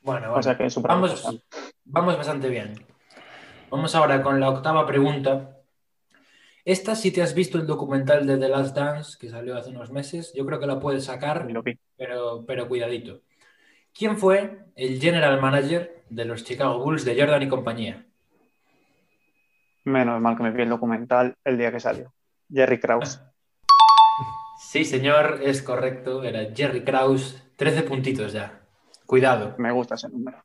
Bueno, 0.02 0.34
O 0.34 0.42
sea 0.42 0.56
que 0.56 0.66
es 0.66 0.74
súper 0.74 0.90
vamos, 0.90 1.40
vamos 1.84 2.16
bastante 2.16 2.48
bien. 2.48 2.74
Vamos 3.70 3.94
ahora 3.94 4.22
con 4.22 4.38
la 4.38 4.50
octava 4.50 4.86
pregunta. 4.86 5.58
Esta, 6.64 6.94
si 6.94 7.10
te 7.10 7.22
has 7.22 7.34
visto 7.34 7.58
el 7.58 7.66
documental 7.66 8.26
de 8.26 8.38
The 8.38 8.48
Last 8.48 8.76
Dance 8.76 9.18
que 9.18 9.28
salió 9.28 9.56
hace 9.56 9.70
unos 9.70 9.90
meses, 9.90 10.32
yo 10.34 10.46
creo 10.46 10.60
que 10.60 10.66
la 10.66 10.80
puedes 10.80 11.04
sacar, 11.04 11.46
pero, 11.96 12.44
pero 12.46 12.68
cuidadito. 12.68 13.20
¿Quién 13.92 14.16
fue 14.16 14.64
el 14.74 15.00
general 15.00 15.40
manager 15.40 16.04
de 16.08 16.24
los 16.24 16.44
Chicago 16.44 16.78
Bulls 16.82 17.04
de 17.04 17.18
Jordan 17.18 17.42
y 17.42 17.48
compañía? 17.48 18.06
Menos 19.84 20.20
mal 20.20 20.36
que 20.36 20.42
me 20.42 20.50
vi 20.50 20.62
el 20.62 20.70
documental 20.70 21.36
el 21.44 21.58
día 21.58 21.70
que 21.70 21.80
salió. 21.80 22.12
Jerry 22.50 22.80
Krause. 22.80 23.20
Sí, 24.58 24.84
señor, 24.84 25.40
es 25.42 25.62
correcto. 25.62 26.24
Era 26.24 26.54
Jerry 26.54 26.82
Krause. 26.84 27.43
13 27.56 27.82
puntitos 27.82 28.32
ya. 28.32 28.60
Cuidado. 29.06 29.54
Me 29.58 29.70
gusta 29.72 29.94
ese 29.94 30.08
número. 30.08 30.42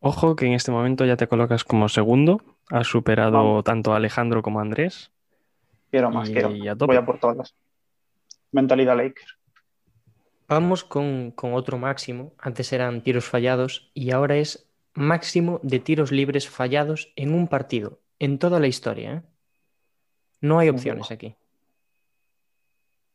Ojo 0.00 0.36
que 0.36 0.46
en 0.46 0.52
este 0.52 0.70
momento 0.70 1.04
ya 1.04 1.16
te 1.16 1.26
colocas 1.28 1.64
como 1.64 1.88
segundo. 1.88 2.40
Has 2.70 2.86
superado 2.86 3.32
Vamos. 3.32 3.64
tanto 3.64 3.92
a 3.92 3.96
Alejandro 3.96 4.42
como 4.42 4.58
a 4.58 4.62
Andrés. 4.62 5.10
Quiero 5.90 6.10
más, 6.10 6.28
Y 6.28 6.32
quiero. 6.32 6.48
a 6.50 6.76
tope. 6.76 6.86
Voy 6.86 6.96
a 6.96 7.04
por 7.04 7.18
todas. 7.18 7.54
Mentalidad 8.52 8.96
Laker. 8.96 9.26
Vamos 10.48 10.84
con, 10.84 11.30
con 11.32 11.54
otro 11.54 11.78
máximo. 11.78 12.32
Antes 12.38 12.72
eran 12.72 13.02
tiros 13.02 13.24
fallados 13.26 13.90
y 13.94 14.10
ahora 14.12 14.36
es 14.36 14.68
máximo 14.94 15.60
de 15.62 15.78
tiros 15.78 16.10
libres 16.12 16.48
fallados 16.48 17.12
en 17.16 17.34
un 17.34 17.48
partido, 17.48 18.00
en 18.18 18.38
toda 18.38 18.58
la 18.60 18.66
historia. 18.66 19.12
¿eh? 19.12 19.22
No 20.40 20.58
hay 20.58 20.68
opciones 20.68 21.10
aquí. 21.10 21.36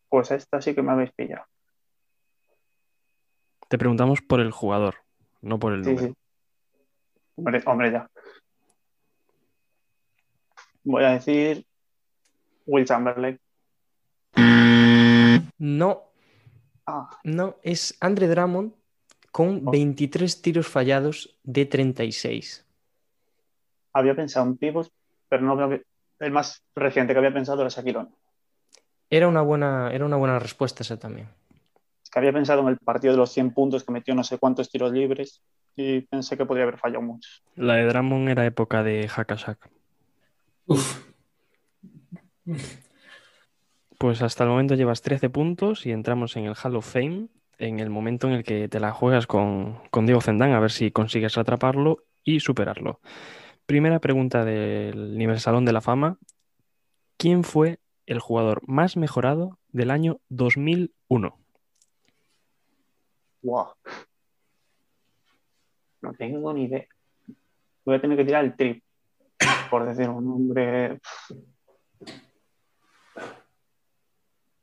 Pues 0.09 0.31
esta 0.31 0.61
sí 0.61 0.75
que 0.75 0.81
me 0.83 0.91
habéis 0.91 1.11
pillado. 1.11 1.45
Te 3.73 3.79
preguntamos 3.79 4.21
por 4.21 4.39
el 4.39 4.51
jugador, 4.51 4.97
no 5.41 5.57
por 5.57 5.73
el 5.73 5.83
Sí, 5.83 5.89
número. 5.89 6.07
sí. 6.09 6.13
Hombre, 7.37 7.63
hombre, 7.65 7.91
ya. 7.91 8.07
Voy 10.83 11.03
a 11.03 11.09
decir 11.13 11.65
Will 12.67 12.85
Chamberlain. 12.85 13.39
No, 15.57 16.03
Ah, 16.85 17.09
no, 17.23 17.55
es 17.63 17.97
Andre 17.99 18.27
Drummond 18.27 18.73
con 19.31 19.63
Oh. 19.65 19.71
23 19.71 20.39
tiros 20.43 20.67
fallados 20.67 21.35
de 21.41 21.65
36. 21.65 22.63
había 23.91 24.15
pensado 24.15 24.45
en 24.45 24.57
pivos, 24.57 24.91
pero 25.29 25.41
no 25.41 25.53
había- 25.53 25.81
el 26.19 26.31
más 26.31 26.61
reciente 26.75 27.13
que 27.13 27.17
había 27.17 27.33
pensado 27.33 27.61
era 27.61 27.69
Shaquille. 27.71 28.05
Era 29.09 29.27
una 29.27 29.41
buena, 29.41 29.91
era 29.91 30.05
una 30.05 30.17
buena 30.17 30.37
respuesta 30.37 30.83
esa 30.83 30.97
también. 30.99 31.27
Que 32.13 32.19
había 32.19 32.31
pensado 32.31 32.61
en 32.61 32.67
el 32.67 32.77
partido 32.77 33.13
de 33.13 33.17
los 33.17 33.31
100 33.31 33.55
puntos 33.55 33.83
que 33.83 33.91
metió 33.91 34.13
no 34.13 34.23
sé 34.23 34.37
cuántos 34.37 34.69
tiros 34.69 34.91
libres 34.91 35.41
y 35.75 36.01
pensé 36.01 36.37
que 36.37 36.45
podría 36.45 36.63
haber 36.63 36.77
fallado 36.77 37.01
muchos. 37.01 37.43
La 37.55 37.73
de 37.73 37.85
Drummond 37.85 38.29
era 38.29 38.45
época 38.45 38.83
de 38.83 39.07
Hackashack. 39.07 39.71
Uf. 40.67 41.07
Pues 43.97 44.21
hasta 44.21 44.43
el 44.43 44.51
momento 44.51 44.75
llevas 44.75 45.01
13 45.01 45.29
puntos 45.31 45.85
y 45.87 45.91
entramos 45.91 46.35
en 46.35 46.45
el 46.45 46.55
Hall 46.61 46.75
of 46.75 46.91
Fame, 46.91 47.29
en 47.57 47.79
el 47.79 47.89
momento 47.89 48.27
en 48.27 48.33
el 48.33 48.43
que 48.43 48.67
te 48.67 48.79
la 48.79 48.91
juegas 48.91 49.25
con, 49.25 49.79
con 49.89 50.05
Diego 50.05 50.21
Zendán, 50.21 50.51
a 50.51 50.59
ver 50.59 50.71
si 50.71 50.91
consigues 50.91 51.37
atraparlo 51.37 52.03
y 52.23 52.41
superarlo. 52.41 52.99
Primera 53.65 53.99
pregunta 53.99 54.45
del 54.45 55.17
nivel 55.17 55.39
Salón 55.39 55.65
de 55.65 55.73
la 55.73 55.81
Fama. 55.81 56.17
¿Quién 57.17 57.43
fue 57.43 57.79
el 58.05 58.19
jugador 58.19 58.61
más 58.67 58.97
mejorado 58.97 59.57
del 59.71 59.89
año 59.89 60.19
2001? 60.29 61.42
Wow. 63.43 63.67
No 66.01 66.13
tengo 66.13 66.53
ni 66.53 66.65
idea. 66.65 66.85
Voy 67.85 67.95
a 67.95 68.01
tener 68.01 68.17
que 68.17 68.25
tirar 68.25 68.45
el 68.45 68.55
trip, 68.55 68.83
por 69.69 69.85
decir 69.85 70.09
un 70.09 70.25
nombre. 70.25 70.99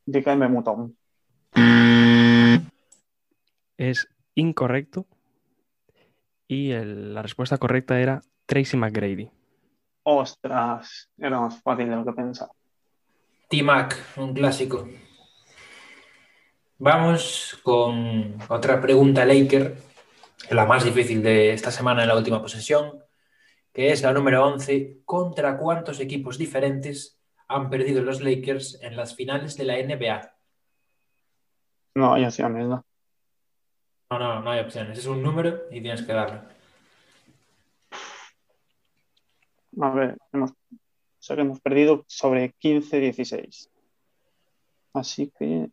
Dígame 0.06 0.48
Mutombo. 0.48 0.92
Es 3.76 4.08
incorrecto 4.34 5.06
y 6.48 6.70
el- 6.72 7.14
la 7.14 7.22
respuesta 7.22 7.58
correcta 7.58 8.00
era 8.00 8.20
Tracy 8.46 8.76
McGrady. 8.76 9.30
Ostras, 10.02 11.10
era 11.18 11.40
más 11.40 11.62
fácil 11.62 11.88
de 11.88 11.96
lo 11.96 12.04
que 12.04 12.12
pensaba. 12.12 12.52
T-Mac, 13.48 13.96
un 14.16 14.34
clásico. 14.34 14.88
Vamos 16.82 17.60
con 17.62 18.38
otra 18.48 18.80
pregunta 18.80 19.26
Laker, 19.26 19.76
la 20.48 20.64
más 20.64 20.82
difícil 20.82 21.22
de 21.22 21.52
esta 21.52 21.70
semana 21.70 22.00
en 22.00 22.08
la 22.08 22.16
última 22.16 22.40
posesión, 22.40 23.04
que 23.70 23.92
es 23.92 24.00
la 24.00 24.14
número 24.14 24.46
11. 24.46 25.02
¿Contra 25.04 25.58
cuántos 25.58 26.00
equipos 26.00 26.38
diferentes 26.38 27.20
han 27.48 27.68
perdido 27.68 28.02
los 28.02 28.22
Lakers 28.22 28.80
en 28.80 28.96
las 28.96 29.14
finales 29.14 29.58
de 29.58 29.64
la 29.64 29.76
NBA? 29.76 30.34
No 31.96 32.14
hay 32.14 32.24
opciones, 32.24 32.66
¿no? 32.66 32.82
No, 34.08 34.18
no, 34.18 34.40
no 34.40 34.50
hay 34.50 34.60
opciones. 34.60 34.98
Es 34.98 35.04
un 35.04 35.22
número 35.22 35.64
y 35.70 35.82
tienes 35.82 36.00
que 36.00 36.14
darlo. 36.14 36.44
A 39.82 39.90
ver, 39.90 40.16
hemos, 40.32 40.52
hemos 41.28 41.60
perdido 41.60 42.06
sobre 42.08 42.54
15-16. 42.54 43.68
Así 44.94 45.30
que 45.38 45.68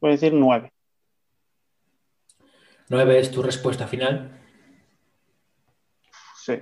voy 0.00 0.10
a 0.10 0.12
decir 0.12 0.32
9. 0.32 0.72
9 2.88 3.18
es 3.18 3.30
tu 3.30 3.42
respuesta 3.42 3.86
final. 3.86 4.40
Sí. 6.44 6.54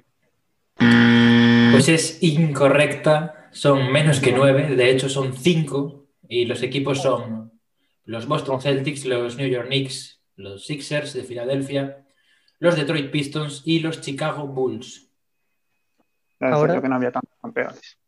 Pues 0.76 1.88
es 1.88 2.22
incorrecta, 2.22 3.48
son 3.52 3.90
menos 3.92 4.20
que 4.20 4.32
nueve, 4.32 4.74
de 4.76 4.90
hecho 4.90 5.08
son 5.08 5.32
cinco, 5.34 6.06
y 6.28 6.44
los 6.44 6.62
equipos 6.62 7.00
son 7.00 7.52
los 8.04 8.26
Boston 8.26 8.60
Celtics, 8.60 9.04
los 9.06 9.36
New 9.36 9.48
York 9.48 9.68
Knicks, 9.68 10.22
los 10.36 10.66
Sixers 10.66 11.14
de 11.14 11.24
Filadelfia, 11.24 12.06
los 12.58 12.76
Detroit 12.76 13.10
Pistons 13.10 13.62
y 13.64 13.80
los 13.80 14.00
Chicago 14.00 14.46
Bulls. 14.46 15.10
Ahora- 16.40 16.74
decía 16.74 16.82
que 16.82 16.88
no 16.88 16.96
había 16.96 17.12
tantos 17.12 17.38
campeones. 17.40 17.98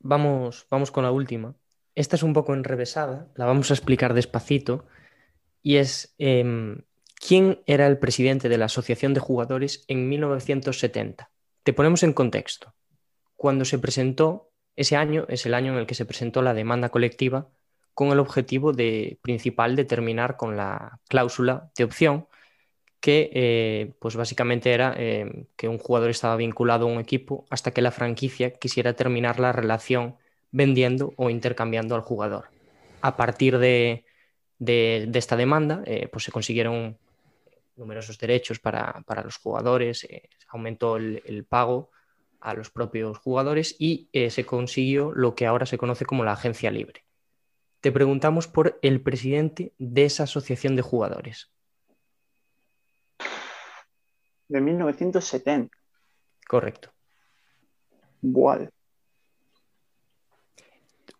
Vamos, 0.00 0.66
vamos 0.70 0.90
con 0.90 1.04
la 1.04 1.10
última. 1.10 1.54
Esta 1.94 2.16
es 2.16 2.22
un 2.22 2.32
poco 2.32 2.54
enrevesada, 2.54 3.28
la 3.34 3.46
vamos 3.46 3.70
a 3.70 3.74
explicar 3.74 4.14
despacito. 4.14 4.86
Y 5.62 5.76
es 5.76 6.14
em, 6.18 6.82
quién 7.14 7.60
era 7.66 7.86
el 7.86 7.98
presidente 7.98 8.48
de 8.48 8.58
la 8.58 8.66
Asociación 8.66 9.12
de 9.12 9.20
Jugadores 9.20 9.84
en 9.88 10.08
1970. 10.08 11.30
Te 11.62 11.72
ponemos 11.72 12.02
en 12.02 12.12
contexto. 12.12 12.74
Cuando 13.36 13.64
se 13.64 13.78
presentó, 13.78 14.52
ese 14.76 14.96
año 14.96 15.26
es 15.28 15.44
el 15.46 15.54
año 15.54 15.72
en 15.72 15.78
el 15.78 15.86
que 15.86 15.94
se 15.94 16.06
presentó 16.06 16.42
la 16.42 16.54
demanda 16.54 16.88
colectiva 16.88 17.50
con 17.92 18.08
el 18.08 18.18
objetivo 18.18 18.72
de, 18.72 19.18
principal 19.22 19.76
de 19.76 19.84
terminar 19.84 20.36
con 20.36 20.56
la 20.56 21.00
cláusula 21.08 21.70
de 21.76 21.84
opción 21.84 22.26
que 23.00 23.30
eh, 23.32 23.94
pues 23.98 24.16
básicamente 24.16 24.72
era 24.72 24.94
eh, 24.96 25.46
que 25.56 25.68
un 25.68 25.78
jugador 25.78 26.10
estaba 26.10 26.36
vinculado 26.36 26.86
a 26.86 26.92
un 26.92 27.00
equipo 27.00 27.46
hasta 27.50 27.72
que 27.72 27.82
la 27.82 27.90
franquicia 27.90 28.52
quisiera 28.52 28.94
terminar 28.94 29.40
la 29.40 29.52
relación 29.52 30.16
vendiendo 30.52 31.12
o 31.16 31.30
intercambiando 31.30 31.94
al 31.94 32.00
jugador. 32.02 32.48
A 33.02 33.16
partir 33.16 33.58
de, 33.58 34.04
de- 34.58 35.06
de 35.08 35.18
esta 35.18 35.36
demanda, 35.36 35.82
eh, 35.86 36.08
pues 36.10 36.24
se 36.24 36.32
consiguieron 36.32 36.98
numerosos 37.76 38.18
derechos 38.18 38.58
para, 38.58 39.02
para 39.06 39.22
los 39.22 39.36
jugadores, 39.38 40.04
eh, 40.04 40.28
aumentó 40.48 40.96
el, 40.96 41.22
el 41.24 41.44
pago 41.44 41.90
a 42.40 42.54
los 42.54 42.70
propios 42.70 43.18
jugadores 43.18 43.76
y 43.78 44.08
eh, 44.12 44.30
se 44.30 44.44
consiguió 44.44 45.12
lo 45.14 45.34
que 45.34 45.46
ahora 45.46 45.66
se 45.66 45.78
conoce 45.78 46.04
como 46.04 46.24
la 46.24 46.32
agencia 46.32 46.70
libre. 46.70 47.04
Te 47.80 47.92
preguntamos 47.92 48.46
por 48.48 48.78
el 48.82 49.00
presidente 49.00 49.72
de 49.78 50.04
esa 50.04 50.24
asociación 50.24 50.76
de 50.76 50.82
jugadores. 50.82 51.50
De 54.48 54.60
1970. 54.60 55.76
Correcto. 56.48 56.90
Buah. 58.20 58.66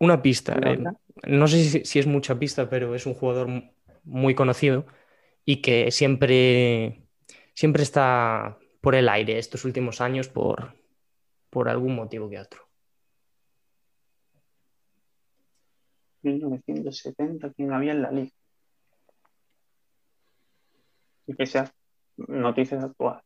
Una 0.01 0.21
pista. 0.21 0.53
Eh, 0.53 0.59
verdad. 0.77 0.93
no 1.27 1.47
sé 1.47 1.63
si, 1.63 1.85
si 1.85 1.99
es 1.99 2.07
mucha 2.07 2.37
pista, 2.39 2.67
pero 2.69 2.95
es 2.95 3.05
un 3.05 3.13
jugador 3.13 3.47
mu- 3.47 3.71
muy 4.03 4.33
conocido 4.33 4.85
y 5.45 5.61
que 5.61 5.91
siempre, 5.91 7.03
siempre 7.53 7.83
está 7.83 8.57
por 8.81 8.95
el 8.95 9.07
aire 9.07 9.37
estos 9.37 9.63
últimos 9.63 10.01
años 10.01 10.27
por, 10.27 10.73
por 11.51 11.69
algún 11.69 11.93
motivo 11.95 12.29
que 12.29 12.39
otro. 12.39 12.67
1970, 16.23 17.51
¿quién 17.53 17.71
había 17.73 17.91
en 17.91 18.01
la 18.01 18.11
liga? 18.11 18.31
Y 21.27 21.35
que 21.35 21.45
sea 21.45 21.71
noticias 22.17 22.83
actuales. 22.83 23.23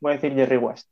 Voy 0.00 0.12
a 0.12 0.14
decir 0.14 0.32
Jerry 0.34 0.56
West. 0.56 0.88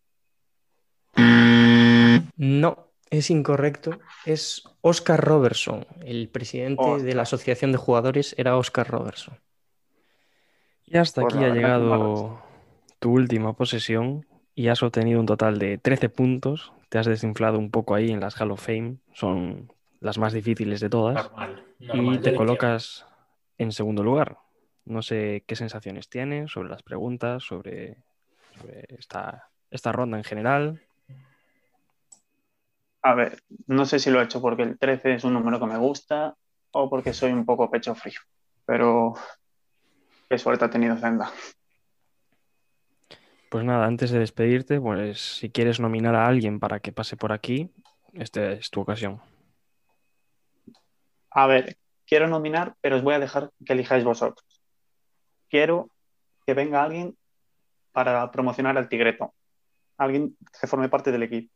No, 2.37 2.88
es 3.11 3.31
incorrecto. 3.31 3.99
Es 4.25 4.65
Oscar 4.81 5.23
Robertson. 5.23 5.87
El 6.05 6.29
presidente 6.29 7.03
de 7.03 7.15
la 7.15 7.23
Asociación 7.23 7.73
de 7.73 7.79
Jugadores 7.79 8.35
era 8.39 8.57
Oscar 8.57 8.89
Robertson. 8.89 9.39
Y 10.85 10.97
hasta 10.97 11.23
Pues 11.23 11.35
aquí 11.35 11.45
ha 11.45 11.53
llegado 11.53 12.43
tu 12.99 13.13
última 13.13 13.53
posesión 13.55 14.27
y 14.55 14.69
has 14.69 14.83
obtenido 14.83 15.21
un 15.21 15.27
total 15.27 15.59
de 15.59 15.79
13 15.79 16.09
puntos. 16.09 16.73
Te 16.89 16.99
has 16.99 17.07
desinflado 17.07 17.59
un 17.59 17.71
poco 17.71 17.95
ahí 17.95 18.11
en 18.11 18.21
las 18.21 18.41
Hall 18.41 18.51
of 18.51 18.65
Fame. 18.65 18.97
Son 19.13 19.73
las 20.01 20.19
más 20.19 20.33
difíciles 20.33 20.81
de 20.81 20.89
todas. 20.89 21.31
Normal. 21.31 21.65
Y 21.79 22.19
te 22.19 22.35
colocas 22.35 23.07
en 23.59 23.73
segundo 23.73 24.03
lugar. 24.03 24.39
No 24.85 25.03
sé 25.03 25.45
qué 25.47 25.55
sensaciones 25.55 26.09
tienes 26.09 26.51
sobre 26.51 26.71
las 26.71 26.83
preguntas, 26.83 27.43
sobre, 27.43 27.99
sobre 28.57 28.87
esta, 28.99 29.51
esta 29.71 29.93
ronda 29.93 30.17
en 30.17 30.25
general. 30.25 30.83
A 33.03 33.15
ver, 33.15 33.43
no 33.66 33.87
sé 33.87 33.99
si 33.99 34.11
lo 34.11 34.20
he 34.20 34.25
hecho 34.25 34.41
porque 34.41 34.62
el 34.62 34.79
13 34.79 35.15
es 35.15 35.25
un 35.25 35.35
número 35.35 35.61
que 35.61 35.66
me 35.66 35.79
gusta 35.79 36.35
o 36.73 36.91
porque 36.91 37.12
soy 37.12 37.33
un 37.33 37.45
poco 37.45 37.70
pecho 37.70 37.95
frío, 37.95 38.20
pero 38.66 39.15
qué 40.29 40.39
suerte 40.39 40.65
ha 40.65 40.70
tenido 40.70 40.97
Zenda. 40.97 41.31
Pues 43.49 43.65
nada, 43.65 43.87
antes 43.87 44.11
de 44.11 44.19
despedirte, 44.19 44.81
pues 44.81 45.20
si 45.39 45.51
quieres 45.51 45.81
nominar 45.81 46.15
a 46.15 46.27
alguien 46.27 46.61
para 46.61 46.81
que 46.81 46.93
pase 46.93 47.16
por 47.16 47.33
aquí, 47.33 47.70
esta 48.12 48.53
es 48.53 48.70
tu 48.70 48.81
ocasión. 48.81 49.20
A 51.31 51.47
ver, 51.47 51.79
quiero 52.07 52.29
nominar, 52.29 52.75
pero 52.81 52.97
os 52.97 53.03
voy 53.03 53.15
a 53.15 53.19
dejar 53.19 53.51
que 53.65 53.73
elijáis 53.73 54.05
vosotros. 54.05 54.45
Quiero 55.49 55.89
que 56.47 56.53
venga 56.53 56.83
alguien 56.83 57.16
para 57.93 58.31
promocionar 58.31 58.77
al 58.77 58.89
Tigreto. 58.89 59.33
Alguien 59.97 60.37
que 60.61 60.66
forme 60.66 60.89
parte 60.89 61.11
del 61.11 61.23
equipo. 61.23 61.53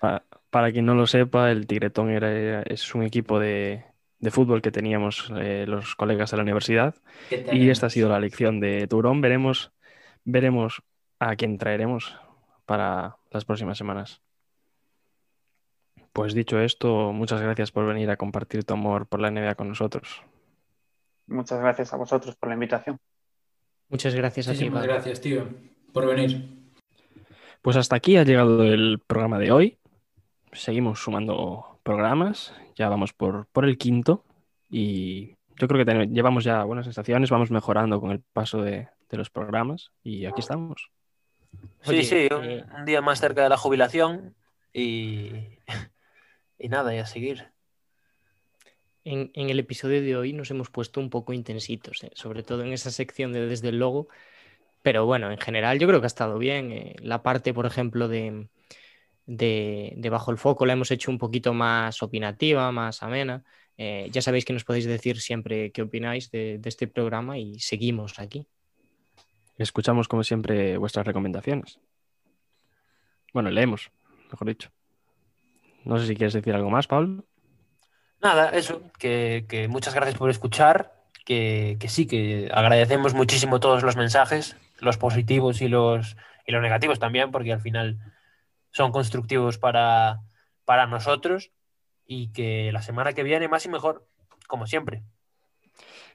Pa- 0.00 0.24
Para 0.50 0.72
quien 0.72 0.86
no 0.86 0.94
lo 0.94 1.06
sepa, 1.06 1.50
el 1.50 1.66
Tigretón 1.66 2.10
era, 2.10 2.62
es 2.62 2.94
un 2.94 3.02
equipo 3.02 3.38
de, 3.38 3.84
de 4.18 4.30
fútbol 4.30 4.62
que 4.62 4.70
teníamos 4.70 5.30
eh, 5.36 5.64
los 5.66 5.96
colegas 5.96 6.30
de 6.30 6.36
la 6.36 6.42
universidad 6.42 6.94
¿Qué 7.28 7.44
y 7.52 7.70
esta 7.70 7.86
ha 7.86 7.90
sido 7.90 8.08
la 8.08 8.20
lección 8.20 8.60
de 8.60 8.86
Turón. 8.86 9.20
Veremos, 9.20 9.72
veremos 10.24 10.82
a 11.18 11.36
quién 11.36 11.58
traeremos 11.58 12.16
para 12.66 13.16
las 13.30 13.44
próximas 13.44 13.78
semanas. 13.78 14.20
Pues 16.12 16.34
dicho 16.34 16.60
esto, 16.60 17.12
muchas 17.12 17.42
gracias 17.42 17.72
por 17.72 17.86
venir 17.86 18.08
a 18.10 18.16
compartir 18.16 18.64
tu 18.64 18.74
amor 18.74 19.06
por 19.06 19.20
la 19.20 19.28
NBA 19.30 19.56
con 19.56 19.68
nosotros. 19.68 20.22
Muchas 21.26 21.60
gracias 21.60 21.92
a 21.92 21.96
vosotros 21.96 22.36
por 22.36 22.48
la 22.48 22.54
invitación. 22.54 22.98
Muchas 23.88 24.14
gracias 24.14 24.48
a 24.48 24.52
ti, 24.52 24.70
Pablo. 24.70 24.82
gracias, 24.92 25.20
tío, 25.20 25.48
por 25.92 26.06
venir. 26.06 26.63
Pues 27.64 27.78
hasta 27.78 27.96
aquí 27.96 28.18
ha 28.18 28.24
llegado 28.24 28.62
el 28.62 28.98
programa 28.98 29.38
de 29.38 29.50
hoy. 29.50 29.78
Seguimos 30.52 31.00
sumando 31.02 31.80
programas. 31.82 32.52
Ya 32.76 32.90
vamos 32.90 33.14
por, 33.14 33.46
por 33.46 33.64
el 33.64 33.78
quinto. 33.78 34.22
Y 34.68 35.38
yo 35.56 35.66
creo 35.66 35.82
que 35.82 36.06
llevamos 36.08 36.44
ya 36.44 36.62
buenas 36.64 36.84
sensaciones. 36.84 37.30
Vamos 37.30 37.50
mejorando 37.50 38.02
con 38.02 38.10
el 38.10 38.20
paso 38.20 38.60
de, 38.60 38.88
de 39.08 39.16
los 39.16 39.30
programas. 39.30 39.92
Y 40.02 40.26
aquí 40.26 40.40
estamos. 40.40 40.90
Oye, 41.86 42.04
sí, 42.04 42.28
sí, 42.28 42.34
un, 42.34 42.44
eh, 42.44 42.66
un 42.76 42.84
día 42.84 43.00
más 43.00 43.18
cerca 43.18 43.42
de 43.42 43.48
la 43.48 43.56
jubilación 43.56 44.34
y, 44.70 45.30
y 46.58 46.68
nada, 46.68 46.94
y 46.94 46.98
a 46.98 47.06
seguir. 47.06 47.48
En, 49.04 49.30
en 49.32 49.48
el 49.48 49.58
episodio 49.58 50.02
de 50.02 50.16
hoy 50.18 50.34
nos 50.34 50.50
hemos 50.50 50.68
puesto 50.68 51.00
un 51.00 51.08
poco 51.08 51.32
intensitos, 51.32 52.04
eh, 52.04 52.10
sobre 52.12 52.42
todo 52.42 52.62
en 52.62 52.74
esa 52.74 52.90
sección 52.90 53.32
de 53.32 53.46
desde 53.46 53.70
el 53.70 53.78
logo. 53.78 54.08
Pero 54.84 55.06
bueno, 55.06 55.30
en 55.30 55.38
general 55.38 55.78
yo 55.78 55.88
creo 55.88 56.00
que 56.00 56.06
ha 56.06 56.14
estado 56.14 56.36
bien. 56.36 56.70
eh, 56.70 56.96
la 57.00 57.22
parte, 57.22 57.54
por 57.54 57.64
ejemplo, 57.64 58.06
de, 58.06 58.48
de, 59.24 59.94
de 59.96 60.10
Bajo 60.10 60.30
el 60.30 60.36
Foco 60.36 60.66
la 60.66 60.74
hemos 60.74 60.90
hecho 60.90 61.10
un 61.10 61.16
poquito 61.16 61.54
más 61.54 62.02
opinativa, 62.02 62.70
más 62.70 63.02
amena. 63.02 63.42
Eh, 63.78 64.08
ya 64.12 64.20
sabéis 64.20 64.44
que 64.44 64.52
nos 64.52 64.64
podéis 64.64 64.84
decir 64.84 65.18
siempre 65.22 65.72
qué 65.72 65.80
opináis 65.80 66.30
de, 66.30 66.58
de 66.58 66.68
este 66.68 66.86
programa 66.86 67.38
y 67.38 67.58
seguimos 67.60 68.18
aquí. 68.18 68.46
Escuchamos, 69.56 70.06
como 70.06 70.22
siempre, 70.22 70.76
vuestras 70.76 71.06
recomendaciones. 71.06 71.78
Bueno, 73.32 73.50
leemos, 73.50 73.90
mejor 74.30 74.48
dicho. 74.48 74.70
No 75.84 75.98
sé 75.98 76.06
si 76.06 76.14
quieres 76.14 76.34
decir 76.34 76.52
algo 76.54 76.68
más, 76.68 76.86
Pablo. 76.86 77.24
Nada, 78.20 78.50
eso, 78.50 78.82
que, 78.98 79.46
que 79.48 79.66
muchas 79.66 79.94
gracias 79.94 80.18
por 80.18 80.28
escuchar, 80.28 80.92
que, 81.24 81.78
que 81.80 81.88
sí, 81.88 82.06
que 82.06 82.50
agradecemos 82.52 83.14
muchísimo 83.14 83.60
todos 83.60 83.82
los 83.82 83.96
mensajes, 83.96 84.56
los 84.84 84.98
positivos 84.98 85.60
y 85.62 85.68
los, 85.68 86.16
y 86.46 86.52
los 86.52 86.62
negativos 86.62 86.98
también, 86.98 87.30
porque 87.30 87.52
al 87.52 87.60
final 87.60 87.98
son 88.70 88.92
constructivos 88.92 89.58
para, 89.58 90.20
para 90.64 90.86
nosotros 90.86 91.50
y 92.06 92.32
que 92.32 92.70
la 92.72 92.82
semana 92.82 93.12
que 93.12 93.22
viene 93.22 93.48
más 93.48 93.64
y 93.66 93.68
mejor, 93.68 94.06
como 94.46 94.66
siempre. 94.66 95.02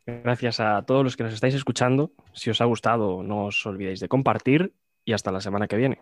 Gracias 0.05 0.59
a 0.59 0.81
todos 0.83 1.03
los 1.03 1.17
que 1.17 1.23
nos 1.23 1.33
estáis 1.33 1.55
escuchando. 1.55 2.11
Si 2.33 2.49
os 2.49 2.61
ha 2.61 2.65
gustado, 2.65 3.23
no 3.23 3.45
os 3.45 3.65
olvidéis 3.65 3.99
de 3.99 4.07
compartir 4.07 4.73
y 5.05 5.13
hasta 5.13 5.31
la 5.31 5.41
semana 5.41 5.67
que 5.67 5.77
viene. 5.77 5.99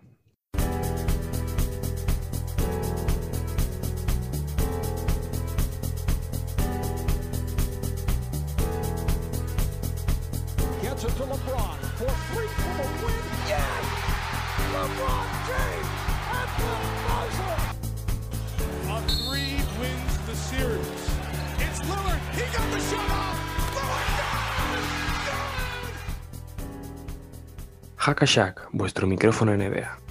Hackashack, 28.08 28.68
vuestro 28.72 29.06
micrófono 29.06 29.54
NBA. 29.54 30.07